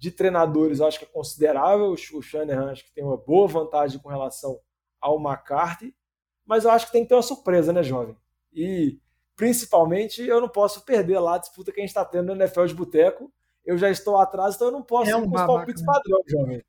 de 0.01 0.09
treinadores 0.09 0.79
eu 0.79 0.87
acho 0.87 0.97
que 0.97 1.05
é 1.05 1.07
considerável. 1.07 1.91
O 1.91 2.21
Shanahan 2.23 2.71
acho 2.71 2.83
que 2.83 2.91
tem 2.91 3.03
uma 3.03 3.15
boa 3.17 3.47
vantagem 3.47 3.99
com 3.99 4.09
relação 4.09 4.59
ao 4.99 5.19
McCarthy, 5.21 5.95
mas 6.43 6.63
eu 6.65 6.71
acho 6.71 6.87
que 6.87 6.91
tem 6.91 7.03
que 7.03 7.09
ter 7.09 7.13
uma 7.15 7.21
surpresa, 7.21 7.71
né, 7.71 7.83
jovem? 7.83 8.17
E 8.51 8.99
principalmente 9.35 10.23
eu 10.27 10.41
não 10.41 10.49
posso 10.49 10.83
perder 10.83 11.19
lá 11.19 11.35
a 11.35 11.37
disputa 11.37 11.71
que 11.71 11.79
a 11.79 11.83
gente 11.83 11.91
está 11.91 12.03
tendo 12.03 12.33
no 12.33 12.41
NFL 12.43 12.65
de 12.65 12.73
Boteco. 12.73 13.31
Eu 13.63 13.77
já 13.77 13.91
estou 13.91 14.17
atrás, 14.17 14.55
então 14.55 14.69
eu 14.69 14.71
não 14.71 14.81
posso 14.81 15.11
é 15.11 15.15
um 15.15 15.23
ir 15.25 15.29
com 15.29 15.35
os 15.35 15.45
palpites 15.45 15.85
padrão, 15.85 16.19
jovem. 16.27 16.63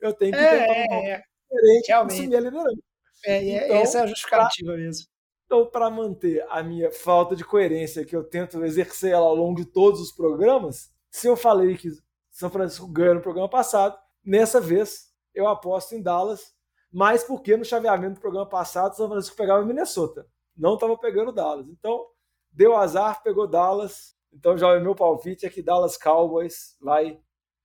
Eu 0.00 0.14
tenho 0.14 0.32
que 0.32 0.38
É, 0.38 0.58
tentar 0.66 0.72
um 0.72 0.74
é, 0.74 1.10
é. 1.10 1.22
diferente 1.50 1.88
Realmente. 1.88 2.12
assumir 2.20 2.36
a 2.36 2.40
liderança. 2.40 2.82
É, 3.26 3.32
é- 3.50 3.64
Então, 3.66 3.76
essa 3.76 3.98
é 3.98 4.00
a 4.02 4.06
justificativa 4.06 4.76
mesmo. 4.76 5.06
Então, 5.44 5.66
para 5.66 5.90
manter 5.90 6.42
a 6.48 6.62
minha 6.62 6.90
falta 6.90 7.36
de 7.36 7.44
coerência, 7.44 8.04
que 8.04 8.16
eu 8.16 8.24
tento 8.24 8.64
exercer 8.64 9.12
ela 9.12 9.26
ao 9.26 9.34
longo 9.34 9.56
de 9.60 9.66
todos 9.66 10.00
os 10.00 10.10
programas, 10.10 10.90
se 11.10 11.26
eu 11.26 11.36
falei 11.36 11.76
que 11.76 11.90
São 12.38 12.48
Francisco 12.48 12.86
ganha 12.86 13.14
no 13.14 13.20
programa 13.20 13.48
passado, 13.48 13.98
nessa 14.24 14.60
vez 14.60 15.08
eu 15.34 15.48
aposto 15.48 15.96
em 15.96 16.00
Dallas, 16.00 16.54
mas 16.92 17.24
porque 17.24 17.56
no 17.56 17.64
chaveamento 17.64 18.14
do 18.14 18.20
programa 18.20 18.48
passado 18.48 18.94
São 18.94 19.08
Francisco 19.08 19.36
pegava 19.36 19.64
Minnesota, 19.64 20.24
não 20.56 20.74
estava 20.74 20.96
pegando 20.96 21.32
Dallas. 21.32 21.68
Então, 21.68 22.06
deu 22.52 22.76
azar, 22.76 23.24
pegou 23.24 23.48
Dallas. 23.48 24.14
Então, 24.32 24.56
já 24.56 24.72
o 24.72 24.80
meu 24.80 24.94
palpite 24.94 25.46
é 25.46 25.50
que 25.50 25.60
Dallas 25.60 25.96
Cowboys 25.96 26.76
vai 26.80 27.16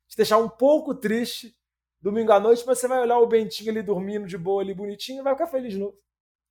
te 0.08 0.18
deixar 0.18 0.40
um 0.40 0.50
pouco 0.50 0.96
triste 0.96 1.56
domingo 2.02 2.32
à 2.32 2.40
noite, 2.40 2.64
mas 2.66 2.80
você 2.80 2.88
vai 2.88 3.00
olhar 3.00 3.20
o 3.20 3.28
Bentinho 3.28 3.70
ali 3.70 3.84
dormindo 3.84 4.26
de 4.26 4.40
boa 4.40 4.64
ali 4.64 4.74
bonitinho 4.74 5.20
e 5.20 5.24
vai 5.24 5.34
ficar 5.34 5.48
feliz 5.48 5.74
de 5.74 5.80
novo. 5.80 5.96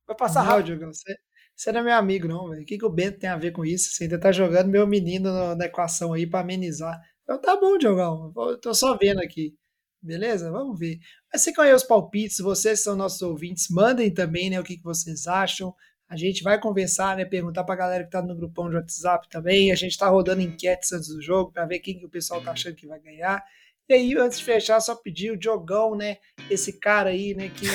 Vai 0.07 0.15
passar 0.15 0.43
Não, 0.43 0.51
rápido. 0.51 0.67
Diogão, 0.67 0.93
você, 0.93 1.13
você 1.53 1.73
não 1.73 1.81
é 1.81 1.83
meu 1.83 1.95
amigo, 1.95 2.25
não, 2.25 2.49
velho. 2.49 2.61
O 2.61 2.65
que, 2.65 2.77
que 2.77 2.85
o 2.85 2.89
Bento 2.89 3.19
tem 3.19 3.29
a 3.29 3.35
ver 3.35 3.51
com 3.51 3.65
isso? 3.65 3.91
Você 3.91 4.05
ainda 4.05 4.17
tá 4.17 4.31
jogando 4.31 4.69
meu 4.69 4.87
menino 4.87 5.29
na, 5.29 5.55
na 5.55 5.65
equação 5.65 6.13
aí 6.13 6.25
pra 6.25 6.39
amenizar. 6.39 6.97
Então 7.23 7.39
tá 7.39 7.55
bom, 7.59 7.77
Diogão. 7.77 8.31
Eu 8.35 8.59
tô 8.59 8.73
só 8.73 8.97
vendo 8.97 9.19
aqui. 9.19 9.55
Beleza? 10.01 10.51
Vamos 10.51 10.77
ver. 10.77 10.99
Mas 11.31 11.41
você 11.41 11.53
conhece 11.53 11.75
os 11.75 11.83
palpites, 11.83 12.39
vocês 12.39 12.83
são 12.83 12.95
nossos 12.95 13.21
ouvintes, 13.21 13.67
mandem 13.69 14.13
também, 14.13 14.49
né, 14.49 14.59
o 14.59 14.63
que, 14.63 14.75
que 14.75 14.83
vocês 14.83 15.27
acham. 15.27 15.73
A 16.09 16.17
gente 16.17 16.43
vai 16.43 16.59
conversar, 16.59 17.15
né, 17.15 17.23
perguntar 17.23 17.63
pra 17.63 17.75
galera 17.75 18.03
que 18.03 18.11
tá 18.11 18.21
no 18.21 18.35
grupão 18.35 18.69
de 18.69 18.75
WhatsApp 18.75 19.29
também. 19.29 19.71
A 19.71 19.75
gente 19.75 19.97
tá 19.97 20.09
rodando 20.09 20.41
enquetes 20.41 20.91
antes 20.91 21.07
do 21.07 21.21
jogo 21.21 21.51
pra 21.53 21.65
ver 21.65 21.79
quem 21.79 21.97
que 21.97 22.05
o 22.05 22.09
pessoal 22.09 22.41
tá 22.41 22.51
achando 22.51 22.75
que 22.75 22.85
vai 22.85 22.99
ganhar. 22.99 23.41
E 23.87 23.93
aí, 23.93 24.17
antes 24.17 24.39
de 24.39 24.45
fechar, 24.45 24.79
só 24.81 24.95
pedir 24.95 25.31
o 25.31 25.37
Diogão, 25.37 25.95
né, 25.95 26.17
esse 26.49 26.73
cara 26.73 27.09
aí, 27.09 27.33
né, 27.33 27.49
que 27.49 27.65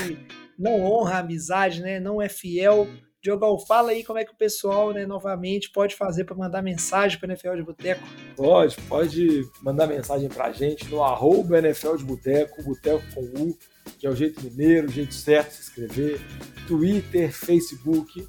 não 0.58 0.82
honra 0.82 1.14
a 1.14 1.18
amizade, 1.18 1.80
né, 1.80 1.98
não 1.98 2.20
é 2.20 2.28
fiel. 2.28 2.86
Diogão, 3.22 3.58
fala 3.58 3.90
aí 3.90 4.04
como 4.04 4.18
é 4.18 4.24
que 4.24 4.32
o 4.32 4.36
pessoal, 4.36 4.92
né, 4.92 5.04
novamente, 5.04 5.70
pode 5.70 5.96
fazer 5.96 6.24
para 6.24 6.36
mandar 6.36 6.62
mensagem 6.62 7.18
para 7.18 7.28
NFL 7.32 7.56
de 7.56 7.62
Boteco. 7.62 8.02
Pode, 8.36 8.76
pode 8.82 9.42
mandar 9.60 9.86
mensagem 9.88 10.28
pra 10.28 10.52
gente 10.52 10.88
no 10.88 11.02
arroba 11.02 11.58
NFL 11.58 11.96
de 11.96 12.04
Boteco, 12.04 12.62
Boteco 12.62 13.02
com 13.14 13.22
U, 13.42 13.58
que 13.98 14.06
é 14.06 14.10
o 14.10 14.14
jeito 14.14 14.40
mineiro, 14.42 14.86
o 14.86 14.90
jeito 14.90 15.14
certo 15.14 15.50
de 15.50 15.56
se 15.56 15.62
escrever, 15.62 16.20
Twitter, 16.68 17.32
Facebook, 17.32 18.26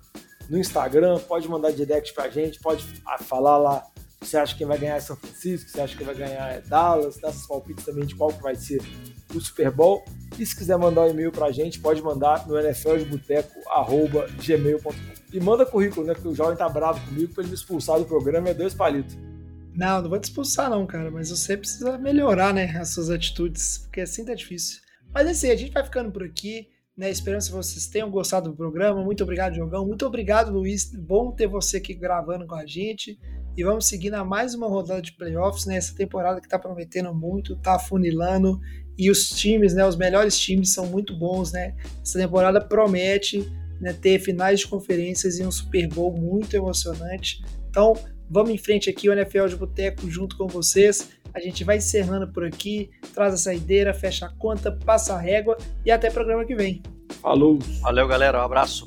no 0.50 0.58
Instagram, 0.58 1.20
pode 1.20 1.48
mandar 1.48 1.72
direct 1.72 2.14
pra 2.14 2.28
gente, 2.30 2.60
pode 2.60 2.84
falar 3.20 3.58
lá 3.58 3.86
você 4.22 4.38
acha 4.38 4.56
que 4.56 4.64
vai 4.66 4.78
ganhar 4.78 5.02
São 5.02 5.16
Francisco, 5.16 5.68
você 5.70 5.80
acha 5.82 5.96
que 5.96 6.04
vai 6.04 6.14
ganhar 6.14 6.60
Dallas, 6.62 7.18
dá 7.18 7.32
seus 7.32 7.48
palpites 7.48 7.86
também 7.86 8.06
de 8.06 8.14
qual 8.16 8.34
que 8.34 8.42
vai 8.42 8.56
ser 8.56 8.82
o 9.34 9.40
Super 9.40 9.72
Bowl. 9.72 10.04
E 10.38 10.46
se 10.46 10.54
quiser 10.56 10.78
mandar 10.78 11.04
um 11.04 11.10
e-mail 11.10 11.32
pra 11.32 11.50
gente, 11.52 11.80
pode 11.80 12.02
mandar 12.02 12.46
no 12.48 12.58
nfldeboteco.gmail.com. 12.58 14.94
E 15.32 15.40
manda 15.40 15.66
currículo, 15.66 16.06
né? 16.06 16.14
Porque 16.14 16.28
o 16.28 16.36
jovem 16.36 16.58
tá 16.58 16.68
bravo 16.68 17.00
comigo 17.08 17.34
pra 17.34 17.44
ele 17.44 17.52
me 17.52 17.56
expulsar 17.56 17.98
do 18.00 18.06
programa, 18.06 18.50
é 18.50 18.54
dois 18.54 18.74
palitos. 18.74 19.18
Não, 19.74 20.02
não 20.02 20.10
vou 20.10 20.20
te 20.20 20.26
expulsar 20.26 20.70
não, 20.70 20.86
cara, 20.86 21.10
mas 21.10 21.30
você 21.30 21.56
precisa 21.56 21.98
melhorar, 21.98 22.54
né, 22.54 22.66
as 22.78 22.90
suas 22.90 23.10
atitudes, 23.10 23.78
porque 23.78 24.02
assim 24.02 24.26
tá 24.26 24.34
difícil. 24.34 24.82
Mas 25.14 25.28
é 25.28 25.30
assim, 25.32 25.50
a 25.50 25.56
gente 25.56 25.72
vai 25.72 25.82
ficando 25.84 26.12
por 26.12 26.24
aqui, 26.24 26.68
né, 26.98 27.10
esperando 27.10 27.46
que 27.46 27.52
vocês 27.52 27.88
tenham 27.88 28.12
gostado 28.12 28.50
do 28.50 28.58
programa. 28.58 29.02
Muito 29.02 29.24
obrigado, 29.24 29.54
Diogão. 29.54 29.86
Muito 29.86 30.06
obrigado, 30.06 30.52
Luiz. 30.52 30.92
Bom 30.94 31.32
ter 31.32 31.48
você 31.48 31.78
aqui 31.78 31.94
gravando 31.94 32.46
com 32.46 32.56
a 32.56 32.66
gente. 32.66 33.18
E 33.60 33.64
vamos 33.64 33.88
seguindo 33.88 34.14
a 34.14 34.24
mais 34.24 34.56
uma 34.56 34.70
rodada 34.70 35.02
de 35.02 35.12
playoffs, 35.12 35.66
né, 35.66 35.76
essa 35.76 35.94
temporada 35.94 36.40
que 36.40 36.48
tá 36.48 36.58
prometendo 36.58 37.14
muito, 37.14 37.58
tá 37.58 37.76
afunilando. 37.76 38.58
E 38.98 39.12
os 39.12 39.32
times, 39.32 39.74
né, 39.74 39.86
os 39.86 39.98
melhores 39.98 40.40
times 40.40 40.74
são 40.74 40.86
muito 40.86 41.14
bons, 41.14 41.52
né. 41.52 41.76
Essa 42.02 42.18
temporada 42.18 42.62
promete 42.62 43.52
né, 43.82 43.92
ter 43.92 44.18
finais 44.20 44.62
de 44.62 44.68
conferências 44.68 45.40
e 45.40 45.44
um 45.44 45.52
Super 45.52 45.90
Bowl 45.90 46.16
muito 46.16 46.56
emocionante. 46.56 47.44
Então, 47.70 47.98
vamos 48.30 48.52
em 48.52 48.58
frente 48.58 48.90
aqui, 48.90 49.10
o 49.10 49.12
NFL 49.12 49.48
de 49.48 49.58
Boteco 49.58 50.10
junto 50.10 50.38
com 50.38 50.48
vocês. 50.48 51.10
A 51.34 51.42
gente 51.42 51.66
vai 51.66 51.80
encerrando 51.80 52.32
por 52.32 52.46
aqui, 52.46 52.90
traz 53.14 53.34
a 53.34 53.38
saideira, 53.38 53.94
fecha 53.94 54.28
a 54.28 54.30
conta, 54.30 54.72
passa 54.72 55.16
a 55.16 55.20
régua 55.20 55.58
e 55.86 55.92
até 55.92 56.10
programa 56.10 56.46
que 56.46 56.56
vem. 56.56 56.82
Falou! 57.22 57.60
Valeu, 57.82 58.08
galera. 58.08 58.40
Um 58.40 58.46
abraço. 58.46 58.86